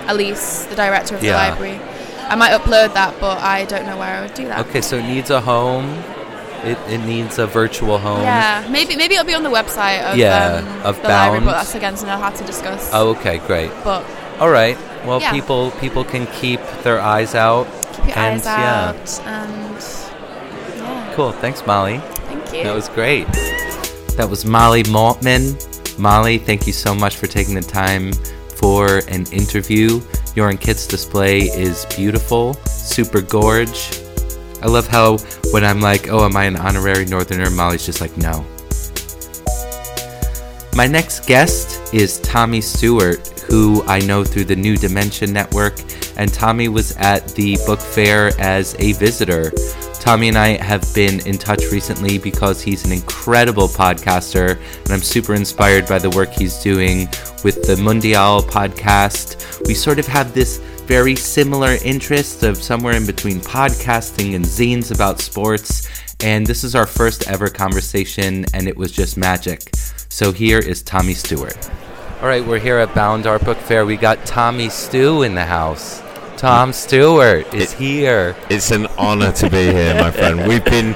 Elise, 0.08 0.64
the 0.66 0.74
director 0.74 1.14
of 1.14 1.22
Yeah. 1.22 1.32
the 1.32 1.38
library. 1.50 1.80
I 2.28 2.34
might 2.34 2.52
upload 2.52 2.94
that, 2.94 3.14
but 3.20 3.38
I 3.38 3.64
don't 3.66 3.86
know 3.86 3.96
where 3.96 4.16
I 4.16 4.20
would 4.22 4.34
do 4.34 4.46
that. 4.48 4.66
Okay, 4.66 4.80
so 4.80 4.96
it 4.96 5.04
needs 5.04 5.30
a 5.30 5.40
home. 5.40 6.02
It, 6.64 6.78
it 6.88 6.98
needs 6.98 7.38
a 7.38 7.46
virtual 7.46 7.98
home. 7.98 8.22
Yeah, 8.22 8.66
maybe 8.70 8.94
maybe 8.96 9.14
it'll 9.14 9.26
be 9.26 9.34
on 9.34 9.42
the 9.42 9.50
website 9.50 10.00
of, 10.02 10.16
Yeah, 10.16 10.62
um, 10.64 10.86
of 10.86 10.96
the 11.02 11.08
library, 11.08 11.38
Bound. 11.40 11.44
but 11.46 11.52
that's 11.52 11.74
again 11.74 11.96
something 11.96 12.10
I'll 12.14 12.22
have 12.22 12.36
to 12.38 12.44
discuss. 12.44 12.90
Oh, 12.92 13.10
okay, 13.16 13.38
great. 13.38 13.70
But 13.84 14.04
All 14.40 14.50
right. 14.50 14.76
Well, 15.04 15.20
Yeah. 15.20 15.32
people 15.32 15.70
people 15.80 16.04
can 16.04 16.26
keep 16.28 16.60
their 16.84 17.00
eyes 17.00 17.34
out. 17.34 17.66
keep 17.92 18.06
your 18.08 18.18
And, 18.18 18.40
eyes 18.40 18.44
yeah. 18.46 18.88
out, 18.88 19.20
and 19.26 19.76
yeah, 20.78 21.12
Cool. 21.14 21.32
Thanks, 21.32 21.66
Molly. 21.66 21.98
thank 22.26 22.52
you. 22.54 22.62
That 22.64 22.74
was 22.74 22.88
great. 22.88 23.26
That 24.16 24.28
was 24.30 24.44
Molly 24.44 24.82
Maltman. 24.84 25.98
Molly, 25.98 26.38
thank 26.38 26.66
you 26.66 26.72
so 26.72 26.94
much 26.94 27.16
for 27.16 27.26
taking 27.26 27.54
the 27.54 27.60
time 27.62 28.12
for 28.56 28.98
an 29.08 29.26
interview. 29.32 30.00
Your 30.36 30.48
and 30.48 30.60
Kit's 30.60 30.86
display 30.86 31.40
is 31.40 31.84
beautiful, 31.96 32.54
super 32.66 33.20
gorge. 33.20 34.00
I 34.62 34.68
love 34.68 34.86
how 34.86 35.18
when 35.50 35.64
I'm 35.64 35.80
like, 35.80 36.08
oh, 36.08 36.24
am 36.24 36.36
I 36.36 36.44
an 36.44 36.56
honorary 36.56 37.04
northerner? 37.04 37.50
Molly's 37.50 37.84
just 37.84 38.00
like, 38.00 38.16
no. 38.16 38.46
My 40.74 40.86
next 40.86 41.26
guest 41.26 41.92
is 41.92 42.18
Tommy 42.20 42.60
Stewart, 42.60 43.28
who 43.40 43.82
I 43.84 43.98
know 44.00 44.24
through 44.24 44.44
the 44.44 44.56
New 44.56 44.76
Dimension 44.76 45.32
Network, 45.32 45.74
and 46.16 46.32
Tommy 46.32 46.68
was 46.68 46.96
at 46.96 47.28
the 47.34 47.58
book 47.66 47.80
fair 47.80 48.30
as 48.40 48.76
a 48.78 48.92
visitor. 48.92 49.52
Tommy 49.94 50.28
and 50.28 50.38
I 50.38 50.56
have 50.62 50.82
been 50.94 51.24
in 51.26 51.38
touch 51.38 51.64
recently 51.70 52.18
because 52.18 52.62
he's 52.62 52.84
an 52.84 52.92
incredible 52.92 53.68
podcaster, 53.68 54.58
and 54.84 54.90
I'm 54.90 55.02
super 55.02 55.34
inspired 55.34 55.86
by 55.86 55.98
the 55.98 56.10
work 56.10 56.30
he's 56.30 56.58
doing 56.62 57.08
with 57.44 57.62
the 57.66 57.76
Mundial 57.76 58.42
podcast. 58.42 59.66
We 59.66 59.74
sort 59.74 59.98
of 59.98 60.06
have 60.06 60.32
this 60.34 60.60
very 60.86 61.16
similar 61.16 61.76
interest 61.84 62.42
of 62.42 62.56
somewhere 62.56 62.94
in 62.94 63.06
between 63.06 63.40
podcasting 63.40 64.34
and 64.34 64.44
zines 64.44 64.94
about 64.94 65.20
sports, 65.20 65.88
and 66.22 66.46
this 66.46 66.64
is 66.64 66.74
our 66.74 66.86
first 66.86 67.28
ever 67.28 67.48
conversation, 67.48 68.44
and 68.52 68.68
it 68.68 68.76
was 68.76 68.92
just 68.92 69.16
magic. 69.16 69.70
So 70.08 70.32
here 70.32 70.58
is 70.58 70.82
Tommy 70.82 71.14
Stewart. 71.14 71.70
All 72.20 72.28
right, 72.28 72.44
we're 72.44 72.58
here 72.58 72.78
at 72.78 72.94
Bound 72.94 73.26
Art 73.26 73.44
Book 73.44 73.58
Fair. 73.58 73.86
We 73.86 73.96
got 73.96 74.24
Tommy 74.26 74.68
Stew 74.68 75.22
in 75.22 75.34
the 75.34 75.44
house. 75.44 76.02
Tom 76.36 76.72
Stewart 76.72 77.52
is 77.54 77.72
here. 77.72 78.36
It's 78.50 78.70
an 78.72 78.86
honour 78.98 79.32
to 79.32 79.48
be 79.48 79.64
here, 79.72 79.94
my 79.94 80.10
friend. 80.10 80.46
We've 80.46 80.64
been, 80.64 80.94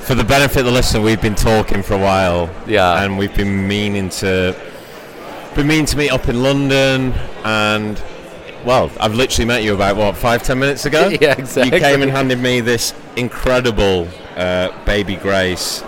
for 0.00 0.14
the 0.14 0.24
benefit 0.24 0.60
of 0.60 0.66
the 0.66 0.72
listener, 0.72 1.00
we've 1.00 1.22
been 1.22 1.36
talking 1.36 1.82
for 1.82 1.94
a 1.94 1.98
while. 1.98 2.50
Yeah. 2.66 3.02
And 3.02 3.16
we've 3.16 3.34
been 3.34 3.66
meaning 3.66 4.08
to, 4.08 4.56
been 5.54 5.68
meaning 5.68 5.86
to 5.86 5.96
meet 5.96 6.10
up 6.10 6.28
in 6.28 6.42
London, 6.42 7.12
and 7.44 8.02
well, 8.64 8.90
I've 9.00 9.14
literally 9.14 9.46
met 9.46 9.62
you 9.62 9.74
about 9.74 9.96
what 9.96 10.16
five, 10.16 10.42
ten 10.42 10.58
minutes 10.58 10.84
ago. 10.86 11.08
Yeah, 11.20 11.34
exactly. 11.38 11.76
You 11.78 11.84
came 11.84 12.02
and 12.02 12.10
handed 12.10 12.38
me 12.38 12.60
this 12.60 12.94
incredible 13.16 14.08
uh, 14.36 14.70
Baby 14.84 15.16
Grace 15.16 15.80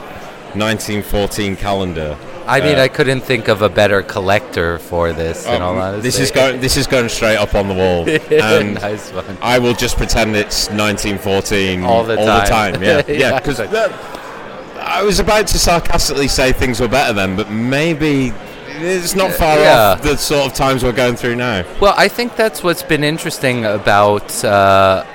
1914 0.55 1.57
calendar. 1.57 2.17
I 2.47 2.61
mean, 2.61 2.79
Uh, 2.79 2.83
I 2.83 2.89
couldn't 2.89 3.23
think 3.23 3.49
of 3.49 3.63
a 3.63 3.69
better 3.71 4.03
collector 4.03 4.79
for 4.79 5.13
this. 5.13 5.47
in 5.47 5.63
all 5.63 5.73
Um, 5.73 5.79
honesty, 5.79 6.03
this 6.03 6.19
is 6.21 6.31
going. 6.31 6.61
This 6.61 6.77
is 6.77 6.87
going 6.87 7.09
straight 7.09 7.37
up 7.37 7.55
on 7.55 7.69
the 7.69 7.75
wall, 7.75 8.07
and 8.31 8.75
nice 8.75 9.11
one. 9.13 9.39
I 9.41 9.59
will 9.59 9.73
just 9.75 9.97
pretend 9.97 10.37
it's 10.37 10.69
1914 10.69 11.83
All 11.85 12.05
the 12.05 12.17
time. 12.17 12.83
Yeah, 12.83 13.03
Yeah, 13.09 13.17
yeah. 13.17 13.39
Because 13.41 13.61
I 13.61 15.03
was 15.03 15.19
about 15.21 15.47
to 15.49 15.59
sarcastically 15.59 16.29
say 16.29 16.53
things 16.53 16.81
were 16.81 16.89
better 16.89 17.15
then, 17.15 17.35
but 17.37 17.51
maybe 17.51 18.33
it's 18.77 19.15
not 19.15 19.33
far 19.33 19.59
Yeah. 19.59 19.93
off 19.93 20.03
the 20.03 20.17
sort 20.17 20.47
of 20.47 20.55
times 20.55 20.83
we're 20.85 20.93
going 20.93 21.17
through 21.17 21.37
now. 21.37 21.65
Well, 21.81 21.95
I 21.97 22.09
think 22.09 22.37
that's 22.37 22.63
what's 22.63 22.83
been 22.83 23.05
interesting 23.05 23.65
about 23.65 24.45
uh, 24.45 24.49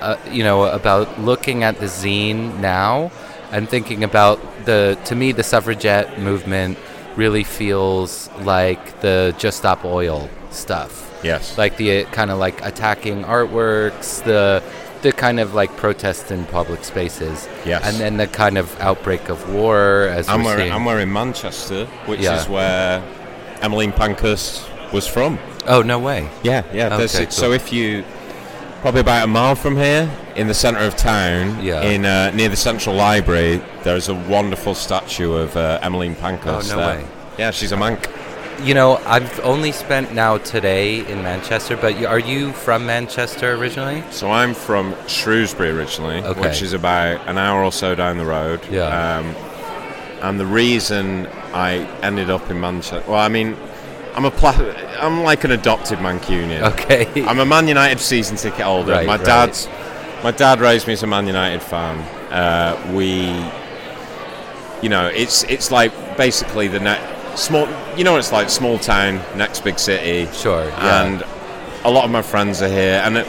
uh, 0.02 0.18
you 0.32 0.44
know 0.44 0.64
about 0.66 1.20
looking 1.22 1.64
at 1.64 1.80
the 1.80 1.86
zine 1.88 2.60
now 2.60 3.12
and 3.52 3.68
thinking 3.70 4.04
about 4.04 4.40
the 4.66 4.98
to 5.06 5.16
me 5.16 5.32
the 5.32 5.44
suffragette 5.44 6.20
movement 6.20 6.78
really 7.16 7.44
feels 7.44 8.30
like 8.42 9.02
the 9.02 9.36
just 9.38 9.58
stop 9.58 9.84
oil 9.86 10.30
stuff. 10.52 11.06
Yes. 11.22 11.58
like 11.58 11.76
the 11.76 12.06
kind 12.06 12.32
of 12.32 12.38
like 12.40 12.64
attacking 12.66 13.24
artworks, 13.26 14.24
the 14.24 14.64
the 15.02 15.12
kind 15.14 15.40
of 15.40 15.54
like 15.54 15.76
protest 15.78 16.30
in 16.32 16.46
public 16.46 16.84
spaces, 16.84 17.48
Yes. 17.66 17.84
and 17.86 17.98
then 17.98 18.18
the 18.18 18.28
kind 18.28 18.58
of 18.58 18.68
outbreak 18.80 19.28
of 19.30 19.54
war 19.54 20.08
as 20.12 20.28
I'm 20.30 20.44
we're. 20.44 20.58
We're 20.86 21.00
in 21.00 21.12
Manchester, 21.12 21.86
which 22.06 22.22
Yeah. 22.22 22.40
is 22.40 22.48
where 22.50 23.02
Emmeline 23.62 23.92
Pankhurst 23.92 24.68
was 24.94 25.08
from. 25.08 25.38
oh 25.68 25.82
no 25.82 26.00
way! 26.00 26.30
Yeah, 26.44 26.64
yeah. 26.74 26.96
Okay, 26.96 27.24
it. 27.24 27.32
So 27.34 27.52
if 27.52 27.72
you 27.74 28.04
probably 28.82 29.02
about 29.02 29.24
a 29.26 29.28
mile 29.28 29.56
from 29.56 29.76
here, 29.76 30.10
in 30.36 30.48
the 30.48 30.54
centre 30.54 30.80
of 30.80 30.96
town, 30.96 31.62
Yeah. 31.64 31.82
in 31.82 32.06
uh, 32.06 32.32
near 32.32 32.48
the 32.50 32.56
Central 32.56 32.96
Library, 32.96 33.62
there's 33.84 34.08
a 34.10 34.16
wonderful 34.16 34.74
statue 34.74 35.34
of 35.34 35.56
uh, 35.58 35.80
Emmeline 35.82 36.16
Pankhurst. 36.16 36.72
Oh, 36.72 36.76
no 36.78 36.82
there. 36.88 36.98
way. 37.00 37.06
Yeah, 37.38 37.52
she's 37.52 37.72
a 37.74 37.78
monk. 37.78 38.08
you 38.64 38.74
know, 38.74 38.98
I've 39.06 39.40
only 39.42 39.72
spent 39.72 40.14
now 40.14 40.38
today 40.38 41.06
in 41.10 41.24
Manchester, 41.24 41.78
but 41.78 42.04
are 42.06 42.20
you 42.20 42.52
from 42.52 42.86
Manchester 42.86 43.54
originally? 43.54 44.04
So 44.12 44.30
I'm 44.32 44.54
from 44.54 44.96
Shrewsbury 45.08 45.70
originally, 45.70 46.22
Okay. 46.24 46.40
which 46.42 46.62
is 46.62 46.74
about 46.74 47.26
an 47.28 47.38
hour 47.38 47.64
or 47.64 47.72
so 47.72 47.96
down 47.96 48.18
the 48.18 48.26
road. 48.26 48.60
Yeah. 48.70 48.84
Um, 49.20 49.36
and 50.22 50.40
the 50.40 50.46
reason 50.46 51.28
I 51.54 51.86
ended 52.02 52.30
up 52.30 52.50
in 52.50 52.60
Manchester, 52.60 53.04
well, 53.10 53.20
I 53.20 53.30
mean, 53.30 53.56
I'm 54.16 54.26
a 54.26 54.32
pla- 54.32 54.52
I'm 55.00 55.24
like 55.24 55.44
an 55.44 55.52
adopted 55.52 56.00
Mancunian. 56.00 56.62
Okay. 56.74 57.24
I'm 57.26 57.40
a 57.40 57.46
Man 57.46 57.68
United 57.68 58.00
season 58.00 58.38
ticket 58.38 58.62
holder. 58.62 58.92
Right, 58.92 59.08
my 59.08 59.16
right. 59.16 59.26
dad's 59.26 59.68
my 60.24 60.32
dad 60.32 60.60
raised 60.60 60.88
me 60.88 60.94
as 60.94 61.04
a 61.04 61.08
Man 61.08 61.28
United 61.28 61.62
fan. 61.62 62.00
Uh, 62.32 62.94
we, 62.94 63.28
you 64.82 64.90
know, 64.90 65.08
it's 65.08 65.44
it's 65.44 65.72
like 65.72 65.92
basically 66.18 66.68
the 66.68 66.80
net 66.80 67.38
small. 67.38 67.68
You 67.98 68.04
know 68.04 68.14
what 68.14 68.20
it's 68.20 68.32
like, 68.32 68.50
small 68.50 68.78
town, 68.78 69.22
next 69.38 69.64
big 69.64 69.80
city. 69.80 70.32
Sure, 70.34 70.66
yeah. 70.66 71.06
And 71.06 71.24
a 71.84 71.90
lot 71.90 72.06
of 72.06 72.12
my 72.12 72.22
friends 72.22 72.62
are 72.62 72.68
here, 72.68 73.02
and 73.06 73.18
it, 73.18 73.28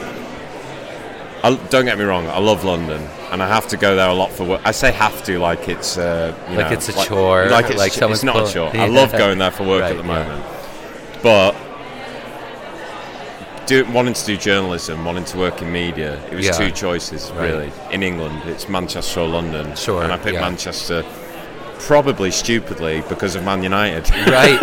I, 1.43 1.55
don't 1.69 1.85
get 1.85 1.97
me 1.97 2.03
wrong, 2.03 2.27
I 2.27 2.39
love 2.39 2.63
London, 2.63 3.01
and 3.31 3.41
I 3.41 3.47
have 3.47 3.67
to 3.69 3.77
go 3.77 3.95
there 3.95 4.09
a 4.09 4.13
lot 4.13 4.31
for 4.31 4.43
work. 4.43 4.61
I 4.65 4.71
say 4.71 4.91
have 4.91 5.23
to, 5.23 5.39
like 5.39 5.69
it's 5.69 5.97
uh, 5.97 6.35
Like 6.49 6.57
know, 6.57 6.71
it's 6.71 6.89
a 6.89 6.93
chore, 7.05 7.47
Like 7.49 7.69
it's, 7.69 7.77
like 7.77 7.97
it's 7.97 8.23
not 8.23 8.47
a 8.47 8.51
chore. 8.51 8.71
Yeah. 8.73 8.83
I 8.83 8.87
love 8.87 9.11
going 9.11 9.37
there 9.37 9.51
for 9.51 9.63
work 9.65 9.81
Right, 9.81 9.91
at 9.95 9.97
the 9.97 10.07
yeah. 10.07 10.23
moment, 10.23 10.45
but 11.23 11.55
do, 13.67 13.85
wanting 13.91 14.13
to 14.13 14.25
do 14.25 14.35
journalism, 14.37 15.05
wanting 15.05 15.23
to 15.25 15.37
work 15.37 15.61
in 15.61 15.71
media, 15.71 16.19
it 16.29 16.35
was 16.35 16.45
Yeah. 16.45 16.51
two 16.53 16.71
choices 16.71 17.31
Right. 17.31 17.49
really. 17.51 17.71
In 17.91 18.03
England, 18.03 18.41
it's 18.47 18.67
Manchester 18.67 19.21
or 19.21 19.27
London. 19.29 19.75
Sure, 19.75 20.03
And 20.03 20.11
I 20.11 20.17
picked 20.17 20.33
yeah. 20.35 20.41
Manchester, 20.41 21.05
probably 21.79 22.31
stupidly 22.31 23.01
because 23.07 23.35
of 23.35 23.43
Man 23.43 23.63
United. 23.63 24.09
right. 24.27 24.59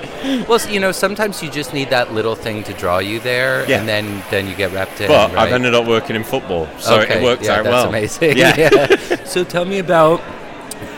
well, 0.48 0.60
you 0.70 0.80
know, 0.80 0.92
sometimes 0.92 1.42
you 1.42 1.50
just 1.50 1.72
need 1.72 1.90
that 1.90 2.12
little 2.12 2.34
thing 2.34 2.62
to 2.64 2.74
draw 2.74 2.98
you 2.98 3.20
there, 3.20 3.68
Yeah. 3.68 3.78
and 3.80 3.88
then 3.88 4.22
then 4.30 4.48
you 4.48 4.54
get 4.54 4.72
wrapped 4.72 5.00
in. 5.00 5.08
but 5.08 5.32
right? 5.32 5.46
I've 5.48 5.52
ended 5.52 5.74
up 5.74 5.86
working 5.86 6.16
in 6.16 6.24
football, 6.24 6.68
so 6.78 7.00
okay, 7.00 7.20
it 7.20 7.22
worked 7.22 7.44
yeah, 7.44 7.56
out 7.56 7.64
that's 7.64 7.72
well. 7.72 7.88
amazing. 7.88 8.36
Yeah. 8.36 8.96
so 9.24 9.44
tell 9.44 9.64
me 9.64 9.78
about 9.78 10.20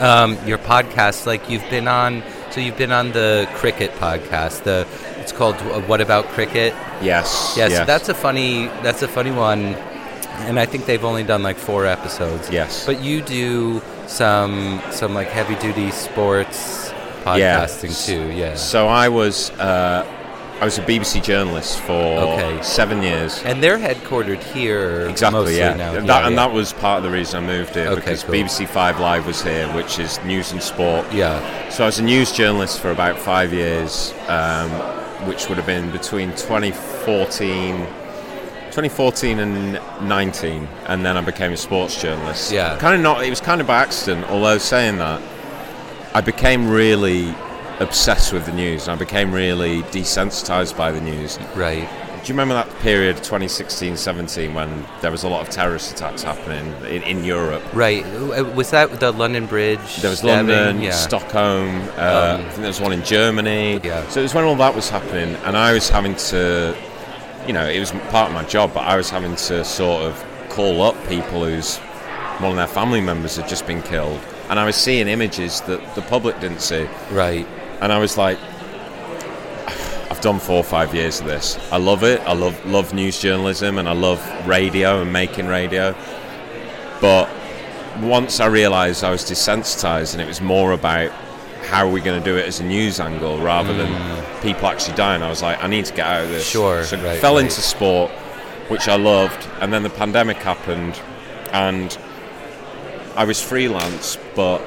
um, 0.01 0.39
your 0.47 0.59
podcast. 0.59 1.27
Like 1.27 1.49
you've 1.49 1.69
been 1.71 1.89
on, 1.89 2.23
so 2.51 2.61
you've 2.61 2.79
been 2.79 2.93
on 2.93 3.13
the 3.13 3.49
cricket 3.55 3.93
podcast. 3.93 4.65
The 4.65 4.87
it's 5.21 5.33
called 5.33 5.57
uh, 5.57 5.81
What 5.83 6.01
About 6.01 6.27
Cricket? 6.27 6.75
Yes. 7.01 7.55
Yes, 7.57 7.71
yes. 7.71 7.87
that's 7.87 8.09
a 8.09 8.15
funny. 8.15 8.67
That's 8.83 9.03
a 9.03 9.09
funny 9.09 9.31
one, 9.31 9.75
and 10.47 10.59
I 10.59 10.67
think 10.67 10.87
they've 10.87 11.05
only 11.05 11.23
done 11.25 11.43
like 11.43 11.57
four 11.57 11.87
episodes. 11.87 12.51
Yes. 12.51 12.87
but 12.87 13.03
you 13.03 13.23
do 13.23 13.81
some 14.07 14.83
some 14.91 15.15
like 15.15 15.29
heavy 15.29 15.55
duty 15.57 15.91
sports 15.91 16.92
Yeah. 17.27 17.65
podcasting 17.65 18.07
too. 18.07 18.31
Yeah, 18.33 18.55
So 18.57 18.89
I 18.89 19.09
was 19.09 19.51
uh, 19.53 20.05
I 20.61 20.65
was 20.65 20.79
a 20.79 20.83
BBC 20.83 21.21
journalist 21.25 21.81
for 21.81 21.93
Okay. 21.93 22.63
seven 22.63 23.03
years. 23.03 23.43
and 23.45 23.61
they're 23.63 23.79
headquartered 23.79 24.41
here 24.55 25.09
Exactly, 25.09 25.41
mostly 25.41 25.59
yeah. 25.59 25.75
now. 25.75 25.95
And, 25.95 26.07
Yeah, 26.07 26.13
that, 26.15 26.25
and 26.27 26.35
yeah. 26.37 26.47
that 26.47 26.55
was 26.55 26.73
part 26.73 26.99
of 26.99 27.03
the 27.03 27.11
reason 27.11 27.43
I 27.43 27.47
moved 27.47 27.75
here 27.75 27.87
Okay, 27.89 27.95
because 27.97 28.23
cool. 28.23 28.35
BBC 28.35 28.67
Five 28.69 29.01
Live 29.01 29.27
was 29.27 29.43
here, 29.43 29.67
which 29.75 29.99
is 29.99 30.23
news 30.25 30.53
and 30.53 30.63
sport. 30.63 31.05
yeah, 31.13 31.41
So 31.71 31.83
I 31.83 31.87
was 31.87 31.99
a 31.99 32.03
news 32.05 32.31
journalist 32.31 32.79
for 32.81 32.93
about 32.93 33.19
five 33.19 33.53
years, 33.53 34.15
um, 34.29 34.71
which 35.27 35.49
would 35.49 35.57
have 35.59 35.67
been 35.67 35.91
between 35.91 36.31
2014, 36.37 37.79
2014 38.71 39.39
and 39.41 39.81
19, 40.09 40.69
and 40.87 41.05
then 41.05 41.17
I 41.17 41.21
became 41.23 41.53
a 41.53 41.57
sports 41.57 42.01
journalist. 42.01 42.53
Yeah. 42.53 42.77
Kind 42.79 42.95
of 42.95 43.01
not. 43.01 43.25
It 43.25 43.31
was 43.31 43.41
kind 43.41 43.61
of 43.61 43.67
by 43.67 43.81
accident. 43.81 44.27
Although 44.31 44.59
saying 44.59 44.99
that, 44.99 45.21
I 46.15 46.21
became 46.21 46.69
really 46.71 47.35
obsessed 47.81 48.33
with 48.33 48.47
the 48.47 48.53
news. 48.53 48.87
and 48.87 48.97
I 48.97 48.99
became 48.99 49.33
really 49.33 49.83
desensitized 49.85 50.77
by 50.77 50.91
the 50.93 51.01
news. 51.01 51.39
right. 51.57 51.89
Do 52.23 52.29
you 52.29 52.35
remember 52.35 52.55
that 52.55 52.71
period, 52.79 53.17
2016-17, 53.17 54.55
when 54.55 54.87
there 55.01 55.11
was 55.11 55.25
a 55.25 55.29
lot 55.29 55.41
of 55.45 55.53
terrorist 55.53 55.91
attacks 55.93 56.23
happening 56.23 56.73
in, 56.85 57.03
in 57.03 57.25
Europe? 57.25 57.65
Right. 57.75 58.05
Uh, 58.07 58.45
Was 58.55 58.71
that 58.71 59.01
the 59.01 59.11
London 59.11 59.47
Bridge? 59.47 59.97
There 59.97 60.11
was? 60.11 60.23
London, 60.23 60.81
Yeah. 60.81 60.93
Stockholm. 60.93 61.81
Uh, 61.97 62.37
Um, 62.39 62.41
I 62.41 62.49
think 62.51 62.57
there 62.59 62.67
was 62.69 62.81
one 62.81 62.93
in 62.93 63.03
Germany. 63.03 63.81
Yeah. 63.83 64.07
So 64.09 64.21
it 64.21 64.23
was 64.23 64.35
when 64.35 64.45
all 64.45 64.55
that 64.55 64.73
was 64.73 64.89
happening, 64.89 65.35
and 65.45 65.57
I 65.57 65.73
was 65.73 65.89
having 65.89 66.15
to, 66.31 66.77
you 67.49 67.53
know, 67.53 67.67
it 67.69 67.81
was 67.81 67.91
part 68.11 68.29
of 68.29 68.35
my 68.35 68.45
job, 68.45 68.73
but 68.73 68.85
I 68.87 68.97
was 68.97 69.11
having 69.11 69.35
to 69.35 69.65
sort 69.65 70.05
of 70.05 70.25
call 70.49 70.83
up 70.83 70.95
people 71.09 71.45
whose 71.45 71.79
one 72.39 72.51
of 72.53 72.57
their 72.57 72.69
family 72.69 73.01
members 73.01 73.35
had 73.37 73.49
just 73.49 73.67
been 73.67 73.83
killed, 73.83 74.21
and 74.53 74.61
I 74.61 74.67
was 74.67 74.77
seeing 74.77 75.09
images 75.09 75.63
that 75.63 75.81
the 75.95 76.03
public 76.03 76.39
didn't 76.41 76.61
see, 76.61 76.87
Right. 77.11 77.47
and 77.81 77.91
I 77.91 77.99
was 77.99 78.17
like. 78.19 78.39
I've 80.11 80.21
done 80.21 80.39
four 80.39 80.59
or 80.59 80.63
five 80.65 80.95
years 80.95 81.21
of 81.21 81.27
this. 81.27 81.59
I 81.73 81.79
love 81.79 82.03
it. 82.05 82.21
I 82.21 82.35
love 82.35 82.55
love 82.67 82.93
news 82.93 83.19
journalism 83.19 83.79
and 83.79 83.89
I 83.89 83.93
love 83.93 84.21
radio 84.47 85.01
and 85.01 85.11
making 85.13 85.47
radio. 85.47 85.95
But 87.01 87.31
once 88.01 88.39
I 88.39 88.47
realised 88.47 89.03
I 89.05 89.11
was 89.11 89.23
desensitized 89.23 90.13
and 90.13 90.21
it 90.23 90.27
was 90.27 90.41
more 90.43 90.73
about 90.73 91.11
how 91.71 91.87
are 91.87 91.91
we 91.91 92.01
going 92.03 92.23
to 92.23 92.25
do 92.31 92.37
it 92.37 92.47
as 92.47 92.61
a 92.61 92.65
news 92.65 93.01
angle 93.01 93.39
rather 93.39 93.73
than 93.75 93.91
people 94.43 94.69
actually 94.69 94.97
dying, 94.97 95.23
I 95.23 95.31
was 95.31 95.43
like, 95.43 95.65
I 95.65 95.67
need 95.67 95.87
to 95.87 95.95
get 95.95 96.07
out 96.07 96.25
of 96.25 96.29
this. 96.29 96.47
Mm. 96.49 96.53
Sure, 96.53 96.85
So 96.85 96.99
I 96.99 97.05
right, 97.05 97.19
fell 97.21 97.37
right. 97.37 97.45
into 97.45 97.61
sport, 97.63 98.11
which 98.69 98.89
I 98.89 98.97
loved, 98.97 99.49
and 99.61 99.73
then 99.73 99.83
the 99.83 99.91
pandemic 99.91 100.37
happened, 100.37 101.01
and 101.53 101.97
I 103.17 103.25
was 103.25 103.41
freelance, 103.43 104.17
but 104.35 104.63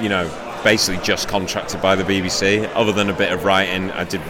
you 0.00 0.08
know, 0.08 0.30
basically 0.64 1.02
just 1.04 1.28
contracted 1.28 1.80
by 1.82 1.94
the 1.96 2.04
BBC. 2.04 2.70
Other 2.74 2.92
than 2.92 3.10
a 3.10 3.14
bit 3.14 3.32
of 3.32 3.44
writing, 3.44 3.90
I 3.90 4.04
did 4.04 4.20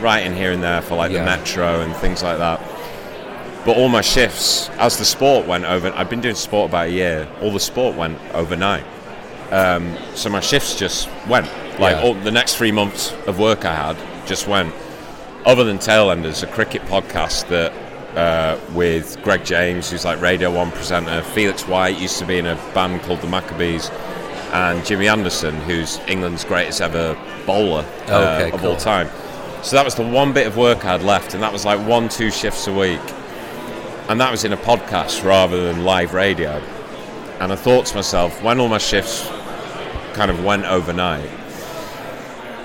writing 0.00 0.34
here 0.34 0.52
and 0.52 0.62
there 0.62 0.82
for 0.82 0.96
like 0.96 1.12
Yeah. 1.12 1.20
the 1.20 1.24
Metro 1.24 1.80
and 1.80 1.94
things 1.96 2.22
like 2.22 2.38
that. 2.38 2.60
But 3.64 3.76
all 3.76 3.88
my 3.88 4.00
shifts, 4.00 4.68
as 4.78 4.98
the 4.98 5.04
sport 5.04 5.46
went 5.46 5.64
over, 5.64 5.92
I've 5.94 6.10
been 6.10 6.20
doing 6.20 6.34
sport 6.34 6.70
about 6.70 6.88
a 6.88 6.90
year. 6.90 7.28
All 7.40 7.52
the 7.52 7.60
sport 7.60 7.94
went 7.96 8.18
overnight, 8.34 8.82
um, 9.52 9.96
so 10.14 10.28
my 10.30 10.40
shifts 10.40 10.74
just 10.78 11.08
went. 11.28 11.46
Like 11.78 11.96
Yeah. 11.96 12.02
all, 12.02 12.14
the 12.14 12.30
next 12.32 12.56
three 12.56 12.72
months 12.72 13.14
of 13.26 13.38
work 13.38 13.64
I 13.64 13.74
had 13.74 13.96
just 14.26 14.46
went. 14.48 14.74
Other 15.46 15.64
than 15.64 15.78
Tailenders, 15.78 16.42
a 16.42 16.46
cricket 16.46 16.84
podcast 16.86 17.48
that 17.48 17.72
uh, 18.16 18.58
with 18.74 19.20
Greg 19.22 19.44
James, 19.44 19.90
who's 19.90 20.04
like 20.04 20.20
Radio 20.20 20.50
One 20.54 20.70
presenter, 20.72 21.22
Felix 21.22 21.66
White 21.66 21.98
used 21.98 22.18
to 22.18 22.26
be 22.26 22.38
in 22.38 22.46
a 22.46 22.54
band 22.74 23.02
called 23.02 23.20
the 23.20 23.26
Maccabees, 23.28 23.90
and 24.52 24.84
Jimmy 24.84 25.08
Anderson, 25.08 25.54
who's 25.62 25.98
England's 26.08 26.44
greatest 26.44 26.80
ever 26.80 27.16
bowler 27.46 27.84
uh, 28.08 28.38
Okay, 28.38 28.50
of 28.52 28.60
cool. 28.60 28.70
all 28.72 28.76
time. 28.76 29.08
So 29.62 29.76
that 29.76 29.84
was 29.84 29.94
the 29.94 30.06
one 30.06 30.32
bit 30.32 30.46
of 30.46 30.56
work 30.56 30.84
I 30.84 30.92
had 30.92 31.02
left, 31.02 31.34
and 31.34 31.42
that 31.42 31.52
was 31.52 31.64
like 31.64 31.78
one, 31.86 32.08
two 32.08 32.30
shifts 32.30 32.66
a 32.66 32.72
week. 32.72 33.00
And 34.08 34.20
that 34.20 34.30
was 34.30 34.44
in 34.44 34.52
a 34.52 34.56
podcast 34.56 35.24
rather 35.24 35.72
than 35.72 35.84
live 35.84 36.12
radio. 36.12 36.60
And 37.40 37.52
I 37.52 37.56
thought 37.56 37.86
to 37.86 37.94
myself, 37.94 38.42
when 38.42 38.60
all 38.60 38.68
my 38.68 38.78
shifts 38.78 39.26
kind 40.14 40.30
of 40.30 40.44
went 40.44 40.64
overnight, 40.64 41.28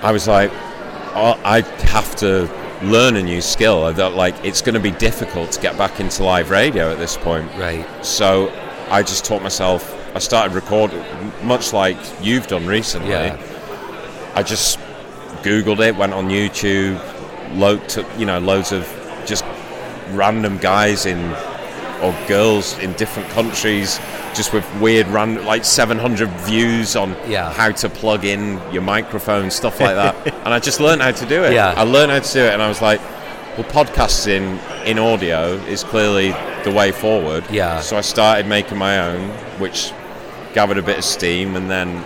I 0.02 0.12
was 0.12 0.28
like, 0.28 0.50
oh, 1.14 1.40
I 1.44 1.62
have 1.86 2.14
to 2.16 2.46
learn 2.82 3.16
a 3.16 3.22
new 3.22 3.40
skill. 3.40 3.84
I 3.84 3.92
thought, 3.92 4.14
like, 4.14 4.34
it's 4.44 4.62
going 4.62 4.74
to 4.74 4.80
be 4.80 4.92
difficult 4.92 5.52
to 5.52 5.60
get 5.60 5.76
back 5.76 6.00
into 6.00 6.22
live 6.24 6.50
radio 6.50 6.90
at 6.90 6.98
this 6.98 7.16
point. 7.16 7.50
Right. 7.56 7.86
So 8.04 8.50
I 8.90 9.02
just 9.02 9.24
taught 9.24 9.42
myself. 9.42 9.94
I 10.14 10.20
started 10.20 10.54
recording, 10.54 11.04
much 11.42 11.72
like 11.72 11.98
you've 12.20 12.46
done 12.46 12.66
recently. 12.66 13.10
Yeah. 13.10 13.36
I 14.34 14.42
just 14.42 14.78
googled 15.42 15.80
it, 15.80 15.96
went 15.96 16.12
on 16.12 16.28
YouTube, 16.28 16.98
looked 17.56 17.98
at 17.98 18.18
you 18.18 18.26
know 18.26 18.38
loads 18.38 18.72
of 18.72 18.86
just 19.26 19.44
random 20.10 20.58
guys 20.58 21.06
in 21.06 21.18
or 22.02 22.16
girls 22.26 22.78
in 22.78 22.92
different 22.94 23.28
countries, 23.30 23.98
just 24.34 24.52
with 24.52 24.64
weird 24.80 25.06
random 25.08 25.44
like 25.44 25.64
700 25.64 26.28
views 26.42 26.96
on 26.96 27.16
Yeah. 27.26 27.52
how 27.52 27.70
to 27.72 27.88
plug 27.88 28.24
in 28.24 28.60
your 28.72 28.82
microphone, 28.82 29.50
stuff 29.50 29.80
like 29.80 29.94
that. 29.96 30.14
and 30.44 30.54
I 30.54 30.58
just 30.60 30.80
learned 30.80 31.02
how 31.02 31.10
to 31.12 31.26
do 31.26 31.44
it. 31.44 31.52
Yeah. 31.52 31.74
I 31.76 31.82
learned 31.82 32.12
how 32.12 32.20
to 32.20 32.32
do 32.32 32.40
it, 32.44 32.52
and 32.52 32.62
I 32.62 32.68
was 32.68 32.80
like, 32.82 33.00
well, 33.56 33.66
podcasting 33.68 34.58
in 34.86 34.98
audio 34.98 35.54
is 35.66 35.82
clearly 35.84 36.30
the 36.64 36.72
way 36.72 36.92
forward. 36.92 37.44
Yeah. 37.50 37.80
So 37.80 37.96
I 37.96 38.02
started 38.02 38.46
making 38.46 38.78
my 38.78 38.98
own, 39.00 39.30
which 39.58 39.92
gathered 40.54 40.78
a 40.78 40.82
bit 40.82 40.98
of 40.98 41.04
steam, 41.04 41.56
and 41.56 41.68
then 41.70 42.04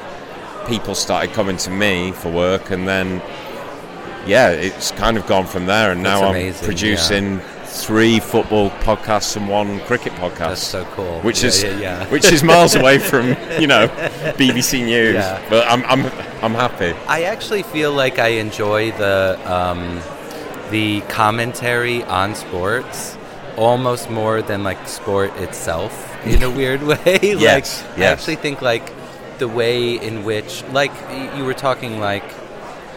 people 0.68 0.94
started 0.94 1.32
coming 1.34 1.56
to 1.58 1.70
me 1.70 2.12
for 2.12 2.30
work, 2.30 2.70
and 2.70 2.86
then 2.88 3.20
yeah, 4.26 4.50
it's 4.50 4.92
kind 4.92 5.16
of 5.16 5.26
gone 5.26 5.46
from 5.46 5.66
there. 5.66 5.90
And 5.90 6.04
That's 6.06 6.20
now 6.20 6.30
amazing, 6.30 6.60
I'm 6.60 6.64
producing 6.64 7.40
three 7.72 8.20
football 8.20 8.70
podcasts 8.84 9.36
and 9.36 9.48
one 9.48 9.80
cricket 9.80 10.12
podcast. 10.14 10.36
That's 10.38 10.62
so 10.62 10.84
cool. 10.94 11.20
Which 11.20 11.42
Yeah, 11.42 11.48
is 11.48 11.62
yeah, 11.62 11.78
yeah. 11.78 12.08
which 12.10 12.30
is 12.30 12.42
miles 12.42 12.74
away 12.74 12.98
from 13.10 13.28
you 13.60 13.66
know 13.66 13.88
BBC 14.36 14.84
News, 14.92 15.24
but 15.48 15.66
I'm 15.68 15.84
I'm 15.86 16.06
I'm 16.42 16.54
happy. 16.54 16.92
I 17.08 17.22
actually 17.24 17.62
feel 17.62 17.92
like 17.92 18.18
I 18.18 18.28
enjoy 18.28 18.92
the 18.92 19.38
um, 19.46 20.00
the 20.70 21.00
commentary 21.08 22.04
on 22.04 22.34
sports 22.34 23.16
almost 23.56 24.10
more 24.10 24.42
than 24.42 24.62
like 24.62 24.86
sport 24.88 25.30
itself 25.36 25.92
in 26.26 26.42
a 26.42 26.50
weird 26.50 26.82
way. 26.82 27.18
Yes, 27.22 27.82
like 27.82 27.98
I 27.98 28.04
actually 28.04 28.36
think 28.36 28.60
like 28.62 28.92
the 29.38 29.48
way 29.48 29.94
in 29.96 30.24
which 30.24 30.62
like 30.72 30.92
you 31.36 31.44
were 31.44 31.54
talking 31.54 32.00
like 32.00 32.24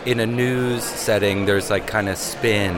in 0.05 0.19
a 0.19 0.25
news 0.25 0.83
setting, 0.83 1.45
there's 1.45 1.69
like 1.69 1.87
kind 1.87 2.09
of 2.09 2.17
spin 2.17 2.75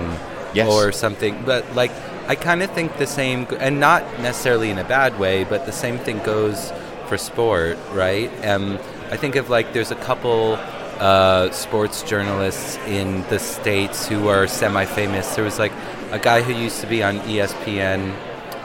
Yes. 0.57 0.69
or 0.69 0.91
something. 0.91 1.43
But 1.45 1.63
like, 1.75 1.91
I 2.27 2.35
kind 2.35 2.61
of 2.61 2.69
think 2.71 2.97
the 2.97 3.07
same, 3.07 3.47
and 3.59 3.79
not 3.79 4.03
necessarily 4.19 4.69
in 4.69 4.77
a 4.77 4.83
bad 4.83 5.17
way, 5.19 5.43
but 5.45 5.65
the 5.65 5.71
same 5.71 5.97
thing 5.97 6.19
goes 6.23 6.71
for 7.07 7.17
sport, 7.17 7.77
right? 7.93 8.29
Um, 8.45 8.79
I 9.11 9.17
think 9.17 9.35
of 9.35 9.49
like 9.49 9.71
there's 9.73 9.91
a 9.91 9.95
couple 9.95 10.55
uh, 10.99 11.51
sports 11.51 12.03
journalists 12.03 12.77
in 12.87 13.21
the 13.29 13.39
states 13.39 14.07
who 14.07 14.27
are 14.27 14.47
semi-famous. 14.47 15.35
There 15.35 15.43
was 15.45 15.59
like 15.59 15.71
a 16.11 16.19
guy 16.19 16.41
who 16.41 16.53
used 16.53 16.81
to 16.81 16.87
be 16.87 17.03
on 17.03 17.19
ESPN. 17.19 18.13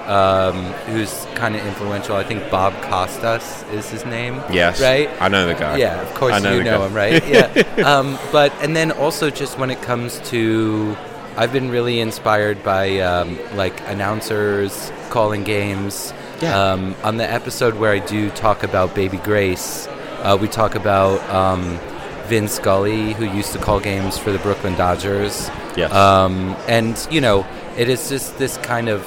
Um, 0.03 0.65
who's 0.91 1.27
kind 1.37 1.55
of 1.55 1.65
influential? 1.65 2.17
I 2.17 2.25
think 2.25 2.51
Bob 2.51 2.73
Costas 2.83 3.63
is 3.71 3.89
his 3.89 4.05
name. 4.05 4.43
Yes. 4.51 4.81
Right. 4.81 5.09
I 5.21 5.29
know 5.29 5.47
the 5.47 5.55
guy. 5.55 5.77
Yeah, 5.77 6.03
of 6.03 6.13
course 6.15 6.43
know 6.43 6.57
you 6.57 6.65
know 6.65 6.79
guy. 6.79 6.87
him, 6.87 6.95
right? 6.95 7.25
Yeah. 7.77 7.87
um, 7.87 8.19
but 8.33 8.51
and 8.61 8.75
then 8.75 8.91
also 8.91 9.31
just 9.31 9.59
when 9.59 9.71
it 9.71 9.81
comes 9.81 10.19
to, 10.31 10.97
I've 11.37 11.53
been 11.53 11.71
really 11.71 12.01
inspired 12.01 12.63
by 12.63 12.99
um, 13.01 13.39
like 13.57 13.81
announcers 13.89 14.93
calling 15.11 15.45
games. 15.45 16.13
Yeah. 16.41 16.73
Um, 16.73 16.95
on 17.05 17.17
the 17.17 17.31
episode 17.31 17.75
where 17.75 17.93
I 17.93 18.01
do 18.01 18.29
talk 18.31 18.63
about 18.65 18.95
Baby 18.95 19.17
Grace, 19.19 19.87
uh, 20.23 20.37
we 20.41 20.49
talk 20.49 20.75
about 20.75 21.21
um, 21.31 21.79
Vin 22.27 22.49
Scully, 22.49 23.13
who 23.15 23.25
used 23.25 23.53
to 23.53 23.59
call 23.59 23.79
games 23.81 24.19
for 24.19 24.33
the 24.33 24.39
Brooklyn 24.41 24.75
Dodgers. 24.75 25.49
Yes. 25.77 25.93
Um, 25.93 26.57
and 26.69 26.97
you 27.11 27.21
know, 27.21 27.47
it 27.79 27.89
is 27.89 28.09
just 28.09 28.39
this 28.39 28.57
kind 28.59 28.89
of 28.89 29.07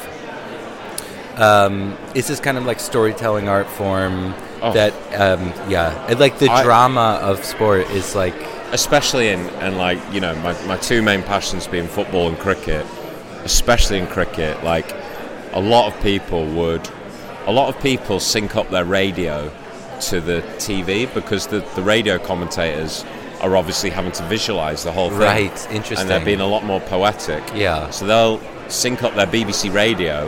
um, 1.38 1.98
it's 2.16 2.28
this 2.30 2.40
kind 2.40 2.58
of 2.58 2.66
like 2.66 2.80
storytelling 2.80 3.48
art 3.50 3.68
form 3.68 4.34
Oh. 4.62 4.72
that 4.72 4.94
um, 5.14 5.54
yeah, 5.70 6.10
it, 6.10 6.18
like 6.18 6.40
the 6.40 6.50
I- 6.50 6.64
drama 6.64 7.20
of 7.22 7.44
sport 7.44 7.90
is 7.92 8.16
like 8.16 8.34
especially 8.76 9.30
in 9.30 9.40
and 9.66 9.78
like 9.78 9.98
you 10.14 10.20
know 10.20 10.36
my, 10.36 10.54
my 10.66 10.78
two 10.78 11.02
main 11.02 11.24
passions 11.24 11.66
being 11.66 11.88
football 11.88 12.28
and 12.28 12.38
cricket 12.38 12.86
especially 13.44 13.98
in 13.98 14.06
cricket 14.06 14.64
like 14.64 14.94
a 15.54 15.60
lot 15.60 15.92
of 15.92 16.02
people 16.04 16.46
would 16.54 16.88
a 17.48 17.52
lot 17.52 17.74
of 17.74 17.82
people 17.82 18.20
sync 18.20 18.56
up 18.56 18.70
their 18.70 18.86
radio 18.86 19.52
to 20.02 20.20
the 20.20 20.42
TV 20.58 21.12
because 21.14 21.48
the, 21.48 21.60
the 21.76 21.82
radio 21.82 22.18
commentators 22.20 23.06
are 23.42 23.56
obviously 23.56 23.90
having 23.90 24.12
to 24.12 24.24
visualize 24.24 24.84
the 24.84 24.92
whole 24.92 25.10
thing 25.10 25.20
right, 25.20 25.72
interesting. 25.72 26.00
and 26.00 26.10
they're 26.10 26.26
being 26.26 26.42
a 26.42 26.46
lot 26.46 26.64
more 26.66 26.82
poetic 26.82 27.44
yeah, 27.56 27.90
so 27.92 28.06
they'll 28.06 28.42
sync 28.70 29.04
up 29.04 29.16
their 29.16 29.28
BBC 29.28 29.74
radio 29.74 30.28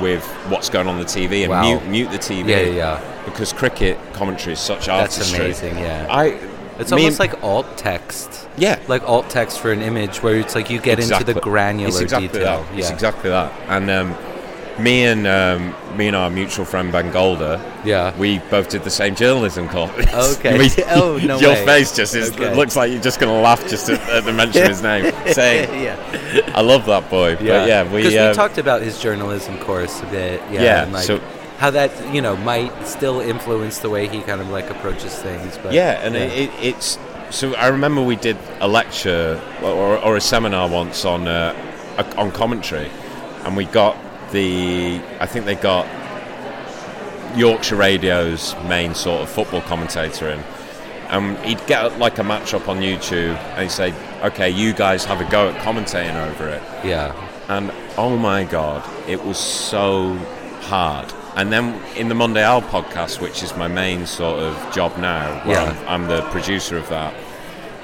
with 0.00 0.24
what's 0.48 0.68
going 0.68 0.86
on 0.86 0.98
the 0.98 1.04
TV 1.04 1.42
and 1.42 1.50
Wow. 1.50 1.62
mute 1.62 1.86
mute 1.88 2.10
the 2.12 2.18
TV 2.18 2.48
yeah, 2.48 2.60
yeah, 2.60 3.24
because 3.24 3.52
cricket 3.52 3.98
commentary 4.12 4.52
is 4.52 4.60
such 4.60 4.86
That's 4.86 5.18
artistry 5.18 5.46
amazing. 5.46 5.78
Yeah, 5.78 6.06
I 6.08 6.38
it's 6.80 6.92
almost 6.92 7.18
like 7.18 7.42
alt 7.42 7.76
text, 7.76 8.48
yeah 8.56 8.78
like 8.88 9.02
alt 9.08 9.28
text 9.30 9.60
for 9.60 9.72
an 9.72 9.82
image 9.82 10.22
where 10.22 10.36
it's 10.36 10.54
like 10.54 10.70
you 10.70 10.80
get 10.80 10.98
into 11.00 11.22
the 11.24 11.34
granular 11.40 11.88
it's 11.88 12.00
exactly 12.00 12.28
detail. 12.28 12.62
That. 12.64 12.72
Yeah, 12.74 12.78
It's 12.80 12.90
exactly 12.90 13.30
that. 13.30 13.52
And 13.68 13.90
um, 13.90 14.16
me 14.82 15.04
and 15.04 15.26
um, 15.26 15.74
me 15.96 16.06
and 16.06 16.16
our 16.16 16.30
mutual 16.30 16.64
friend 16.64 16.90
Ben 16.90 17.10
Golder, 17.12 17.60
yeah. 17.84 18.16
we 18.16 18.38
both 18.50 18.68
did 18.70 18.82
the 18.84 18.90
same 18.90 19.14
journalism 19.14 19.68
course. 19.68 19.90
Okay. 20.38 20.56
We- 20.58 20.70
Oh, 20.88 21.18
no 21.22 21.38
Your 21.38 21.52
way. 21.52 21.66
face 21.66 21.94
just 21.94 22.14
is, 22.14 22.30
Okay. 22.32 22.54
looks 22.54 22.76
like 22.76 22.90
you're 22.90 23.00
just 23.02 23.20
going 23.20 23.32
to 23.34 23.40
laugh 23.40 23.66
just 23.68 23.88
at, 23.90 24.00
at 24.08 24.24
the 24.24 24.32
mention 24.32 24.62
of 24.62 24.68
his 24.68 24.82
name. 24.82 25.12
Saying, 25.32 25.82
yeah, 25.84 26.52
I 26.54 26.62
love 26.62 26.86
that 26.86 27.10
boy. 27.10 27.34
But 27.36 27.44
yeah, 27.44 27.82
we. 27.92 28.02
because 28.02 28.16
um, 28.16 28.28
we 28.28 28.34
talked 28.34 28.58
about 28.58 28.80
his 28.82 28.98
journalism 29.00 29.58
course 29.58 30.00
a 30.00 30.06
bit. 30.06 30.40
Yeah, 30.50 30.62
Yeah, 30.62 30.84
like 30.90 31.04
so- 31.04 31.20
how 31.60 31.70
that 31.70 31.92
you 32.14 32.22
know 32.22 32.36
might 32.38 32.72
still 32.86 33.20
influence 33.20 33.80
the 33.80 33.90
way 33.90 34.08
he 34.08 34.22
kind 34.22 34.40
of 34.40 34.48
like 34.48 34.70
approaches 34.70 35.14
things. 35.14 35.58
But 35.58 35.74
yeah, 35.74 36.00
and 36.04 36.16
It, 36.16 36.32
it, 36.32 36.50
it's 36.62 36.98
so. 37.28 37.54
I 37.54 37.68
remember 37.68 38.02
we 38.02 38.16
did 38.16 38.38
a 38.60 38.66
lecture 38.66 39.38
or, 39.62 39.98
or 39.98 40.16
a 40.16 40.22
seminar 40.22 40.70
once 40.70 41.04
on 41.04 41.28
uh, 41.28 41.54
on 42.16 42.32
commentary, 42.32 42.90
and 43.44 43.58
we 43.58 43.66
got 43.66 43.94
the. 44.32 45.02
I 45.20 45.26
think 45.26 45.44
they 45.44 45.54
got 45.54 45.86
Yorkshire 47.36 47.76
Radio's 47.76 48.56
main 48.66 48.94
sort 48.94 49.20
of 49.20 49.28
football 49.28 49.60
commentator 49.60 50.30
in, 50.30 50.40
and 51.10 51.36
he'd 51.44 51.64
get 51.66 51.98
like 51.98 52.16
a 52.16 52.24
match 52.24 52.54
up 52.54 52.68
on 52.68 52.78
YouTube, 52.78 53.36
and 53.36 53.64
he'd 53.64 53.70
say, 53.70 53.92
"Okay, 54.22 54.48
you 54.48 54.72
guys 54.72 55.04
have 55.04 55.20
a 55.20 55.30
go 55.30 55.50
at 55.50 55.60
commentating 55.60 56.16
over 56.30 56.48
it." 56.48 56.62
yeah, 56.86 57.12
and 57.48 57.70
oh 57.98 58.16
my 58.16 58.44
god, 58.44 58.82
it 59.06 59.22
was 59.22 59.38
so 59.38 60.14
hard. 60.62 61.12
And 61.36 61.52
then 61.52 61.80
in 61.96 62.08
the 62.08 62.14
Mundial 62.14 62.60
podcast, 62.60 63.20
which 63.20 63.42
is 63.42 63.54
my 63.56 63.68
main 63.68 64.04
sort 64.06 64.40
of 64.40 64.72
job 64.74 64.96
now, 64.98 65.40
where 65.46 65.56
Yeah. 65.62 65.84
I'm, 65.86 66.02
I'm 66.02 66.08
the 66.08 66.22
producer 66.30 66.76
of 66.76 66.88
that, 66.88 67.14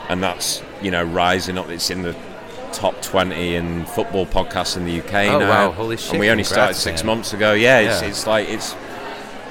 and 0.09 0.23
that's 0.23 0.63
you 0.83 0.91
know 0.91 1.05
rising 1.05 1.57
up. 1.57 1.69
It's 1.71 1.91
in 1.91 2.03
the 2.03 2.15
top 2.73 3.01
20 3.03 3.55
in 3.55 3.85
football 3.87 4.27
podcasts 4.27 4.77
in 4.77 4.85
the 4.85 4.99
UK 5.01 5.15
Oh, 5.29 5.39
now. 5.39 5.49
wow, 5.49 5.71
holy 5.73 5.97
shit, 5.97 6.11
And 6.11 6.21
we 6.21 6.29
only 6.29 6.45
started 6.45 6.75
six 6.75 7.03
man. 7.03 7.17
months 7.17 7.33
ago. 7.33 7.53
Yeah, 7.53 7.79
it's, 7.79 8.03
Yeah. 8.03 8.09
it's 8.09 8.27
like 8.27 8.49
it's 8.49 8.75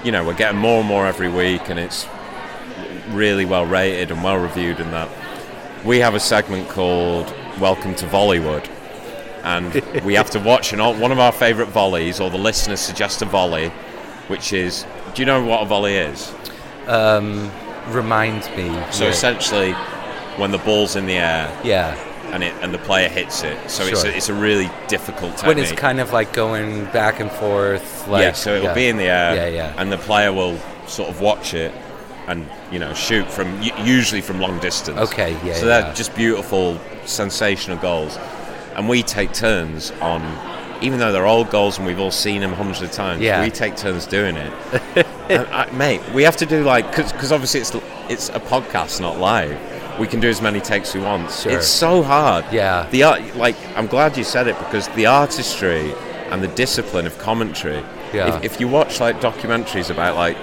you 0.04 0.12
know 0.12 0.24
we're 0.26 0.34
getting 0.34 0.60
more 0.60 0.80
and 0.80 0.88
more 0.88 1.08
every 1.08 1.30
week, 1.30 1.70
and 1.70 1.80
it's 1.80 2.06
really 3.12 3.46
well 3.46 3.66
rated 3.66 4.12
and 4.12 4.24
well 4.24 4.38
reviewed. 4.38 4.80
And 4.82 4.92
that 4.94 5.10
we 5.86 6.00
have 6.00 6.16
a 6.16 6.20
segment 6.20 6.68
called 6.68 7.34
"Welcome 7.60 7.96
to 7.96 8.06
Vollywood." 8.08 8.66
and 9.44 9.76
we 10.04 10.16
have 10.16 10.32
to 10.32 10.40
watch 10.40 10.74
an, 10.74 10.80
one 11.00 11.12
of 11.12 11.20
our 11.20 11.32
favourite 11.32 11.72
volleys, 11.72 12.20
or 12.20 12.32
the 12.32 12.38
listeners 12.38 12.80
suggest 12.80 13.22
a 13.22 13.26
volley, 13.26 13.72
which 14.28 14.54
is. 14.54 14.86
Do 15.14 15.22
you 15.22 15.26
know 15.26 15.44
what 15.44 15.62
a 15.62 15.66
volley 15.66 15.96
is? 15.96 16.34
um, 16.88 17.52
reminds 17.88 18.48
me. 18.50 18.68
So 18.92 19.06
yeah. 19.06 19.10
essentially, 19.12 19.72
when 20.38 20.52
the 20.52 20.58
ball's 20.60 20.96
in 20.96 21.06
the 21.06 21.14
air 21.18 21.62
yeah, 21.64 21.96
and 22.34 22.44
it 22.44 22.54
and 22.62 22.74
the 22.74 22.78
player 22.80 23.08
hits 23.10 23.44
it, 23.44 23.70
so 23.70 23.84
it's 23.86 24.04
a, 24.04 24.16
it's 24.16 24.30
a 24.30 24.34
really 24.34 24.70
difficult 24.88 25.32
technique. 25.38 25.48
when 25.48 25.60
it's 25.60 25.72
kind 25.72 26.00
of 26.00 26.12
like 26.14 26.34
going 26.34 26.86
back 26.86 27.20
and 27.20 27.32
forth. 27.32 28.08
Like, 28.08 28.22
yeah, 28.22 28.32
so 28.34 28.56
it'll 28.56 28.68
yeah. 28.68 28.74
be 28.74 28.88
in 28.88 28.98
the 28.98 29.06
air, 29.06 29.36
Yeah, 29.36 29.48
yeah. 29.48 29.74
and 29.78 29.92
the 29.92 29.98
player 29.98 30.32
will 30.34 30.60
sort 30.88 31.10
of 31.10 31.22
watch 31.22 31.54
it 31.54 31.74
and 32.28 32.48
you 32.72 32.80
know 32.80 32.94
shoot 32.94 33.30
from 33.32 33.62
usually 33.84 34.22
from 34.22 34.40
long 34.40 34.60
distance. 34.60 34.98
Okay, 35.12 35.32
yeah, 35.46 35.54
So 35.56 35.66
yeah. 35.68 35.82
they're 35.82 35.94
just 35.94 36.16
beautiful, 36.16 36.80
sensational 37.06 37.78
goals, 37.78 38.18
and 38.76 38.88
we 38.90 39.02
take 39.02 39.34
turns 39.34 39.92
on. 40.02 40.22
Even 40.82 41.00
though 41.00 41.12
they're 41.12 41.26
old 41.28 41.50
goals 41.50 41.78
and 41.78 41.88
we've 41.88 42.00
all 42.00 42.12
seen 42.12 42.42
them 42.42 42.54
hundreds 42.54 42.82
of 42.82 42.92
times, 42.92 43.22
Yeah. 43.22 43.42
we 43.44 43.50
take 43.50 43.76
turns 43.76 44.06
doing 44.06 44.36
it. 44.38 45.06
And 45.28 45.48
I, 45.48 45.68
mate, 45.72 46.02
we 46.14 46.22
have 46.22 46.38
to 46.38 46.46
do 46.46 46.64
like 46.64 46.96
because 46.96 47.32
obviously 47.32 47.60
it's 47.60 47.74
it's 48.10 48.30
a 48.30 48.40
podcast, 48.40 49.02
not 49.02 49.18
live. 49.18 49.58
We 50.00 50.06
can 50.06 50.20
do 50.20 50.30
as 50.30 50.40
many 50.40 50.60
takes 50.62 50.94
we 50.94 51.02
want. 51.02 51.32
Sure. 51.32 51.52
It's 51.54 51.68
so 51.68 52.04
hard. 52.04 52.46
Yeah. 52.52 52.88
The 52.92 53.02
art, 53.02 53.36
like, 53.36 53.56
I'm 53.76 53.88
glad 53.88 54.18
you 54.18 54.24
said 54.24 54.46
it 54.48 54.56
because 54.60 54.88
the 54.90 55.08
artistry 55.08 55.96
and 56.30 56.44
the 56.44 56.48
discipline 56.50 57.08
of 57.08 57.18
commentary. 57.18 57.82
Yeah. 58.14 58.38
If, 58.38 58.44
if 58.44 58.60
you 58.60 58.68
watch 58.68 59.00
like 59.00 59.20
documentaries 59.20 59.90
about 59.90 60.16
like 60.16 60.38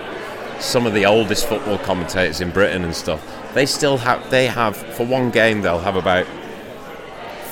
some 0.59 0.85
of 0.85 0.95
the 0.95 1.07
oldest 1.07 1.47
football 1.49 1.79
commentators 1.79 2.41
in 2.41 2.51
Britain 2.51 2.83
and 2.83 2.93
stuff, 2.93 3.21
they 3.55 3.67
still 3.67 3.99
have 3.99 4.29
they 4.33 4.47
have 4.49 4.77
for 4.77 5.07
one 5.07 5.31
game 5.31 5.63
they'll 5.63 5.79
have 5.79 5.95
about. 5.95 6.27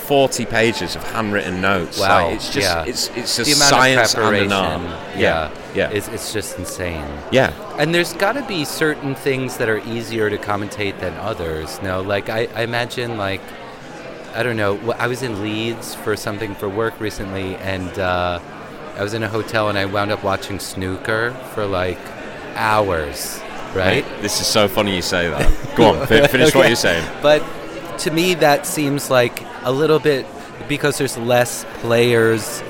40 0.01 0.47
pages 0.47 0.97
of 0.97 1.03
handwritten 1.13 1.61
notes. 1.61 1.99
Wow, 2.01 2.27
Like, 2.27 2.37
it's 2.37 2.53
just 2.53 2.67
yeah. 2.69 2.85
it's 2.85 3.09
it's 3.17 3.39
a 3.39 3.45
the 3.45 3.53
amount 3.53 3.71
science 3.71 4.15
of 4.15 4.21
and 4.21 4.29
preparation. 4.29 4.53
an 4.53 4.87
art. 4.93 5.17
Yeah, 5.19 5.51
yeah, 5.75 5.91
It's, 5.91 6.09
it's 6.09 6.33
just 6.33 6.59
insane. 6.59 7.05
yeah. 7.31 7.53
And 7.79 7.95
there's 7.95 8.13
got 8.15 8.33
to 8.33 8.43
be 8.47 8.65
certain 8.65 9.15
things 9.15 9.57
that 9.59 9.69
are 9.69 9.79
easier 9.87 10.29
to 10.31 10.37
commentate 10.39 10.99
than 11.01 11.15
others. 11.19 11.81
No, 11.83 12.01
like 12.03 12.29
I, 12.29 12.49
I 12.55 12.63
imagine, 12.63 13.17
like 13.19 13.41
I 14.35 14.43
don't 14.43 14.57
know. 14.57 14.79
I 14.93 15.07
was 15.07 15.23
in 15.23 15.43
Leeds 15.43 15.95
for 15.95 16.17
something 16.17 16.55
for 16.55 16.69
work 16.69 16.99
recently, 17.01 17.57
and 17.57 17.99
uh, 17.99 18.41
I 18.97 19.03
was 19.03 19.15
in 19.15 19.23
a 19.23 19.29
hotel, 19.29 19.69
and 19.69 19.77
I 19.79 19.85
wound 19.87 20.11
up 20.13 20.23
watching 20.25 20.59
snooker 20.59 21.33
for 21.55 21.67
like 21.67 21.99
hours. 22.55 23.41
Right? 23.75 24.05
Mate, 24.05 24.23
this 24.23 24.41
is 24.41 24.47
so 24.49 24.67
funny 24.67 24.97
you 24.97 25.03
say 25.03 25.29
that. 25.31 25.77
Go 25.77 25.95
on, 25.95 26.07
fi- 26.09 26.27
finish 26.27 26.55
what 26.55 26.67
you're 26.67 26.77
saying. 26.77 27.09
But 27.23 27.43
to 28.01 28.11
me, 28.11 28.35
that 28.35 28.67
seems 28.67 29.11
like 29.11 29.43
a 29.63 29.73
little 29.73 29.99
bit 29.99 30.27
because 30.69 30.99
there's 30.99 31.17
less 31.19 31.65
players, 31.81 32.63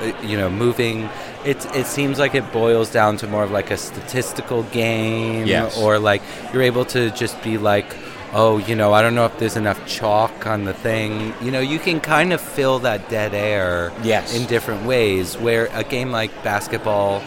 uh, 0.00 0.12
you 0.22 0.36
know, 0.36 0.50
moving. 0.50 1.08
It 1.44 1.64
it 1.74 1.86
seems 1.86 2.18
like 2.18 2.34
it 2.34 2.52
boils 2.52 2.90
down 2.92 3.16
to 3.18 3.26
more 3.26 3.42
of 3.44 3.50
like 3.50 3.70
a 3.70 3.76
statistical 3.76 4.62
game, 4.64 5.46
Yes. 5.46 5.76
or 5.78 5.98
like 5.98 6.22
you're 6.52 6.62
able 6.62 6.84
to 6.86 7.10
just 7.10 7.40
be 7.42 7.58
like, 7.58 7.86
oh, 8.32 8.58
you 8.58 8.74
know, 8.76 8.92
I 8.92 9.02
don't 9.02 9.14
know 9.14 9.26
if 9.26 9.36
there's 9.38 9.56
enough 9.56 9.84
chalk 9.86 10.46
on 10.46 10.64
the 10.64 10.72
thing. 10.74 11.34
You 11.42 11.50
know, 11.50 11.60
you 11.60 11.78
can 11.78 12.00
kind 12.00 12.32
of 12.32 12.40
fill 12.40 12.78
that 12.80 13.08
dead 13.08 13.34
air 13.34 13.92
Yes. 14.02 14.34
in 14.36 14.46
different 14.46 14.86
ways. 14.86 15.36
Where 15.36 15.68
a 15.74 15.82
game 15.84 16.10
like 16.12 16.30
basketball. 16.44 17.22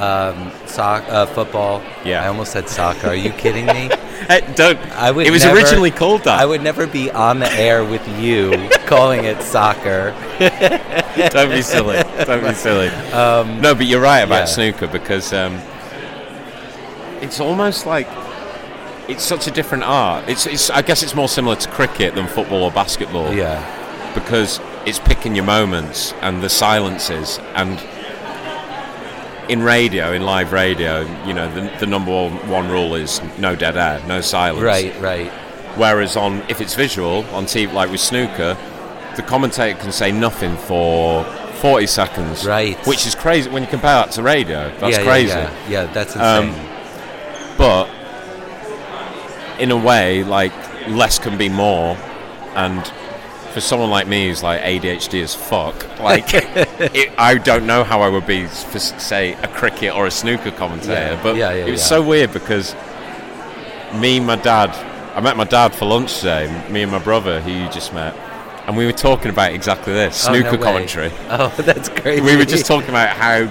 Um, 0.00 0.50
soc- 0.66 1.04
uh, 1.08 1.26
football. 1.26 1.82
Yeah. 2.04 2.24
I 2.24 2.28
almost 2.28 2.52
said 2.52 2.68
soccer. 2.68 3.08
Are 3.08 3.14
you 3.14 3.30
kidding 3.32 3.66
me? 3.66 3.90
Hey, 4.20 4.42
don't. 4.54 4.78
I 4.92 5.10
would 5.10 5.26
it 5.26 5.30
was 5.30 5.44
never- 5.44 5.56
originally 5.58 5.90
called 5.90 6.24
that. 6.24 6.38
I 6.38 6.44
would 6.44 6.62
never 6.62 6.86
be 6.86 7.10
on 7.10 7.38
the 7.40 7.50
air 7.52 7.82
with 7.84 8.06
you 8.20 8.68
calling 8.86 9.24
it 9.24 9.40
soccer. 9.42 10.14
don't 11.30 11.50
be 11.50 11.62
silly. 11.62 11.96
Don't 12.26 12.44
be 12.44 12.52
silly. 12.54 12.88
Um, 13.12 13.60
No, 13.62 13.74
but 13.74 13.86
you're 13.86 14.00
right 14.00 14.20
about 14.20 14.40
Yeah. 14.40 14.44
snooker 14.44 14.86
because 14.88 15.32
um, 15.32 15.58
it's 17.22 17.40
almost 17.40 17.86
like 17.86 18.06
it's 19.08 19.24
such 19.24 19.46
a 19.46 19.50
different 19.50 19.84
art. 19.84 20.28
It's, 20.28 20.46
it's 20.46 20.70
I 20.70 20.82
guess 20.82 21.02
it's 21.02 21.14
more 21.14 21.28
similar 21.28 21.56
to 21.56 21.68
cricket 21.70 22.14
than 22.14 22.26
football 22.28 22.62
or 22.64 22.70
basketball. 22.70 23.32
Yeah. 23.34 23.58
because 24.14 24.60
it's 24.86 24.98
picking 24.98 25.34
your 25.34 25.44
moments 25.46 26.12
and 26.20 26.42
the 26.42 26.48
silences 26.50 27.38
and 27.54 27.78
in 29.50 29.62
radio 29.62 30.12
in 30.12 30.22
live 30.22 30.52
radio 30.52 31.00
you 31.26 31.34
know 31.34 31.52
the, 31.54 31.62
the 31.80 31.86
number 31.86 32.10
one, 32.46 32.68
rule 32.70 32.94
is 32.94 33.20
no 33.38 33.54
dead 33.56 33.76
air 33.76 34.00
no 34.06 34.20
silence 34.20 34.62
Right, 34.62 34.98
right. 35.00 35.30
whereas 35.76 36.16
on 36.16 36.42
if 36.48 36.60
it's 36.60 36.74
visual 36.74 37.24
on 37.34 37.44
TV 37.46 37.72
like 37.72 37.90
with 37.90 38.00
snooker 38.00 38.56
the 39.16 39.22
commentator 39.22 39.76
can 39.78 39.90
say 39.92 40.12
nothing 40.12 40.56
for 40.56 41.24
40 41.60 41.86
seconds 41.86 42.46
Right. 42.46 42.78
which 42.86 43.06
is 43.06 43.14
crazy 43.14 43.50
when 43.50 43.62
you 43.62 43.68
compare 43.68 43.96
that 43.96 44.12
to 44.12 44.22
radio 44.22 44.72
that's 44.78 44.96
yeah, 44.98 45.02
crazy 45.04 45.28
Yeah, 45.28 45.50
yeah. 45.68 45.68
yeah 45.84 45.92
that's 45.92 46.14
Um, 46.16 46.48
insane. 46.48 46.68
but 47.58 47.88
in 49.58 49.70
a 49.70 49.76
way, 49.76 50.24
like 50.24 50.52
less 50.88 51.18
can 51.18 51.36
be 51.36 51.50
more, 51.50 51.94
and 52.54 52.86
for 53.52 53.60
someone 53.60 53.90
like 53.90 54.06
me 54.06 54.28
who's 54.28 54.42
like 54.42 54.62
ADHD 54.62 55.22
as 55.22 55.34
fuck, 55.34 55.76
like 56.00 56.32
it, 56.56 57.12
I 57.18 57.36
don't 57.36 57.66
know 57.66 57.84
how 57.84 58.00
I 58.02 58.08
would 58.08 58.26
be 58.26 58.46
for 58.46 58.78
say 58.78 59.32
a 59.34 59.48
cricket 59.48 59.94
or 59.94 60.06
a 60.06 60.10
snooker 60.10 60.50
commentator. 60.50 60.92
Yeah, 61.14 61.22
But 61.22 61.36
yeah, 61.36 61.52
yeah, 61.52 61.66
it 61.66 61.70
was 61.70 61.80
yeah. 61.80 61.86
so 61.86 62.02
weird 62.02 62.32
because 62.32 62.74
me, 63.94 64.18
and 64.18 64.26
my 64.26 64.36
dad, 64.36 64.70
I 65.16 65.20
met 65.20 65.36
my 65.36 65.44
dad 65.44 65.74
for 65.74 65.86
lunch 65.86 66.18
today. 66.18 66.46
Me 66.70 66.82
and 66.82 66.92
my 66.92 66.98
brother, 66.98 67.40
who 67.40 67.50
you 67.50 67.68
just 67.70 67.92
met, 67.92 68.14
and 68.66 68.76
we 68.76 68.86
were 68.86 68.92
talking 68.92 69.30
about 69.30 69.52
exactly 69.52 69.92
this 69.92 70.26
Oh, 70.26 70.32
no 70.32 70.40
snooker 70.40 70.56
way. 70.56 70.62
commentary. 70.62 71.12
Oh, 71.28 71.48
that's 71.58 71.88
crazy. 71.88 72.20
We 72.22 72.36
were 72.36 72.44
just 72.44 72.66
talking 72.66 72.88
about 72.90 73.16
how 73.16 73.46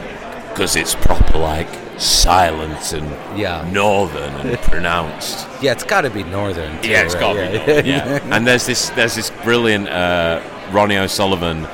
because 0.49 0.76
it's 0.76 0.95
proper 0.95 1.38
like 1.38 1.67
silent 1.97 2.93
and 2.93 3.38
Yeah. 3.38 3.69
northern 3.71 4.34
and 4.47 4.57
pronounced. 4.63 5.45
Yeah, 5.61 5.73
it's 5.73 5.84
got 5.84 6.01
to 6.01 6.09
be 6.09 6.23
northern. 6.23 6.81
Too, 6.81 6.89
Yeah, 6.89 7.01
it's 7.03 7.13
right? 7.15 7.19
got 7.19 7.35
yeah. 7.35 7.65
to 7.76 7.84
be. 7.84 7.89
Yeah. 7.89 8.19
and 8.35 8.47
there's 8.47 8.65
this 8.65 8.89
there's 8.91 9.15
this 9.15 9.30
brilliant 9.43 9.89
uh, 9.89 10.41
Ronnie 10.71 10.97
O'Sullivan 10.97 11.67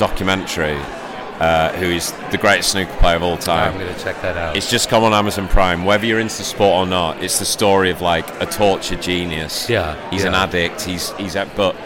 documentary, 0.00 0.78
uh, 1.40 1.70
who 1.74 1.84
is 1.84 2.12
the 2.32 2.38
greatest 2.38 2.72
snooker 2.72 2.92
player 2.96 3.16
of 3.16 3.22
all 3.22 3.36
time? 3.36 3.74
I'm 3.74 3.78
gonna 3.78 3.98
check 3.98 4.20
that 4.22 4.36
out. 4.36 4.56
It's 4.56 4.68
just 4.70 4.88
come 4.88 5.04
on 5.04 5.12
Amazon 5.12 5.46
Prime. 5.46 5.84
Whether 5.84 6.06
you're 6.06 6.18
into 6.18 6.42
sport 6.42 6.74
or 6.74 6.86
not, 6.86 7.22
it's 7.22 7.38
the 7.38 7.44
story 7.44 7.90
of 7.90 8.00
like 8.00 8.26
a 8.42 8.46
tortured 8.46 9.02
genius. 9.02 9.68
Yeah, 9.68 9.94
he's 10.10 10.24
an 10.24 10.34
addict. 10.34 10.82
He's 10.82 11.10
he's 11.12 11.36
at 11.36 11.54
but. 11.54 11.76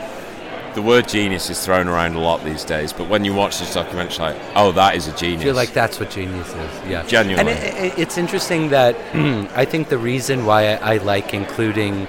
The 0.74 0.82
word 0.82 1.06
genius 1.06 1.50
is 1.50 1.64
thrown 1.64 1.86
around 1.86 2.16
a 2.16 2.18
lot 2.18 2.42
these 2.42 2.64
days, 2.64 2.92
but 2.92 3.08
when 3.08 3.24
you 3.24 3.32
watch 3.32 3.60
this 3.60 3.74
documentary, 3.74 4.18
like, 4.18 4.36
oh, 4.56 4.72
that 4.72 4.96
is 4.96 5.06
a 5.06 5.12
genius. 5.12 5.42
I 5.42 5.44
feel 5.44 5.54
like 5.54 5.72
that's 5.72 6.00
what 6.00 6.10
genius 6.10 6.48
is. 6.48 6.88
Yeah, 6.90 7.06
Genuinely. 7.06 7.52
And 7.52 7.60
it, 7.62 7.92
it, 7.92 7.98
it's 8.00 8.18
interesting 8.18 8.70
that 8.70 8.96
I 9.54 9.66
think 9.66 9.88
the 9.88 9.98
reason 9.98 10.44
why 10.46 10.74
I, 10.74 10.94
I 10.94 10.96
like 10.96 11.32
including 11.32 12.08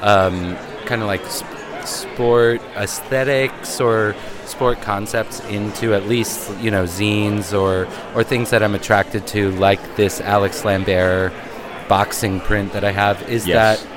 um, 0.00 0.56
kind 0.86 1.02
of 1.02 1.06
like 1.06 1.20
sp- 1.28 1.84
sport 1.84 2.62
aesthetics 2.76 3.78
or 3.78 4.16
sport 4.48 4.80
concepts 4.82 5.40
into 5.48 5.94
at 5.94 6.06
least 6.06 6.50
you 6.58 6.70
know 6.70 6.84
zines 6.84 7.52
or 7.58 7.86
or 8.14 8.24
things 8.24 8.50
that 8.50 8.62
I'm 8.62 8.74
attracted 8.74 9.26
to, 9.28 9.50
like 9.52 9.80
this 9.96 10.20
Alex 10.20 10.64
Lambert 10.64 11.32
boxing 11.88 12.40
print 12.40 12.72
that 12.72 12.84
I 12.84 12.92
have, 12.92 13.22
is 13.28 13.46
Yes. 13.46 13.80
that 13.82 13.88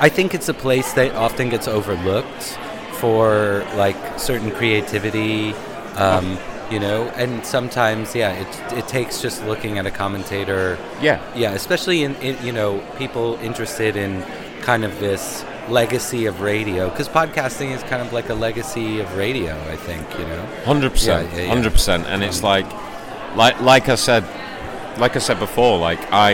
I 0.00 0.08
think 0.08 0.34
it's 0.34 0.48
a 0.48 0.54
place 0.54 0.92
that 0.94 1.14
often 1.14 1.48
gets 1.48 1.66
overlooked 1.68 2.58
for 2.94 3.64
like 3.76 3.96
certain 4.18 4.50
creativity, 4.50 5.52
um, 5.96 6.38
you 6.70 6.78
know, 6.78 7.04
and 7.16 7.44
sometimes, 7.44 8.14
yeah, 8.14 8.32
it, 8.32 8.72
it 8.78 8.88
takes 8.88 9.20
just 9.20 9.44
looking 9.44 9.78
at 9.78 9.86
a 9.86 9.90
commentator. 9.90 10.78
yeah, 11.00 11.20
Yeah, 11.36 11.52
especially 11.52 12.04
in, 12.04 12.14
in 12.16 12.36
you 12.46 12.52
know 12.52 12.80
people 12.98 13.38
interested 13.42 13.96
in 13.96 14.22
kind 14.62 14.84
of 14.84 14.98
this 15.00 15.44
legacy 15.68 16.26
of 16.26 16.40
radio 16.40 16.88
because 16.90 17.08
podcasting 17.08 17.70
is 17.70 17.82
kind 17.84 18.02
of 18.02 18.12
like 18.12 18.28
a 18.28 18.34
legacy 18.34 19.00
of 19.00 19.16
radio. 19.16 19.58
I 19.70 19.76
think 19.76 20.10
you 20.18 20.26
know. 20.26 20.46
Hundred 20.64 20.90
percent, 20.92 21.30
Yeah, 21.30 21.36
yeah, 21.36 21.42
yeah. 21.44 21.48
hundred 21.48 21.72
percent, 21.72 22.06
and 22.06 22.22
it's 22.22 22.42
like, 22.42 22.66
like, 23.36 23.60
like 23.60 23.88
I 23.88 23.94
said, 23.94 24.24
like 24.98 25.16
I 25.16 25.20
said 25.20 25.38
before, 25.38 25.78
like 25.78 26.00
I, 26.12 26.32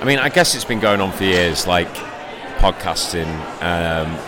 I 0.00 0.04
mean, 0.04 0.18
I 0.18 0.28
guess 0.28 0.54
it's 0.54 0.64
been 0.64 0.80
going 0.80 1.00
on 1.00 1.12
for 1.12 1.24
years, 1.24 1.66
like 1.66 1.92
podcasting. 2.58 3.28
Um, 3.62 4.18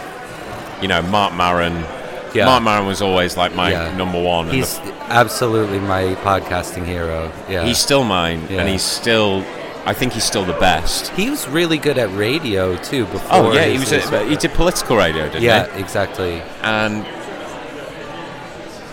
you 0.83 0.89
know, 0.89 1.03
Marc 1.03 1.35
Maron. 1.35 1.85
Yeah. 2.35 2.45
Marc 2.45 2.63
Maron 2.63 2.87
was 2.87 3.01
always 3.01 3.37
like 3.37 3.55
my 3.55 3.95
number 3.97 4.23
one. 4.23 4.51
He's 4.51 4.79
absolutely 5.09 5.79
my 5.79 6.15
podcasting 6.17 6.85
hero. 6.85 7.33
Yeah, 7.49 7.65
he's 7.65 7.79
still 7.79 8.05
mine, 8.05 8.41
and 8.51 8.69
he's 8.69 8.83
still. 8.83 9.45
I 9.87 9.95
think 9.95 10.15
he's 10.15 10.25
still 10.25 10.45
the 10.45 10.53
best. 10.55 11.09
he 11.13 11.31
was 11.31 11.47
really 11.47 11.79
good 11.79 11.97
at 11.97 12.11
radio 12.17 12.77
too. 12.77 13.05
Before 13.07 13.29
Oh 13.31 13.53
yeah, 13.53 13.67
he 13.67 13.79
was. 13.79 13.93
A, 13.93 14.25
he 14.29 14.35
did 14.37 14.51
political 14.53 14.97
radio, 14.97 15.27
didn't 15.27 15.43
he? 15.43 15.47
yeah, 15.47 15.73
exactly. 15.77 16.43
and 16.63 17.07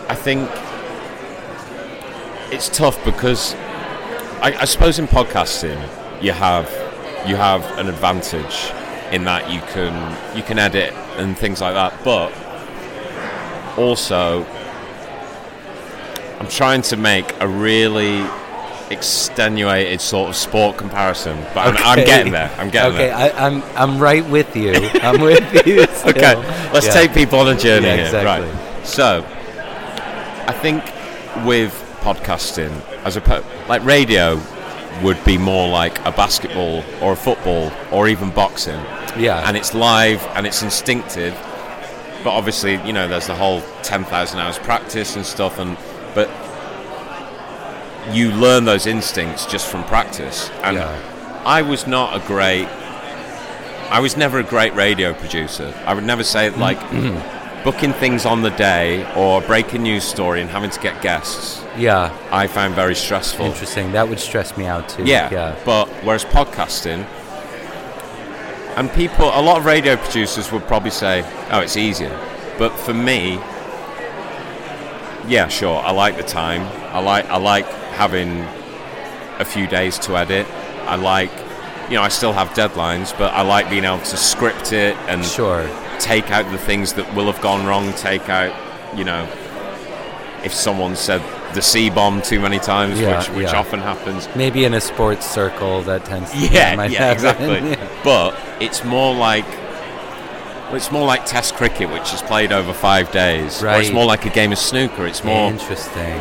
I 0.07 0.15
think 0.15 0.49
it's 2.53 2.69
tough 2.69 3.03
because 3.03 3.55
I, 4.41 4.55
I 4.59 4.65
suppose 4.65 4.99
in 4.99 5.07
podcasting 5.07 5.81
you 6.21 6.31
have 6.31 6.69
you 7.27 7.35
have 7.37 7.63
an 7.79 7.87
advantage 7.87 8.71
in 9.11 9.23
that 9.23 9.51
you 9.51 9.61
can 9.73 10.37
you 10.37 10.43
can 10.43 10.59
edit 10.59 10.93
and 11.17 11.35
things 11.35 11.59
like 11.59 11.73
that, 11.73 11.93
but 12.03 12.31
also 13.79 14.43
I'm 16.39 16.47
trying 16.49 16.83
to 16.83 16.97
make 16.97 17.33
a 17.39 17.47
really 17.47 18.23
extenuated 18.89 20.01
sort 20.01 20.29
of 20.29 20.35
sport 20.35 20.77
comparison, 20.77 21.37
but 21.53 21.67
I'm, 21.67 21.77
I'm 21.99 22.05
getting 22.05 22.31
there. 22.31 22.51
I'm 22.57 22.69
getting 22.69 22.93
okay, 22.93 23.07
there. 23.07 23.15
I, 23.15 23.29
I'm 23.47 23.63
I'm 23.75 23.99
right 23.99 24.25
with 24.27 24.55
you. 24.55 24.73
I'm 25.01 25.21
with 25.21 25.43
you. 25.67 25.85
still. 25.87 26.09
Okay, 26.09 26.35
let's 26.73 26.85
Yeah. 26.87 26.93
take 26.93 27.13
people 27.13 27.39
on 27.39 27.47
a 27.47 27.57
journey 27.57 27.87
Yeah, 27.87 27.95
here. 27.95 28.05
exactly. 28.05 28.49
Right. 28.49 28.85
So, 28.85 29.25
I 30.47 30.53
think 30.61 30.83
with 31.45 31.71
podcasting, 32.01 32.71
as 33.05 33.15
a 33.17 33.43
like 33.67 33.83
radio, 33.83 34.39
would 35.01 35.23
be 35.25 35.37
more 35.37 35.67
like 35.69 35.99
a 36.05 36.11
basketball 36.11 36.83
or 37.01 37.13
a 37.13 37.15
football 37.15 37.71
or 37.91 38.07
even 38.07 38.29
boxing, 38.29 38.79
Yeah, 39.17 39.47
and 39.47 39.57
it's 39.57 39.73
live 39.73 40.21
and 40.35 40.45
it's 40.45 40.61
instinctive. 40.61 41.33
But 42.23 42.31
obviously, 42.31 42.75
you 42.85 42.93
know, 42.93 43.07
there's 43.07 43.27
the 43.27 43.35
whole 43.35 43.61
ten 43.81 44.03
thousand 44.05 44.39
hours 44.39 44.59
practice 44.59 45.15
and 45.15 45.25
stuff, 45.25 45.59
and 45.59 45.77
but 46.13 46.29
you 48.11 48.31
learn 48.31 48.65
those 48.65 48.85
instincts 48.85 49.45
just 49.45 49.67
from 49.67 49.83
practice. 49.85 50.49
And 50.63 50.77
Yeah. 50.77 51.41
I 51.45 51.61
was 51.61 51.87
not 51.87 52.15
a 52.15 52.19
great. 52.27 52.67
I 53.89 53.99
was 53.99 54.17
never 54.17 54.39
a 54.39 54.43
great 54.43 54.73
radio 54.73 55.13
producer. 55.13 55.73
I 55.85 55.93
would 55.93 56.03
never 56.03 56.23
say 56.23 56.49
mm-hmm. 56.49 56.61
like 56.61 57.63
booking 57.63 57.93
things 57.93 58.25
on 58.25 58.41
the 58.41 58.49
day 58.51 59.05
or 59.15 59.41
breaking 59.41 59.83
news 59.83 60.03
story 60.03 60.41
and 60.41 60.49
having 60.49 60.69
to 60.69 60.79
get 60.79 61.01
guests. 61.01 61.61
yeah. 61.77 62.11
I 62.31 62.47
found 62.47 62.75
very 62.75 62.95
stressful. 62.95 63.45
Interesting. 63.45 63.91
That 63.91 64.07
would 64.09 64.19
stress 64.19 64.57
me 64.57 64.65
out 64.65 64.89
too. 64.89 65.03
Yeah, 65.03 65.29
yeah. 65.31 65.55
But 65.65 65.87
whereas 66.03 66.25
podcasting, 66.25 67.05
and 68.75 68.91
people, 68.93 69.25
a 69.25 69.41
lot 69.41 69.57
of 69.57 69.65
radio 69.65 69.95
producers 69.97 70.51
would 70.51 70.65
probably 70.67 70.89
say, 70.91 71.23
"Oh, 71.51 71.59
it's 71.59 71.77
easier," 71.77 72.17
but 72.57 72.71
for 72.79 72.93
me, 72.93 73.39
yeah, 75.27 75.47
sure, 75.47 75.77
I 75.81 75.91
like 75.91 76.17
the 76.17 76.23
time. 76.23 76.61
I 76.93 76.99
like 76.99 77.25
I 77.29 77.37
like 77.37 77.65
having 77.93 78.39
a 79.39 79.45
few 79.45 79.67
days 79.67 79.97
to 79.99 80.17
edit. 80.17 80.45
I 80.87 80.95
like, 80.95 81.31
you 81.89 81.95
know, 81.95 82.01
I 82.03 82.09
still 82.09 82.33
have 82.33 82.49
deadlines, 82.49 83.17
but 83.17 83.33
I 83.33 83.41
like 83.41 83.69
being 83.69 83.85
able 83.85 83.99
to 83.99 84.17
script 84.17 84.73
it 84.73 84.95
and 85.07 85.23
Sure. 85.25 85.67
take 85.99 86.31
out 86.31 86.49
the 86.51 86.57
things 86.57 86.93
that 86.93 87.13
will 87.15 87.31
have 87.31 87.41
gone 87.41 87.65
wrong. 87.65 87.93
Take 87.93 88.29
out, 88.29 88.53
you 88.97 89.03
know, 89.03 89.27
if 90.43 90.53
someone 90.53 90.95
said 90.95 91.21
the 91.53 91.61
C 91.61 91.89
bomb 91.89 92.21
too 92.21 92.39
many 92.39 92.59
times, 92.59 92.99
Yeah, 92.99 93.17
which 93.19 93.29
which 93.29 93.51
yeah. 93.51 93.59
often 93.59 93.79
happens. 93.79 94.27
Maybe 94.35 94.65
in 94.65 94.73
a 94.73 94.81
sports 94.81 95.25
circle 95.29 95.81
that 95.83 96.03
tends 96.05 96.31
to 96.31 96.37
Yeah, 96.37 96.73
yeah, 96.85 96.99
happen. 96.99 97.11
exactly. 97.11 97.77
But 98.03 98.35
it's 98.59 98.83
more 98.83 99.13
like 99.15 99.45
it's 100.73 100.91
more 100.91 101.05
like 101.05 101.25
Test 101.27 101.53
cricket, 101.55 101.89
which 101.91 102.11
is 102.13 102.21
played 102.23 102.51
over 102.51 102.73
five 102.73 103.11
days. 103.11 103.61
Or 103.63 103.69
it's 103.79 103.91
more 103.91 104.05
like 104.05 104.25
a 104.25 104.29
game 104.29 104.51
of 104.51 104.57
snooker. 104.57 105.05
It's 105.05 105.23
more 105.23 105.49
Interesting. 105.51 106.19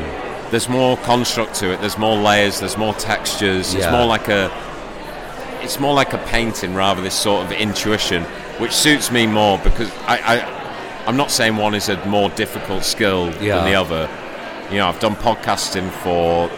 There's 0.52 0.68
more 0.68 0.96
construct 0.98 1.54
to 1.56 1.72
it. 1.72 1.80
There's 1.80 1.98
more 1.98 2.16
layers. 2.16 2.60
There's 2.60 2.76
more 2.76 2.94
textures. 2.94 3.74
It's 3.74 3.90
more 3.90 4.06
like 4.06 4.28
a 4.28 4.50
it's 5.62 5.78
more 5.80 5.94
like 5.94 6.12
a 6.12 6.18
painting 6.18 6.74
rather 6.74 7.00
this 7.02 7.14
sort 7.14 7.44
of 7.44 7.52
intuition, 7.52 8.22
which 8.58 8.72
suits 8.72 9.10
me 9.10 9.26
more 9.26 9.58
because 9.58 9.90
I, 10.06 10.18
I 10.36 11.04
I'm 11.06 11.16
not 11.16 11.30
saying 11.32 11.56
one 11.56 11.74
is 11.74 11.88
a 11.88 12.04
more 12.06 12.30
difficult 12.30 12.84
skill 12.84 13.32
Yeah. 13.40 13.56
than 13.56 13.64
the 13.66 13.74
other. 13.74 14.08
You 14.70 14.78
know, 14.78 14.88
I've 14.88 15.00
done 15.00 15.16
podcasting 15.16 15.90
for 15.90 16.48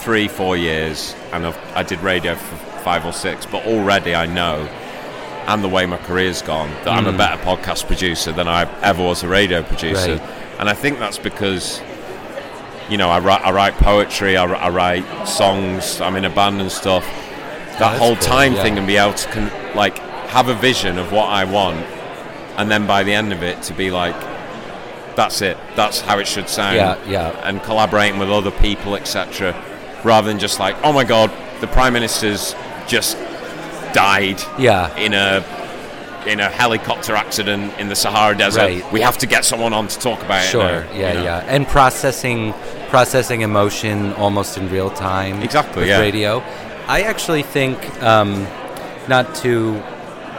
three, 0.00 0.26
four 0.28 0.56
years, 0.56 1.14
and 1.32 1.46
I've, 1.46 1.58
I 1.74 1.82
did 1.82 2.00
radio 2.00 2.34
for 2.34 2.56
five 2.82 3.04
or 3.06 3.12
six. 3.12 3.46
But 3.46 3.64
already 3.66 4.14
I 4.14 4.26
know, 4.26 4.66
and 5.46 5.62
the 5.62 5.68
way 5.68 5.86
my 5.86 5.98
career's 5.98 6.42
gone, 6.42 6.70
that 6.84 6.88
I'm 6.88 7.06
a 7.06 7.12
Mm. 7.12 7.18
better 7.18 7.42
podcast 7.42 7.86
producer 7.86 8.32
than 8.32 8.48
I 8.48 8.62
ever 8.82 9.02
was 9.02 9.22
a 9.22 9.28
radio 9.28 9.62
producer. 9.62 10.16
Right. 10.16 10.30
And 10.58 10.68
I 10.68 10.74
think 10.74 10.98
that's 10.98 11.18
because 11.18 11.80
you 12.88 12.96
know, 12.96 13.08
I 13.08 13.18
write, 13.18 13.40
I 13.42 13.50
write 13.52 13.74
poetry, 13.74 14.36
I, 14.36 14.44
I 14.44 14.68
write 14.70 15.26
songs, 15.26 16.00
I'm 16.00 16.16
in 16.16 16.24
a 16.24 16.30
band 16.30 16.60
and 16.60 16.70
stuff. 16.70 17.04
that 17.04 17.78
that's 17.78 17.98
whole 17.98 18.14
cool, 18.16 18.22
time 18.24 18.54
yeah. 18.54 18.62
thing 18.62 18.78
and 18.78 18.86
be 18.86 18.96
able 18.96 19.14
to 19.14 19.28
con- 19.30 19.74
like 19.74 19.98
have 20.28 20.48
a 20.48 20.54
vision 20.54 20.98
of 20.98 21.12
what 21.12 21.28
I 21.28 21.44
want, 21.44 21.84
and 22.56 22.70
then 22.70 22.86
by 22.86 23.02
the 23.02 23.12
end 23.12 23.32
of 23.32 23.42
it 23.42 23.62
to 23.64 23.72
be 23.74 23.90
like, 23.90 24.14
that's 25.16 25.40
it, 25.42 25.56
that's 25.76 26.00
how 26.00 26.18
it 26.18 26.26
should 26.26 26.48
sound. 26.48 26.76
Yeah, 26.76 26.98
yeah. 27.06 27.30
And 27.48 27.62
collaborating 27.62 28.18
with 28.18 28.30
other 28.30 28.50
people, 28.50 28.96
etc., 28.96 29.54
rather 30.04 30.28
than 30.28 30.38
just 30.38 30.58
like, 30.60 30.76
oh 30.82 30.92
my 30.92 31.04
god, 31.04 31.30
the 31.60 31.66
prime 31.68 31.92
minister's 31.92 32.54
just 32.86 33.16
died 33.94 34.42
Yeah. 34.58 34.94
in 34.96 35.14
a 35.14 35.42
in 36.26 36.40
a 36.40 36.48
helicopter 36.48 37.14
accident 37.14 37.78
in 37.78 37.88
the 37.88 37.94
Sahara 37.96 38.36
Desert. 38.36 38.60
Right. 38.60 38.92
We 38.92 39.00
have 39.00 39.18
to 39.18 39.26
get 39.26 39.44
someone 39.44 39.72
on 39.72 39.88
to 39.88 39.98
talk 39.98 40.22
about 40.22 40.44
it. 40.44 40.48
Sure. 40.48 40.84
yeah, 40.92 40.92
you 40.92 41.14
know? 41.14 41.24
yeah. 41.24 41.44
And 41.46 41.66
processing 41.66 42.52
processing 42.88 43.40
emotion 43.40 44.12
almost 44.14 44.56
in 44.56 44.70
real 44.70 44.90
time. 44.90 45.42
Exactly, 45.42 45.80
With 45.80 45.88
yeah. 45.88 46.00
radio. 46.00 46.38
I 46.86 47.02
actually 47.02 47.42
think 47.42 47.78
um, 48.02 48.46
not 49.08 49.34
to 49.36 49.82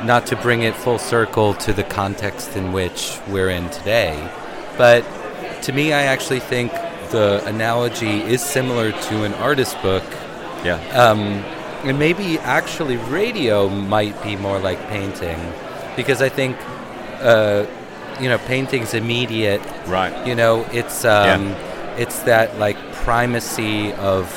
not 0.03 0.25
to 0.27 0.35
bring 0.35 0.61
it 0.63 0.75
full 0.75 0.99
circle 0.99 1.53
to 1.55 1.73
the 1.73 1.83
context 1.83 2.55
in 2.55 2.71
which 2.71 3.17
we're 3.27 3.49
in 3.49 3.69
today, 3.69 4.29
but 4.77 5.03
to 5.63 5.71
me, 5.73 5.93
I 5.93 6.03
actually 6.03 6.39
think 6.41 6.71
the 7.11 7.41
analogy 7.45 8.21
is 8.21 8.41
similar 8.43 8.91
to 8.91 9.23
an 9.23 9.33
artist 9.35 9.81
book 9.81 10.03
Yeah. 10.63 10.75
um, 10.93 11.19
and 11.87 11.97
maybe 11.99 12.39
actually 12.39 12.97
radio 12.97 13.69
might 13.69 14.21
be 14.23 14.35
more 14.35 14.59
like 14.59 14.79
painting 14.89 15.39
because 15.95 16.21
I 16.21 16.29
think 16.29 16.57
uh, 17.21 17.65
you 18.19 18.29
know 18.29 18.37
painting's 18.39 18.93
immediate 18.93 19.61
right. 19.87 20.25
you 20.27 20.35
know 20.35 20.65
it's 20.71 21.05
um, 21.05 21.47
it's 21.97 22.19
that 22.23 22.57
like 22.59 22.77
primacy 22.93 23.93
of 23.93 24.31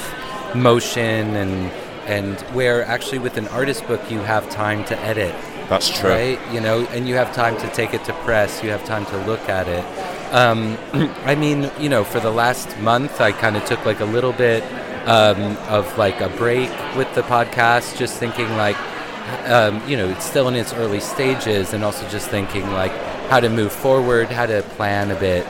motion 0.55 1.37
and 1.37 1.71
and 2.07 2.41
where 2.55 2.85
actually 2.85 3.19
with 3.19 3.37
an 3.37 3.47
artist 3.49 3.87
book 3.87 4.01
you 4.11 4.19
have 4.21 4.49
time 4.49 4.85
to 4.87 4.99
edit 5.01 5.35
That's 5.69 5.91
true. 5.91 6.09
right? 6.09 6.39
You 6.53 6.61
know, 6.61 6.87
and 6.87 7.07
you 7.07 7.15
have 7.17 7.35
time 7.35 7.59
to 7.59 7.69
take 7.69 7.93
it 7.93 8.03
to 8.05 8.15
press. 8.25 8.63
You 8.63 8.71
have 8.71 8.85
time 8.85 9.05
to 9.07 9.19
look 9.27 9.47
at 9.49 9.69
it. 9.69 9.85
Um, 10.33 10.79
I 11.25 11.35
mean, 11.35 11.71
you 11.79 11.91
know, 11.91 12.05
for 12.05 12.21
the 12.21 12.31
last 12.31 12.79
month, 12.79 13.21
I 13.21 13.33
kind 13.33 13.57
of 13.57 13.65
took 13.67 13.85
like 13.85 14.01
a 14.01 14.07
little 14.07 14.33
bit 14.33 14.63
um, 15.07 15.59
of 15.69 15.99
like 15.99 16.21
a 16.23 16.31
break 16.31 16.71
with 16.97 17.13
the 17.15 17.23
podcast, 17.23 17.99
just 17.99 18.17
thinking 18.17 18.49
like, 18.57 18.77
um, 19.47 19.89
you 19.89 19.97
know, 19.97 20.09
it's 20.09 20.25
still 20.25 20.49
in 20.49 20.55
its 20.55 20.73
early 20.73 21.01
stages, 21.01 21.73
and 21.73 21.85
also 21.85 22.09
just 22.09 22.29
thinking 22.29 22.71
like 22.73 22.93
how 23.29 23.41
to 23.41 23.49
move 23.49 23.73
forward, 23.73 24.29
how 24.29 24.47
to 24.47 24.63
plan 24.77 25.11
a 25.11 25.19
bit. 25.19 25.45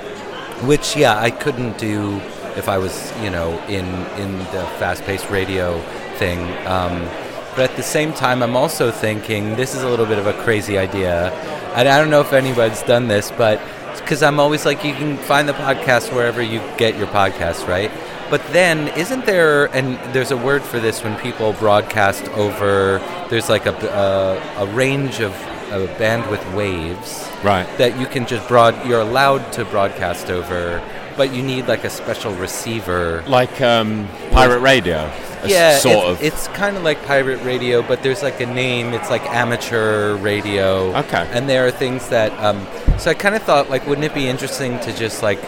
Which, 0.65 0.97
yeah, 0.97 1.19
I 1.19 1.31
couldn't 1.31 1.79
do 1.79 2.21
if 2.57 2.69
I 2.69 2.79
was, 2.79 3.13
you 3.23 3.31
know, 3.31 3.59
in 3.69 3.87
in 4.21 4.39
the 4.39 4.67
fast-paced 4.79 5.31
radio 5.31 5.81
thing. 6.17 6.41
Um, 6.67 7.09
but 7.55 7.71
at 7.71 7.77
the 7.77 7.83
same 7.83 8.13
time, 8.13 8.43
I'm 8.43 8.57
also 8.57 8.91
thinking 8.91 9.57
this 9.57 9.75
is 9.75 9.83
a 9.83 9.89
little 9.89 10.07
bit 10.07 10.19
of 10.19 10.27
a 10.27 10.33
crazy 10.45 10.79
idea. 10.79 11.31
And 11.75 11.89
I 11.89 11.99
don't 11.99 12.11
know 12.11 12.21
if 12.21 12.33
anybody's 12.33 12.83
done 12.83 13.09
this, 13.09 13.31
but 13.33 13.61
because 13.97 14.23
I'm 14.23 14.41
always 14.41 14.65
like, 14.65 14.85
you 14.85 14.95
can 14.95 15.17
find 15.17 15.49
the 15.49 15.53
podcast 15.53 16.13
wherever 16.13 16.41
you 16.41 16.61
get 16.77 16.97
your 16.97 17.09
podcast, 17.09 17.69
right? 17.69 17.91
But 18.31 18.43
then, 18.53 18.89
isn't 18.89 19.25
there, 19.25 19.67
and 19.75 19.97
there's 20.15 20.31
a 20.33 20.37
word 20.37 20.63
for 20.63 20.79
this 20.79 21.03
when 21.03 21.17
people 21.21 21.55
broadcast 21.55 22.25
over, 22.31 22.99
there's 23.31 23.49
like 23.49 23.67
a, 23.67 23.75
a, 23.75 24.65
a 24.65 24.67
range 24.75 25.21
of 25.21 25.33
uh, 25.71 25.87
bandwidth 25.99 26.55
waves 26.55 27.25
Right. 27.43 27.67
that 27.79 27.99
you 28.01 28.07
can 28.07 28.27
just 28.27 28.47
broad, 28.49 28.87
you're 28.87 29.01
allowed 29.01 29.53
to 29.55 29.65
broadcast 29.65 30.29
over, 30.31 30.83
but 31.17 31.33
you 31.33 31.43
need 31.43 31.69
like 31.69 31.85
a 31.85 31.91
special 31.91 32.33
receiver 32.35 33.23
Like 33.27 33.61
um, 33.61 34.09
pirate 34.31 34.61
radio. 34.61 35.11
yeah, 35.47 35.79
Sort 35.79 35.97
it's, 35.97 36.07
of. 36.21 36.23
It's 36.23 36.49
kind 36.49 36.77
of 36.77 36.83
like 36.83 37.03
pirate 37.07 37.43
radio, 37.45 37.81
but 37.83 38.03
there's 38.03 38.23
like 38.23 38.41
a 38.41 38.47
name. 38.47 38.93
It's 38.93 39.09
like 39.11 39.23
amateur 39.27 40.17
radio. 40.17 40.95
Okay. 40.97 41.29
And 41.33 41.49
there 41.49 41.67
are 41.67 41.71
things 41.71 42.09
that. 42.09 42.33
Um, 42.45 42.67
so 42.99 43.11
I 43.11 43.15
kind 43.15 43.35
of 43.37 43.43
thought, 43.43 43.71
like, 43.71 43.87
wouldn't 43.87 44.05
it 44.05 44.15
be 44.15 44.27
interesting 44.27 44.81
to 44.81 44.93
just 44.97 45.23
like 45.23 45.39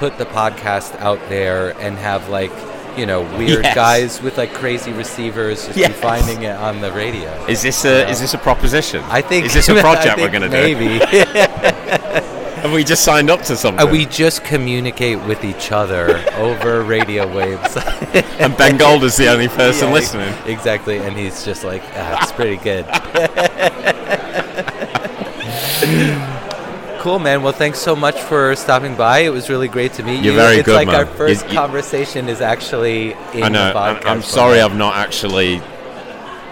put 0.00 0.16
the 0.18 0.24
podcast 0.24 0.96
out 0.98 1.20
there 1.28 1.78
and 1.78 1.96
have 1.98 2.28
like, 2.30 2.50
you 2.96 3.04
know, 3.06 3.20
weird 3.38 3.64
Yes. 3.64 3.74
guys 3.74 4.22
with 4.22 4.36
like 4.38 4.52
crazy 4.54 4.92
receivers 4.92 5.66
just 5.66 5.76
Yes. 5.78 5.88
be 5.88 5.94
finding 5.94 6.42
it 6.42 6.56
on 6.56 6.80
the 6.80 6.90
radio. 6.92 7.30
is 7.46 7.60
this 7.62 7.84
a 7.84 8.08
is 8.08 8.18
this 8.20 8.32
a 8.34 8.38
proposition? 8.38 9.02
I 9.08 9.20
think 9.20 9.44
is 9.46 9.52
this 9.54 9.68
a 9.68 9.74
project 9.88 10.16
we're 10.18 10.30
going 10.30 10.42
to 10.42 10.48
do? 10.48 10.62
Maybe. 10.62 10.88
Have 12.60 12.72
we 12.72 12.82
just 12.84 13.04
signed 13.04 13.30
up 13.30 13.40
to 13.42 13.56
something? 13.56 13.86
Uh, 13.86 13.90
we 13.90 14.04
just 14.06 14.44
communicate 14.44 15.18
with 15.24 15.44
each 15.44 15.72
other 15.72 16.22
over 16.36 16.82
radio 16.82 17.24
waves. 17.34 17.74
and 18.38 18.54
Ben 18.56 18.76
Gold 18.76 19.02
is 19.04 19.16
the 19.16 19.28
only 19.28 19.48
person 19.48 19.88
Yeah, 19.88 19.94
listening. 19.94 20.34
Exactly, 20.46 20.98
and 20.98 21.16
he's 21.16 21.42
just 21.44 21.62
like, 21.64 21.82
ah, 21.96 22.18
it's 22.22 22.32
pretty 22.32 22.56
good. 22.58 22.86
Cool, 27.00 27.18
man. 27.18 27.42
Well, 27.42 27.52
thanks 27.52 27.78
so 27.80 27.96
much 27.96 28.20
for 28.20 28.54
stopping 28.54 28.94
by. 28.94 29.20
It 29.20 29.30
was 29.30 29.48
really 29.50 29.68
great 29.68 29.92
to 29.94 30.02
meet 30.02 30.18
you. 30.18 30.32
You're 30.32 30.40
very 30.40 30.56
it's 30.58 30.66
good, 30.66 30.74
like 30.76 30.86
man. 30.86 30.96
our 30.96 31.06
first 31.06 31.44
You- 31.44 31.50
you- 31.50 31.58
conversation 31.58 32.28
is 32.28 32.40
actually 32.40 33.12
in 33.34 33.42
I 33.42 33.48
know. 33.48 33.72
the 33.72 33.78
I'm, 33.78 33.96
podcast. 33.96 34.06
I'm 34.10 34.22
sorry. 34.22 34.60
I've 34.60 34.76
not 34.76 34.94
actually. 34.96 35.60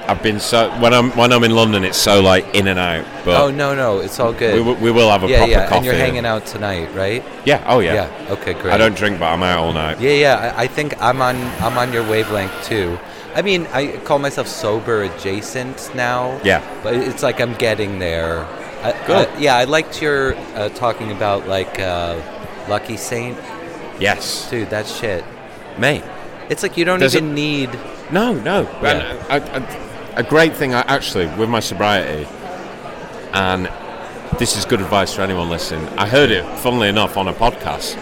I've 0.08 0.22
been 0.22 0.40
so 0.40 0.70
when 0.80 0.94
I'm 0.94 1.10
when 1.18 1.34
I'm 1.34 1.44
in 1.44 1.54
London, 1.54 1.84
it's 1.84 1.98
so 1.98 2.22
like 2.22 2.54
in 2.54 2.66
and 2.66 2.78
out. 2.78 3.04
But 3.26 3.42
Oh 3.42 3.50
no, 3.50 3.74
no, 3.74 3.98
it's 3.98 4.18
all 4.18 4.32
good. 4.32 4.54
we, 4.54 4.60
will- 4.62 4.76
we 4.76 4.90
will 4.90 5.10
have 5.10 5.22
a 5.22 5.28
yeah, 5.28 5.36
proper 5.36 5.50
yeah, 5.52 5.62
coffee. 5.64 5.76
and 5.76 5.84
you're 5.84 5.94
hanging 5.94 6.24
out 6.24 6.46
tonight, 6.46 6.88
right? 6.94 7.22
Yeah. 7.44 7.62
Oh 7.66 7.80
yeah. 7.80 7.92
yeah. 7.94 8.32
Okay, 8.32 8.54
great. 8.54 8.72
I 8.72 8.78
don't 8.78 8.96
drink, 8.96 9.18
but 9.20 9.26
I'm 9.26 9.42
out 9.42 9.58
all 9.58 9.72
night. 9.74 10.00
Yeah, 10.00 10.12
yeah. 10.12 10.54
I, 10.56 10.62
I 10.62 10.66
think 10.66 10.94
I'm 11.02 11.20
on 11.20 11.36
I'm 11.60 11.76
on 11.76 11.92
your 11.92 12.08
wavelength 12.08 12.54
too. 12.64 12.98
I 13.34 13.42
mean, 13.42 13.66
I 13.74 13.98
call 14.06 14.18
myself 14.18 14.48
sober 14.48 15.02
adjacent 15.02 15.94
now. 15.94 16.40
Yeah. 16.42 16.62
But 16.82 16.94
it's 16.94 17.22
like 17.22 17.38
I'm 17.38 17.52
getting 17.54 17.98
there. 17.98 18.46
I, 18.82 18.92
Good. 19.06 19.28
uh, 19.28 19.36
yeah, 19.38 19.56
I 19.56 19.64
liked 19.64 20.00
your 20.00 20.34
uh, 20.54 20.68
talking 20.70 21.10
about 21.12 21.48
like 21.48 21.78
uh, 21.80 22.20
Lucky 22.68 22.96
Saint, 22.96 23.36
Yes. 23.98 24.48
dude. 24.50 24.70
That 24.70 24.86
shit, 24.86 25.24
mate. 25.78 26.04
It's 26.48 26.62
like 26.62 26.76
you 26.76 26.84
don't 26.84 27.00
There's 27.00 27.14
a- 27.14 27.18
even 27.18 27.34
need. 27.34 27.70
No, 28.10 28.32
no. 28.34 28.62
Yeah. 28.82 29.16
Uh, 29.28 29.34
I- 29.34 29.58
I- 29.58 29.84
a 30.16 30.22
great 30.22 30.54
thing, 30.56 30.74
I, 30.74 30.80
actually, 30.80 31.26
with 31.26 31.48
my 31.48 31.60
sobriety, 31.60 32.26
and 33.32 33.70
this 34.38 34.56
is 34.56 34.64
good 34.64 34.80
advice 34.80 35.14
for 35.14 35.22
anyone 35.22 35.48
listening. 35.48 35.86
I 35.98 36.06
heard 36.08 36.30
it, 36.30 36.44
funnily 36.58 36.88
enough, 36.88 37.16
on 37.16 37.28
a 37.28 37.32
podcast, 37.32 37.94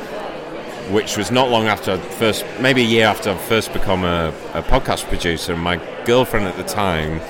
which 0.90 1.16
was 1.18 1.30
not 1.30 1.50
long 1.50 1.66
after 1.66 1.92
I 1.92 1.98
first, 1.98 2.44
maybe 2.60 2.80
a 2.82 2.86
year 2.86 3.06
after 3.06 3.30
I 3.30 3.36
first 3.36 3.72
become 3.72 4.04
a, 4.04 4.32
a 4.54 4.62
podcast 4.62 5.08
producer. 5.08 5.52
And 5.52 5.60
my 5.62 5.78
girlfriend 6.06 6.46
at 6.46 6.56
the 6.56 6.64
time 6.64 7.20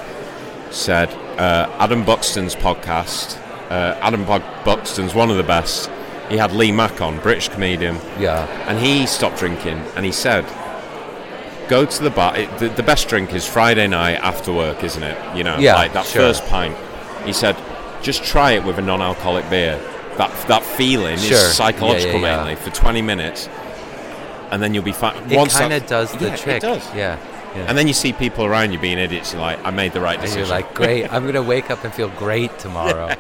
said, 0.71 1.09
uh, 1.39 1.71
Adam 1.79 2.05
Buxton's 2.05 2.55
podcast, 2.57 3.37
uh, 3.71 3.97
Adam 4.01 4.25
Bu- 4.25 4.65
Buxton's 4.65 5.15
one 5.15 5.31
of 5.31 5.37
the 5.37 5.43
best. 5.43 5.91
He 6.29 6.37
had 6.37 6.53
Lee 6.53 6.73
Mack 6.73 7.01
on, 7.01 7.19
British 7.21 7.49
comedian. 7.49 7.97
Yeah, 8.19 8.47
and 8.69 8.79
he 8.79 9.07
stopped 9.07 9.39
drinking 9.39 9.79
and 9.95 10.05
he 10.05 10.13
said 10.13 10.45
go 11.69 11.85
to 11.85 12.03
the 12.03 12.11
bar. 12.11 12.37
It, 12.37 12.59
the, 12.59 12.69
the 12.69 12.83
best 12.83 13.09
drink 13.09 13.33
is 13.35 13.47
friday 13.47 13.87
night 13.89 14.15
after 14.23 14.53
work 14.53 14.83
isn't 14.85 15.03
it? 15.03 15.37
You 15.37 15.45
know 15.45 15.59
Yeah, 15.59 15.75
like 15.75 15.93
that 15.95 16.07
sure. 16.07 16.23
first 16.23 16.45
pint. 16.47 16.77
He 17.25 17.33
said 17.33 17.57
just 18.03 18.23
try 18.25 18.53
it 18.53 18.65
with 18.65 18.79
a 18.79 18.83
non-alcoholic 18.83 19.49
beer. 19.51 19.77
That 20.17 20.31
that 20.49 20.63
feeling 20.65 21.19
Sure. 21.19 21.37
is 21.37 21.55
psychological 21.55 22.21
Yeah, 22.21 22.37
yeah, 22.37 22.45
mainly 22.45 22.57
for 22.57 22.71
20 22.71 23.03
minutes 23.03 23.49
and 24.51 24.63
then 24.63 24.75
you'll 24.75 24.85
be 24.85 24.93
fine. 24.93 25.17
It 25.31 25.51
kind 25.51 25.73
of 25.73 25.87
does 25.87 26.13
the 26.13 26.31
trick. 26.37 26.57
it 26.57 26.63
does. 26.63 26.95
Yeah, 26.95 27.19
yeah. 27.57 27.67
and 27.69 27.77
then 27.79 27.87
you 27.87 27.93
see 27.95 28.13
people 28.13 28.45
around 28.45 28.73
you 28.73 28.79
being 28.79 28.99
idiots 28.99 29.33
you're 29.33 29.41
like 29.41 29.59
i 29.65 29.71
made 29.71 29.93
the 29.93 30.01
right 30.01 30.15
And 30.19 30.23
decision 30.23 30.41
you're 30.47 30.49
like, 30.49 30.75
great. 30.75 31.05
I'm 31.13 31.25
gonna 31.27 31.43
wake 31.43 31.71
up 31.71 31.85
and 31.85 31.93
feel 31.93 32.09
great 32.11 32.57
tomorrow. 32.59 33.15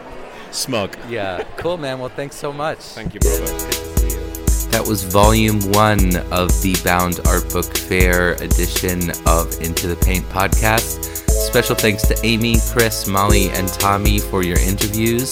smug 0.51 0.97
yeah, 1.09 1.43
cool, 1.57 1.77
man. 1.77 1.99
Well, 1.99 2.09
thanks 2.09 2.37
so 2.37 2.53
much. 2.53 2.79
thank 2.79 3.15
you 3.15 3.21
brother 3.21 3.47
Good 3.47 3.61
to 3.61 3.99
see 3.99 4.09
you. 4.09 4.71
That 4.71 4.83
That 4.83 4.87
was 4.87 5.03
volume 5.05 5.61
one 5.73 6.17
of 6.33 6.49
the 6.63 6.77
Bound 6.85 7.21
Art 7.27 7.49
Book 7.53 7.77
Fair 7.77 8.33
edition 8.35 9.11
of 9.27 9.53
Into 9.61 9.87
the 9.87 9.97
Paint 10.05 10.25
podcast. 10.29 11.05
Special 11.29 11.75
thanks 11.75 12.03
to 12.09 12.15
Amy, 12.25 12.57
Chris, 12.73 13.07
Molly, 13.07 13.49
and 13.51 13.69
Tommy 13.69 14.19
for 14.19 14.43
your 14.43 14.59
interviews. 14.61 15.31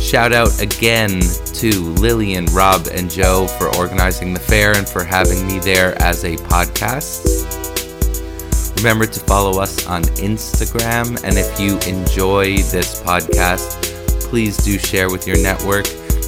Shout 0.00 0.32
out 0.32 0.60
again 0.62 1.20
to 1.60 1.70
Lillian, 2.00 2.46
Rob, 2.46 2.86
and 2.92 3.10
Joe 3.10 3.46
for 3.58 3.74
organizing 3.76 4.32
the 4.34 4.40
fair 4.40 4.76
and 4.76 4.86
for 4.88 5.02
having 5.04 5.46
me 5.46 5.58
there 5.60 6.00
as 6.02 6.24
a 6.24 6.36
podcast. 6.36 7.73
Remember 8.84 9.06
to 9.06 9.20
follow 9.20 9.62
us 9.62 9.86
on 9.86 10.02
Instagram, 10.20 11.18
and 11.24 11.38
if 11.38 11.58
you 11.58 11.78
enjoy 11.90 12.58
this 12.64 13.00
podcast, 13.00 13.82
please 14.28 14.58
do 14.58 14.78
share 14.78 15.08
with 15.08 15.26
your 15.26 15.38
network. 15.42 15.86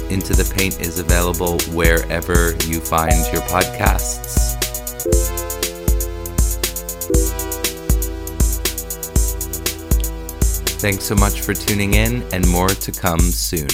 Into 0.09 0.33
the 0.33 0.51
Paint 0.57 0.81
is 0.81 0.97
available 0.97 1.59
wherever 1.75 2.55
you 2.65 2.79
find 2.79 3.13
your 3.31 3.43
podcasts. 3.43 4.55
Thanks 10.81 11.03
so 11.03 11.13
much 11.13 11.41
for 11.41 11.53
tuning 11.53 11.93
in, 11.93 12.23
and 12.33 12.47
more 12.49 12.69
to 12.69 12.91
come 12.91 13.19
soon. 13.19 13.69